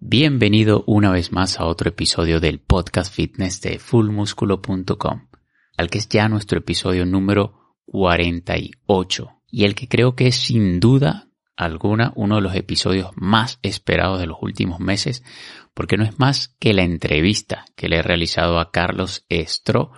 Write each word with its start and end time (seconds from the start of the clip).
Bienvenido 0.00 0.82
una 0.88 1.12
vez 1.12 1.30
más 1.30 1.60
a 1.60 1.66
otro 1.66 1.88
episodio 1.88 2.40
del 2.40 2.58
podcast 2.58 3.14
fitness 3.14 3.60
de 3.60 3.78
fullmusculo.com, 3.78 5.28
al 5.76 5.88
que 5.88 5.98
es 5.98 6.08
ya 6.08 6.28
nuestro 6.28 6.58
episodio 6.58 7.06
número 7.06 7.76
48 7.86 9.42
y 9.50 9.64
el 9.64 9.76
que 9.76 9.86
creo 9.86 10.16
que 10.16 10.26
es 10.26 10.34
sin 10.34 10.80
duda 10.80 11.28
alguna 11.56 12.12
uno 12.16 12.36
de 12.36 12.40
los 12.40 12.56
episodios 12.56 13.10
más 13.14 13.60
esperados 13.62 14.18
de 14.18 14.26
los 14.26 14.38
últimos 14.40 14.80
meses, 14.80 15.22
porque 15.74 15.96
no 15.96 16.04
es 16.04 16.18
más 16.18 16.56
que 16.58 16.72
la 16.72 16.82
entrevista 16.82 17.66
que 17.76 17.88
le 17.88 17.98
he 17.98 18.02
realizado 18.02 18.58
a 18.58 18.72
Carlos 18.72 19.24
Estro 19.28 19.92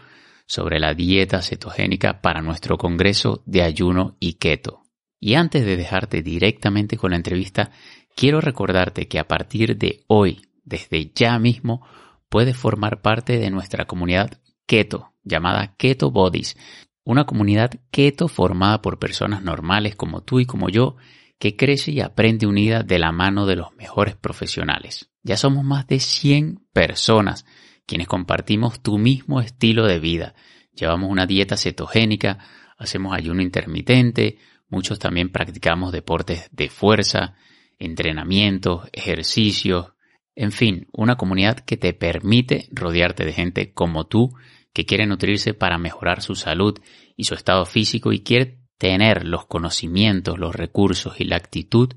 sobre 0.47 0.79
la 0.79 0.93
dieta 0.93 1.41
cetogénica 1.41 2.21
para 2.21 2.43
nuestro 2.43 2.77
congreso 2.77 3.43
de 3.47 3.63
ayuno 3.63 4.17
y 4.21 4.35
keto. 4.35 4.83
Y 5.23 5.35
antes 5.35 5.67
de 5.67 5.77
dejarte 5.77 6.23
directamente 6.23 6.97
con 6.97 7.11
la 7.11 7.19
entrevista, 7.19 7.71
quiero 8.15 8.41
recordarte 8.41 9.09
que 9.09 9.19
a 9.19 9.29
partir 9.29 9.77
de 9.77 10.05
hoy, 10.07 10.43
desde 10.65 11.13
ya 11.15 11.39
mismo, 11.39 11.87
puedes 12.29 12.57
formar 12.57 13.03
parte 13.03 13.39
de 13.39 13.51
nuestra 13.51 13.87
comunidad 13.87 14.41
keto, 14.67 15.13
llamada 15.25 15.75
Keto 15.77 16.11
Bodies, 16.11 16.57
una 17.05 17.25
comunidad 17.25 17.73
keto 17.91 18.29
formada 18.29 18.83
por 18.83 18.99
personas 18.99 19.43
normales 19.43 19.97
como 19.97 20.23
tú 20.23 20.41
y 20.41 20.47
como 20.47 20.69
yo, 20.69 20.97
que 21.39 21.57
crece 21.57 21.91
y 21.91 22.01
aprende 22.01 22.47
unida 22.47 22.83
de 22.83 22.99
la 22.99 23.13
mano 23.13 23.47
de 23.47 23.57
los 23.57 23.75
mejores 23.75 24.15
profesionales. 24.15 25.11
Ya 25.23 25.37
somos 25.37 25.65
más 25.65 25.87
de 25.87 25.99
100 25.99 26.67
personas 26.73 27.47
quienes 27.87 28.07
compartimos 28.07 28.81
tu 28.81 28.99
mismo 28.99 29.41
estilo 29.41 29.87
de 29.87 29.99
vida. 29.99 30.35
Llevamos 30.73 31.11
una 31.11 31.27
dieta 31.27 31.57
cetogénica, 31.57 32.39
hacemos 32.79 33.15
ayuno 33.15 33.43
intermitente, 33.43 34.39
muchos 34.69 35.01
también 35.01 35.31
practicamos 35.31 35.91
deportes 35.91 36.49
de 36.53 36.69
fuerza, 36.69 37.35
entrenamientos, 37.81 38.89
ejercicios, 38.93 39.95
en 40.37 40.53
fin, 40.53 40.87
una 40.93 41.17
comunidad 41.17 41.59
que 41.59 41.77
te 41.77 41.93
permite 41.93 42.69
rodearte 42.71 43.25
de 43.25 43.33
gente 43.33 43.73
como 43.73 44.07
tú 44.07 44.33
que 44.73 44.87
quiere 44.87 45.07
nutrirse 45.07 45.55
para 45.55 45.79
mejorar 45.79 46.23
su 46.23 46.37
salud 46.37 46.79
y 47.17 47.25
su 47.25 47.35
estado 47.35 47.67
físico 47.67 48.13
y 48.13 48.21
quiere 48.21 48.61
tener 48.79 49.27
los 49.27 49.47
conocimientos, 49.47 50.39
los 50.39 50.55
recursos 50.55 51.21
y 51.21 51.25
la 51.25 51.37
actitud 51.37 51.95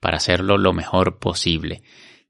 para 0.00 0.16
hacerlo 0.16 0.56
lo 0.56 0.72
mejor 0.72 1.18
posible. 1.18 1.82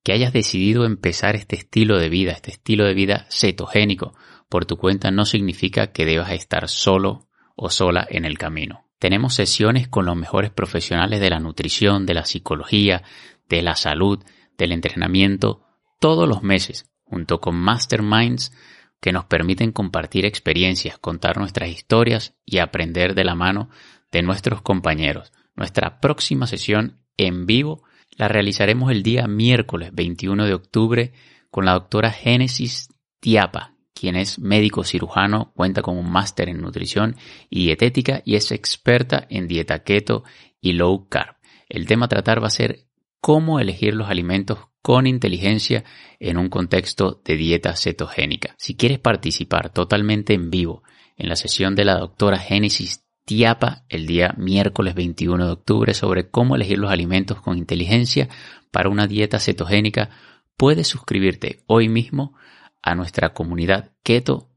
Que 0.03 0.13
hayas 0.13 0.33
decidido 0.33 0.85
empezar 0.85 1.37
este 1.37 1.57
estilo 1.57 1.99
de 1.99 2.09
vida, 2.09 2.33
este 2.33 2.51
estilo 2.51 2.85
de 2.85 2.95
vida 2.95 3.27
cetogénico 3.31 4.15
por 4.49 4.67
tu 4.67 4.77
cuenta 4.77 5.11
no 5.11 5.25
significa 5.25 5.93
que 5.93 6.05
debas 6.05 6.33
estar 6.33 6.69
solo 6.69 7.29
o 7.57 7.71
sola 7.71 8.07
en 8.11 8.25
el 8.25 8.37
camino. 8.37 8.85
Tenemos 9.05 9.35
sesiones 9.35 9.87
con 9.87 10.07
los 10.07 10.17
mejores 10.17 10.51
profesionales 10.51 11.21
de 11.21 11.29
la 11.29 11.39
nutrición, 11.39 12.07
de 12.07 12.15
la 12.15 12.25
psicología, 12.25 13.03
de 13.51 13.61
la 13.61 13.77
salud, 13.77 14.25
del 14.57 14.73
entrenamiento, 14.73 15.61
todos 16.01 16.27
los 16.27 16.43
meses, 16.43 16.91
junto 17.05 17.39
con 17.39 17.55
masterminds 17.55 18.57
que 19.03 19.13
nos 19.13 19.27
permiten 19.27 19.73
compartir 19.73 20.25
experiencias, 20.25 20.97
contar 20.97 21.37
nuestras 21.37 21.69
historias 21.69 22.35
y 22.47 22.61
aprender 22.61 23.15
de 23.15 23.25
la 23.25 23.35
mano 23.35 23.69
de 24.11 24.23
nuestros 24.23 24.63
compañeros. 24.63 25.35
Nuestra 25.55 26.01
próxima 26.01 26.47
sesión 26.47 26.97
en 27.19 27.45
vivo 27.45 27.83
la 28.17 28.29
realizaremos 28.29 28.91
el 28.91 29.03
día 29.03 29.27
miércoles 29.27 29.91
21 29.93 30.47
de 30.47 30.55
octubre 30.55 31.13
con 31.51 31.67
la 31.67 31.75
doctora 31.75 32.11
Génesis 32.11 32.89
Tiapa, 33.21 33.74
quien 34.05 34.17
es 34.17 34.39
médico 34.39 34.85
cirujano, 34.85 35.51
cuenta 35.57 35.81
con 35.81 35.97
un 35.97 36.13
máster 36.13 36.51
en 36.51 36.61
nutrición 36.61 37.17
y 37.49 37.65
dietética 37.65 38.21
y 38.27 38.35
es 38.35 38.53
experta 38.53 39.27
en 39.31 39.49
dieta 39.49 39.79
keto 39.79 40.25
y 40.61 40.73
low 40.73 41.09
carb. 41.09 41.37
El 41.71 41.87
tema 41.87 42.05
a 42.05 42.11
tratar 42.11 42.43
va 42.43 42.49
a 42.49 42.51
ser 42.51 42.85
cómo 43.23 43.61
elegir 43.61 43.95
los 43.95 44.11
alimentos 44.11 44.59
con 44.83 45.07
inteligencia 45.07 45.85
en 46.21 46.37
un 46.37 46.51
contexto 46.51 47.23
de 47.25 47.39
dieta 47.39 47.75
cetogénica. 47.77 48.55
Si 48.59 48.77
quieres 48.77 48.99
participar 48.99 49.73
totalmente 49.73 50.35
en 50.35 50.51
vivo 50.51 50.83
en 51.17 51.31
la 51.31 51.37
sesión 51.37 51.75
de 51.75 51.87
la 51.87 51.97
doctora 51.97 52.37
Génesis 52.37 53.07
Tiapa 53.25 53.87
el 53.89 54.07
día 54.07 54.35
miércoles 54.37 54.95
21 54.95 55.47
de 55.47 55.53
octubre 55.53 55.95
sobre 55.95 56.29
cómo 56.29 56.57
elegir 56.57 56.79
los 56.79 56.93
alimentos 56.93 57.41
con 57.41 57.57
inteligencia 57.57 58.29
para 58.71 58.91
una 58.91 59.07
dieta 59.07 59.41
cetogénica, 59.41 60.11
puedes 60.59 60.89
suscribirte 60.89 61.63
hoy 61.67 61.89
mismo 61.89 62.35
a 62.85 62.95
nuestra 62.95 63.33
comunidad 63.33 63.93
Keto, 64.03 64.51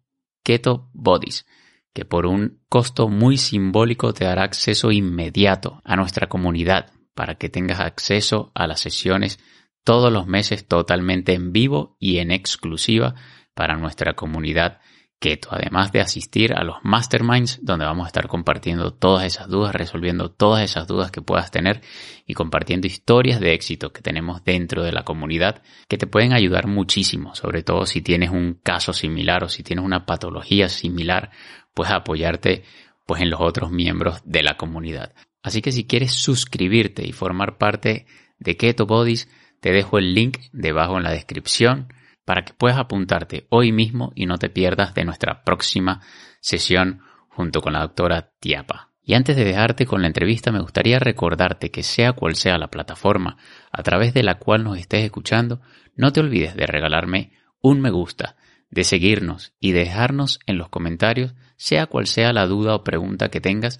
Keto 0.43 0.89
Bodies, 0.93 1.45
que 1.93 2.03
por 2.03 2.25
un 2.25 2.59
costo 2.67 3.07
muy 3.07 3.37
simbólico 3.37 4.13
te 4.13 4.25
dará 4.25 4.43
acceso 4.43 4.91
inmediato 4.91 5.81
a 5.85 5.95
nuestra 5.95 6.27
comunidad 6.27 6.91
para 7.15 7.35
que 7.35 7.47
tengas 7.47 7.79
acceso 7.79 8.51
a 8.53 8.67
las 8.67 8.81
sesiones 8.81 9.39
todos 9.85 10.11
los 10.11 10.27
meses 10.27 10.67
totalmente 10.67 11.33
en 11.33 11.53
vivo 11.53 11.95
y 11.99 12.17
en 12.17 12.31
exclusiva 12.31 13.15
para 13.53 13.77
nuestra 13.77 14.13
comunidad 14.13 14.81
Keto, 15.19 15.49
además 15.51 15.91
de 15.91 15.99
asistir 15.99 16.53
a 16.53 16.63
los 16.63 16.77
masterminds 16.83 17.59
donde 17.63 17.85
vamos 17.85 18.05
a 18.05 18.07
estar 18.07 18.27
compartiendo 18.27 18.93
todas 18.93 19.25
esas 19.25 19.47
dudas, 19.47 19.73
resolviendo 19.73 20.29
todas 20.29 20.63
esas 20.63 20.85
dudas 20.85 21.09
que 21.09 21.23
puedas 21.23 21.49
tener 21.49 21.81
y 22.27 22.35
compartiendo 22.35 22.85
historias 22.85 23.39
de 23.39 23.53
éxito 23.53 23.91
que 23.91 24.01
tenemos 24.01 24.43
dentro 24.43 24.83
de 24.83 24.91
la 24.91 25.03
comunidad 25.03 25.63
que 25.87 25.97
te 25.97 26.05
pueden 26.05 26.33
ayudar 26.33 26.67
muchísimo, 26.67 27.33
sobre 27.33 27.63
todo 27.63 27.87
si 27.87 28.01
tienes 28.01 28.29
un 28.29 28.59
caso 28.61 28.93
similar 28.93 29.43
o 29.43 29.49
si 29.49 29.63
tienes 29.63 29.83
una 29.83 30.05
patología 30.05 30.69
similar, 30.69 31.31
puedes 31.73 31.93
apoyarte 31.93 32.63
pues 33.07 33.21
en 33.21 33.31
los 33.31 33.41
otros 33.41 33.71
miembros 33.71 34.21
de 34.23 34.43
la 34.43 34.55
comunidad. 34.55 35.15
Así 35.41 35.63
que 35.63 35.71
si 35.71 35.85
quieres 35.85 36.13
suscribirte 36.13 37.07
y 37.07 37.11
formar 37.11 37.57
parte 37.57 38.05
de 38.37 38.55
Keto 38.55 38.85
Bodies, 38.85 39.29
te 39.61 39.71
dejo 39.71 39.97
el 39.97 40.13
link 40.13 40.37
debajo 40.51 40.97
en 40.97 41.03
la 41.03 41.11
descripción 41.11 41.87
para 42.27 42.43
que 42.43 42.51
puedas 42.51 42.77
apuntarte 42.77 43.47
hoy 43.47 43.71
mismo 43.71 44.11
y 44.13 44.25
no 44.25 44.37
te 44.37 44.49
pierdas 44.49 44.93
de 44.93 45.05
nuestra 45.05 45.45
próxima 45.45 46.01
sesión 46.41 46.99
junto 47.29 47.61
con 47.61 47.71
la 47.71 47.79
doctora 47.79 48.33
Tiapa. 48.41 48.89
Y 49.01 49.13
antes 49.13 49.37
de 49.37 49.45
dejarte 49.45 49.85
con 49.85 50.01
la 50.01 50.07
entrevista, 50.07 50.51
me 50.51 50.59
gustaría 50.59 50.99
recordarte 50.99 51.71
que 51.71 51.83
sea 51.83 52.11
cual 52.11 52.35
sea 52.35 52.57
la 52.57 52.67
plataforma 52.67 53.37
a 53.71 53.81
través 53.81 54.13
de 54.13 54.23
la 54.23 54.39
cual 54.39 54.65
nos 54.65 54.77
estés 54.77 55.05
escuchando, 55.05 55.61
no 55.95 56.11
te 56.11 56.19
olvides 56.19 56.53
de 56.57 56.67
regalarme 56.67 57.31
un 57.61 57.79
me 57.79 57.91
gusta, 57.91 58.35
de 58.69 58.83
seguirnos 58.83 59.53
y 59.61 59.71
de 59.71 59.85
dejarnos 59.85 60.41
en 60.47 60.57
los 60.57 60.67
comentarios, 60.67 61.33
sea 61.55 61.85
cual 61.85 62.07
sea 62.07 62.33
la 62.33 62.45
duda 62.45 62.75
o 62.75 62.83
pregunta 62.83 63.29
que 63.29 63.39
tengas 63.39 63.79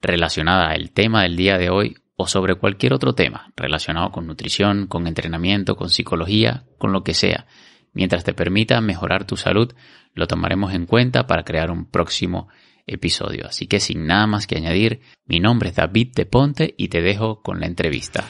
relacionada 0.00 0.70
al 0.70 0.90
tema 0.90 1.24
del 1.24 1.36
día 1.36 1.58
de 1.58 1.68
hoy 1.68 1.98
o 2.16 2.26
sobre 2.28 2.54
cualquier 2.54 2.94
otro 2.94 3.14
tema 3.14 3.52
relacionado 3.56 4.10
con 4.10 4.26
nutrición, 4.26 4.86
con 4.86 5.06
entrenamiento, 5.06 5.76
con 5.76 5.90
psicología, 5.90 6.64
con 6.78 6.92
lo 6.92 7.04
que 7.04 7.12
sea. 7.12 7.46
Mientras 7.94 8.24
te 8.24 8.34
permita 8.34 8.80
mejorar 8.80 9.24
tu 9.24 9.36
salud, 9.36 9.72
lo 10.14 10.26
tomaremos 10.26 10.74
en 10.74 10.86
cuenta 10.86 11.26
para 11.26 11.44
crear 11.44 11.70
un 11.70 11.86
próximo 11.86 12.48
episodio. 12.86 13.46
Así 13.46 13.66
que 13.66 13.80
sin 13.80 14.06
nada 14.06 14.26
más 14.26 14.46
que 14.46 14.56
añadir, 14.56 15.00
mi 15.26 15.40
nombre 15.40 15.70
es 15.70 15.76
David 15.76 16.12
de 16.14 16.26
Ponte 16.26 16.74
y 16.76 16.88
te 16.88 17.00
dejo 17.00 17.40
con 17.42 17.60
la 17.60 17.66
entrevista. 17.66 18.24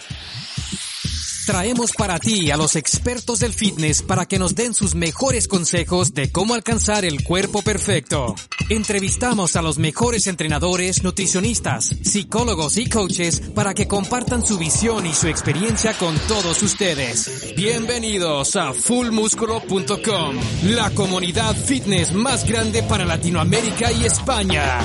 Traemos 1.46 1.92
para 1.92 2.18
ti 2.18 2.50
a 2.50 2.56
los 2.56 2.74
expertos 2.74 3.40
del 3.40 3.52
fitness 3.52 4.02
para 4.02 4.24
que 4.24 4.38
nos 4.38 4.54
den 4.54 4.72
sus 4.72 4.94
mejores 4.94 5.46
consejos 5.46 6.14
de 6.14 6.32
cómo 6.32 6.54
alcanzar 6.54 7.04
el 7.04 7.22
cuerpo 7.22 7.60
perfecto. 7.60 8.34
Entrevistamos 8.70 9.54
a 9.56 9.60
los 9.60 9.78
mejores 9.78 10.26
entrenadores, 10.26 11.02
nutricionistas, 11.04 11.94
psicólogos 12.02 12.78
y 12.78 12.88
coaches 12.88 13.40
para 13.54 13.74
que 13.74 13.86
compartan 13.86 14.44
su 14.44 14.56
visión 14.56 15.04
y 15.04 15.12
su 15.12 15.28
experiencia 15.28 15.92
con 15.98 16.16
todos 16.28 16.62
ustedes. 16.62 17.54
Bienvenidos 17.54 18.56
a 18.56 18.72
fullmusculo.com, 18.72 20.36
la 20.70 20.90
comunidad 20.90 21.54
fitness 21.54 22.14
más 22.14 22.48
grande 22.48 22.82
para 22.82 23.04
Latinoamérica 23.04 23.92
y 23.92 24.06
España. 24.06 24.80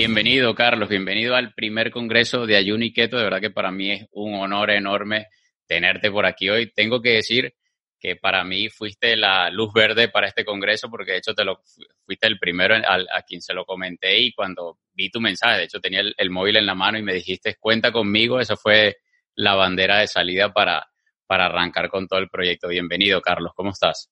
Bienvenido, 0.00 0.54
Carlos. 0.54 0.88
Bienvenido 0.88 1.36
al 1.36 1.52
primer 1.52 1.90
congreso 1.90 2.46
de 2.46 2.56
Ayuno 2.56 2.82
y 2.86 2.90
Keto. 2.90 3.18
De 3.18 3.24
verdad 3.24 3.42
que 3.42 3.50
para 3.50 3.70
mí 3.70 3.90
es 3.90 4.06
un 4.12 4.32
honor 4.32 4.70
enorme 4.70 5.26
tenerte 5.66 6.10
por 6.10 6.24
aquí 6.24 6.48
hoy. 6.48 6.72
Tengo 6.72 7.02
que 7.02 7.16
decir 7.16 7.52
que 7.98 8.16
para 8.16 8.42
mí 8.42 8.70
fuiste 8.70 9.14
la 9.14 9.50
luz 9.50 9.74
verde 9.74 10.08
para 10.08 10.26
este 10.26 10.42
congreso, 10.42 10.88
porque 10.88 11.12
de 11.12 11.18
hecho 11.18 11.34
te 11.34 11.44
lo 11.44 11.60
fuiste 12.06 12.26
el 12.26 12.38
primero 12.38 12.76
a, 12.76 13.22
quien 13.28 13.42
se 13.42 13.52
lo 13.52 13.66
comenté 13.66 14.18
y 14.18 14.32
cuando 14.32 14.78
vi 14.94 15.10
tu 15.10 15.20
mensaje, 15.20 15.58
de 15.58 15.64
hecho 15.64 15.80
tenía 15.80 16.00
el, 16.16 16.30
móvil 16.30 16.56
en 16.56 16.64
la 16.64 16.74
mano 16.74 16.96
y 16.96 17.02
me 17.02 17.12
dijiste 17.12 17.56
cuenta 17.60 17.92
conmigo, 17.92 18.40
eso 18.40 18.56
fue 18.56 18.96
la 19.34 19.54
bandera 19.54 19.98
de 19.98 20.06
salida 20.06 20.50
para, 20.50 20.88
para 21.26 21.44
arrancar 21.44 21.90
con 21.90 22.08
todo 22.08 22.20
el 22.20 22.30
proyecto. 22.30 22.68
Bienvenido, 22.68 23.20
Carlos, 23.20 23.52
¿cómo 23.54 23.68
estás? 23.68 24.10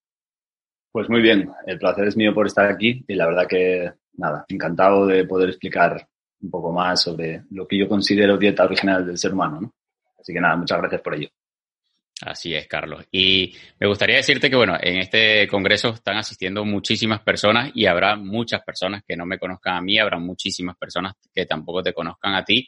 Pues 0.92 1.08
muy 1.08 1.22
bien, 1.22 1.50
el 1.66 1.78
placer 1.78 2.08
es 2.08 2.16
mío 2.18 2.34
por 2.34 2.46
estar 2.46 2.66
aquí 2.66 3.02
y 3.08 3.14
la 3.14 3.26
verdad 3.26 3.46
que 3.48 3.90
nada, 4.18 4.44
encantado 4.48 5.06
de 5.06 5.24
poder 5.24 5.48
explicar 5.48 6.06
un 6.40 6.50
poco 6.50 6.72
más 6.72 7.00
sobre 7.02 7.44
lo 7.50 7.66
que 7.66 7.78
yo 7.78 7.88
considero 7.88 8.36
dieta 8.36 8.64
original 8.64 9.06
del 9.06 9.18
ser 9.18 9.32
humano. 9.32 9.60
¿no? 9.60 9.74
Así 10.18 10.32
que 10.32 10.40
nada, 10.40 10.56
muchas 10.56 10.78
gracias 10.78 11.00
por 11.00 11.14
ello. 11.14 11.28
Así 12.20 12.52
es, 12.52 12.66
Carlos. 12.66 13.06
Y 13.12 13.54
me 13.78 13.86
gustaría 13.86 14.16
decirte 14.16 14.50
que, 14.50 14.56
bueno, 14.56 14.76
en 14.80 14.98
este 14.98 15.46
congreso 15.46 15.90
están 15.90 16.16
asistiendo 16.16 16.64
muchísimas 16.64 17.20
personas 17.20 17.70
y 17.74 17.86
habrá 17.86 18.16
muchas 18.16 18.62
personas 18.62 19.04
que 19.06 19.16
no 19.16 19.24
me 19.24 19.38
conozcan 19.38 19.76
a 19.76 19.80
mí, 19.80 19.98
habrá 19.98 20.18
muchísimas 20.18 20.76
personas 20.76 21.14
que 21.32 21.46
tampoco 21.46 21.82
te 21.82 21.92
conozcan 21.92 22.34
a 22.34 22.44
ti. 22.44 22.66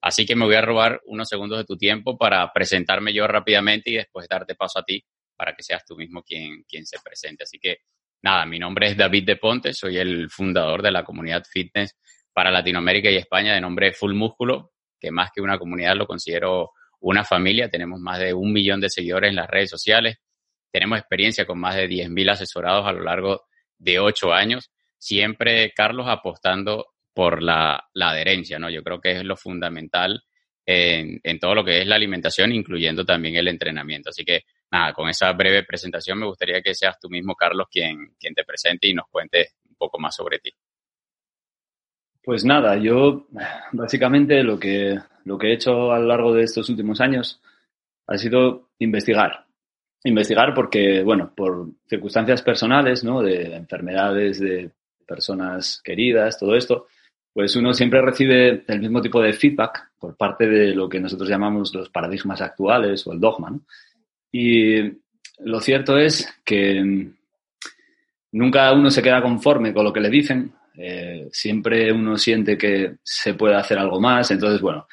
Así 0.00 0.24
que 0.24 0.36
me 0.36 0.44
voy 0.44 0.54
a 0.54 0.62
robar 0.62 1.00
unos 1.06 1.28
segundos 1.28 1.58
de 1.58 1.64
tu 1.64 1.76
tiempo 1.76 2.16
para 2.16 2.52
presentarme 2.52 3.12
yo 3.12 3.26
rápidamente 3.26 3.90
y 3.90 3.94
después 3.94 4.28
darte 4.28 4.54
paso 4.54 4.78
a 4.78 4.84
ti 4.84 5.04
para 5.36 5.54
que 5.54 5.64
seas 5.64 5.84
tú 5.84 5.96
mismo 5.96 6.22
quien, 6.22 6.62
quien 6.68 6.86
se 6.86 6.98
presente. 7.00 7.42
Así 7.42 7.58
que, 7.58 7.78
nada, 8.22 8.46
mi 8.46 8.58
nombre 8.58 8.88
es 8.88 8.96
David 8.96 9.26
De 9.26 9.36
Ponte, 9.36 9.74
soy 9.74 9.98
el 9.98 10.30
fundador 10.30 10.82
de 10.82 10.90
la 10.90 11.04
comunidad 11.04 11.44
fitness 11.44 11.96
para 12.32 12.50
Latinoamérica 12.50 13.10
y 13.10 13.16
España 13.16 13.54
de 13.54 13.60
nombre 13.60 13.92
Full 13.92 14.14
Músculo, 14.14 14.72
que 14.98 15.10
más 15.10 15.30
que 15.34 15.40
una 15.40 15.58
comunidad 15.58 15.96
lo 15.96 16.06
considero 16.06 16.70
una 17.00 17.24
familia, 17.24 17.68
tenemos 17.68 18.00
más 18.00 18.20
de 18.20 18.32
un 18.32 18.52
millón 18.52 18.80
de 18.80 18.88
seguidores 18.88 19.30
en 19.30 19.36
las 19.36 19.50
redes 19.50 19.70
sociales, 19.70 20.18
tenemos 20.70 20.98
experiencia 20.98 21.44
con 21.44 21.58
más 21.58 21.76
de 21.76 21.88
10.000 21.88 22.30
asesorados 22.30 22.86
a 22.86 22.92
lo 22.92 23.02
largo 23.02 23.42
de 23.78 23.98
ocho 23.98 24.32
años, 24.32 24.70
siempre, 24.96 25.72
Carlos, 25.74 26.06
apostando 26.08 26.86
por 27.12 27.42
la, 27.42 27.88
adherencia, 27.94 28.58
¿no? 28.58 28.70
Yo 28.70 28.82
creo 28.82 29.00
que 29.00 29.12
es 29.12 29.24
lo 29.24 29.36
fundamental 29.36 30.22
en, 30.64 31.20
todo 31.40 31.56
lo 31.56 31.64
que 31.64 31.80
es 31.80 31.86
la 31.86 31.96
alimentación, 31.96 32.52
incluyendo 32.52 33.04
también 33.04 33.36
el 33.36 33.48
entrenamiento. 33.48 34.10
Así 34.10 34.24
que, 34.24 34.42
nada, 34.72 34.92
con 34.94 35.08
esa 35.08 35.30
breve 35.32 35.62
presentación 35.64 36.18
me 36.18 36.26
gustaría 36.26 36.62
que 36.62 36.74
seas 36.74 36.98
tú 36.98 37.08
mismo, 37.08 37.36
Carlos, 37.36 37.68
quien, 37.70 38.14
quien 38.18 38.34
te 38.34 38.44
presente 38.44 38.88
y 38.88 38.94
nos 38.94 39.06
cuente 39.08 39.50
un 39.68 39.76
poco 39.76 39.98
más 39.98 40.16
sobre 40.16 40.38
ti. 40.38 40.50
Pues 42.24 42.44
nada, 42.44 42.76
yo 42.76 43.26
básicamente 43.72 44.42
lo 44.42 44.58
que, 44.58 44.98
lo 45.24 45.38
que 45.38 45.48
he 45.48 45.54
hecho 45.54 45.92
a 45.92 45.98
lo 45.98 46.06
largo 46.06 46.32
de 46.32 46.44
estos 46.44 46.68
últimos 46.70 47.00
años 47.00 47.40
ha 48.06 48.16
sido 48.16 48.70
investigar. 48.78 49.46
Investigar 50.04 50.54
porque, 50.54 51.02
bueno, 51.02 51.32
por 51.34 51.68
circunstancias 51.86 52.42
personales, 52.42 53.04
¿no? 53.04 53.22
De 53.22 53.54
enfermedades, 53.54 54.40
de 54.40 54.70
personas 55.06 55.80
queridas, 55.84 56.38
todo 56.38 56.56
esto, 56.56 56.86
pues 57.32 57.54
uno 57.56 57.74
siempre 57.74 58.00
recibe 58.00 58.64
el 58.66 58.80
mismo 58.80 59.00
tipo 59.00 59.20
de 59.20 59.32
feedback 59.32 59.90
por 59.98 60.16
parte 60.16 60.46
de 60.46 60.74
lo 60.74 60.88
que 60.88 61.00
nosotros 61.00 61.28
llamamos 61.28 61.74
los 61.74 61.88
paradigmas 61.90 62.40
actuales 62.40 63.06
o 63.06 63.12
el 63.12 63.20
dogma, 63.20 63.50
¿no? 63.50 63.60
Y 64.32 64.80
lo 65.40 65.60
cierto 65.60 65.98
es 65.98 66.26
que 66.44 67.10
nunca 68.32 68.72
uno 68.72 68.90
se 68.90 69.02
queda 69.02 69.22
conforme 69.22 69.74
con 69.74 69.84
lo 69.84 69.92
que 69.92 70.00
le 70.00 70.08
dicen, 70.08 70.52
eh, 70.76 71.28
siempre 71.30 71.92
uno 71.92 72.16
siente 72.16 72.56
que 72.56 72.96
se 73.02 73.34
puede 73.34 73.56
hacer 73.56 73.78
algo 73.78 74.00
más. 74.00 74.30
Entonces, 74.30 74.60
bueno, 74.60 74.86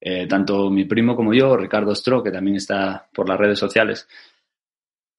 eh, 0.00 0.26
tanto 0.26 0.70
mi 0.70 0.84
primo 0.84 1.14
como 1.14 1.34
yo, 1.34 1.56
Ricardo 1.56 1.94
Stro, 1.94 2.22
que 2.22 2.30
también 2.30 2.56
está 2.56 3.06
por 3.12 3.28
las 3.28 3.38
redes 3.38 3.58
sociales, 3.58 4.08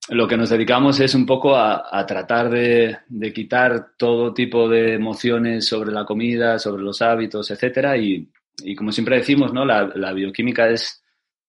lo 0.09 0.27
que 0.27 0.37
nos 0.37 0.49
dedicamos 0.49 0.99
es 1.01 1.13
un 1.13 1.25
poco 1.25 1.55
a, 1.55 2.05
tratar 2.07 2.49
de, 2.49 2.99
quitar 3.33 3.91
todo 3.97 4.33
tipo 4.33 4.69
de 4.69 4.93
emociones 4.93 5.67
sobre 5.67 5.91
la 5.91 6.05
comida, 6.05 6.57
sobre 6.59 6.81
los 6.81 7.01
hábitos, 7.01 7.51
etcétera. 7.51 7.97
Y, 7.97 8.29
como 8.75 8.91
siempre 8.91 9.17
decimos, 9.17 9.53
¿no? 9.53 9.65
la 9.65 10.13
bioquímica 10.13 10.69
es 10.69 11.03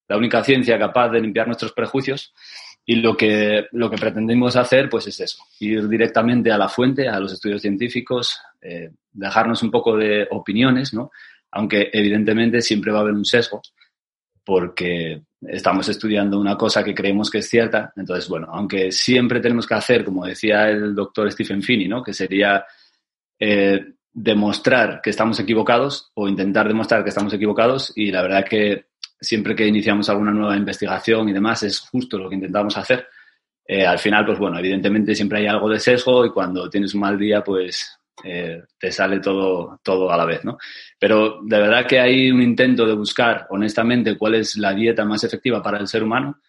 la 0.09 0.17
única 0.17 0.43
ciencia 0.43 0.79
capaz 0.79 1.11
de 1.11 1.21
limpiar 1.21 1.47
nuestros 1.47 1.73
prejuicios 1.73 2.35
y 2.85 2.97
lo 2.97 3.17
que, 3.17 3.67
lo 3.73 3.91
que 3.91 3.99
pretendemos 3.99 4.57
hacer, 4.57 4.89
pues 4.89 5.07
es 5.07 5.21
eso, 5.21 5.45
ir 5.61 5.87
directamente 5.89 6.51
a 6.51 6.57
la 6.57 6.71
fuente, 6.71 7.07
a 7.07 7.21
los 7.21 7.35
estudios 7.35 7.61
científicos, 7.61 8.41
eh, 8.63 8.91
dejarnos 9.13 9.63
un 9.63 9.71
poco 9.71 9.97
de 9.97 10.27
opiniones, 10.31 10.95
¿no? 10.95 11.11
Aunque 11.51 11.91
evidentemente 11.93 12.63
siempre 12.63 12.91
va 12.91 12.99
a 12.99 13.03
haber 13.03 13.13
un 13.13 13.27
sesgo, 13.27 13.61
porque 14.43 15.21
estamos 15.43 15.87
estudiando 15.91 16.41
una 16.41 16.57
cosa 16.57 16.83
que 16.83 16.95
creemos 16.95 17.31
que 17.31 17.39
es 17.39 17.51
cierta. 17.51 17.93
Entonces, 17.95 18.27
bueno, 18.31 18.49
aunque 18.51 18.91
siempre 18.91 19.41
tenemos 19.41 19.67
que 19.67 19.75
hacer, 19.75 20.07
como 20.07 20.25
decía 20.25 20.71
el 20.71 20.95
doctor 20.95 21.31
Stephen 21.31 21.63
Finney, 21.63 21.89
¿no? 21.89 22.03
Que 22.03 22.15
sería 22.15 22.65
eh, 23.39 23.85
demostrar 24.11 25.01
que 25.03 25.11
estamos 25.11 25.39
equivocados 25.39 26.11
o 26.15 26.27
intentar 26.27 26.67
demostrar 26.67 27.03
que 27.03 27.11
estamos 27.11 27.35
equivocados 27.35 27.93
y 27.95 28.11
la 28.11 28.23
verdad 28.23 28.47
que 28.49 28.88
siempre 29.21 29.55
que 29.55 29.67
iniciamos 29.67 30.09
alguna 30.09 30.33
nueva 30.33 30.57
investigación 30.57 31.29
y 31.29 31.33
demás, 31.33 31.63
es 31.63 31.81
justo 31.81 32.19
lo 32.19 32.29
que 32.29 32.37
intentamos 32.37 32.77
hacer. 32.77 33.07
Eh, 33.67 33.85
al 33.85 33.99
final, 33.99 34.25
pues 34.25 34.39
bueno, 34.39 34.59
evidentemente 34.59 35.15
siempre 35.15 35.41
hay 35.41 35.47
algo 35.47 35.69
de 35.69 35.79
sesgo 35.79 36.25
y 36.25 36.31
cuando 36.31 36.71
tienes 36.71 36.95
un 36.95 37.01
mal 37.01 37.19
día, 37.19 37.43
pues 37.43 37.99
eh, 38.25 38.63
te 38.79 38.91
sale 38.91 39.21
todo, 39.21 39.81
todo 39.83 40.11
a 40.11 40.17
la 40.17 40.25
vez, 40.25 40.45
¿no? 40.45 40.57
Pero 40.99 41.41
de 41.43 41.59
verdad 41.59 41.87
que 41.87 42.01
hay 42.01 42.31
un 42.31 42.41
intento 42.41 42.87
de 42.87 42.95
buscar, 42.95 43.47
honestamente, 43.51 44.17
cuál 44.17 44.37
es 44.37 44.57
la 44.57 44.73
dieta 44.73 45.05
más 45.05 45.23
efectiva 45.25 45.63
para 45.63 45.79
el 45.79 45.89
ser 45.89 46.03
humano. 46.03 46.41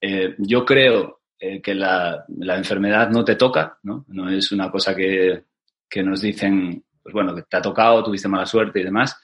Eh, 0.00 0.34
yo 0.38 0.64
creo 0.64 1.20
que 1.38 1.74
la, 1.74 2.24
la, 2.38 2.56
enfermedad 2.56 3.10
no 3.10 3.22
te 3.22 3.36
toca, 3.36 3.78
¿no? 3.82 4.06
No 4.08 4.30
es 4.30 4.50
una 4.52 4.70
cosa 4.70 4.96
que, 4.96 5.44
que 5.88 6.02
nos 6.02 6.22
dicen, 6.22 6.82
pues 7.02 7.12
bueno, 7.12 7.34
que 7.34 7.42
te 7.42 7.58
ha 7.58 7.62
tocado, 7.62 8.02
tuviste 8.02 8.26
mala 8.26 8.46
suerte 8.46 8.80
y 8.80 8.84
demás 8.84 9.20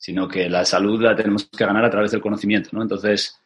sino 0.00 0.26
que 0.26 0.48
la 0.48 0.64
salud 0.64 1.02
la 1.02 1.14
tenemos 1.14 1.44
que 1.44 1.62
ganar 1.62 1.84
a 1.84 1.90
través 1.90 2.10
del 2.10 2.22
conocimiento, 2.22 2.70
¿no? 2.72 2.80
Entonces, 2.80 3.38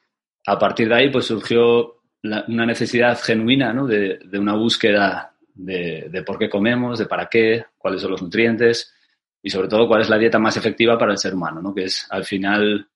a 0.46 0.56
partir 0.56 0.88
de 0.88 0.94
ahí, 0.94 1.10
pues 1.10 1.24
surgió 1.24 1.96
una 2.22 2.64
necesidad 2.64 3.20
genuina, 3.20 3.72
¿no? 3.72 3.88
De, 3.88 4.20
una 4.38 4.54
búsqueda 4.54 5.34
de, 5.52 6.22
por 6.24 6.38
qué 6.38 6.48
comemos, 6.48 7.00
de 7.00 7.06
para 7.06 7.26
qué, 7.26 7.66
cuáles 7.76 8.00
son 8.00 8.12
los 8.12 8.22
nutrientes 8.22 8.94
y 9.42 9.50
sobre 9.50 9.66
todo 9.66 9.88
cuál 9.88 10.02
es 10.02 10.08
la 10.08 10.16
dieta 10.16 10.38
más 10.38 10.56
efectiva 10.56 10.96
para 10.96 11.10
el 11.10 11.18
ser 11.18 11.34
humano, 11.34 11.60
¿no? 11.60 11.74
Que 11.74 11.86
es 11.86 12.06
al 12.08 12.24
final, 12.24 12.88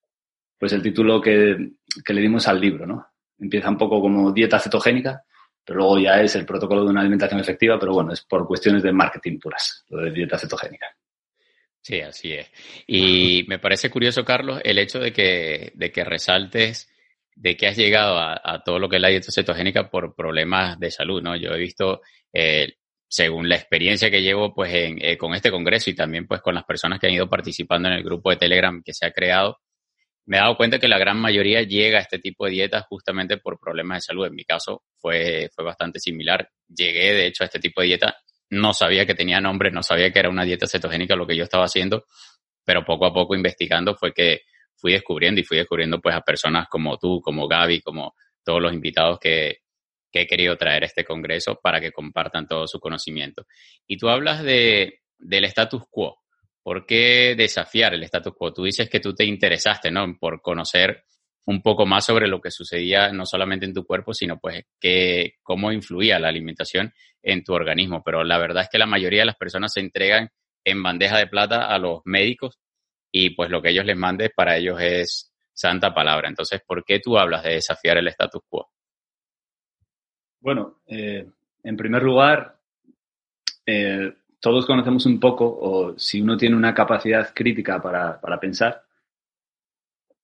pues 0.56 0.72
el 0.72 0.80
título 0.80 1.20
que, 1.20 1.72
que 2.04 2.14
le 2.14 2.20
dimos 2.20 2.46
al 2.46 2.60
libro, 2.60 2.86
¿no? 2.86 3.08
Empieza 3.40 3.70
un 3.70 3.76
poco 3.76 4.00
como 4.00 4.30
dieta 4.30 4.60
cetogénica, 4.60 5.24
pero 5.64 5.80
luego 5.80 5.98
ya 5.98 6.22
es 6.22 6.36
el 6.36 6.46
protocolo 6.46 6.84
de 6.84 6.90
una 6.90 7.00
alimentación 7.00 7.40
efectiva, 7.40 7.76
pero 7.76 7.92
bueno, 7.92 8.12
es 8.12 8.20
por 8.20 8.46
cuestiones 8.46 8.84
de 8.84 8.92
marketing 8.92 9.40
puras, 9.40 9.84
lo 9.88 10.00
de 10.02 10.12
dieta 10.12 10.38
cetogénica. 10.38 10.86
Sí, 11.88 12.02
así 12.02 12.34
es. 12.34 12.50
Y 12.86 13.46
me 13.48 13.58
parece 13.58 13.88
curioso, 13.88 14.22
Carlos, 14.22 14.60
el 14.62 14.78
hecho 14.78 14.98
de 14.98 15.10
que, 15.10 15.72
de 15.74 15.90
que 15.90 16.04
resaltes 16.04 16.86
de 17.34 17.56
que 17.56 17.66
has 17.66 17.78
llegado 17.78 18.18
a, 18.18 18.62
todo 18.62 18.78
lo 18.78 18.90
que 18.90 18.96
es 18.96 19.02
la 19.02 19.08
dieta 19.08 19.32
cetogénica 19.32 19.88
por 19.88 20.14
problemas 20.14 20.78
de 20.78 20.90
salud, 20.90 21.22
¿no? 21.22 21.34
Yo 21.34 21.50
he 21.52 21.58
visto, 21.58 22.02
eh, 22.30 22.74
según 23.08 23.48
la 23.48 23.56
experiencia 23.56 24.10
que 24.10 24.20
llevo, 24.20 24.54
pues, 24.54 24.74
en, 24.74 24.98
eh, 25.02 25.16
con 25.16 25.32
este 25.32 25.50
congreso 25.50 25.88
y 25.88 25.94
también, 25.94 26.26
pues, 26.26 26.42
con 26.42 26.54
las 26.54 26.64
personas 26.64 27.00
que 27.00 27.06
han 27.06 27.14
ido 27.14 27.30
participando 27.30 27.88
en 27.88 27.94
el 27.94 28.04
grupo 28.04 28.28
de 28.28 28.36
Telegram 28.36 28.82
que 28.84 28.92
se 28.92 29.06
ha 29.06 29.12
creado, 29.12 29.58
me 30.26 30.36
he 30.36 30.40
dado 30.40 30.58
cuenta 30.58 30.78
que 30.78 30.88
la 30.88 30.98
gran 30.98 31.18
mayoría 31.18 31.62
llega 31.62 32.00
a 32.00 32.02
este 32.02 32.18
tipo 32.18 32.44
de 32.44 32.50
dietas 32.50 32.84
justamente 32.86 33.38
por 33.38 33.58
problemas 33.58 33.98
de 33.98 34.00
salud. 34.02 34.26
En 34.26 34.34
mi 34.34 34.44
caso 34.44 34.82
fue, 34.98 35.48
fue 35.54 35.64
bastante 35.64 36.00
similar. 36.00 36.50
Llegué, 36.68 37.14
de 37.14 37.28
hecho, 37.28 37.44
a 37.44 37.46
este 37.46 37.60
tipo 37.60 37.80
de 37.80 37.86
dieta 37.86 38.14
no 38.50 38.72
sabía 38.72 39.06
que 39.06 39.14
tenía 39.14 39.40
nombre, 39.40 39.70
no 39.70 39.82
sabía 39.82 40.10
que 40.10 40.18
era 40.18 40.30
una 40.30 40.44
dieta 40.44 40.66
cetogénica 40.66 41.16
lo 41.16 41.26
que 41.26 41.36
yo 41.36 41.44
estaba 41.44 41.64
haciendo, 41.64 42.04
pero 42.64 42.84
poco 42.84 43.06
a 43.06 43.12
poco 43.12 43.34
investigando 43.34 43.94
fue 43.94 44.12
que 44.12 44.42
fui 44.76 44.92
descubriendo 44.92 45.40
y 45.40 45.44
fui 45.44 45.58
descubriendo 45.58 46.00
pues 46.00 46.14
a 46.14 46.20
personas 46.20 46.68
como 46.68 46.98
tú, 46.98 47.20
como 47.20 47.48
Gaby, 47.48 47.80
como 47.80 48.14
todos 48.44 48.62
los 48.62 48.72
invitados 48.72 49.18
que, 49.18 49.58
he 50.12 50.26
querido 50.26 50.56
traer 50.56 50.82
a 50.82 50.86
este 50.86 51.04
congreso 51.04 51.60
para 51.62 51.80
que 51.80 51.92
compartan 51.92 52.48
todo 52.48 52.66
su 52.66 52.80
conocimiento. 52.80 53.46
Y 53.86 53.96
tú 53.96 54.08
hablas 54.08 54.42
de, 54.42 55.02
del 55.16 55.44
status 55.44 55.84
quo. 55.88 56.24
¿Por 56.60 56.84
qué 56.84 57.36
desafiar 57.36 57.94
el 57.94 58.02
status 58.02 58.34
quo? 58.36 58.52
Tú 58.52 58.64
dices 58.64 58.90
que 58.90 58.98
tú 58.98 59.14
te 59.14 59.24
interesaste, 59.24 59.92
¿no? 59.92 60.16
Por 60.18 60.42
conocer 60.42 61.04
un 61.48 61.62
poco 61.62 61.86
más 61.86 62.04
sobre 62.04 62.28
lo 62.28 62.42
que 62.42 62.50
sucedía 62.50 63.10
no 63.10 63.24
solamente 63.24 63.64
en 63.64 63.72
tu 63.72 63.86
cuerpo, 63.86 64.12
sino 64.12 64.38
pues 64.38 64.66
que, 64.78 65.36
cómo 65.42 65.72
influía 65.72 66.18
la 66.18 66.28
alimentación 66.28 66.92
en 67.22 67.42
tu 67.42 67.54
organismo. 67.54 68.02
Pero 68.04 68.22
la 68.22 68.36
verdad 68.36 68.64
es 68.64 68.68
que 68.68 68.76
la 68.76 68.84
mayoría 68.84 69.22
de 69.22 69.26
las 69.26 69.36
personas 69.36 69.72
se 69.72 69.80
entregan 69.80 70.28
en 70.62 70.82
bandeja 70.82 71.16
de 71.16 71.26
plata 71.26 71.74
a 71.74 71.78
los 71.78 72.02
médicos 72.04 72.58
y 73.10 73.30
pues 73.30 73.48
lo 73.48 73.62
que 73.62 73.70
ellos 73.70 73.86
les 73.86 73.96
manden 73.96 74.30
para 74.36 74.58
ellos 74.58 74.78
es 74.78 75.32
santa 75.54 75.94
palabra. 75.94 76.28
Entonces, 76.28 76.60
¿por 76.66 76.84
qué 76.84 77.00
tú 77.00 77.18
hablas 77.18 77.42
de 77.44 77.54
desafiar 77.54 77.96
el 77.96 78.08
status 78.08 78.42
quo? 78.46 78.68
Bueno, 80.40 80.82
eh, 80.86 81.26
en 81.62 81.76
primer 81.78 82.02
lugar, 82.02 82.58
eh, 83.64 84.12
todos 84.38 84.66
conocemos 84.66 85.06
un 85.06 85.18
poco, 85.18 85.46
o 85.46 85.98
si 85.98 86.20
uno 86.20 86.36
tiene 86.36 86.56
una 86.56 86.74
capacidad 86.74 87.32
crítica 87.34 87.80
para, 87.80 88.20
para 88.20 88.38
pensar, 88.38 88.84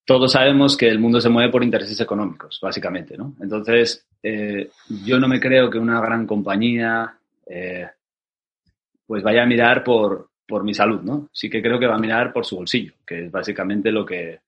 todos 0.04 0.32
sabemos 0.32 0.76
que 0.76 0.88
el 0.88 0.99
mundo 0.99 1.20
se 1.20 1.28
mueve 1.28 1.50
por 1.50 1.64
intereses 1.64 1.99
económicos, 2.00 2.58
básicamente, 2.61 3.16
¿no? 3.16 3.34
Entonces, 3.40 4.06
eh, 4.23 4.70
yo 5.04 5.18
no 5.18 5.28
me 5.28 5.40
creo 5.40 5.70
que 5.70 5.78
una 5.78 6.00
gran 6.00 6.26
compañía 6.26 7.16
eh, 7.46 7.88
pues 9.06 9.23
vaya 9.23 9.42
a 9.42 9.46
mirar 9.46 9.82
por, 9.82 10.30
por 10.46 10.64
mi 10.64 10.75
salud, 10.75 11.00
¿no? 11.02 11.28
Sí 11.32 11.49
que 11.49 11.62
creo 11.62 11.78
que 11.78 11.87
va 11.87 11.96
a 11.96 12.00
mirar 12.00 12.32
por 12.32 12.44
su 12.44 12.56
bolsillo, 12.56 12.92
que 13.06 13.26
es 13.26 13.30
básicamente 13.30 13.90
lo 13.90 14.04
que, 14.04 14.40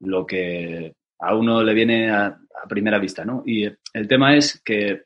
lo 0.00 0.26
que 0.26 0.94
a 1.20 1.34
uno 1.34 1.62
le 1.62 1.74
viene 1.74 2.10
a, 2.10 2.26
a 2.26 2.68
primera 2.68 2.98
vista, 2.98 3.24
¿no? 3.24 3.42
Y 3.46 3.64
el 3.64 4.08
tema 4.08 4.36
es 4.36 4.60
que 4.64 5.04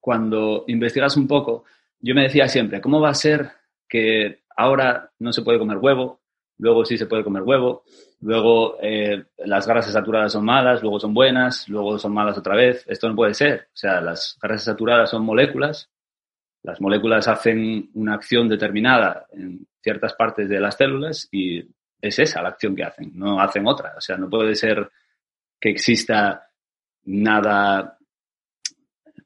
cuando 0.00 0.64
investigas 0.68 1.16
un 1.16 1.26
poco, 1.26 1.64
yo 2.00 2.14
me 2.14 2.22
decía 2.22 2.48
siempre, 2.48 2.80
¿cómo 2.80 3.00
va 3.00 3.10
a 3.10 3.14
ser 3.14 3.50
que 3.88 4.40
ahora 4.56 5.10
no 5.18 5.32
se 5.32 5.42
puede 5.42 5.58
comer 5.58 5.78
huevo, 5.78 6.19
luego 6.60 6.84
sí 6.84 6.96
se 6.96 7.06
puede 7.06 7.24
comer 7.24 7.42
huevo, 7.42 7.82
luego 8.20 8.76
eh, 8.82 9.24
las 9.38 9.66
grasas 9.66 9.92
saturadas 9.92 10.32
son 10.32 10.44
malas, 10.44 10.82
luego 10.82 11.00
son 11.00 11.14
buenas, 11.14 11.68
luego 11.68 11.98
son 11.98 12.12
malas 12.12 12.38
otra 12.38 12.54
vez? 12.54 12.84
Esto 12.86 13.08
no 13.08 13.16
puede 13.16 13.34
ser. 13.34 13.68
O 13.68 13.76
sea, 13.76 14.00
las 14.00 14.38
grasas 14.40 14.64
saturadas 14.64 15.10
son 15.10 15.24
moléculas, 15.24 15.90
las 16.62 16.80
moléculas 16.80 17.26
hacen 17.28 17.90
una 17.94 18.14
acción 18.14 18.48
determinada 18.48 19.26
en 19.32 19.66
ciertas 19.82 20.12
partes 20.14 20.48
de 20.48 20.60
las 20.60 20.76
células 20.76 21.28
y 21.32 21.64
es 22.00 22.18
esa 22.18 22.42
la 22.42 22.50
acción 22.50 22.76
que 22.76 22.84
hacen, 22.84 23.12
no 23.14 23.40
hacen 23.40 23.66
otra. 23.66 23.94
O 23.96 24.00
sea, 24.00 24.16
no 24.16 24.28
puede 24.28 24.54
ser 24.54 24.90
que 25.58 25.70
exista 25.70 26.48
nada 27.04 27.96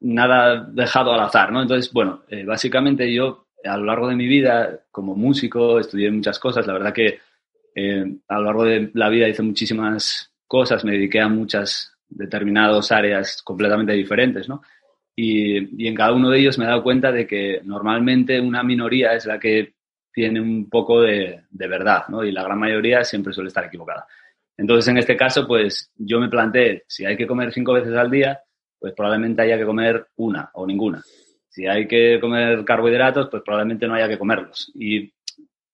nada 0.00 0.66
dejado 0.70 1.12
al 1.12 1.20
azar, 1.20 1.50
¿no? 1.50 1.62
Entonces, 1.62 1.90
bueno, 1.92 2.24
eh, 2.28 2.44
básicamente 2.44 3.12
yo 3.12 3.43
a 3.64 3.76
lo 3.76 3.84
largo 3.84 4.08
de 4.08 4.16
mi 4.16 4.26
vida 4.26 4.80
como 4.90 5.14
músico 5.14 5.78
estudié 5.78 6.10
muchas 6.10 6.38
cosas, 6.38 6.66
la 6.66 6.74
verdad 6.74 6.92
que 6.92 7.18
eh, 7.74 8.04
a 8.28 8.38
lo 8.38 8.44
largo 8.44 8.64
de 8.64 8.90
la 8.94 9.08
vida 9.08 9.28
hice 9.28 9.42
muchísimas 9.42 10.32
cosas, 10.46 10.84
me 10.84 10.92
dediqué 10.92 11.20
a 11.20 11.28
muchas 11.28 11.96
determinadas 12.08 12.92
áreas 12.92 13.42
completamente 13.42 13.92
diferentes, 13.92 14.48
¿no? 14.48 14.62
Y, 15.16 15.84
y, 15.84 15.86
en 15.86 15.94
cada 15.94 16.12
uno 16.12 16.28
de 16.28 16.40
ellos 16.40 16.58
me 16.58 16.64
he 16.64 16.68
dado 16.68 16.82
cuenta 16.82 17.12
de 17.12 17.26
que 17.26 17.60
normalmente 17.62 18.40
una 18.40 18.64
minoría 18.64 19.14
es 19.14 19.26
la 19.26 19.38
que 19.38 19.74
tiene 20.12 20.40
un 20.40 20.68
poco 20.68 21.02
de, 21.02 21.42
de 21.50 21.68
verdad, 21.68 22.04
¿no? 22.08 22.24
Y 22.24 22.32
la 22.32 22.42
gran 22.42 22.58
mayoría 22.58 23.04
siempre 23.04 23.32
suele 23.32 23.48
estar 23.48 23.64
equivocada. 23.64 24.06
Entonces, 24.56 24.88
en 24.88 24.98
este 24.98 25.16
caso, 25.16 25.46
pues 25.46 25.90
yo 25.96 26.20
me 26.20 26.28
planteé, 26.28 26.84
si 26.86 27.04
hay 27.04 27.16
que 27.16 27.26
comer 27.26 27.52
cinco 27.52 27.72
veces 27.72 27.94
al 27.94 28.10
día, 28.10 28.40
pues 28.78 28.92
probablemente 28.94 29.42
haya 29.42 29.58
que 29.58 29.64
comer 29.64 30.06
una 30.16 30.50
o 30.54 30.66
ninguna. 30.66 31.02
Si 31.54 31.68
hay 31.68 31.86
que 31.86 32.18
comer 32.20 32.64
carbohidratos, 32.64 33.28
pues 33.30 33.44
probablemente 33.44 33.86
no 33.86 33.94
haya 33.94 34.08
que 34.08 34.18
comerlos. 34.18 34.72
Y 34.74 35.14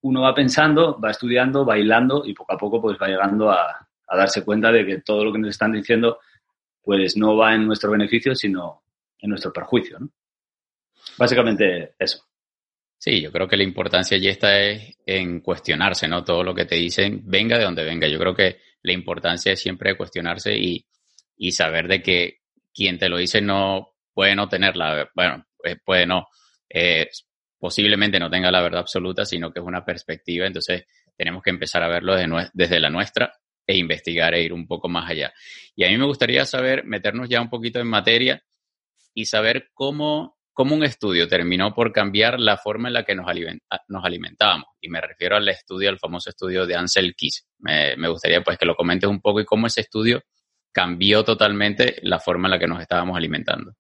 uno 0.03 0.21
va 0.21 0.35
pensando, 0.35 1.01
va 1.01 1.11
estudiando, 1.11 1.65
bailando 1.65 2.23
y 2.27 2.35
poco 2.35 2.53
a 2.53 2.59
poco 2.59 2.83
pues 2.83 2.99
va 3.01 3.09
llegando 3.09 3.51
a, 3.51 3.89
a 4.07 4.17
darse 4.17 4.45
cuenta 4.45 4.71
de 4.71 4.85
que 4.85 5.01
todo 5.01 5.25
lo 5.25 5.33
que 5.33 5.39
nos 5.39 5.49
están 5.49 5.73
diciendo 5.73 6.19
pues 6.83 7.17
no 7.17 7.35
va 7.35 7.55
en 7.55 7.67
nuestro 7.67 7.91
beneficio, 7.93 8.35
sino 8.35 8.83
en 9.21 9.31
nuestro 9.31 9.55
perjuicio. 9.55 9.99
Básicamente 11.17 11.95
eso. 11.99 12.27
Sí, 12.99 13.23
yo 13.23 13.33
creo 13.33 13.49
que 13.49 13.57
la 13.57 13.63
importancia 13.63 14.19
allí 14.19 14.29
está 14.29 14.61
es 14.61 14.99
en 15.07 15.41
cuestionarse, 15.41 16.09
¿no? 16.09 16.25
Todo 16.25 16.45
lo 16.45 16.55
que 16.55 16.67
te 16.67 16.75
dicen, 16.75 17.23
venga 17.25 17.57
de 17.57 17.65
donde 17.65 17.85
venga. 17.85 18.07
Yo 18.07 18.19
creo 18.19 18.35
que 18.35 18.59
la 18.83 18.93
importancia 18.93 19.53
es 19.53 19.61
siempre 19.61 19.97
cuestionarse 19.97 20.55
y, 20.59 20.85
y 21.39 21.53
saber 21.53 21.89
de 21.89 22.03
que 22.03 22.41
quien 22.75 22.99
te 22.99 23.09
lo 23.09 23.17
dice 23.17 23.41
no 23.41 23.95
puede 24.13 24.37
no 24.37 24.47
tener 24.47 24.77
la, 24.77 25.09
bueno, 25.15 25.47
pues 25.63 25.77
puede 25.85 26.07
no, 26.07 26.27
eh, 26.69 27.09
posiblemente 27.59 28.19
no 28.19 28.31
tenga 28.31 28.51
la 28.51 28.63
verdad 28.63 28.81
absoluta, 28.81 29.25
sino 29.25 29.53
que 29.53 29.61
es 29.61 29.67
una 29.67 29.85
perspectiva, 29.85 30.47
entonces 30.47 30.85
tenemos 31.17 31.43
que 31.43 31.51
empezar 31.51 31.83
a 31.83 31.89
verlo 31.89 32.15
desde, 32.15 32.51
desde 32.55 32.81
la 32.81 32.91
nuestra 32.91 33.33
e 33.67 33.77
investigar 33.77 34.35
e 34.35 34.43
ir 34.43 34.53
un 34.53 34.67
poco 34.67 34.89
más 34.89 35.09
allá. 35.11 35.33
Y 35.77 35.85
a 35.85 35.89
mí 35.89 35.99
me 35.99 36.07
gustaría 36.07 36.45
saber, 36.45 36.85
meternos 36.85 37.29
ya 37.29 37.41
un 37.41 37.51
poquito 37.51 37.79
en 37.79 37.87
materia 37.87 38.43
y 39.15 39.27
saber 39.27 39.69
cómo, 39.75 40.39
cómo 40.53 40.75
un 40.75 40.83
estudio 40.83 41.29
terminó 41.29 41.75
por 41.75 41.93
cambiar 41.93 42.41
la 42.41 42.57
forma 42.57 42.89
en 42.89 42.95
la 42.95 43.05
que 43.05 43.15
nos, 43.15 43.27
nos 43.89 44.05
alimentábamos. 44.05 44.67
Y 44.81 44.89
me 44.89 45.01
refiero 45.01 45.37
al 45.37 45.49
estudio, 45.49 45.91
al 45.91 45.99
famoso 45.99 46.31
estudio 46.31 46.67
de 46.67 46.75
Ansel 46.75 47.15
Keys. 47.15 47.47
Me, 47.59 47.97
me 47.97 48.09
gustaría 48.09 48.43
pues 48.43 48.57
que 48.59 48.67
lo 48.67 48.75
comentes 48.75 49.09
un 49.09 49.21
poco 49.21 49.41
y 49.41 49.45
cómo 49.45 49.67
ese 49.67 49.83
estudio 49.83 50.23
cambió 50.73 51.25
totalmente 51.25 51.97
la 52.03 52.19
forma 52.19 52.49
en 52.49 52.53
la 52.53 52.59
que 52.59 52.67
nos 52.67 52.81
estábamos 52.81 53.17
alimentando. 53.17 53.75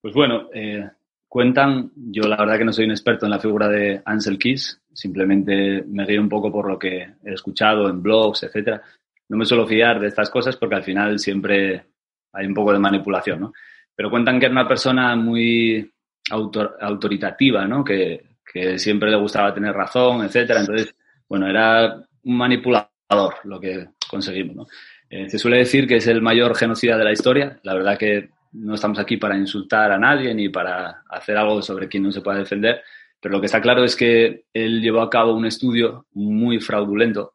Pues 0.00 0.14
bueno, 0.14 0.48
eh, 0.54 0.88
cuentan, 1.28 1.92
yo 1.94 2.22
la 2.22 2.36
verdad 2.36 2.58
que 2.58 2.64
no 2.64 2.72
soy 2.72 2.86
un 2.86 2.92
experto 2.92 3.26
en 3.26 3.30
la 3.30 3.38
figura 3.38 3.68
de 3.68 4.00
Ansel 4.04 4.38
Keys, 4.38 4.80
simplemente 4.92 5.84
me 5.86 6.06
guío 6.06 6.20
un 6.20 6.28
poco 6.28 6.50
por 6.50 6.68
lo 6.68 6.78
que 6.78 7.02
he 7.22 7.32
escuchado 7.32 7.88
en 7.88 8.02
blogs, 8.02 8.42
etcétera. 8.42 8.82
No 9.28 9.36
me 9.36 9.44
suelo 9.44 9.66
fiar 9.66 10.00
de 10.00 10.08
estas 10.08 10.30
cosas 10.30 10.56
porque 10.56 10.74
al 10.74 10.82
final 10.82 11.18
siempre 11.18 11.84
hay 12.32 12.46
un 12.46 12.54
poco 12.54 12.72
de 12.72 12.78
manipulación, 12.78 13.40
¿no? 13.40 13.52
Pero 13.94 14.10
cuentan 14.10 14.40
que 14.40 14.46
era 14.46 14.52
una 14.52 14.66
persona 14.66 15.14
muy 15.14 15.88
autor, 16.30 16.78
autoritativa, 16.80 17.66
¿no? 17.66 17.84
Que, 17.84 18.24
que 18.52 18.78
siempre 18.78 19.10
le 19.10 19.16
gustaba 19.16 19.54
tener 19.54 19.72
razón, 19.74 20.24
etcétera. 20.24 20.60
Entonces, 20.60 20.94
bueno, 21.28 21.46
era 21.46 22.02
un 22.24 22.36
manipulador 22.36 23.34
lo 23.44 23.60
que 23.60 23.88
conseguimos, 24.08 24.56
¿no? 24.56 24.66
Eh, 25.08 25.28
se 25.28 25.38
suele 25.38 25.58
decir 25.58 25.86
que 25.86 25.96
es 25.96 26.06
el 26.06 26.22
mayor 26.22 26.56
genocida 26.56 26.96
de 26.96 27.04
la 27.04 27.12
historia. 27.12 27.58
La 27.62 27.74
verdad 27.74 27.98
que 27.98 28.30
no 28.52 28.74
estamos 28.74 28.98
aquí 28.98 29.16
para 29.16 29.36
insultar 29.36 29.92
a 29.92 29.98
nadie 29.98 30.34
ni 30.34 30.48
para 30.48 31.02
hacer 31.08 31.36
algo 31.36 31.62
sobre 31.62 31.88
quien 31.88 32.04
no 32.04 32.12
se 32.12 32.20
pueda 32.20 32.38
defender, 32.38 32.82
pero 33.20 33.34
lo 33.34 33.40
que 33.40 33.46
está 33.46 33.60
claro 33.60 33.84
es 33.84 33.94
que 33.94 34.44
él 34.52 34.80
llevó 34.80 35.02
a 35.02 35.10
cabo 35.10 35.34
un 35.34 35.46
estudio 35.46 36.06
muy 36.12 36.58
fraudulento 36.58 37.34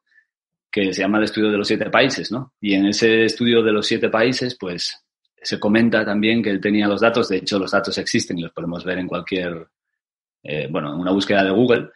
que 0.72 0.94
se 0.94 1.02
llama 1.02 1.20
el 1.20 1.26
estudio 1.26 1.52
de 1.52 1.58
los 1.58 1.68
siete 1.68 1.90
países, 1.90 2.32
¿no? 2.32 2.54
Y 2.60 2.74
en 2.74 2.88
ese 2.88 3.24
estudio 3.24 3.64
de 3.64 3.72
los 3.72 3.88
siete 3.88 4.10
países, 4.10 4.58
pues 4.60 5.06
se 5.42 5.60
comenta 5.60 6.04
también 6.04 6.44
que 6.44 6.50
él 6.50 6.60
tenía 6.60 6.88
los 6.88 7.00
datos, 7.00 7.30
de 7.30 7.38
hecho 7.38 7.60
los 7.60 7.72
datos 7.72 7.98
existen 7.98 8.38
y 8.40 8.42
los 8.42 8.52
podemos 8.52 8.84
ver 8.84 8.98
en 8.98 9.08
cualquier, 9.08 9.68
eh, 10.44 10.68
bueno, 10.70 10.94
en 10.94 11.00
una 11.00 11.12
búsqueda 11.12 11.44
de 11.44 11.52
Google, 11.52 11.92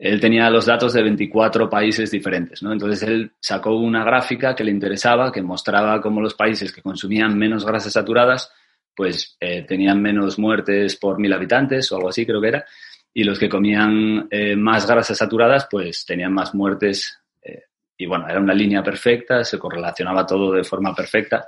él 0.00 0.18
tenía 0.18 0.48
los 0.48 0.64
datos 0.64 0.94
de 0.94 1.02
24 1.02 1.68
países 1.68 2.10
diferentes, 2.10 2.62
¿no? 2.62 2.72
Entonces 2.72 3.02
él 3.02 3.32
sacó 3.38 3.76
una 3.76 4.02
gráfica 4.02 4.54
que 4.54 4.64
le 4.64 4.70
interesaba, 4.70 5.30
que 5.30 5.42
mostraba 5.42 6.00
cómo 6.00 6.22
los 6.22 6.32
países 6.32 6.72
que 6.72 6.80
consumían 6.80 7.36
menos 7.36 7.66
grasas 7.66 7.92
saturadas, 7.92 8.50
pues 8.96 9.36
eh, 9.38 9.62
tenían 9.68 10.00
menos 10.00 10.38
muertes 10.38 10.96
por 10.96 11.18
mil 11.18 11.32
habitantes 11.34 11.92
o 11.92 11.96
algo 11.96 12.08
así 12.08 12.24
creo 12.24 12.40
que 12.40 12.48
era, 12.48 12.64
y 13.12 13.24
los 13.24 13.38
que 13.38 13.50
comían 13.50 14.26
eh, 14.30 14.56
más 14.56 14.86
grasas 14.86 15.18
saturadas, 15.18 15.68
pues 15.70 16.06
tenían 16.06 16.32
más 16.32 16.54
muertes. 16.54 17.20
Eh, 17.42 17.64
y 17.98 18.06
bueno, 18.06 18.26
era 18.26 18.40
una 18.40 18.54
línea 18.54 18.82
perfecta, 18.82 19.44
se 19.44 19.58
correlacionaba 19.58 20.24
todo 20.24 20.52
de 20.52 20.64
forma 20.64 20.94
perfecta. 20.94 21.46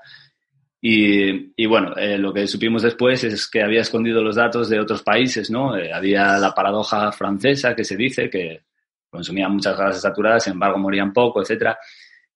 Y, 0.85 1.65
bueno, 1.67 1.95
eh, 1.97 2.19
lo 2.19 2.33
que 2.33 2.49
supimos 2.49 2.83
después 2.83 3.23
es 3.23 3.49
que 3.49 3.63
había 3.63 3.83
escondido 3.83 4.21
los 4.21 4.35
datos 4.35 4.69
de 4.69 4.81
otros 4.81 5.05
países, 5.05 5.49
¿no? 5.49 5.77
Eh, 5.77 5.93
había 5.93 6.39
la 6.39 6.53
paradoja 6.53 7.13
francesa 7.13 7.77
que 7.77 7.85
se 7.85 7.97
dice 7.97 8.29
que 8.29 8.65
consumían 9.09 9.53
muchas 9.53 9.79
grasas 9.79 10.03
saturadas, 10.03 10.43
sin 10.43 10.55
embargo 10.55 10.79
morían 10.79 11.13
poco, 11.13 11.41
etcétera. 11.41 11.79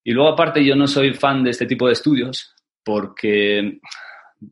Y 0.01 0.13
luego 0.13 0.29
aparte 0.29 0.63
yo 0.63 0.77
no 0.77 0.87
soy 0.87 1.13
fan 1.13 1.43
de 1.43 1.49
este 1.49 1.65
tipo 1.65 1.87
de 1.87 1.93
estudios 1.93 2.55
porque 2.85 3.81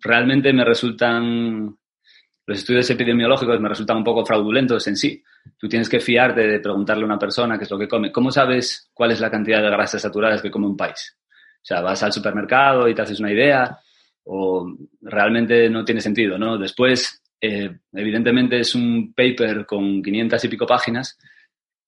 realmente 0.01 0.51
me 0.51 0.65
resultan 0.65 1.77
los 2.47 2.59
estudios 2.59 2.89
epidemiológicos 2.89 3.61
me 3.61 3.69
resultan 3.69 3.97
un 3.97 4.03
poco 4.03 4.25
fraudulentos 4.25 4.85
en 4.87 4.97
sí. 4.97 5.23
Tú 5.57 5.69
tienes 5.69 5.87
que 5.87 6.01
fiarte 6.01 6.41
de 6.41 6.59
preguntarle 6.59 7.03
a 7.03 7.07
una 7.07 7.17
persona 7.17 7.57
qué 7.57 7.63
es 7.63 7.71
lo 7.71 7.79
que 7.79 7.87
come. 7.87 8.11
¿Cómo 8.11 8.29
sabes 8.29 8.91
cuál 8.93 9.11
es 9.11 9.21
la 9.21 9.31
cantidad 9.31 9.63
de 9.63 9.69
grasas 9.69 10.01
saturadas 10.01 10.41
que 10.41 10.51
come 10.51 10.67
un 10.67 10.75
país? 10.75 11.17
O 11.17 11.65
sea, 11.65 11.81
vas 11.81 12.03
al 12.03 12.11
supermercado 12.11 12.89
y 12.89 12.93
te 12.93 13.01
haces 13.01 13.19
una 13.19 13.31
idea 13.31 13.79
o 14.25 14.75
realmente 15.01 15.69
no 15.69 15.85
tiene 15.85 16.01
sentido, 16.01 16.37
¿no? 16.37 16.57
Después, 16.57 17.21
eh, 17.39 17.69
evidentemente 17.93 18.59
es 18.59 18.75
un 18.75 19.13
paper 19.13 19.65
con 19.65 20.01
500 20.01 20.43
y 20.43 20.47
pico 20.47 20.65
páginas 20.65 21.17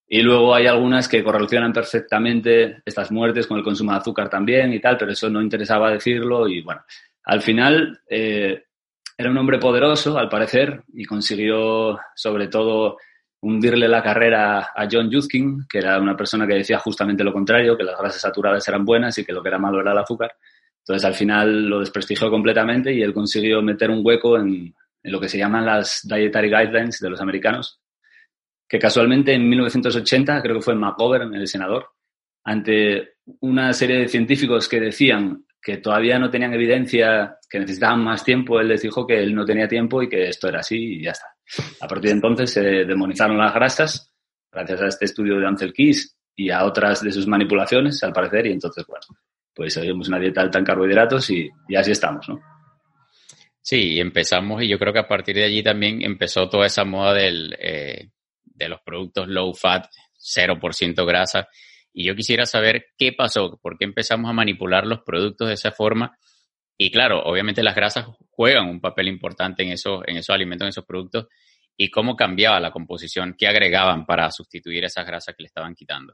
y 0.07 0.21
luego 0.21 0.55
hay 0.55 0.67
algunas 0.67 1.07
que 1.07 1.23
correlacionan 1.23 1.73
perfectamente 1.73 2.81
estas 2.85 3.11
muertes 3.11 3.45
con 3.45 3.57
el 3.57 3.63
consumo 3.63 3.91
de 3.91 3.97
azúcar 3.97 4.29
también 4.29 4.71
y 4.73 4.79
tal, 4.79 4.97
pero 4.97 5.11
eso 5.11 5.29
no 5.29 5.41
interesaba 5.41 5.91
decirlo 5.91 6.47
y 6.47 6.61
bueno, 6.61 6.81
al 7.23 7.41
final 7.41 7.99
eh, 8.09 8.63
era 9.17 9.31
un 9.31 9.37
hombre 9.37 9.57
poderoso, 9.57 10.17
al 10.17 10.29
parecer, 10.29 10.83
y 10.93 11.03
consiguió 11.03 11.99
sobre 12.15 12.47
todo 12.47 12.97
hundirle 13.41 13.87
la 13.87 14.03
carrera 14.03 14.71
a 14.75 14.87
John 14.89 15.09
Yudkin, 15.09 15.65
que 15.67 15.79
era 15.79 15.99
una 15.99 16.15
persona 16.15 16.45
que 16.47 16.55
decía 16.55 16.79
justamente 16.79 17.23
lo 17.23 17.33
contrario, 17.33 17.75
que 17.75 17.83
las 17.83 17.97
grasas 17.97 18.21
saturadas 18.21 18.67
eran 18.67 18.85
buenas 18.85 19.17
y 19.17 19.25
que 19.25 19.33
lo 19.33 19.41
que 19.41 19.49
era 19.49 19.57
malo 19.57 19.81
era 19.81 19.91
el 19.91 19.97
azúcar. 19.97 20.35
Entonces, 20.87 21.05
al 21.05 21.15
final 21.15 21.65
lo 21.67 21.79
desprestigió 21.81 22.29
completamente 22.29 22.93
y 22.93 23.01
él 23.01 23.13
consiguió 23.13 23.61
meter 23.61 23.91
un 23.91 23.99
hueco 24.05 24.37
en, 24.37 24.73
lo 25.03 25.19
que 25.19 25.27
se 25.27 25.37
llaman 25.37 25.65
las 25.65 26.07
Dietary 26.07 26.49
Guidelines 26.49 26.99
de 26.99 27.09
los 27.09 27.19
americanos, 27.19 27.81
que 28.67 28.79
casualmente 28.79 29.33
en 29.33 29.49
1980, 29.49 30.41
creo 30.41 30.55
que 30.55 30.61
fue 30.61 30.75
McGovern, 30.75 31.33
el 31.35 31.47
senador, 31.47 31.89
ante 32.45 33.15
una 33.41 33.73
serie 33.73 33.99
de 33.99 34.07
científicos 34.07 34.69
que 34.69 34.79
decían 34.79 35.45
que 35.61 35.77
todavía 35.77 36.19
no 36.19 36.29
tenían 36.29 36.53
evidencia, 36.53 37.37
que 37.49 37.59
necesitaban 37.59 38.01
más 38.01 38.23
tiempo, 38.23 38.59
él 38.59 38.69
les 38.69 38.81
dijo 38.81 39.05
que 39.05 39.21
él 39.21 39.35
no 39.35 39.45
tenía 39.45 39.67
tiempo 39.67 40.01
y 40.01 40.07
que 40.07 40.29
esto 40.29 40.47
era 40.47 40.59
así 40.59 40.77
y 40.77 41.03
ya 41.03 41.11
está. 41.11 41.27
A 41.81 41.87
partir 41.87 42.11
de 42.11 42.15
entonces 42.15 42.51
se 42.51 42.61
demonizaron 42.61 43.37
las 43.37 43.53
grasas, 43.53 44.13
gracias 44.49 44.81
a 44.81 44.87
este 44.87 45.05
estudio 45.05 45.37
de 45.37 45.47
Ansel 45.47 45.73
Keys, 45.73 46.17
y 46.33 46.49
a 46.49 46.63
otras 46.63 47.01
de 47.01 47.11
sus 47.11 47.27
manipulaciones, 47.27 48.01
al 48.03 48.13
parecer, 48.13 48.47
y 48.47 48.51
entonces, 48.51 48.85
bueno, 48.87 49.05
pues 49.57 49.73
seguimos 49.73 50.07
una 50.07 50.19
dieta 50.19 50.41
alta 50.41 50.59
en 50.59 50.65
carbohidratos 50.65 51.31
y, 51.31 51.49
y 51.67 51.75
así 51.75 51.91
estamos, 51.91 52.29
¿no? 52.29 52.39
Sí, 53.59 53.99
empezamos 53.99 54.63
y 54.63 54.69
yo 54.69 54.77
creo 54.77 54.93
que 54.93 54.99
a 54.99 55.07
partir 55.07 55.35
de 55.35 55.43
allí 55.43 55.61
también 55.61 56.01
empezó 56.01 56.47
toda 56.47 56.67
esa 56.67 56.85
moda 56.85 57.19
eh, 57.19 58.11
de 58.45 58.69
los 58.69 58.79
productos 58.81 59.27
low 59.27 59.53
fat, 59.53 59.87
0% 60.17 61.05
grasa. 61.05 61.49
Y 61.91 62.05
yo 62.05 62.15
quisiera 62.15 62.45
saber 62.45 62.85
qué 62.97 63.11
pasó, 63.11 63.59
por 63.61 63.77
qué 63.77 63.85
empezamos 63.85 64.29
a 64.29 64.33
manipular 64.33 64.85
los 64.85 65.01
productos 65.01 65.47
de 65.47 65.55
esa 65.55 65.71
forma. 65.71 66.17
Y 66.77 66.91
claro, 66.91 67.23
obviamente 67.23 67.63
las 67.63 67.75
grasas 67.75 68.05
juegan 68.29 68.69
un 68.69 68.79
papel 68.79 69.07
importante 69.07 69.63
en 69.63 69.71
esos, 69.71 70.01
en 70.05 70.15
esos 70.15 70.33
alimentos, 70.33 70.65
en 70.65 70.69
esos 70.69 70.85
productos, 70.85 71.27
y 71.75 71.89
cómo 71.89 72.15
cambiaba 72.15 72.59
la 72.59 72.71
composición, 72.71 73.35
qué 73.37 73.47
agregaban 73.47 74.05
para 74.05 74.31
sustituir 74.31 74.85
esas 74.85 75.05
grasas 75.05 75.35
que 75.35 75.43
le 75.43 75.47
estaban 75.47 75.75
quitando. 75.75 76.13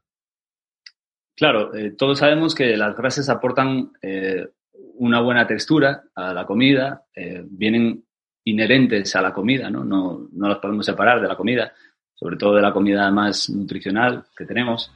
Claro, 1.36 1.74
eh, 1.74 1.92
todos 1.98 2.20
sabemos 2.20 2.54
que 2.54 2.78
las 2.78 2.96
grasas 2.96 3.28
aportan 3.30 3.92
eh, 4.02 4.48
una 4.96 5.20
buena 5.20 5.48
textura 5.48 6.04
a 6.16 6.34
la 6.34 6.46
comida, 6.46 7.06
eh, 7.16 7.44
vienen 7.46 8.04
inherentes 8.46 9.16
a 9.16 9.22
la 9.22 9.34
comida, 9.34 9.70
¿no? 9.70 9.84
¿no? 9.84 10.28
Las 10.36 10.60
podemos 10.60 10.86
separar 10.86 11.22
de 11.22 11.28
la 11.28 11.36
comida, 11.36 11.74
sobre 12.14 12.38
todo 12.38 12.56
de 12.56 12.62
la 12.62 12.72
comida 12.72 13.10
más 13.10 13.50
nutricional 13.50 14.26
que 14.36 14.46
tenemos. 14.46 14.92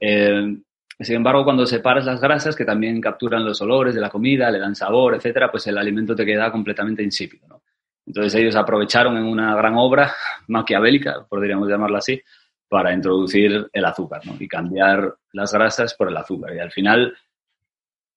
sin 0.00 1.16
embargo, 1.16 1.44
cuando 1.44 1.64
separas 1.64 2.04
las 2.04 2.20
grasas, 2.20 2.56
que 2.56 2.64
también 2.64 3.00
capturan 3.00 3.44
los 3.44 3.60
olores 3.60 3.94
de 3.94 4.00
la 4.00 4.10
comida, 4.10 4.50
le 4.50 4.58
dan 4.58 4.74
sabor, 4.74 5.14
etcétera, 5.14 5.50
pues 5.50 5.66
el 5.68 5.78
alimento 5.78 6.16
te 6.16 6.26
queda 6.26 6.50
completamente 6.50 7.02
insípido, 7.02 7.46
¿no? 7.46 7.62
Entonces 8.08 8.34
ellos 8.36 8.56
aprovecharon 8.56 9.18
en 9.18 9.24
una 9.24 9.54
gran 9.54 9.74
obra 9.76 10.12
maquiavélica, 10.48 11.26
podríamos 11.28 11.68
llamarla 11.68 11.98
así, 11.98 12.20
para 12.68 12.92
introducir 12.92 13.68
el 13.72 13.84
azúcar 13.84 14.26
¿no? 14.26 14.36
y 14.38 14.46
cambiar 14.46 15.14
las 15.32 15.52
grasas 15.52 15.94
por 15.94 16.08
el 16.08 16.16
azúcar. 16.16 16.54
Y 16.54 16.58
al 16.58 16.70
final 16.70 17.16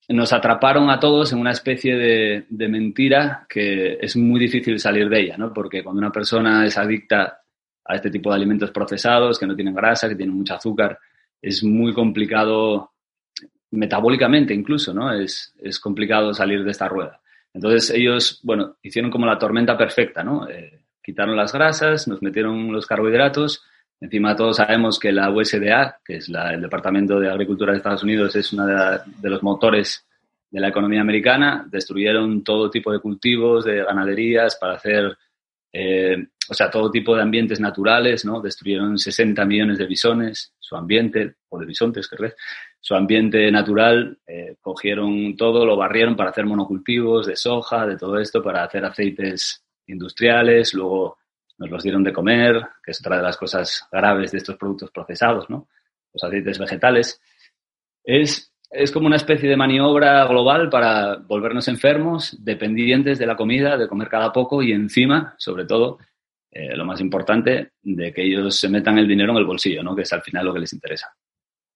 nos 0.09 0.33
atraparon 0.33 0.89
a 0.89 0.99
todos 0.99 1.31
en 1.31 1.39
una 1.39 1.51
especie 1.51 1.95
de, 1.95 2.45
de, 2.49 2.67
mentira 2.67 3.45
que 3.47 3.97
es 4.01 4.15
muy 4.17 4.39
difícil 4.39 4.79
salir 4.79 5.07
de 5.07 5.21
ella, 5.21 5.37
¿no? 5.37 5.53
porque 5.53 5.83
cuando 5.83 5.99
una 5.99 6.11
persona 6.11 6.65
es 6.65 6.77
adicta 6.77 7.41
a 7.85 7.95
este 7.95 8.11
tipo 8.11 8.29
de 8.29 8.35
alimentos 8.35 8.71
procesados, 8.71 9.39
que 9.39 9.47
no 9.47 9.55
tienen 9.55 9.73
grasa, 9.73 10.09
que 10.09 10.15
tienen 10.15 10.35
mucho 10.35 10.55
azúcar, 10.55 10.97
es 11.41 11.63
muy 11.63 11.93
complicado 11.93 12.91
metabólicamente 13.71 14.53
incluso, 14.53 14.93
¿no? 14.93 15.13
Es, 15.13 15.53
es 15.61 15.79
complicado 15.79 16.33
salir 16.33 16.63
de 16.63 16.71
esta 16.71 16.87
rueda. 16.87 17.21
Entonces 17.53 17.89
ellos, 17.91 18.39
bueno, 18.43 18.77
hicieron 18.81 19.11
como 19.11 19.25
la 19.25 19.39
tormenta 19.39 19.77
perfecta, 19.77 20.23
¿no? 20.23 20.47
Eh, 20.49 20.83
quitaron 21.01 21.35
las 21.35 21.53
grasas, 21.53 22.07
nos 22.07 22.21
metieron 22.21 22.71
los 22.71 22.85
carbohidratos 22.85 23.63
Encima 24.01 24.35
todos 24.35 24.57
sabemos 24.57 24.97
que 24.97 25.11
la 25.11 25.29
USDA, 25.29 26.01
que 26.03 26.15
es 26.15 26.27
el 26.27 26.61
Departamento 26.61 27.19
de 27.19 27.29
Agricultura 27.29 27.71
de 27.71 27.77
Estados 27.77 28.01
Unidos, 28.01 28.35
es 28.35 28.51
uno 28.51 28.65
de, 28.65 29.29
los 29.29 29.43
motores 29.43 30.07
de 30.49 30.59
la 30.59 30.69
economía 30.69 31.01
americana. 31.01 31.67
Destruyeron 31.69 32.43
todo 32.43 32.71
tipo 32.71 32.91
de 32.91 32.99
cultivos, 32.99 33.63
de 33.63 33.83
ganaderías 33.83 34.57
para 34.59 34.73
hacer, 34.73 35.15
eh, 35.71 36.17
o 36.49 36.53
sea, 36.55 36.71
todo 36.71 36.89
tipo 36.89 37.15
de 37.15 37.21
ambientes 37.21 37.59
naturales, 37.59 38.25
¿no? 38.25 38.41
Destruyeron 38.41 38.97
60 38.97 39.45
millones 39.45 39.77
de 39.77 39.85
bisones, 39.85 40.55
su 40.57 40.75
ambiente, 40.75 41.35
o 41.49 41.59
de 41.59 41.67
bisontes, 41.67 42.07
creo 42.07 42.31
su 42.83 42.95
ambiente 42.95 43.51
natural, 43.51 44.17
eh, 44.25 44.55
cogieron 44.59 45.37
todo, 45.37 45.63
lo 45.63 45.77
barrieron 45.77 46.15
para 46.15 46.31
hacer 46.31 46.47
monocultivos 46.47 47.27
de 47.27 47.35
soja, 47.35 47.85
de 47.85 47.95
todo 47.95 48.19
esto, 48.19 48.41
para 48.41 48.63
hacer 48.63 48.83
aceites 48.83 49.63
industriales, 49.85 50.73
luego 50.73 51.19
nos 51.61 51.69
los 51.69 51.83
dieron 51.83 52.03
de 52.03 52.11
comer, 52.11 52.59
que 52.83 52.89
es 52.89 52.99
otra 52.99 53.17
de 53.17 53.21
las 53.21 53.37
cosas 53.37 53.87
graves 53.91 54.31
de 54.31 54.39
estos 54.39 54.57
productos 54.57 54.89
procesados, 54.89 55.47
¿no? 55.47 55.67
Los 56.11 56.23
aceites 56.23 56.57
vegetales. 56.57 57.21
Es, 58.03 58.51
es 58.71 58.91
como 58.91 59.05
una 59.05 59.17
especie 59.17 59.47
de 59.47 59.55
maniobra 59.55 60.25
global 60.25 60.69
para 60.69 61.17
volvernos 61.17 61.67
enfermos, 61.67 62.35
dependientes 62.43 63.19
de 63.19 63.27
la 63.27 63.35
comida, 63.35 63.77
de 63.77 63.87
comer 63.87 64.09
cada 64.09 64.33
poco 64.33 64.63
y 64.63 64.71
encima, 64.71 65.35
sobre 65.37 65.65
todo, 65.65 65.99
eh, 66.49 66.75
lo 66.75 66.83
más 66.83 66.99
importante, 66.99 67.73
de 67.83 68.11
que 68.11 68.23
ellos 68.23 68.57
se 68.57 68.67
metan 68.67 68.97
el 68.97 69.07
dinero 69.07 69.31
en 69.31 69.37
el 69.37 69.45
bolsillo, 69.45 69.83
¿no? 69.83 69.95
Que 69.95 70.01
es 70.01 70.13
al 70.13 70.23
final 70.23 70.45
lo 70.45 70.53
que 70.55 70.61
les 70.61 70.73
interesa. 70.73 71.15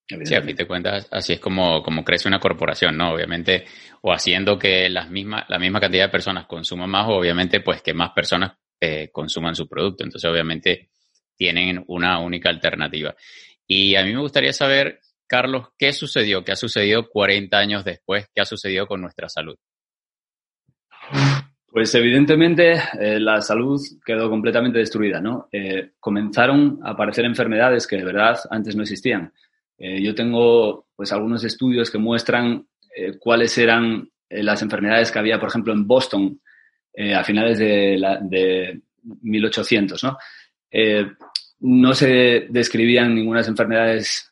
Sí, 0.07 0.33
a 0.33 0.41
fin 0.41 0.55
de 0.55 0.67
cuentas, 0.67 1.07
así 1.11 1.33
es 1.33 1.39
como, 1.39 1.83
como 1.83 2.03
crece 2.03 2.27
una 2.27 2.39
corporación, 2.39 2.97
¿no? 2.97 3.13
Obviamente, 3.13 3.65
o 4.01 4.11
haciendo 4.11 4.57
que 4.57 4.89
las 4.89 5.11
misma, 5.11 5.45
la 5.47 5.59
misma 5.59 5.79
cantidad 5.79 6.05
de 6.05 6.11
personas 6.11 6.47
consuman 6.47 6.89
más, 6.89 7.07
o 7.07 7.13
obviamente, 7.13 7.59
pues 7.59 7.83
que 7.83 7.93
más 7.93 8.11
personas 8.11 8.53
eh, 8.79 9.09
consuman 9.11 9.55
su 9.55 9.67
producto. 9.67 10.03
Entonces, 10.03 10.29
obviamente, 10.29 10.89
tienen 11.35 11.83
una 11.87 12.19
única 12.19 12.49
alternativa. 12.49 13.15
Y 13.65 13.95
a 13.95 14.03
mí 14.03 14.13
me 14.13 14.19
gustaría 14.19 14.53
saber, 14.53 14.99
Carlos, 15.27 15.69
¿qué 15.77 15.93
sucedió? 15.93 16.43
¿Qué 16.43 16.51
ha 16.51 16.57
sucedido 16.57 17.09
40 17.09 17.57
años 17.57 17.85
después? 17.85 18.29
¿Qué 18.33 18.41
ha 18.41 18.45
sucedido 18.45 18.85
con 18.85 19.01
nuestra 19.01 19.29
salud? 19.29 19.55
Pues 21.67 21.93
evidentemente 21.95 22.73
eh, 22.99 23.19
la 23.19 23.41
salud 23.41 23.81
quedó 24.05 24.29
completamente 24.29 24.79
destruida, 24.79 25.19
¿no? 25.19 25.49
Eh, 25.51 25.91
comenzaron 25.99 26.79
a 26.83 26.91
aparecer 26.91 27.25
enfermedades 27.25 27.87
que 27.87 27.97
de 27.97 28.05
verdad 28.05 28.37
antes 28.49 28.75
no 28.75 28.83
existían. 28.83 29.33
yo 29.77 30.15
tengo 30.15 30.87
pues 30.95 31.11
algunos 31.11 31.43
estudios 31.43 31.91
que 31.91 31.97
muestran 31.97 32.65
cuáles 33.19 33.57
eran 33.57 34.09
las 34.29 34.61
enfermedades 34.61 35.11
que 35.11 35.19
había, 35.19 35.37
por 35.37 35.49
ejemplo, 35.49 35.73
en 35.73 35.85
Boston 35.85 36.39
eh, 36.95 37.13
a 37.13 37.23
finales 37.23 37.59
de, 37.59 37.97
la, 37.97 38.17
de 38.21 38.79
1800, 39.03 40.03
¿no? 40.03 40.17
Eh, 40.71 41.05
no 41.59 41.93
se 41.93 42.47
describían 42.49 43.13
ninguna 43.13 43.41
enfermedades 43.41 44.31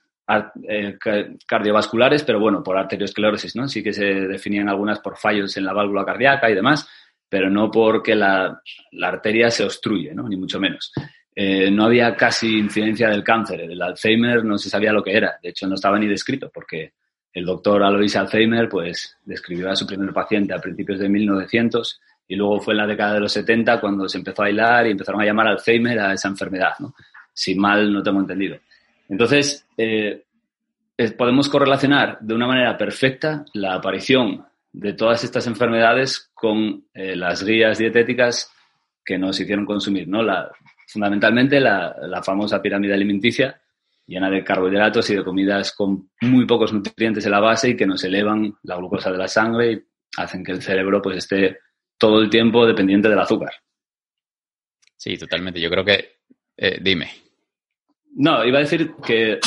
eh, 0.70 0.98
cardiovasculares, 1.46 2.24
pero 2.24 2.40
bueno, 2.40 2.64
por 2.64 2.78
arteriosclerosis, 2.78 3.56
¿no? 3.56 3.68
Sí 3.68 3.84
que 3.84 3.92
se 3.92 4.06
definían 4.06 4.70
algunas 4.70 5.00
por 5.00 5.18
fallos 5.18 5.58
en 5.58 5.66
la 5.66 5.74
válvula 5.74 6.06
cardíaca 6.06 6.50
y 6.50 6.56
demás, 6.56 6.88
pero 7.28 7.50
no 7.50 7.70
porque 7.70 8.16
la, 8.16 8.62
la 8.92 9.08
arteria 9.08 9.52
se 9.52 9.66
obstruye, 9.66 10.14
¿no? 10.14 10.30
Ni 10.30 10.38
mucho 10.38 10.60
menos. 10.60 10.94
no 11.36 11.86
había 11.86 12.16
casi 12.16 12.60
incidencia 12.60 13.10
del 13.10 13.24
cáncer. 13.24 13.62
El 13.62 13.82
Alzheimer 13.82 14.46
no 14.46 14.58
se 14.58 14.70
sabía 14.70 14.94
lo 14.94 15.04
que 15.04 15.18
era. 15.18 15.38
De 15.42 15.50
hecho, 15.50 15.68
no 15.68 15.76
estaba 15.76 16.00
ni 16.00 16.08
descrito 16.08 16.50
porque 16.54 16.94
el 17.34 17.46
doctor 17.46 17.84
Alois 17.84 18.16
Alzheimer, 18.16 18.70
pues, 18.70 19.18
describió 19.26 19.72
a 19.72 19.76
su 19.76 19.88
primer 19.88 20.14
paciente 20.14 20.54
a 20.54 20.62
principios 20.62 21.00
de 21.00 21.10
1900 21.10 22.00
y 22.28 22.36
luego 22.36 22.60
fue 22.60 22.74
en 22.74 22.80
la 22.80 22.88
década 22.88 23.16
de 23.16 23.20
los 23.20 23.32
70 23.32 23.80
cuando 23.80 24.08
se 24.08 24.18
empezó 24.18 24.42
a 24.42 24.46
bailar 24.46 24.88
y 24.88 24.92
empezaron 24.92 25.22
a 25.22 25.26
llamar 25.26 25.48
Alzheimer 25.48 26.00
a 26.00 26.14
esa 26.14 26.28
enfermedad, 26.28 26.74
¿no? 26.80 26.96
Si 27.34 27.56
mal 27.56 27.92
no 27.92 28.02
tengo 28.02 28.20
entendido. 28.20 28.58
Entonces, 29.10 29.68
eh, 29.78 30.24
podemos 31.18 31.50
correlacionar 31.50 32.20
de 32.22 32.34
una 32.34 32.48
manera 32.48 32.78
perfecta 32.78 33.46
la 33.54 33.76
aparición 33.76 34.46
de 34.72 34.94
todas 34.94 35.24
estas 35.24 35.46
enfermedades 35.48 36.32
con 36.34 36.86
eh, 36.94 37.16
las 37.16 37.44
guías 37.44 37.78
dietéticas 37.78 38.52
que 39.06 39.18
nos 39.18 39.40
hicieron 39.40 39.66
consumir, 39.66 40.08
¿no? 40.08 40.22
Fundamentalmente 40.88 41.60
la, 41.60 41.96
la, 42.02 42.24
famosa 42.24 42.62
pirámide 42.62 42.94
alimenticia 42.94 43.60
llena 44.06 44.30
de 44.30 44.44
carbohidratos 44.44 45.10
y 45.10 45.16
de 45.16 45.24
comidas 45.24 45.72
con 45.74 46.10
muy 46.22 46.46
pocos 46.46 46.74
nutrientes 46.74 47.26
en 47.26 47.32
la 47.32 47.40
base 47.40 47.70
y 47.70 47.76
que 47.76 47.86
nos 47.86 48.04
elevan 48.04 48.54
la 48.64 48.76
glucosa 48.76 49.12
de 49.12 49.18
la 49.18 49.28
sangre 49.28 49.72
y 49.72 49.84
hacen 50.18 50.44
que 50.44 50.52
el 50.52 50.62
cerebro 50.62 51.02
pues 51.02 51.18
esté 51.18 51.60
todo 52.04 52.20
el 52.20 52.30
tiempo 52.30 52.66
dependiente 52.66 53.08
del 53.08 53.18
azúcar. 53.18 53.54
Sí, 54.98 55.18
totalmente. 55.18 55.62
Yo 55.62 55.70
creo 55.70 55.86
que, 55.86 56.18
eh, 56.58 56.78
dime. 56.82 57.10
No, 58.16 58.44
iba 58.44 58.58
a 58.58 58.62
decir 58.62 58.92
que 59.02 59.40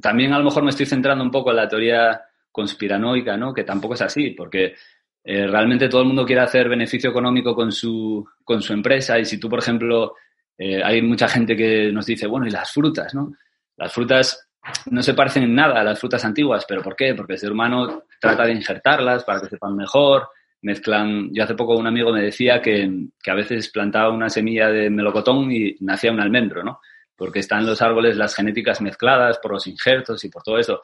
también 0.00 0.32
a 0.32 0.38
lo 0.38 0.44
mejor 0.44 0.62
me 0.62 0.70
estoy 0.70 0.86
centrando 0.86 1.24
un 1.24 1.32
poco 1.32 1.50
en 1.50 1.56
la 1.56 1.66
teoría 1.66 2.20
conspiranoica, 2.52 3.36
¿no? 3.36 3.52
Que 3.52 3.64
tampoco 3.64 3.94
es 3.94 4.02
así, 4.02 4.30
porque 4.30 4.76
eh, 5.24 5.48
realmente 5.48 5.88
todo 5.88 6.02
el 6.02 6.06
mundo 6.06 6.24
quiere 6.24 6.42
hacer 6.42 6.68
beneficio 6.68 7.10
económico 7.10 7.56
con 7.56 7.72
su, 7.72 8.24
con 8.44 8.62
su 8.62 8.72
empresa 8.72 9.18
y 9.18 9.24
si 9.24 9.40
tú, 9.40 9.48
por 9.48 9.58
ejemplo, 9.58 10.14
eh, 10.56 10.80
hay 10.84 11.02
mucha 11.02 11.26
gente 11.26 11.56
que 11.56 11.90
nos 11.90 12.06
dice, 12.06 12.28
bueno, 12.28 12.46
y 12.46 12.50
las 12.50 12.70
frutas, 12.70 13.16
¿no? 13.16 13.32
Las 13.76 13.92
frutas 13.92 14.48
no 14.92 15.02
se 15.02 15.14
parecen 15.14 15.42
en 15.42 15.56
nada 15.56 15.80
a 15.80 15.84
las 15.84 15.98
frutas 15.98 16.24
antiguas, 16.24 16.64
pero 16.68 16.82
¿por 16.82 16.94
qué? 16.94 17.16
Porque 17.16 17.32
el 17.32 17.40
ser 17.40 17.50
humano 17.50 18.04
trata 18.20 18.46
de 18.46 18.52
injertarlas 18.52 19.24
para 19.24 19.40
que 19.40 19.48
sepan 19.48 19.74
mejor, 19.74 20.28
mezclan. 20.62 21.30
Yo 21.32 21.44
hace 21.44 21.54
poco 21.54 21.76
un 21.76 21.86
amigo 21.86 22.12
me 22.12 22.22
decía 22.22 22.60
que, 22.60 22.90
a 23.26 23.34
veces 23.34 23.70
plantaba 23.70 24.10
una 24.10 24.28
semilla 24.28 24.68
de 24.68 24.90
melocotón 24.90 25.50
y 25.52 25.76
nacía 25.80 26.12
un 26.12 26.20
almendro, 26.20 26.62
¿no? 26.62 26.80
Porque 27.16 27.40
están 27.40 27.66
los 27.66 27.80
árboles 27.82 28.16
las 28.16 28.34
genéticas 28.34 28.80
mezcladas 28.80 29.38
por 29.38 29.52
los 29.52 29.66
injertos 29.66 30.24
y 30.24 30.28
por 30.28 30.42
todo 30.42 30.58
eso. 30.58 30.82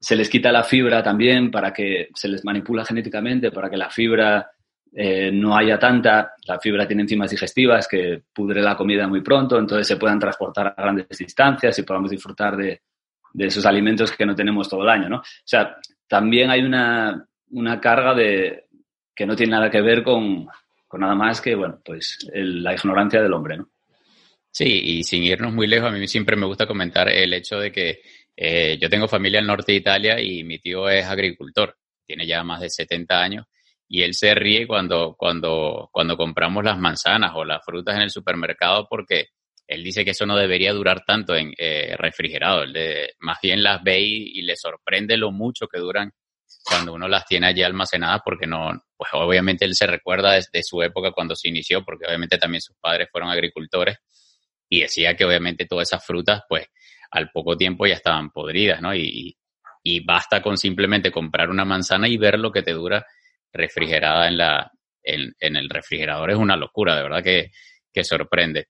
Se 0.00 0.16
les 0.16 0.28
quita 0.28 0.52
la 0.52 0.62
fibra 0.62 1.02
también 1.02 1.50
para 1.50 1.72
que 1.72 2.08
se 2.14 2.28
les 2.28 2.44
manipula 2.44 2.84
genéticamente, 2.84 3.50
para 3.50 3.68
que 3.68 3.76
la 3.76 3.90
fibra 3.90 4.50
eh, 4.92 5.30
no 5.32 5.56
haya 5.56 5.78
tanta. 5.78 6.32
La 6.46 6.58
fibra 6.58 6.86
tiene 6.86 7.02
enzimas 7.02 7.30
digestivas 7.30 7.86
que 7.88 8.22
pudre 8.32 8.62
la 8.62 8.76
comida 8.76 9.06
muy 9.08 9.20
pronto, 9.20 9.58
entonces 9.58 9.86
se 9.86 9.96
puedan 9.96 10.18
transportar 10.18 10.68
a 10.68 10.82
grandes 10.82 11.18
distancias 11.18 11.78
y 11.78 11.82
podamos 11.82 12.10
disfrutar 12.10 12.56
de, 12.56 12.82
de 13.32 13.46
esos 13.46 13.66
alimentos 13.66 14.12
que 14.12 14.26
no 14.26 14.34
tenemos 14.34 14.68
todo 14.68 14.82
el 14.82 14.88
año, 14.88 15.08
¿no? 15.08 15.18
O 15.18 15.44
sea, 15.44 15.76
también 16.06 16.50
hay 16.50 16.62
una, 16.62 17.26
una 17.50 17.80
carga 17.80 18.14
de, 18.14 18.67
que 19.18 19.26
no 19.26 19.34
tiene 19.34 19.50
nada 19.50 19.68
que 19.68 19.82
ver 19.82 20.04
con, 20.04 20.46
nada 20.92 21.14
más 21.16 21.40
que, 21.40 21.56
bueno, 21.56 21.80
pues 21.84 22.18
la 22.32 22.72
ignorancia 22.72 23.20
del 23.20 23.32
hombre, 23.32 23.58
¿no? 23.58 23.68
Sí, 24.50 24.80
y 24.82 25.02
sin 25.04 25.24
irnos 25.24 25.52
muy 25.52 25.66
lejos, 25.66 25.90
a 25.90 25.92
mí 25.92 26.06
siempre 26.06 26.36
me 26.36 26.46
gusta 26.46 26.66
comentar 26.66 27.08
el 27.08 27.34
hecho 27.34 27.58
de 27.58 27.70
que 27.70 28.00
Eh, 28.40 28.78
yo 28.80 28.88
tengo 28.88 29.08
familia 29.08 29.40
al 29.40 29.48
norte 29.48 29.72
de 29.72 29.78
Italia 29.78 30.20
y 30.20 30.44
mi 30.44 30.60
tío 30.60 30.88
es 30.88 31.04
agricultor, 31.06 31.76
tiene 32.06 32.24
ya 32.24 32.44
más 32.44 32.60
de 32.60 32.70
70 32.70 33.20
años 33.20 33.46
y 33.88 34.02
él 34.02 34.14
se 34.14 34.32
ríe 34.32 34.64
cuando, 34.64 35.16
cuando, 35.18 35.88
cuando 35.90 36.16
compramos 36.16 36.62
las 36.62 36.78
manzanas 36.78 37.32
o 37.34 37.44
las 37.44 37.64
frutas 37.64 37.96
en 37.96 38.02
el 38.02 38.10
supermercado 38.10 38.86
porque 38.88 39.30
él 39.66 39.82
dice 39.82 40.04
que 40.04 40.12
eso 40.12 40.24
no 40.24 40.36
debería 40.36 40.72
durar 40.72 41.04
tanto 41.04 41.34
en 41.34 41.52
eh, 41.58 41.96
refrigerado. 41.98 42.64
más 43.18 43.38
bien 43.42 43.60
las 43.64 43.82
ve 43.82 43.98
y, 44.00 44.42
le 44.42 44.54
sorprende 44.54 45.16
lo 45.16 45.32
mucho 45.32 45.66
que 45.66 45.80
duran 45.80 46.12
cuando 46.64 46.92
uno 46.92 47.08
las 47.08 47.24
tiene 47.24 47.48
allí 47.48 47.62
almacenadas 47.62 48.20
porque 48.24 48.46
no, 48.46 48.70
pues 48.96 49.10
obviamente 49.14 49.64
él 49.64 49.74
se 49.74 49.86
recuerda 49.86 50.32
desde 50.32 50.62
su 50.62 50.82
época 50.82 51.12
cuando 51.12 51.34
se 51.34 51.48
inició 51.48 51.84
porque 51.84 52.06
obviamente 52.06 52.38
también 52.38 52.60
sus 52.60 52.76
padres 52.76 53.08
fueron 53.10 53.30
agricultores 53.30 53.98
y 54.68 54.80
decía 54.80 55.16
que 55.16 55.24
obviamente 55.24 55.66
todas 55.66 55.88
esas 55.88 56.04
frutas 56.04 56.42
pues 56.48 56.66
al 57.10 57.30
poco 57.30 57.56
tiempo 57.56 57.86
ya 57.86 57.94
estaban 57.94 58.30
podridas, 58.30 58.82
¿no? 58.82 58.94
Y, 58.94 59.36
y 59.82 60.00
basta 60.04 60.42
con 60.42 60.58
simplemente 60.58 61.10
comprar 61.10 61.48
una 61.50 61.64
manzana 61.64 62.08
y 62.08 62.16
ver 62.16 62.38
lo 62.38 62.52
que 62.52 62.62
te 62.62 62.72
dura 62.72 63.06
refrigerada 63.52 64.28
en, 64.28 64.36
la, 64.36 64.70
en, 65.02 65.56
el 65.56 65.68
refrigerador. 65.70 66.30
Es 66.30 66.36
una 66.36 66.56
locura, 66.56 66.96
de 66.96 67.02
verdad 67.02 67.22
que, 67.22 67.50
que 67.92 68.04
sorprende. 68.04 68.68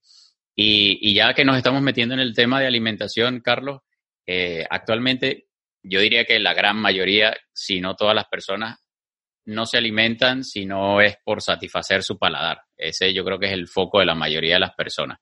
Y, 0.54 0.98
y, 1.00 1.14
ya 1.14 1.34
que 1.34 1.44
nos 1.44 1.56
estamos 1.56 1.82
metiendo 1.82 2.14
en 2.14 2.20
el 2.20 2.34
tema 2.34 2.60
de 2.60 2.66
alimentación, 2.66 3.40
Carlos, 3.40 3.80
eh, 4.26 4.64
actualmente 4.68 5.47
yo 5.82 6.00
diría 6.00 6.24
que 6.24 6.38
la 6.38 6.54
gran 6.54 6.76
mayoría, 6.76 7.36
si 7.52 7.80
no 7.80 7.94
todas 7.94 8.14
las 8.14 8.26
personas, 8.26 8.78
no 9.46 9.64
se 9.64 9.78
alimentan 9.78 10.44
si 10.44 10.66
no 10.66 11.00
es 11.00 11.16
por 11.24 11.40
satisfacer 11.40 12.02
su 12.02 12.18
paladar. 12.18 12.62
Ese 12.76 13.14
yo 13.14 13.24
creo 13.24 13.38
que 13.38 13.46
es 13.46 13.52
el 13.52 13.66
foco 13.66 13.98
de 13.98 14.06
la 14.06 14.14
mayoría 14.14 14.54
de 14.54 14.60
las 14.60 14.74
personas. 14.74 15.18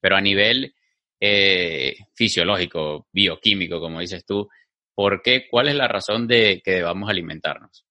Pero 0.00 0.16
a 0.16 0.20
nivel 0.20 0.74
eh, 1.20 1.96
fisiológico, 2.14 3.08
bioquímico, 3.12 3.80
como 3.80 4.00
dices 4.00 4.24
tú, 4.24 4.48
¿por 4.94 5.22
qué? 5.22 5.48
¿Cuál 5.50 5.68
es 5.68 5.74
la 5.74 5.88
razón 5.88 6.28
de 6.28 6.60
que 6.64 6.72
debamos 6.72 7.10
alimentarnos? 7.10 7.84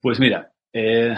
Pues 0.00 0.20
mira, 0.20 0.52
eh, 0.72 1.14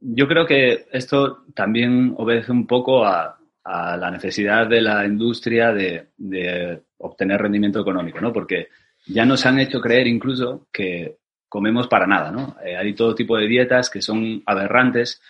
yo 0.00 0.26
creo 0.26 0.46
que 0.46 0.86
esto 0.92 1.44
también 1.54 2.14
obedece 2.16 2.50
un 2.52 2.66
poco 2.66 3.04
a, 3.04 3.36
la 3.62 4.10
necesidad 4.10 4.66
de 4.66 4.80
la 4.80 5.04
industria 5.06 5.72
de, 5.72 6.82
obtener 7.00 7.40
rendimiento 7.40 7.80
económico, 7.80 8.20
¿no? 8.20 8.32
Porque 8.32 8.68
ya 9.06 9.24
nos 9.24 9.44
han 9.46 9.58
hecho 9.58 9.80
creer 9.80 10.06
incluso 10.06 10.68
que 10.72 11.18
comemos 11.48 11.88
para 11.88 12.06
nada, 12.06 12.30
¿no? 12.30 12.56
Eh, 12.64 12.76
hay 12.76 12.94
todo 12.94 13.14
tipo 13.14 13.36
de 13.36 13.46
dietas 13.46 13.90
que 13.90 14.00
son 14.00 14.42
aberrantes, 14.46 15.20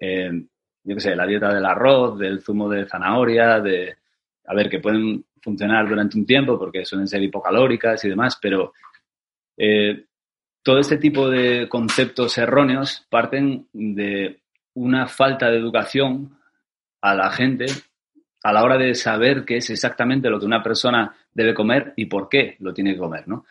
eh, 0.00 0.30
yo 0.84 0.94
qué 0.94 1.00
sé, 1.00 1.16
la 1.16 1.26
dieta 1.26 1.52
del 1.52 1.66
arroz, 1.66 2.18
del 2.18 2.40
zumo 2.40 2.68
de 2.68 2.86
zanahoria, 2.86 3.60
de, 3.60 3.96
a 4.46 4.54
ver, 4.54 4.70
que 4.70 4.80
pueden 4.80 5.24
funcionar 5.42 5.88
durante 5.88 6.16
un 6.16 6.26
tiempo 6.26 6.58
porque 6.58 6.84
suelen 6.84 7.08
ser 7.08 7.22
hipocalóricas 7.22 8.04
y 8.04 8.08
demás, 8.08 8.38
pero 8.40 8.72
todo 10.62 10.80
este 10.80 10.98
tipo 10.98 11.30
de 11.30 11.68
conceptos 11.68 12.36
erróneos 12.36 13.06
parten 13.08 13.68
de 13.72 14.40
una 14.74 15.06
falta 15.06 15.50
de 15.50 15.58
educación 15.58 16.38
a 17.00 17.14
la 17.14 17.30
gente 17.30 17.66
a 18.46 18.52
la 18.52 18.62
hora 18.62 18.78
de 18.78 18.94
saber 18.94 19.44
qué 19.44 19.56
es 19.56 19.70
exactamente 19.70 20.30
lo 20.30 20.38
que 20.38 20.46
una 20.46 20.62
persona 20.62 21.12
debe 21.34 21.52
comer 21.52 21.92
y 21.96 22.06
por 22.06 22.28
qué 22.28 22.54
lo 22.60 22.72
tiene 22.72 22.92
que 22.92 23.00
comer, 23.00 23.26
¿no? 23.26 23.44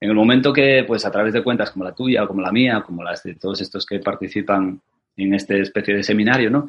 En 0.00 0.08
el 0.08 0.16
momento 0.16 0.54
que, 0.54 0.84
pues 0.86 1.04
a 1.04 1.10
través 1.10 1.34
de 1.34 1.42
cuentas 1.42 1.70
como 1.70 1.84
la 1.84 1.94
tuya, 1.94 2.26
como 2.26 2.40
la 2.40 2.50
mía, 2.50 2.82
como 2.86 3.04
las 3.04 3.22
de 3.22 3.34
todos 3.34 3.60
estos 3.60 3.84
que 3.84 3.98
participan 3.98 4.80
en 5.18 5.34
esta 5.34 5.54
especie 5.54 5.94
de 5.94 6.02
seminario, 6.02 6.48
¿no? 6.48 6.66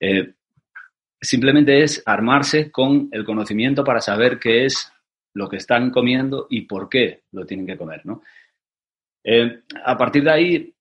Eh, 0.00 0.32
simplemente 1.20 1.84
es 1.84 2.02
armarse 2.04 2.72
con 2.72 3.08
el 3.12 3.24
conocimiento 3.24 3.84
para 3.84 4.00
saber 4.00 4.40
qué 4.40 4.64
es 4.64 4.92
lo 5.34 5.48
que 5.48 5.58
están 5.58 5.90
comiendo 5.90 6.48
y 6.50 6.62
por 6.62 6.88
qué 6.88 7.20
lo 7.30 7.46
tienen 7.46 7.64
que 7.64 7.76
comer, 7.76 8.04
¿no? 8.04 8.22
Eh, 9.22 9.60
a 9.84 9.96
partir 9.96 10.24
de 10.24 10.32
ahí, 10.32 10.74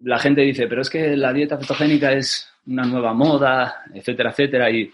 la 0.00 0.18
gente 0.18 0.40
dice, 0.40 0.66
pero 0.66 0.82
es 0.82 0.90
que 0.90 1.16
la 1.16 1.32
dieta 1.32 1.58
cetogénica 1.58 2.10
es 2.10 2.49
una 2.66 2.84
nueva 2.84 3.12
moda, 3.14 3.82
etcétera, 3.92 4.30
etcétera, 4.30 4.70
y, 4.70 4.90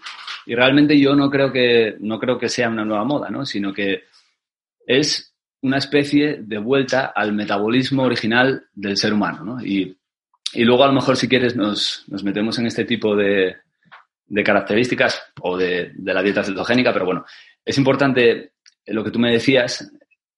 realmente 0.47 0.97
yo 0.97 1.13
no 1.13 1.29
creo, 1.29 1.51
que, 1.51 1.97
no 1.99 2.19
creo 2.19 2.37
que 2.37 2.47
sea 2.47 2.69
una 2.69 2.85
nueva 2.85 3.03
moda, 3.03 3.29
¿no? 3.29 3.45
sino 3.45 3.73
que 3.73 4.05
es 4.85 5.33
una 5.61 5.77
especie 5.77 6.37
de 6.41 6.57
vuelta 6.57 7.11
al 7.13 7.33
metabolismo 7.33 8.03
original 8.03 8.65
del 8.73 8.95
ser 8.95 9.13
humano. 9.13 9.43
¿no? 9.43 9.65
Y, 9.65 9.97
luego 10.55 10.85
a 10.85 10.87
lo 10.87 10.93
mejor 10.93 11.17
si 11.17 11.27
quieres 11.27 11.55
nos, 11.55 12.05
metemos 12.23 12.57
en 12.59 12.67
este 12.67 12.85
tipo 12.85 13.15
de, 13.15 13.57
características 14.45 15.21
o 15.41 15.57
de, 15.57 15.91
de, 15.93 16.13
la 16.13 16.23
dieta 16.23 16.43
cetogénica, 16.43 16.93
pero 16.93 17.05
bueno, 17.05 17.25
es 17.65 17.77
importante 17.77 18.53
lo 18.85 19.03
que 19.03 19.11
tú 19.11 19.19
me 19.19 19.33
decías, 19.33 19.91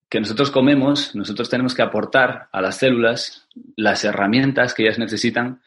que 0.10 0.20
nosotros 0.20 0.50
comemos, 0.50 1.16
nosotros 1.16 1.50
tenemos 1.50 1.76
que 1.76 1.84
aportar 1.84 2.50
a 2.52 2.62
las 2.62 2.78
células 2.78 3.48
las 3.76 4.04
herramientas 4.04 4.74
que 4.74 4.84
ellas 4.84 4.98
necesitan 4.98 5.62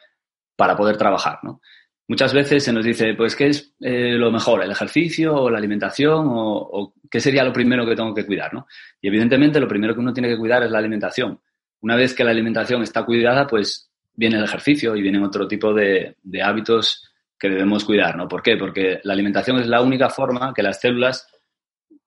para 0.56 0.76
poder 0.76 0.96
trabajar, 0.96 1.38
¿no? 1.42 1.60
Muchas 2.08 2.34
veces 2.34 2.64
se 2.64 2.72
nos 2.72 2.84
dice, 2.84 3.14
pues, 3.14 3.34
¿qué 3.36 3.46
es 3.46 3.74
eh, 3.80 4.16
lo 4.18 4.30
mejor? 4.30 4.62
¿El 4.62 4.70
ejercicio 4.70 5.34
o 5.34 5.50
la 5.50 5.58
alimentación? 5.58 6.26
O, 6.28 6.94
qué 7.10 7.20
sería 7.20 7.44
lo 7.44 7.52
primero 7.52 7.86
que 7.86 7.94
tengo 7.94 8.14
que 8.14 8.26
cuidar, 8.26 8.52
¿no? 8.52 8.66
Y 9.00 9.08
evidentemente 9.08 9.60
lo 9.60 9.68
primero 9.68 9.94
que 9.94 10.00
uno 10.00 10.12
tiene 10.12 10.28
que 10.28 10.36
cuidar 10.36 10.62
es 10.62 10.70
la 10.70 10.78
alimentación. 10.78 11.40
Una 11.80 11.96
vez 11.96 12.14
que 12.14 12.24
la 12.24 12.30
alimentación 12.30 12.82
está 12.82 13.04
cuidada, 13.04 13.46
pues 13.46 13.90
viene 14.14 14.36
el 14.36 14.44
ejercicio 14.44 14.94
y 14.94 15.02
vienen 15.02 15.22
otro 15.22 15.48
tipo 15.48 15.72
de, 15.72 16.16
de 16.22 16.42
hábitos 16.42 17.08
que 17.38 17.48
debemos 17.48 17.84
cuidar, 17.84 18.16
¿no? 18.16 18.28
¿Por 18.28 18.42
qué? 18.42 18.56
Porque 18.56 19.00
la 19.04 19.14
alimentación 19.14 19.58
es 19.58 19.66
la 19.66 19.80
única 19.80 20.10
forma 20.10 20.52
que 20.54 20.62
las 20.62 20.80
células 20.80 21.26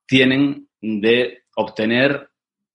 tienen 0.06 0.68
de 0.82 1.46
obtener 1.56 2.30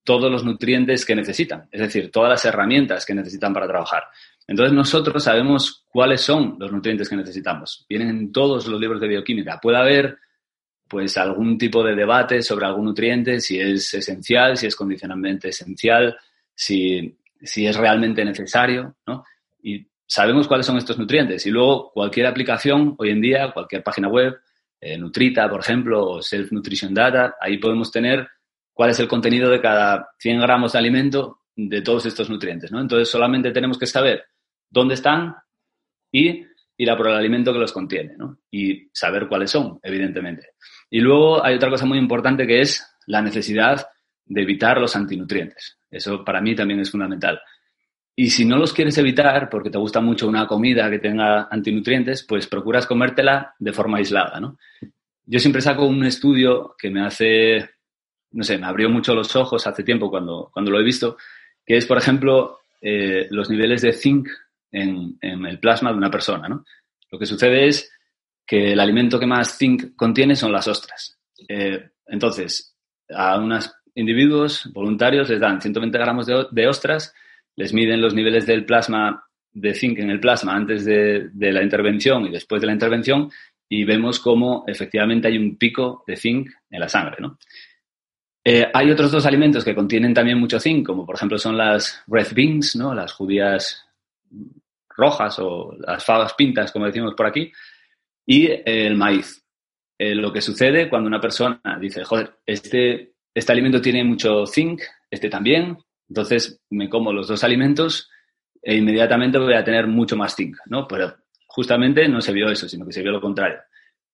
todos 0.05 0.31
los 0.31 0.45
nutrientes 0.45 1.05
que 1.05 1.15
necesitan, 1.15 1.69
es 1.71 1.81
decir, 1.81 2.11
todas 2.11 2.31
las 2.31 2.45
herramientas 2.45 3.07
que 3.07 3.15
necesitan 3.15 3.53
para 3.53 3.69
trabajar. 3.69 4.05
Entonces 4.51 4.75
nosotros 4.75 5.23
sabemos 5.23 5.87
cuáles 5.89 6.23
son 6.23 6.57
los 6.59 6.73
nutrientes 6.73 7.09
que 7.09 7.15
necesitamos. 7.15 7.87
Vienen 7.89 8.09
en 8.09 8.33
todos 8.33 8.67
los 8.67 8.81
libros 8.81 9.01
de 9.01 9.07
bioquímica. 9.07 9.61
Puede 9.63 9.79
haber 9.79 10.19
pues 10.89 11.17
algún 11.17 11.57
tipo 11.57 11.85
de 11.85 11.95
debate 11.95 12.43
sobre 12.43 12.67
algún 12.67 12.87
nutriente, 12.87 13.41
si 13.41 13.61
es 13.61 13.95
esencial, 13.95 14.57
si 14.57 14.67
es 14.67 14.75
condicionalmente 14.75 15.51
esencial, 15.51 16.19
si, 16.53 17.17
si 17.41 17.65
es 17.65 17.77
realmente 17.77 18.25
necesario, 18.25 18.97
¿no? 19.07 19.23
Y 19.63 19.87
sabemos 20.05 20.49
cuáles 20.49 20.67
son 20.67 20.79
estos 20.79 20.99
nutrientes. 20.99 21.47
Y 21.47 21.53
luego 21.53 21.93
cualquier 21.93 22.27
aplicación 22.27 22.97
hoy 22.99 23.11
en 23.11 23.21
día, 23.21 23.53
cualquier 23.53 23.85
página 23.85 24.09
web, 24.09 24.37
eh, 24.81 24.99
Nutrita, 24.99 25.49
por 25.49 25.61
ejemplo, 25.61 26.05
o 26.05 26.23
Self 26.23 26.51
Nutrition 26.51 26.93
Data, 26.93 27.37
ahí 27.41 27.59
podemos 27.59 27.93
tener 27.93 28.27
cuál 28.73 28.91
es 28.91 28.99
el 28.99 29.07
contenido 29.07 29.49
de 29.49 29.61
cada 29.61 30.09
100 30.19 30.41
gramos 30.41 30.73
de 30.73 30.79
alimento 30.81 31.43
de 31.55 31.83
todos 31.83 32.05
estos 32.07 32.29
nutrientes, 32.29 32.73
¿no? 32.73 32.81
Entonces 32.81 33.09
solamente 33.09 33.53
tenemos 33.53 33.79
que 33.79 33.87
saber 33.87 34.25
dónde 34.71 34.95
están 34.95 35.37
y 36.13 36.45
ir 36.77 36.91
a 36.91 36.97
por 36.97 37.09
el 37.09 37.17
alimento 37.17 37.53
que 37.53 37.59
los 37.59 37.73
contiene, 37.73 38.17
¿no? 38.17 38.39
Y 38.51 38.89
saber 38.93 39.29
cuáles 39.29 39.51
son, 39.51 39.79
evidentemente. 39.83 40.51
Y 40.89 41.01
luego 41.01 41.45
hay 41.45 41.57
otra 41.57 41.71
cosa 41.71 41.85
muy 41.85 41.99
importante 41.99 42.47
que 42.47 42.61
es 42.61 42.87
la 43.07 43.21
necesidad 43.21 43.87
de 44.25 44.43
evitar 44.43 44.79
los 44.79 44.97
antinutrientes. 44.97 45.79
Eso 45.91 46.25
para 46.25 46.41
mí 46.41 46.55
también 46.55 46.81
es 46.81 46.91
fundamental. 46.91 47.41
Y 48.17 48.31
si 48.31 48.45
no 48.45 48.57
los 48.57 48.73
quieres 48.73 48.97
evitar 48.99 49.49
porque 49.51 49.71
te 49.71 49.79
gusta 49.79 50.01
mucho 50.01 50.29
una 50.29 50.47
comida 50.47 50.91
que 50.91 50.99
tenga 50.99 51.49
antinutrientes, 51.51 52.25
pues 52.27 52.47
procuras 52.47 52.87
comértela 52.87 53.55
de 53.59 53.73
forma 53.73 53.99
aislada. 53.99 54.41
Yo 55.27 55.39
siempre 55.39 55.63
saco 55.63 55.87
un 55.87 56.05
estudio 56.05 56.75
que 56.79 56.91
me 56.91 57.05
hace 57.05 57.69
no 58.33 58.45
sé, 58.45 58.59
me 58.59 58.67
abrió 58.67 58.89
mucho 58.89 59.15
los 59.15 59.35
ojos 59.37 59.67
hace 59.67 59.83
tiempo 59.83 60.11
cuando, 60.11 60.51
cuando 60.53 60.71
lo 60.71 60.81
he 60.81 60.85
visto, 60.85 61.17
que 61.65 61.77
es, 61.77 61.87
por 61.87 61.99
ejemplo, 61.99 62.61
eh, 62.81 63.27
los 63.31 63.51
niveles 63.51 63.83
de 63.83 63.93
zinc 63.93 64.29
en, 64.73 65.19
el 65.21 65.59
plasma 65.59 65.91
de 65.91 65.99
una 65.99 66.11
persona, 66.11 66.49
¿no? 66.49 66.65
Lo 67.11 67.19
que 67.19 67.27
sucede 67.27 67.67
es 67.67 67.91
que 68.47 68.73
el 68.73 68.81
alimento 68.81 69.19
que 69.19 69.27
más 69.27 69.57
zinc 69.57 69.95
contiene 69.97 70.37
son 70.37 70.53
las 70.53 70.69
ostras. 70.69 71.19
Eh, 71.49 71.91
entonces, 72.07 72.77
a 73.09 73.39
unos 73.39 73.73
individuos 73.95 74.71
voluntarios 74.73 75.29
les 75.29 75.41
dan 75.41 75.61
120 75.61 75.99
gramos 75.99 76.27
de, 76.27 76.69
ostras, 76.69 77.15
les 77.57 77.73
miden 77.73 78.01
los 78.01 78.15
niveles 78.15 78.47
del 78.47 78.65
plasma 78.65 79.25
de 79.53 79.75
zinc 79.75 79.99
en 79.99 80.11
el 80.11 80.21
plasma 80.21 80.55
antes 80.55 80.85
de, 80.85 81.31
la 81.35 81.63
intervención 81.63 82.27
y 82.27 82.31
después 82.31 82.61
de 82.61 82.69
la 82.69 82.73
intervención 82.73 83.31
y 83.69 83.85
vemos 83.85 84.21
cómo 84.21 84.65
efectivamente 84.67 85.29
hay 85.29 85.39
un 85.39 85.57
pico 85.57 86.05
de 86.07 86.17
zinc 86.17 86.51
en 86.71 86.81
la 86.81 86.89
sangre, 86.89 87.17
¿no? 87.21 87.39
Eh, 88.43 88.67
hay 88.73 88.91
otros 88.91 89.13
dos 89.13 89.27
alimentos 89.27 89.65
que 89.65 89.75
contienen 89.75 90.15
también 90.15 90.39
mucho 90.39 90.59
zinc, 90.59 90.87
como 90.87 91.05
por 91.05 91.17
ejemplo 91.17 91.37
son 91.37 91.59
las 91.59 92.03
red 92.07 92.29
beans, 92.33 92.75
¿no? 92.75 92.95
las 92.95 93.13
judías 93.13 93.87
rojas 95.01 95.39
o 95.39 95.75
las 95.79 96.05
fabas 96.05 96.35
pintas, 96.35 96.71
como 96.71 96.87
decimos 96.87 97.15
por 97.15 97.27
aquí, 97.27 97.51
y 98.27 98.49
el 98.65 98.97
maíz. 98.97 99.45
Eh, 99.99 100.15
lo 100.15 100.33
que 100.33 100.41
sucede 100.41 100.89
cuando 100.89 101.09
una 101.09 101.21
persona 101.21 101.61
dice, 101.81 102.05
joder, 102.05 102.39
este, 102.47 103.15
este 103.35 103.53
alimento 103.53 103.81
tiene 103.81 104.05
mucho 104.05 104.47
zinc, 104.47 104.81
este 105.11 105.29
también, 105.29 105.77
entonces 106.09 106.61
me 106.71 106.89
como 106.89 107.13
los 107.13 107.29
dos 107.29 107.43
alimentos 107.45 108.09
e 108.63 108.77
inmediatamente 108.77 109.39
voy 109.39 109.55
a 109.55 109.65
tener 109.65 109.87
mucho 109.87 110.17
más 110.17 110.37
zinc, 110.37 110.57
¿no? 110.67 110.87
Pero 110.87 111.15
justamente 111.47 112.07
no 112.09 112.21
se 112.21 112.33
vio 112.33 112.49
eso, 112.49 112.69
sino 112.69 112.87
que 112.87 112.93
se 112.93 113.03
vio 113.03 113.11
lo 113.11 113.21
contrario. 113.21 113.59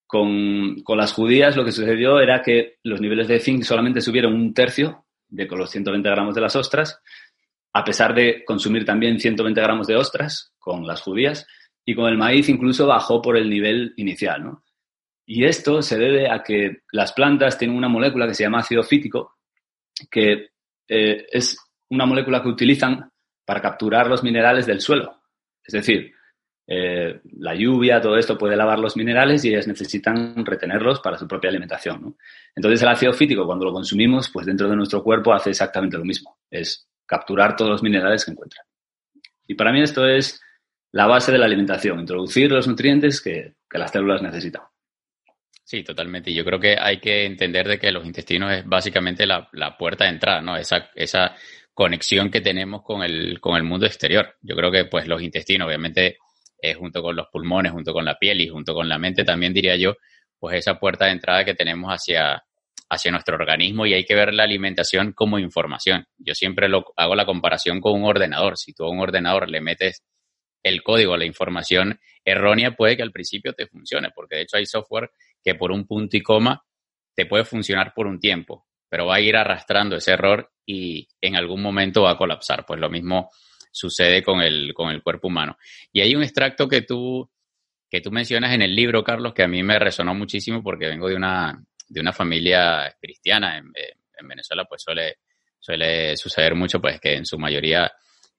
Con, 0.07 0.83
con, 0.83 0.99
las 0.99 1.13
judías 1.13 1.57
lo 1.57 1.65
que 1.65 1.73
sucedió 1.73 2.21
era 2.21 2.43
que 2.43 2.79
los 2.85 3.01
niveles 3.01 3.27
de 3.27 3.41
zinc 3.41 3.65
solamente 3.65 4.01
subieron 4.01 4.35
un 4.35 4.55
tercio 4.55 5.05
de 5.29 5.49
con 5.49 5.59
los 5.59 5.71
120 5.71 6.09
gramos 6.09 6.35
de 6.35 6.41
las 6.41 6.55
ostras, 6.55 7.01
a 7.73 7.85
pesar 7.85 8.15
de 8.15 8.45
consumir 8.45 8.85
también 8.85 9.19
120 9.19 9.61
gramos 9.61 9.87
de 9.87 9.97
ostras 9.97 10.53
con 10.67 10.85
las 10.85 11.01
judías, 11.01 11.47
y 11.85 11.95
con 11.95 12.09
el 12.09 12.19
maíz 12.19 12.49
incluso 12.49 12.89
bajó 12.89 13.23
por 13.23 13.37
el 13.37 13.49
nivel 13.49 13.95
inicial. 13.97 14.43
¿no? 14.43 14.65
Y 15.25 15.45
esto 15.45 15.81
se 15.81 15.97
debe 15.97 16.29
a 16.29 16.43
que 16.43 16.79
las 16.91 17.13
plantas 17.13 17.57
tienen 17.57 17.77
una 17.77 17.89
molécula 17.89 18.27
que 18.27 18.35
se 18.35 18.43
llama 18.43 18.59
ácido 18.59 18.83
fítico, 18.83 19.37
que 20.11 20.49
eh, 20.89 21.27
es 21.31 21.57
una 21.91 22.05
molécula 22.05 22.43
que 22.43 22.49
utilizan 22.49 23.09
para 23.45 23.63
capturar 23.63 24.09
los 24.09 24.25
minerales 24.25 24.67
del 24.67 24.81
suelo. 24.81 25.23
Es 25.65 25.75
decir, 25.75 26.13
eh, 26.67 27.21
la 27.39 27.55
lluvia, 27.55 28.01
todo 28.01 28.17
esto 28.17 28.37
puede 28.37 28.57
lavar 28.57 28.81
los 28.81 28.97
minerales 28.97 29.45
y 29.45 29.51
ellas 29.51 29.69
necesitan 29.69 30.45
retenerlos 30.45 30.99
para 30.99 31.17
su 31.17 31.29
propia 31.29 31.51
alimentación. 31.51 32.03
¿no? 32.03 32.17
Entonces 32.57 32.83
el 32.83 32.89
ácido 32.89 33.13
fítico, 33.13 33.47
cuando 33.47 33.67
lo 33.67 33.73
consumimos, 33.73 34.29
pues 34.33 34.47
dentro 34.47 34.69
de 34.69 34.75
nuestro 34.75 35.05
cuerpo 35.05 35.33
hace 35.33 35.51
exactamente 35.51 35.97
lo 35.97 36.05
mismo, 36.05 36.39
es 36.51 36.89
capturar 37.07 37.55
todos 37.55 37.71
los 37.71 37.83
minerales 37.85 38.25
que 38.25 38.33
encuentra. 38.33 38.63
Y 39.47 39.55
para 39.55 39.71
mí 39.71 39.81
esto 39.81 40.05
es 40.09 40.41
la 40.97 41.07
base 41.07 41.31
de 41.31 41.37
la 41.37 41.45
alimentación, 41.45 42.01
introducir 42.01 42.51
los 42.51 42.67
nutrientes 42.67 43.21
que, 43.21 43.57
que 43.69 43.79
las 43.79 43.91
células 43.91 44.23
necesitan. 44.23 44.63
Sí, 45.63 45.85
totalmente. 45.85 46.33
Yo 46.33 46.43
creo 46.43 46.59
que 46.59 46.79
hay 46.81 47.01
que 47.01 47.27
entender 47.27 47.69
de 47.69 47.79
que 47.79 47.93
los 47.93 48.07
intestinos 48.07 48.51
es 48.51 48.65
básicamente 48.65 49.27
la, 49.27 49.47
la 49.53 49.77
puerta 49.77 50.05
de 50.05 50.11
entrada, 50.13 50.41
¿no? 50.41 50.57
Esa, 50.57 50.89
esa 50.95 51.37
conexión 51.75 52.31
que 52.31 52.41
tenemos 52.41 52.83
con 52.83 53.03
el, 53.03 53.39
con 53.41 53.59
el 53.59 53.65
mundo 53.65 53.85
exterior. 53.85 54.37
Yo 54.41 54.57
creo 54.57 54.73
que 54.73 54.87
pues 54.87 55.07
los 55.07 55.21
intestinos, 55.21 55.67
obviamente, 55.67 56.17
eh, 56.63 56.73
junto 56.73 57.03
con 57.03 57.15
los 57.15 57.27
pulmones, 57.31 57.73
junto 57.73 57.93
con 57.93 58.07
la 58.07 58.17
piel 58.17 58.41
y 58.41 58.49
junto 58.49 58.73
con 58.73 58.89
la 58.89 58.97
mente, 58.97 59.23
también 59.23 59.53
diría 59.53 59.77
yo, 59.77 59.97
pues 60.39 60.57
esa 60.57 60.79
puerta 60.79 61.05
de 61.05 61.13
entrada 61.13 61.45
que 61.45 61.53
tenemos 61.53 61.91
hacia, 61.91 62.43
hacia 62.89 63.11
nuestro 63.11 63.37
organismo 63.37 63.85
y 63.85 63.93
hay 63.93 64.07
que 64.07 64.15
ver 64.15 64.33
la 64.33 64.45
alimentación 64.45 65.13
como 65.13 65.39
información. 65.39 66.07
Yo 66.17 66.33
siempre 66.35 66.71
lo, 66.71 66.87
hago 66.97 67.15
la 67.15 67.27
comparación 67.27 67.83
con 67.83 68.01
un 68.01 68.05
ordenador. 68.05 68.57
Si 68.57 68.73
tú 68.73 68.85
a 68.85 68.91
un 68.91 69.01
ordenador 69.01 69.51
le 69.51 69.61
metes 69.61 70.03
el 70.69 70.83
código, 70.83 71.17
la 71.17 71.25
información 71.25 72.01
errónea, 72.25 72.73
puede 72.73 72.97
que 72.97 73.03
al 73.03 73.13
principio 73.13 73.53
te 73.53 73.67
funcione, 73.67 74.11
porque 74.15 74.37
de 74.37 74.43
hecho 74.43 74.57
hay 74.57 74.67
software 74.67 75.11
que 75.43 75.55
por 75.55 75.71
un 75.71 75.87
punto 75.87 76.17
y 76.17 76.23
coma 76.23 76.65
te 77.15 77.27
puede 77.27 77.45
funcionar 77.45 77.95
por 77.95 78.07
un 78.07 78.19
tiempo, 78.19 78.67
pero 78.89 79.07
va 79.07 79.17
a 79.17 79.21
ir 79.21 79.37
arrastrando 79.37 79.97
ese 79.97 80.13
error 80.13 80.53
y 80.67 81.09
en 81.21 81.37
algún 81.37 81.63
momento 81.63 82.03
va 82.03 82.13
a 82.13 82.19
colapsar. 82.19 82.67
Pues 82.67 82.81
lo 82.81 82.91
mismo 82.91 83.31
sucede 83.71 84.23
con 84.23 84.41
el, 84.41 84.75
con 84.75 84.91
el 84.91 85.03
cuerpo 85.03 85.29
humano. 85.29 85.57
Y 85.93 86.01
hay 86.01 86.15
un 86.17 86.23
extracto 86.23 86.69
que 86.69 86.83
tú, 86.83 87.31
que 87.89 88.01
tú 88.01 88.11
mencionas 88.11 88.53
en 88.53 88.63
el 88.63 88.75
libro, 88.75 89.05
Carlos, 89.05 89.33
que 89.33 89.45
a 89.45 89.49
mí 89.49 89.63
me 89.63 89.79
resonó 89.79 90.15
muchísimo 90.15 90.63
porque 90.63 90.89
vengo 90.89 91.09
de 91.09 91.15
una, 91.15 91.65
de 91.89 92.01
una 92.01 92.13
familia 92.13 92.95
cristiana. 93.01 93.57
En, 93.57 93.73
en 94.19 94.29
Venezuela, 94.29 94.65
pues 94.65 94.83
suele, 94.83 95.19
suele 95.61 96.17
suceder 96.17 96.55
mucho, 96.57 96.81
pues 96.81 97.01
que 97.01 97.15
en 97.15 97.25
su 97.25 97.39
mayoría 97.39 97.91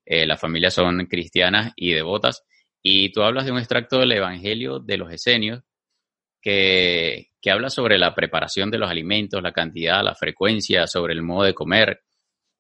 eh, 0.10 0.26
las 0.26 0.40
familias 0.40 0.74
son 0.74 1.06
cristianas 1.06 1.74
y 1.76 1.92
devotas. 1.92 2.44
Y 2.82 3.12
tú 3.12 3.24
hablas 3.24 3.46
de 3.46 3.52
un 3.52 3.58
extracto 3.58 4.00
del 4.00 4.14
Evangelio 4.14 4.80
de 4.80 4.98
los 4.98 5.12
Esenios 5.12 5.64
que, 6.42 7.28
habla 7.50 7.70
sobre 7.70 7.98
la 7.98 8.14
preparación 8.14 8.70
de 8.70 8.78
los 8.78 8.90
alimentos, 8.90 9.42
la 9.42 9.54
cantidad, 9.54 10.04
la 10.04 10.16
frecuencia, 10.16 10.86
sobre 10.86 11.14
el 11.14 11.22
modo 11.22 11.44
de 11.46 11.54
comer, 11.54 12.02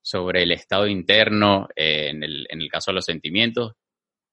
sobre 0.01 0.43
el 0.43 0.51
estado 0.53 0.88
interno, 0.88 1.67
eh, 1.75 2.07
en, 2.10 2.23
el, 2.23 2.47
en 2.49 2.62
el 2.62 2.69
caso 2.69 2.91
de 2.91 2.95
los 2.95 3.05
sentimientos 3.05 3.73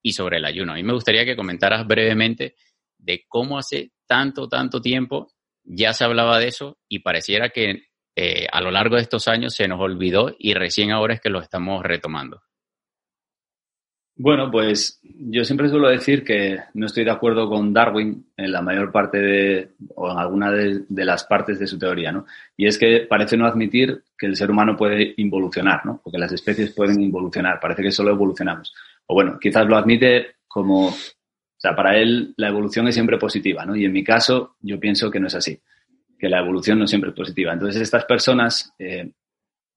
y 0.00 0.12
sobre 0.12 0.36
el 0.36 0.44
ayuno. 0.44 0.72
A 0.72 0.76
mí 0.76 0.84
me 0.84 0.92
gustaría 0.92 1.24
que 1.24 1.34
comentaras 1.34 1.84
brevemente 1.86 2.54
de 2.98 3.24
cómo 3.26 3.58
hace 3.58 3.90
tanto, 4.06 4.48
tanto 4.48 4.80
tiempo 4.80 5.32
ya 5.64 5.92
se 5.92 6.04
hablaba 6.04 6.38
de 6.38 6.48
eso 6.48 6.78
y 6.88 7.00
pareciera 7.00 7.48
que 7.48 7.88
eh, 8.16 8.46
a 8.50 8.60
lo 8.60 8.70
largo 8.70 8.96
de 8.96 9.02
estos 9.02 9.26
años 9.28 9.54
se 9.54 9.66
nos 9.66 9.80
olvidó 9.80 10.34
y 10.38 10.54
recién 10.54 10.92
ahora 10.92 11.14
es 11.14 11.20
que 11.20 11.30
lo 11.30 11.40
estamos 11.40 11.82
retomando. 11.82 12.42
Bueno, 14.16 14.48
pues 14.48 15.00
yo 15.02 15.44
siempre 15.44 15.68
suelo 15.68 15.88
decir 15.88 16.22
que 16.22 16.60
no 16.74 16.86
estoy 16.86 17.02
de 17.02 17.10
acuerdo 17.10 17.48
con 17.48 17.72
Darwin 17.72 18.24
en 18.36 18.52
la 18.52 18.62
mayor 18.62 18.92
parte 18.92 19.18
de, 19.18 19.70
o 19.96 20.08
en 20.08 20.18
alguna 20.18 20.52
de, 20.52 20.84
las 20.88 21.24
partes 21.24 21.58
de 21.58 21.66
su 21.66 21.80
teoría, 21.80 22.12
¿no? 22.12 22.24
Y 22.56 22.68
es 22.68 22.78
que 22.78 23.06
parece 23.08 23.36
no 23.36 23.44
admitir 23.44 24.04
que 24.16 24.26
el 24.26 24.36
ser 24.36 24.52
humano 24.52 24.76
puede 24.76 25.14
involucionar, 25.16 25.84
¿no? 25.84 26.00
Porque 26.02 26.18
las 26.18 26.30
especies 26.30 26.72
pueden 26.72 27.02
involucionar, 27.02 27.58
parece 27.58 27.82
que 27.82 27.90
solo 27.90 28.12
evolucionamos. 28.12 28.72
O 29.06 29.14
bueno, 29.14 29.36
quizás 29.40 29.66
lo 29.66 29.76
admite 29.76 30.36
como, 30.46 30.90
o 30.90 30.94
sea, 31.56 31.74
para 31.74 31.98
él 31.98 32.34
la 32.36 32.48
evolución 32.48 32.86
es 32.86 32.94
siempre 32.94 33.18
positiva, 33.18 33.66
¿no? 33.66 33.74
Y 33.74 33.84
en 33.84 33.92
mi 33.92 34.04
caso 34.04 34.54
yo 34.60 34.78
pienso 34.78 35.10
que 35.10 35.18
no 35.18 35.26
es 35.26 35.34
así, 35.34 35.58
que 36.16 36.28
la 36.28 36.38
evolución 36.38 36.78
no 36.78 36.86
siempre 36.86 37.10
es 37.10 37.16
positiva. 37.16 37.52
Entonces 37.52 37.82
estas 37.82 38.04
personas, 38.04 38.72
eh, 38.78 39.10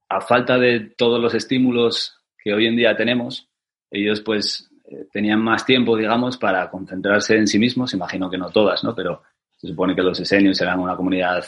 a 0.09 0.21
falta 0.21 0.59
de 0.59 0.91
todos 0.95 1.19
los 1.19 1.33
estímulos 1.33 2.21
que 2.37 2.53
hoy 2.53 2.67
en 2.67 2.75
día 2.75 2.95
tenemos, 2.95 3.49
ellos 3.91 4.21
pues 4.21 4.69
eh, 4.89 5.07
tenían 5.11 5.41
más 5.41 5.65
tiempo, 5.65 5.97
digamos, 5.97 6.37
para 6.37 6.69
concentrarse 6.69 7.35
en 7.35 7.47
sí 7.47 7.59
mismos, 7.59 7.93
imagino 7.93 8.29
que 8.29 8.37
no 8.37 8.49
todas, 8.49 8.83
¿no? 8.83 8.95
Pero 8.95 9.23
se 9.55 9.67
supone 9.67 9.95
que 9.95 10.01
los 10.01 10.19
esenios 10.19 10.59
eran 10.61 10.79
una 10.79 10.95
comunidad 10.95 11.43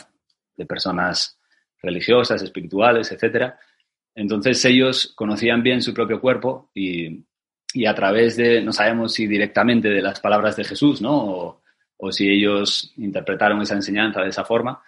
de 0.56 0.66
personas 0.66 1.40
religiosas, 1.82 2.42
espirituales, 2.42 3.12
etcétera. 3.12 3.58
Entonces 4.16 4.64
ellos 4.66 5.14
conocían 5.16 5.64
bien 5.64 5.82
su 5.82 5.94
propio 5.94 6.20
cuerpo 6.20 6.70
y, 6.74 7.24
y, 7.74 7.86
a 7.86 7.96
través 7.96 8.36
de, 8.36 8.62
no 8.62 8.74
sabemos 8.74 9.14
si 9.14 9.28
directamente 9.28 9.90
de 9.90 10.02
las 10.02 10.20
palabras 10.20 10.58
de 10.58 10.66
Jesús, 10.66 11.02
¿no? 11.02 11.16
O, 11.16 11.62
o 11.98 12.12
si 12.12 12.30
ellos 12.30 12.94
interpretaron 12.98 13.62
esa 13.62 13.76
enseñanza 13.76 14.22
de 14.22 14.30
esa 14.30 14.44
forma, 14.44 14.82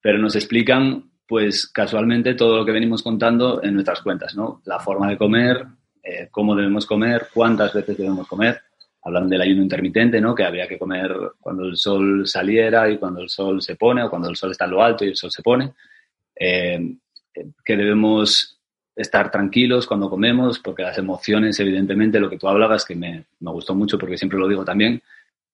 pero 0.00 0.18
nos 0.18 0.36
explican, 0.36 1.10
pues 1.26 1.66
casualmente, 1.66 2.34
todo 2.34 2.58
lo 2.58 2.64
que 2.64 2.72
venimos 2.72 3.02
contando 3.02 3.62
en 3.62 3.74
nuestras 3.74 4.00
cuentas, 4.02 4.34
¿no? 4.36 4.62
La 4.64 4.78
forma 4.78 5.08
de 5.08 5.18
comer, 5.18 5.66
eh, 6.08 6.28
cómo 6.30 6.56
debemos 6.56 6.86
comer, 6.86 7.28
cuántas 7.34 7.74
veces 7.74 7.98
debemos 7.98 8.26
comer. 8.26 8.62
Hablan 9.02 9.28
del 9.28 9.42
ayuno 9.42 9.62
intermitente, 9.62 10.20
¿no? 10.20 10.34
Que 10.34 10.44
había 10.44 10.66
que 10.66 10.78
comer 10.78 11.14
cuando 11.38 11.64
el 11.64 11.76
sol 11.76 12.26
saliera 12.26 12.90
y 12.90 12.96
cuando 12.96 13.20
el 13.20 13.28
sol 13.28 13.60
se 13.60 13.76
pone, 13.76 14.02
o 14.02 14.08
cuando 14.08 14.30
el 14.30 14.36
sol 14.36 14.50
está 14.50 14.64
en 14.64 14.70
lo 14.70 14.82
alto 14.82 15.04
y 15.04 15.08
el 15.08 15.16
sol 15.16 15.30
se 15.30 15.42
pone. 15.42 15.72
Eh, 16.34 16.96
que 17.62 17.76
debemos 17.76 18.58
estar 18.96 19.30
tranquilos 19.30 19.86
cuando 19.86 20.08
comemos, 20.08 20.58
porque 20.58 20.82
las 20.82 20.96
emociones, 20.96 21.60
evidentemente, 21.60 22.18
lo 22.18 22.30
que 22.30 22.38
tú 22.38 22.48
hablabas, 22.48 22.86
que 22.86 22.94
me, 22.94 23.26
me 23.40 23.50
gustó 23.50 23.74
mucho 23.74 23.98
porque 23.98 24.16
siempre 24.16 24.38
lo 24.38 24.48
digo 24.48 24.64
también, 24.64 25.02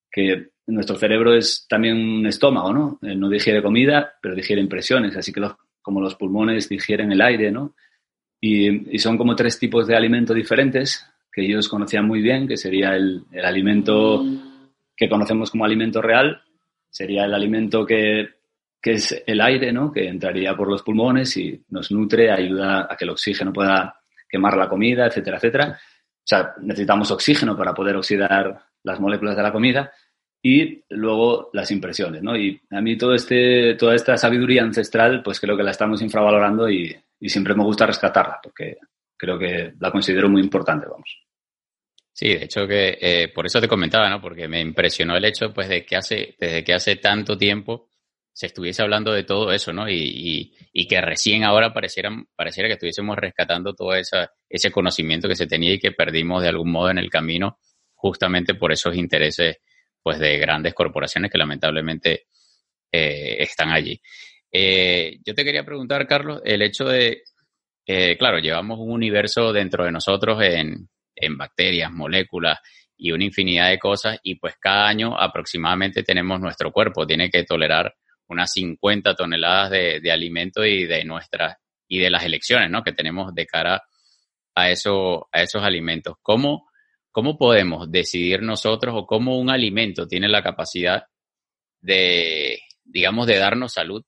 que 0.09 0.51
nuestro 0.67 0.95
cerebro 0.95 1.33
es 1.35 1.65
también 1.67 1.97
un 1.97 2.27
estómago, 2.27 2.71
¿no? 2.73 2.99
Eh, 3.01 3.15
no 3.15 3.29
digiere 3.29 3.61
comida, 3.61 4.13
pero 4.21 4.33
digiere 4.33 4.61
impresiones, 4.61 5.17
así 5.17 5.33
que 5.33 5.41
los, 5.41 5.53
como 5.81 5.99
los 5.99 6.15
pulmones 6.15 6.69
digieren 6.69 7.11
el 7.11 7.21
aire, 7.21 7.51
¿no? 7.51 7.75
Y, 8.47 8.99
son 8.99 9.17
como 9.17 9.35
tres 9.35 9.57
tipos 9.57 9.87
de 9.87 9.95
alimentos 9.95 10.35
diferentes 10.35 11.03
que 11.33 11.43
ellos 11.43 11.67
conocían 11.67 12.05
muy 12.05 12.21
bien, 12.21 12.47
que 12.47 12.57
sería 12.57 12.95
el, 12.95 13.23
el 13.31 13.43
alimento 13.43 14.23
que 14.95 15.09
conocemos 15.09 15.49
como 15.49 15.65
alimento 15.65 15.99
real, 15.99 16.43
sería 16.87 17.25
el 17.25 17.33
alimento 17.33 17.83
que, 17.87 18.29
que, 18.79 18.91
es 18.91 19.23
el 19.25 19.41
aire, 19.41 19.73
¿no? 19.73 19.91
que 19.91 20.07
entraría 20.07 20.55
por 20.55 20.69
los 20.69 20.83
pulmones 20.83 21.35
y 21.37 21.59
nos 21.69 21.91
nutre, 21.91 22.31
ayuda 22.31 22.87
a 22.87 22.95
que 22.95 23.05
el 23.05 23.09
oxígeno 23.09 23.51
pueda 23.51 23.99
quemar 24.29 24.55
la 24.55 24.69
comida, 24.69 25.07
etcétera, 25.07 25.37
etcétera. 25.37 25.79
O 25.79 26.27
sea, 26.27 26.53
necesitamos 26.61 27.09
oxígeno 27.09 27.57
para 27.57 27.73
poder 27.73 27.95
oxidar 27.95 28.61
las 28.83 28.99
moléculas 28.99 29.35
de 29.35 29.43
la 29.43 29.51
comida 29.51 29.91
y 30.43 30.83
luego 30.89 31.49
las 31.51 31.71
impresiones, 31.71 32.21
¿no? 32.21 32.37
Y 32.37 32.61
a 32.69 32.79
mí 32.79 32.95
todo 32.95 33.15
este, 33.15 33.73
toda 33.73 33.95
esta 33.95 34.15
sabiduría 34.17 34.61
ancestral, 34.61 35.23
pues 35.23 35.39
creo 35.39 35.57
que 35.57 35.63
la 35.63 35.71
estamos 35.71 36.03
infravalorando 36.03 36.69
y, 36.69 36.95
y 37.19 37.29
siempre 37.29 37.55
me 37.55 37.63
gusta 37.63 37.85
rescatarla 37.85 38.39
porque 38.41 38.77
creo 39.17 39.37
que 39.37 39.73
la 39.79 39.91
considero 39.91 40.29
muy 40.29 40.41
importante, 40.41 40.87
vamos. 40.87 41.25
Sí, 42.15 42.29
de 42.29 42.45
hecho 42.45 42.65
que 42.65 42.97
eh, 43.01 43.27
por 43.33 43.45
eso 43.45 43.59
te 43.59 43.67
comentaba, 43.67 44.09
¿no? 44.09 44.21
Porque 44.21 44.47
me 44.47 44.61
impresionó 44.61 45.17
el 45.17 45.25
hecho, 45.25 45.53
pues, 45.53 45.67
de 45.67 45.85
que 45.85 45.97
hace, 45.97 46.35
desde 46.39 46.63
que 46.63 46.73
hace 46.73 46.95
tanto 46.95 47.37
tiempo 47.37 47.89
se 48.31 48.47
estuviese 48.47 48.81
hablando 48.81 49.11
de 49.11 49.23
todo 49.23 49.51
eso, 49.51 49.73
¿no? 49.73 49.89
Y, 49.89 50.53
y, 50.71 50.87
que 50.87 51.01
recién 51.01 51.43
ahora 51.43 51.73
pareciera, 51.73 52.09
pareciera 52.35 52.69
que 52.69 52.73
estuviésemos 52.73 53.17
rescatando 53.17 53.73
todo 53.73 53.93
esa, 53.95 54.31
ese 54.49 54.71
conocimiento 54.71 55.27
que 55.27 55.35
se 55.35 55.47
tenía 55.47 55.73
y 55.73 55.79
que 55.79 55.91
perdimos 55.91 56.41
de 56.41 56.49
algún 56.49 56.71
modo 56.71 56.89
en 56.89 56.99
el 56.99 57.09
camino, 57.09 57.59
justamente 57.93 58.55
por 58.55 58.71
esos 58.71 58.95
intereses, 58.95 59.57
pues, 60.01 60.17
de 60.17 60.37
grandes 60.37 60.73
corporaciones 60.73 61.29
que 61.29 61.37
lamentablemente 61.37 62.27
eh, 62.91 63.37
están 63.39 63.71
allí. 63.71 64.01
Eh, 64.57 65.19
yo 65.25 65.35
te 65.35 65.43
quería 65.43 65.65
preguntar, 65.65 66.07
Carlos, 66.07 66.41
el 66.45 66.61
hecho 66.61 66.85
de, 66.85 67.23
eh, 67.85 68.17
claro, 68.17 68.39
llevamos 68.39 68.79
un 68.79 68.89
universo 68.89 69.51
dentro 69.51 69.83
de 69.83 69.91
nosotros 69.91 70.41
en, 70.41 70.87
bacterias, 71.37 71.91
moléculas 71.91 72.59
y 72.95 73.11
una 73.11 73.25
infinidad 73.25 73.69
de 73.69 73.77
cosas 73.77 74.17
y 74.23 74.35
pues 74.35 74.55
cada 74.57 74.87
año 74.87 75.19
aproximadamente 75.19 76.03
tenemos 76.03 76.39
nuestro 76.39 76.71
cuerpo, 76.71 77.05
tiene 77.05 77.29
que 77.29 77.43
tolerar 77.43 77.93
unas 78.29 78.49
50 78.53 79.13
toneladas 79.13 79.71
de, 79.71 79.99
de 79.99 80.11
alimento 80.13 80.63
y 80.63 80.85
de 80.85 81.03
nuestras 81.03 81.57
y 81.89 81.99
de 81.99 82.09
las 82.09 82.23
elecciones 82.23 82.71
¿no? 82.71 82.81
que 82.81 82.93
tenemos 82.93 83.35
de 83.35 83.45
cara 83.45 83.83
a, 84.55 84.69
eso, 84.69 85.27
a 85.33 85.41
esos 85.41 85.63
alimentos. 85.63 86.15
¿Cómo, 86.21 86.69
¿Cómo 87.11 87.37
podemos 87.37 87.91
decidir 87.91 88.41
nosotros 88.41 88.95
o 88.97 89.05
cómo 89.05 89.37
un 89.37 89.49
alimento 89.49 90.07
tiene 90.07 90.29
la 90.29 90.41
capacidad 90.41 91.03
de, 91.81 92.59
digamos, 92.85 93.27
de 93.27 93.37
darnos 93.37 93.73
salud, 93.73 94.01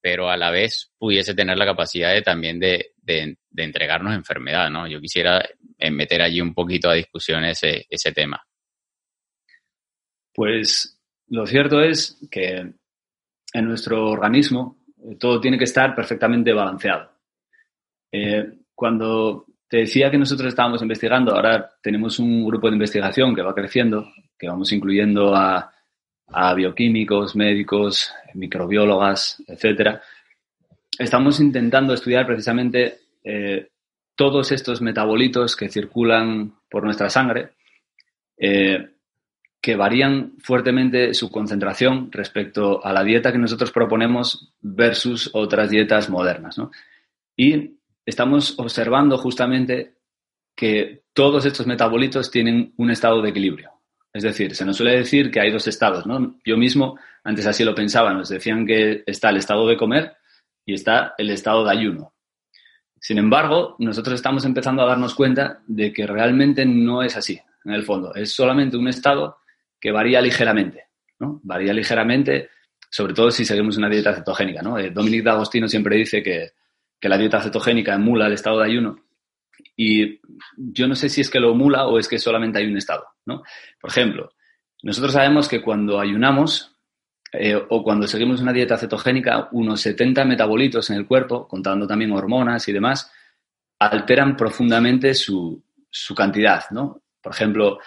pero 0.00 0.30
a 0.30 0.36
la 0.36 0.50
vez 0.50 0.92
pudiese 0.98 1.34
tener 1.34 1.58
la 1.58 1.66
capacidad 1.66 2.12
de 2.12 2.22
también 2.22 2.58
de, 2.58 2.92
de, 3.02 3.36
entregarnos 3.56 4.14
enfermedad, 4.14 4.70
¿no? 4.70 4.86
Yo 4.86 5.00
quisiera 5.00 5.44
eh, 5.76 5.90
meter 5.90 6.22
allí 6.22 6.40
un 6.40 6.54
poquito 6.54 6.88
a 6.88 6.94
discusión 6.94 7.44
ese, 7.44 7.86
ese 7.88 8.12
tema. 8.12 8.40
Pues 10.32 11.00
lo 11.28 11.46
cierto 11.46 11.82
es 11.82 12.18
que 12.30 12.72
en 13.52 13.64
nuestro 13.64 14.08
organismo 14.08 14.78
eh, 15.04 15.16
todo 15.18 15.40
tiene 15.40 15.58
que 15.58 15.64
estar 15.64 15.94
perfectamente 15.94 16.52
balanceado. 16.52 17.10
Eh, 18.12 18.46
cuando 18.74 19.46
te 19.68 19.78
decía 19.78 20.10
que 20.10 20.18
nosotros 20.18 20.48
estábamos 20.48 20.80
investigando, 20.82 21.34
ahora 21.34 21.70
tenemos 21.82 22.18
un 22.18 22.44
grupo 22.46 22.68
de 22.68 22.74
investigación 22.74 23.34
que 23.34 23.42
va 23.42 23.54
creciendo, 23.54 24.10
que 24.38 24.48
vamos 24.48 24.72
incluyendo 24.72 25.34
a, 25.34 25.72
bioquímicos, 26.54 27.34
médicos, 27.34 28.12
microbiólogas, 28.34 29.42
etcétera. 29.46 30.02
Estamos 30.98 31.40
intentando 31.40 31.94
estudiar 31.94 32.26
precisamente 32.26 32.98
eh, 33.24 33.68
todos 34.14 34.52
estos 34.52 34.82
metabolitos 34.82 35.56
que 35.56 35.68
circulan 35.68 36.54
por 36.68 36.84
nuestra 36.84 37.08
sangre, 37.08 37.50
eh, 38.36 38.90
que 39.60 39.76
varían 39.76 40.34
fuertemente 40.40 41.14
su 41.14 41.30
concentración 41.30 42.10
respecto 42.12 42.84
a 42.84 42.92
la 42.92 43.04
dieta 43.04 43.32
que 43.32 43.38
nosotros 43.38 43.70
proponemos 43.70 44.54
versus 44.60 45.30
otras 45.32 45.70
dietas 45.70 46.10
modernas. 46.10 46.56
Y 47.36 47.78
estamos 48.04 48.58
observando 48.58 49.18
justamente 49.18 49.94
que 50.54 51.02
todos 51.12 51.44
estos 51.44 51.66
metabolitos 51.66 52.30
tienen 52.30 52.72
un 52.76 52.90
estado 52.90 53.22
de 53.22 53.30
equilibrio. 53.30 53.77
Es 54.18 54.24
decir, 54.24 54.56
se 54.56 54.64
nos 54.64 54.76
suele 54.76 54.96
decir 54.96 55.30
que 55.30 55.38
hay 55.38 55.52
dos 55.52 55.68
estados, 55.68 56.04
¿no? 56.04 56.40
Yo 56.44 56.56
mismo 56.56 56.98
antes 57.22 57.46
así 57.46 57.62
lo 57.62 57.72
pensaba, 57.72 58.12
nos 58.12 58.28
decían 58.28 58.66
que 58.66 59.04
está 59.06 59.30
el 59.30 59.36
estado 59.36 59.64
de 59.68 59.76
comer 59.76 60.16
y 60.66 60.74
está 60.74 61.14
el 61.18 61.30
estado 61.30 61.64
de 61.64 61.70
ayuno. 61.70 62.14
Sin 63.00 63.18
embargo, 63.18 63.76
nosotros 63.78 64.16
estamos 64.16 64.44
empezando 64.44 64.82
a 64.82 64.86
darnos 64.86 65.14
cuenta 65.14 65.60
de 65.68 65.92
que 65.92 66.04
realmente 66.04 66.66
no 66.66 67.04
es 67.04 67.16
así, 67.16 67.40
en 67.64 67.72
el 67.72 67.84
fondo. 67.84 68.12
Es 68.12 68.32
solamente 68.32 68.76
un 68.76 68.88
estado 68.88 69.36
que 69.80 69.92
varía 69.92 70.20
ligeramente, 70.20 70.88
¿no? 71.20 71.38
Varía 71.44 71.72
ligeramente, 71.72 72.50
sobre 72.90 73.14
todo 73.14 73.30
si 73.30 73.44
seguimos 73.44 73.76
una 73.76 73.88
dieta 73.88 74.16
cetogénica, 74.16 74.62
¿no? 74.62 74.78
Eh, 74.78 74.90
Dominic 74.90 75.22
D'Agostino 75.22 75.68
siempre 75.68 75.94
dice 75.94 76.24
que 76.24 76.54
que 77.00 77.08
la 77.08 77.18
dieta 77.18 77.40
cetogénica 77.40 77.94
emula 77.94 78.26
el 78.26 78.32
estado 78.32 78.58
de 78.58 78.66
ayuno. 78.66 79.04
Y 79.76 80.20
yo 80.56 80.88
no 80.88 80.94
sé 80.94 81.08
si 81.08 81.20
es 81.20 81.30
que 81.30 81.40
lo 81.40 81.52
emula 81.52 81.86
o 81.86 81.98
es 81.98 82.08
que 82.08 82.18
solamente 82.18 82.58
hay 82.58 82.66
un 82.66 82.76
estado, 82.76 83.06
¿no? 83.26 83.42
Por 83.80 83.90
ejemplo, 83.90 84.32
nosotros 84.82 85.12
sabemos 85.12 85.48
que 85.48 85.62
cuando 85.62 86.00
ayunamos 86.00 86.76
eh, 87.32 87.60
o 87.68 87.82
cuando 87.82 88.06
seguimos 88.06 88.40
una 88.40 88.52
dieta 88.52 88.78
cetogénica, 88.78 89.48
unos 89.52 89.80
70 89.80 90.24
metabolitos 90.24 90.90
en 90.90 90.96
el 90.96 91.06
cuerpo, 91.06 91.46
contando 91.46 91.86
también 91.86 92.12
hormonas 92.12 92.66
y 92.68 92.72
demás, 92.72 93.12
alteran 93.78 94.36
profundamente 94.36 95.14
su, 95.14 95.62
cantidad, 96.16 96.64
¿no? 96.70 97.02
Por 97.20 97.32
ejemplo, 97.32 97.78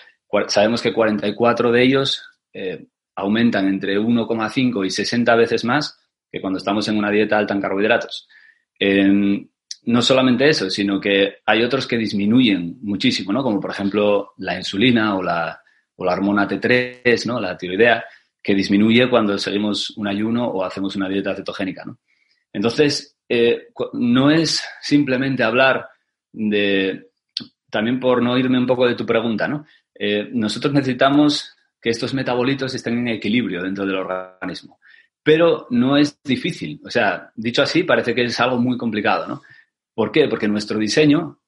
sabemos 0.48 0.82
que 0.82 0.94
44 0.94 1.72
de 1.72 1.84
ellos 1.84 2.30
eh, 2.54 2.88
aumentan 3.16 3.68
entre 3.68 4.00
1,5 4.00 4.86
y 4.86 4.90
60 4.90 5.36
veces 5.36 5.66
más 5.66 6.00
que 6.32 6.40
cuando 6.40 6.58
estamos 6.58 6.88
en 6.88 6.98
una 6.98 7.10
dieta 7.10 7.38
alta 7.38 7.54
en 7.54 7.62
carbohidratos 7.62 8.28
no 9.84 10.02
solamente 10.02 10.48
eso, 10.48 10.70
sino 10.70 11.00
que 11.00 11.38
hay 11.46 11.64
otros 11.64 11.88
que 11.88 11.98
disminuyen 11.98 12.78
muchísimo, 12.82 13.34
¿no? 13.34 13.42
Como 13.44 13.60
por 13.60 13.72
ejemplo 13.72 14.34
la 14.38 14.56
insulina 14.56 15.16
o 15.16 15.24
la, 15.24 15.60
o 15.96 16.06
la 16.06 16.14
hormona 16.14 16.48
T3, 16.48 17.26
¿no? 17.26 17.40
La 17.40 17.58
tiroidea, 17.58 18.04
que 18.42 18.56
disminuye 18.56 19.10
cuando 19.10 19.38
seguimos 19.38 19.92
un 19.98 20.08
ayuno 20.08 20.48
o 20.48 20.64
hacemos 20.64 20.96
una 20.96 21.10
dieta 21.10 21.36
cetogénica, 21.36 21.84
¿no? 21.86 22.00
Entonces, 22.54 23.18
eh, 23.28 23.68
no 23.94 24.30
es 24.30 24.64
simplemente 24.82 25.44
hablar 25.44 25.88
de, 26.32 27.12
también 27.70 28.00
por 28.00 28.22
no 28.22 28.38
irme 28.38 28.58
un 28.58 28.68
poco 28.68 28.88
de 28.88 28.96
tu 28.96 29.06
pregunta, 29.06 29.48
¿no? 29.48 29.66
Eh, 29.96 30.30
nosotros 30.34 30.74
necesitamos 30.74 31.56
que 31.82 31.90
estos 31.90 32.14
metabolitos 32.14 32.74
estén 32.76 33.00
en 33.00 33.08
equilibrio 33.08 33.64
dentro 33.64 33.86
del 33.86 33.96
organismo 33.96 34.80
pero 35.24 35.68
no 35.70 35.98
es 35.98 36.22
difícil. 36.24 36.82
O 36.84 36.90
sea, 36.90 37.32
dicho 37.36 37.62
así, 37.62 37.84
parece 37.84 38.16
que 38.16 38.24
es 38.24 38.40
algo 38.40 38.58
muy 38.58 38.78
complicado, 38.78 39.28
¿no? 39.28 39.42
¿Por 39.94 40.12
qué? 40.12 40.28
Porque 40.28 40.48
nuestro 40.48 40.80
diseño, 40.80 41.40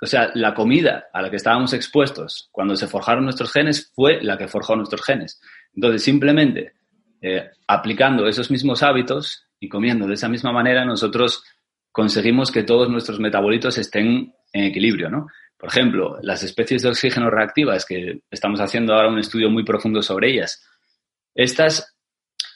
o 0.00 0.06
sea, 0.06 0.30
la 0.34 0.54
comida 0.54 1.08
a 1.12 1.22
la 1.22 1.30
que 1.30 1.36
estábamos 1.36 1.72
expuestos 1.72 2.48
cuando 2.52 2.76
se 2.76 2.86
forjaron 2.86 3.24
nuestros 3.24 3.52
genes 3.52 3.92
fue 3.94 4.22
la 4.22 4.38
que 4.38 4.48
forjó 4.48 4.76
nuestros 4.76 5.04
genes. 5.04 5.40
Entonces, 5.74 6.02
simplemente 6.02 6.74
eh, 7.20 7.50
aplicando 7.66 8.26
esos 8.26 8.50
mismos 8.50 8.82
hábitos 8.82 9.46
y 9.58 9.68
comiendo 9.68 10.06
de 10.06 10.14
esa 10.14 10.28
misma 10.28 10.52
manera, 10.52 10.84
nosotros 10.84 11.44
conseguimos 11.92 12.50
que 12.50 12.62
todos 12.62 12.88
nuestros 12.88 13.20
metabolitos 13.20 13.76
estén 13.76 14.32
en 14.52 14.64
equilibrio, 14.64 15.10
¿no? 15.10 15.26
Por 15.58 15.68
ejemplo, 15.68 16.18
las 16.22 16.42
especies 16.42 16.82
de 16.82 16.88
oxígeno 16.88 17.28
reactivas, 17.28 17.84
que 17.84 18.22
estamos 18.30 18.60
haciendo 18.60 18.94
ahora 18.94 19.10
un 19.10 19.18
estudio 19.18 19.50
muy 19.50 19.64
profundo 19.64 20.00
sobre 20.00 20.30
ellas, 20.30 20.66
estas 21.34 21.94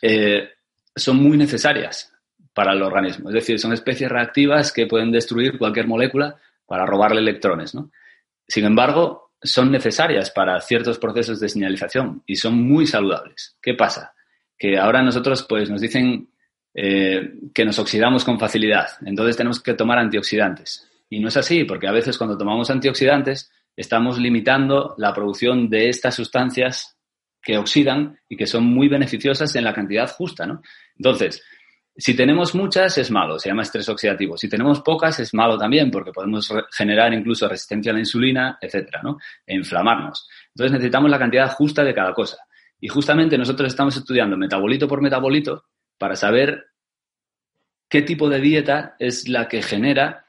eh, 0.00 0.48
son 0.96 1.18
muy 1.18 1.36
necesarias 1.36 2.13
para 2.54 2.72
el 2.72 2.82
organismo. 2.82 3.28
Es 3.28 3.34
decir, 3.34 3.58
son 3.58 3.72
especies 3.72 4.10
reactivas 4.10 4.72
que 4.72 4.86
pueden 4.86 5.10
destruir 5.12 5.58
cualquier 5.58 5.88
molécula 5.88 6.36
para 6.66 6.86
robarle 6.86 7.20
electrones. 7.20 7.74
¿no? 7.74 7.90
Sin 8.46 8.64
embargo, 8.64 9.32
son 9.42 9.70
necesarias 9.70 10.30
para 10.30 10.60
ciertos 10.60 10.98
procesos 10.98 11.40
de 11.40 11.48
señalización 11.48 12.22
y 12.26 12.36
son 12.36 12.54
muy 12.62 12.86
saludables. 12.86 13.56
¿Qué 13.60 13.74
pasa? 13.74 14.14
Que 14.56 14.78
ahora 14.78 15.02
nosotros 15.02 15.44
pues, 15.48 15.68
nos 15.68 15.80
dicen 15.80 16.30
eh, 16.72 17.34
que 17.52 17.64
nos 17.64 17.78
oxidamos 17.78 18.24
con 18.24 18.38
facilidad, 18.38 18.88
entonces 19.04 19.36
tenemos 19.36 19.60
que 19.62 19.74
tomar 19.74 19.98
antioxidantes. 19.98 20.88
Y 21.10 21.20
no 21.20 21.28
es 21.28 21.36
así, 21.36 21.64
porque 21.64 21.86
a 21.86 21.92
veces 21.92 22.16
cuando 22.16 22.38
tomamos 22.38 22.70
antioxidantes 22.70 23.52
estamos 23.76 24.18
limitando 24.18 24.94
la 24.98 25.12
producción 25.12 25.68
de 25.68 25.88
estas 25.88 26.14
sustancias 26.14 26.96
que 27.42 27.58
oxidan 27.58 28.18
y 28.28 28.36
que 28.36 28.46
son 28.46 28.64
muy 28.64 28.88
beneficiosas 28.88 29.54
en 29.54 29.64
la 29.64 29.74
cantidad 29.74 30.10
justa, 30.10 30.46
¿no? 30.46 30.62
Entonces, 30.96 31.42
si 31.96 32.16
tenemos 32.16 32.54
muchas 32.54 32.98
es 32.98 33.10
malo, 33.10 33.38
se 33.38 33.48
llama 33.48 33.62
estrés 33.62 33.88
oxidativo. 33.88 34.36
Si 34.36 34.48
tenemos 34.48 34.80
pocas 34.80 35.20
es 35.20 35.32
malo 35.32 35.56
también 35.56 35.90
porque 35.90 36.10
podemos 36.10 36.52
generar 36.72 37.12
incluso 37.12 37.48
resistencia 37.48 37.92
a 37.92 37.94
la 37.94 38.00
insulina, 38.00 38.58
etcétera, 38.60 39.00
¿no? 39.02 39.18
E 39.46 39.54
inflamarnos. 39.54 40.28
Entonces 40.48 40.72
necesitamos 40.72 41.10
la 41.10 41.18
cantidad 41.18 41.50
justa 41.52 41.84
de 41.84 41.94
cada 41.94 42.12
cosa. 42.12 42.38
Y 42.80 42.88
justamente 42.88 43.38
nosotros 43.38 43.68
estamos 43.68 43.96
estudiando 43.96 44.36
metabolito 44.36 44.88
por 44.88 45.00
metabolito 45.00 45.66
para 45.96 46.16
saber 46.16 46.66
qué 47.88 48.02
tipo 48.02 48.28
de 48.28 48.40
dieta 48.40 48.96
es 48.98 49.28
la 49.28 49.46
que 49.46 49.62
genera 49.62 50.26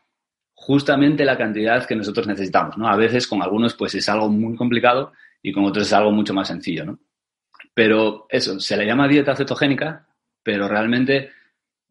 justamente 0.54 1.25
la 1.25 1.38
cantidad 1.38 1.86
que 1.86 1.95
nosotros 1.95 2.28
necesitamos, 2.28 2.78
¿no? 2.78 2.88
A 2.88 2.95
veces 2.95 3.28
con 3.28 3.41
algunos 3.41 3.73
pues 3.73 3.95
es 3.95 4.08
algo 4.08 4.30
muy 4.30 4.56
complicado 4.56 5.13
y 5.41 5.51
con 5.51 5.65
otros 5.65 5.88
es 5.88 5.93
algo 5.93 6.12
mucho 6.12 6.34
más 6.34 6.47
sencillo, 6.47 6.86
¿no? 6.86 6.99
Pero 7.73 8.28
eso, 8.30 8.60
se 8.60 8.78
le 8.78 8.86
llama 8.86 9.08
dieta 9.08 9.36
cetogénica, 9.36 10.08
pero 10.43 10.67
realmente 10.67 11.32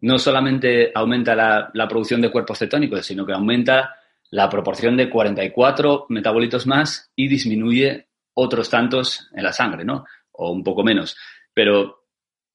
no 0.05 0.19
solamente 0.19 0.93
aumenta 0.95 1.35
la, 1.35 1.89
producción 1.89 2.21
de 2.21 2.31
cuerpos 2.31 2.59
cetónicos, 2.59 3.07
sino 3.07 3.25
que 3.25 3.33
aumenta 3.33 3.97
la 4.31 4.51
proporción 4.51 4.99
de 4.99 5.09
44 5.09 6.07
metabolitos 6.11 6.67
más 6.67 7.11
y 7.17 7.27
disminuye 7.27 8.09
otros 8.35 8.69
tantos 8.69 9.31
en 9.35 9.43
la 9.43 9.53
sangre, 9.53 9.83
¿no? 9.83 10.05
O 10.33 10.51
un 10.51 10.63
poco 10.63 10.83
menos. 10.85 11.17
Pero 11.55 12.05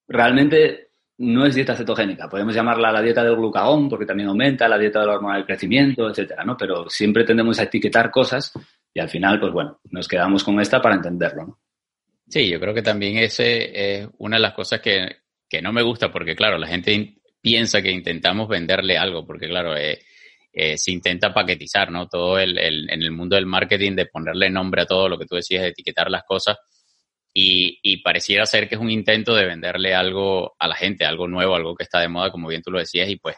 realmente 0.07 0.91
no 1.17 1.43
es 1.45 1.55
dieta 1.55 1.75
cetogénica. 1.75 2.29
Podemos 2.29 2.53
llamarla 2.53 2.91
la 2.91 3.01
dieta 3.01 3.23
del 3.23 3.35
glucagón 3.35 3.89
porque 3.89 4.05
también 4.05 4.29
aumenta, 4.29 4.67
la 4.67 4.77
dieta 4.77 4.99
de 4.99 5.07
la 5.07 5.13
hormona 5.13 5.37
del 5.37 5.45
crecimiento, 5.45 6.07
etcétera, 6.07 6.43
¿no? 6.43 6.55
Pero 6.55 6.87
siempre 6.87 7.23
tendemos 7.23 7.59
a 7.59 7.63
etiquetar 7.63 8.11
cosas 8.11 8.53
y 8.93 8.99
al 8.99 9.09
final, 9.09 9.39
pues 9.39 9.51
bueno, 9.51 9.79
nos 9.89 10.07
quedamos 10.07 10.43
con 10.43 10.59
esta 10.59 10.79
para 10.79 10.95
entenderlo. 10.95 11.45
¿no? 11.47 11.59
Sí, 12.27 12.47
yo 12.47 12.59
creo 12.59 12.75
que 12.75 12.83
también 12.83 13.17
ese 13.17 14.01
es 14.01 14.09
una 14.19 14.37
de 14.37 14.41
las 14.43 14.53
cosas 14.53 14.81
que, 14.81 15.17
no 15.63 15.73
me 15.73 15.81
gusta 15.81 16.11
porque, 16.11 16.35
claro, 16.35 16.59
la 16.59 16.67
gente 16.67 17.18
piensa 17.41 17.81
que 17.81 17.91
intentamos 17.91 18.47
venderle 18.47 18.97
algo 18.97 19.25
porque, 19.25 19.47
claro, 19.47 19.75
eh, 19.77 19.99
eh, 20.51 20.77
se 20.77 20.91
intenta 20.91 21.33
paquetizar, 21.33 21.91
¿no? 21.91 22.07
Todo 22.07 22.39
el, 22.39 22.57
en 22.57 23.01
el 23.01 23.11
mundo 23.11 23.35
del 23.35 23.45
marketing 23.45 23.93
de 23.95 24.07
ponerle 24.07 24.49
nombre 24.49 24.81
a 24.81 24.85
todo 24.85 25.09
lo 25.09 25.17
que 25.17 25.25
tú 25.25 25.35
decías, 25.35 25.61
de 25.61 25.69
etiquetar 25.69 26.09
las 26.09 26.23
cosas 26.23 26.57
y, 27.33 27.97
pareciera 27.97 28.45
ser 28.45 28.67
que 28.67 28.75
es 28.75 28.81
un 28.81 28.89
intento 28.89 29.35
de 29.35 29.45
venderle 29.45 29.93
algo 29.93 30.55
a 30.59 30.67
la 30.67 30.75
gente, 30.75 31.05
algo 31.05 31.27
nuevo, 31.27 31.55
algo 31.55 31.75
que 31.75 31.83
está 31.83 31.99
de 31.99 32.07
moda, 32.07 32.31
como 32.31 32.47
bien 32.47 32.61
tú 32.61 32.71
lo 32.71 32.79
decías, 32.79 33.09
y 33.09 33.17
pues 33.17 33.35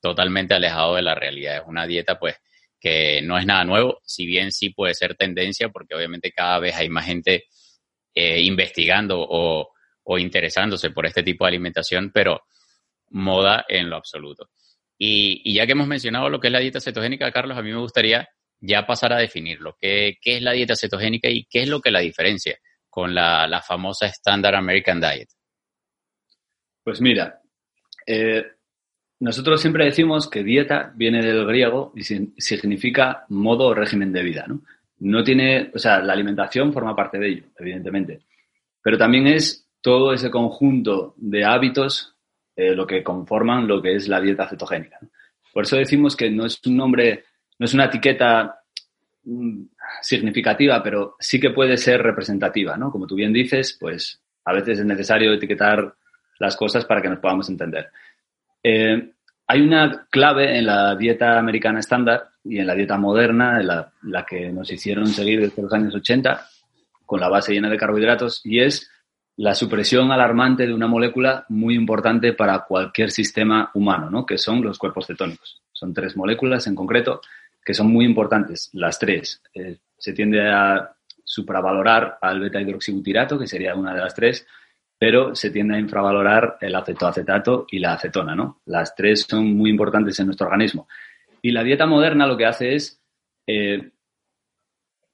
totalmente 0.00 0.54
alejado 0.54 0.96
de 0.96 1.02
la 1.02 1.14
realidad. 1.14 1.56
Es 1.56 1.62
una 1.66 1.86
dieta, 1.86 2.18
pues, 2.18 2.36
que 2.80 3.22
no 3.22 3.38
es 3.38 3.46
nada 3.46 3.64
nuevo, 3.64 4.00
si 4.04 4.26
bien 4.26 4.52
sí 4.52 4.70
puede 4.70 4.94
ser 4.94 5.16
tendencia, 5.16 5.68
porque 5.68 5.94
obviamente 5.94 6.32
cada 6.32 6.58
vez 6.58 6.74
hay 6.76 6.88
más 6.88 7.06
gente 7.06 7.46
eh, 8.14 8.40
investigando 8.40 9.26
o, 9.28 9.72
interesándose 10.18 10.90
por 10.90 11.06
este 11.06 11.22
tipo 11.22 11.44
de 11.44 11.48
alimentación, 11.48 12.10
pero 12.12 12.42
moda 13.10 13.64
en 13.68 13.90
lo 13.90 13.96
absoluto. 13.96 14.50
Y, 14.98 15.54
ya 15.54 15.66
que 15.66 15.72
hemos 15.72 15.86
mencionado 15.86 16.28
lo 16.28 16.40
que 16.40 16.48
es 16.48 16.52
la 16.52 16.58
dieta 16.58 16.80
cetogénica, 16.80 17.30
Carlos, 17.30 17.56
a 17.56 17.62
mí 17.62 17.70
me 17.70 17.78
gustaría 17.78 18.28
ya 18.60 18.86
pasar 18.86 19.12
a 19.12 19.18
definirlo. 19.18 19.76
¿Qué, 19.80 20.18
qué 20.20 20.36
es 20.36 20.42
la 20.42 20.52
dieta 20.52 20.74
cetogénica 20.74 21.28
y 21.28 21.44
qué 21.44 21.62
es 21.62 21.68
lo 21.68 21.80
que 21.80 21.90
la 21.92 22.00
diferencia 22.00 22.58
con 22.90 23.14
la, 23.14 23.46
la 23.46 23.62
famosa 23.62 24.06
Standard 24.06 24.56
American 24.56 25.00
Diet? 25.00 25.28
Pues 26.82 27.00
mira, 27.00 27.40
eh, 28.06 28.44
nosotros 29.20 29.60
siempre 29.60 29.84
decimos 29.84 30.28
que 30.28 30.42
dieta 30.42 30.92
viene 30.94 31.22
del 31.22 31.46
griego 31.46 31.92
y 31.94 32.02
significa 32.02 33.24
modo 33.28 33.66
o 33.66 33.74
régimen 33.74 34.12
de 34.12 34.22
vida, 34.22 34.46
¿no? 34.48 34.62
No 35.00 35.22
tiene, 35.22 35.70
o 35.74 35.78
sea, 35.78 36.00
la 36.00 36.12
alimentación 36.12 36.72
forma 36.72 36.96
parte 36.96 37.18
de 37.18 37.28
ello, 37.28 37.44
evidentemente, 37.56 38.20
pero 38.82 38.98
también 38.98 39.28
es 39.28 39.68
todo 39.80 40.12
ese 40.12 40.30
conjunto 40.30 41.14
de 41.16 41.44
hábitos 41.44 42.16
eh, 42.58 42.74
lo 42.74 42.88
que 42.88 43.04
conforman 43.04 43.68
lo 43.68 43.80
que 43.80 43.94
es 43.94 44.08
la 44.08 44.20
dieta 44.20 44.48
cetogénica. 44.48 44.98
Por 45.52 45.62
eso 45.62 45.76
decimos 45.76 46.16
que 46.16 46.28
no 46.28 46.44
es 46.44 46.60
un 46.66 46.76
nombre, 46.76 47.24
no 47.56 47.64
es 47.64 47.72
una 47.72 47.84
etiqueta 47.84 48.62
mm, 49.22 49.62
significativa, 50.02 50.82
pero 50.82 51.14
sí 51.20 51.38
que 51.38 51.50
puede 51.50 51.76
ser 51.76 52.02
representativa, 52.02 52.76
¿no? 52.76 52.90
Como 52.90 53.06
tú 53.06 53.14
bien 53.14 53.32
dices, 53.32 53.76
pues 53.78 54.20
a 54.44 54.52
veces 54.52 54.80
es 54.80 54.84
necesario 54.84 55.32
etiquetar 55.32 55.94
las 56.40 56.56
cosas 56.56 56.84
para 56.84 57.00
que 57.00 57.08
nos 57.08 57.20
podamos 57.20 57.48
entender. 57.48 57.90
Eh, 58.60 59.12
hay 59.46 59.60
una 59.60 60.08
clave 60.10 60.58
en 60.58 60.66
la 60.66 60.96
dieta 60.96 61.38
americana 61.38 61.78
estándar 61.78 62.30
y 62.42 62.58
en 62.58 62.66
la 62.66 62.74
dieta 62.74 62.98
moderna, 62.98 63.62
la, 63.62 63.92
la, 64.02 64.26
que 64.26 64.50
nos 64.50 64.68
hicieron 64.72 65.06
seguir 65.06 65.42
desde 65.42 65.62
los 65.62 65.72
años 65.72 65.94
80, 65.94 66.44
con 67.06 67.20
la 67.20 67.28
base 67.28 67.52
llena 67.52 67.70
de 67.70 67.78
carbohidratos, 67.78 68.40
y 68.44 68.58
es 68.62 68.90
la 69.38 69.54
supresión 69.54 70.10
alarmante 70.10 70.66
de 70.66 70.74
una 70.74 70.88
molécula 70.88 71.46
muy 71.48 71.76
importante 71.76 72.32
para 72.32 72.64
cualquier 72.64 73.12
sistema 73.12 73.70
humano, 73.74 74.10
¿no? 74.10 74.26
que 74.26 74.36
son 74.36 74.62
los 74.62 74.78
cuerpos 74.78 75.06
cetónicos. 75.06 75.62
Son 75.72 75.94
tres 75.94 76.16
moléculas 76.16 76.66
en 76.66 76.74
concreto 76.74 77.20
que 77.64 77.72
son 77.72 77.86
muy 77.86 78.04
importantes, 78.04 78.68
las 78.72 78.98
tres. 78.98 79.40
Eh, 79.54 79.76
se 79.96 80.12
tiende 80.12 80.50
a 80.50 80.90
supravalorar 81.22 82.18
al 82.20 82.40
beta-hidroxibutirato, 82.40 83.38
que 83.38 83.46
sería 83.46 83.76
una 83.76 83.94
de 83.94 84.00
las 84.00 84.14
tres, 84.14 84.44
pero 84.98 85.36
se 85.36 85.50
tiende 85.50 85.76
a 85.76 85.78
infravalorar 85.78 86.58
el 86.60 86.74
acetoacetato 86.74 87.66
y 87.70 87.78
la 87.78 87.92
acetona, 87.92 88.34
¿no? 88.34 88.62
Las 88.66 88.96
tres 88.96 89.24
son 89.28 89.54
muy 89.54 89.70
importantes 89.70 90.18
en 90.18 90.26
nuestro 90.26 90.48
organismo. 90.48 90.88
Y 91.42 91.52
la 91.52 91.62
dieta 91.62 91.86
moderna 91.86 92.26
lo 92.26 92.36
que 92.36 92.46
hace 92.46 92.74
es 92.74 93.00
eh, 93.46 93.92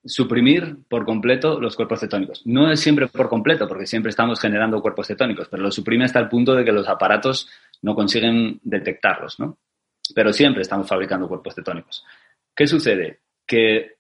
suprimir 0.05 0.77
por 0.89 1.05
completo 1.05 1.61
los 1.61 1.77
cuerpos 1.77 2.01
cetónicos. 2.01 2.43
No 2.45 2.71
es 2.71 2.81
siempre 2.81 3.09
por 3.09 3.29
completo, 3.29 3.67
porque 3.67 3.87
siempre 3.87 4.11
estamos 4.11 4.41
generando 4.41 4.83
cuerpos 4.83 5.07
cetónicos, 5.07 5.49
pero 5.49 5.63
lo 5.63 5.71
suprime 5.71 6.05
hasta 6.05 6.19
el 6.19 6.29
punto 6.29 6.55
de 6.55 6.65
que 6.65 6.73
los 6.73 6.89
aparatos 6.89 7.49
no 7.83 7.95
consiguen 7.95 8.61
detectarlos, 8.63 9.41
¿no? 9.41 9.59
Pero 10.15 10.33
siempre 10.33 10.63
estamos 10.63 10.87
fabricando 10.87 11.29
cuerpos 11.29 11.55
cetónicos. 11.55 12.05
¿Qué 12.55 12.67
sucede? 12.67 13.21
Que 13.47 13.97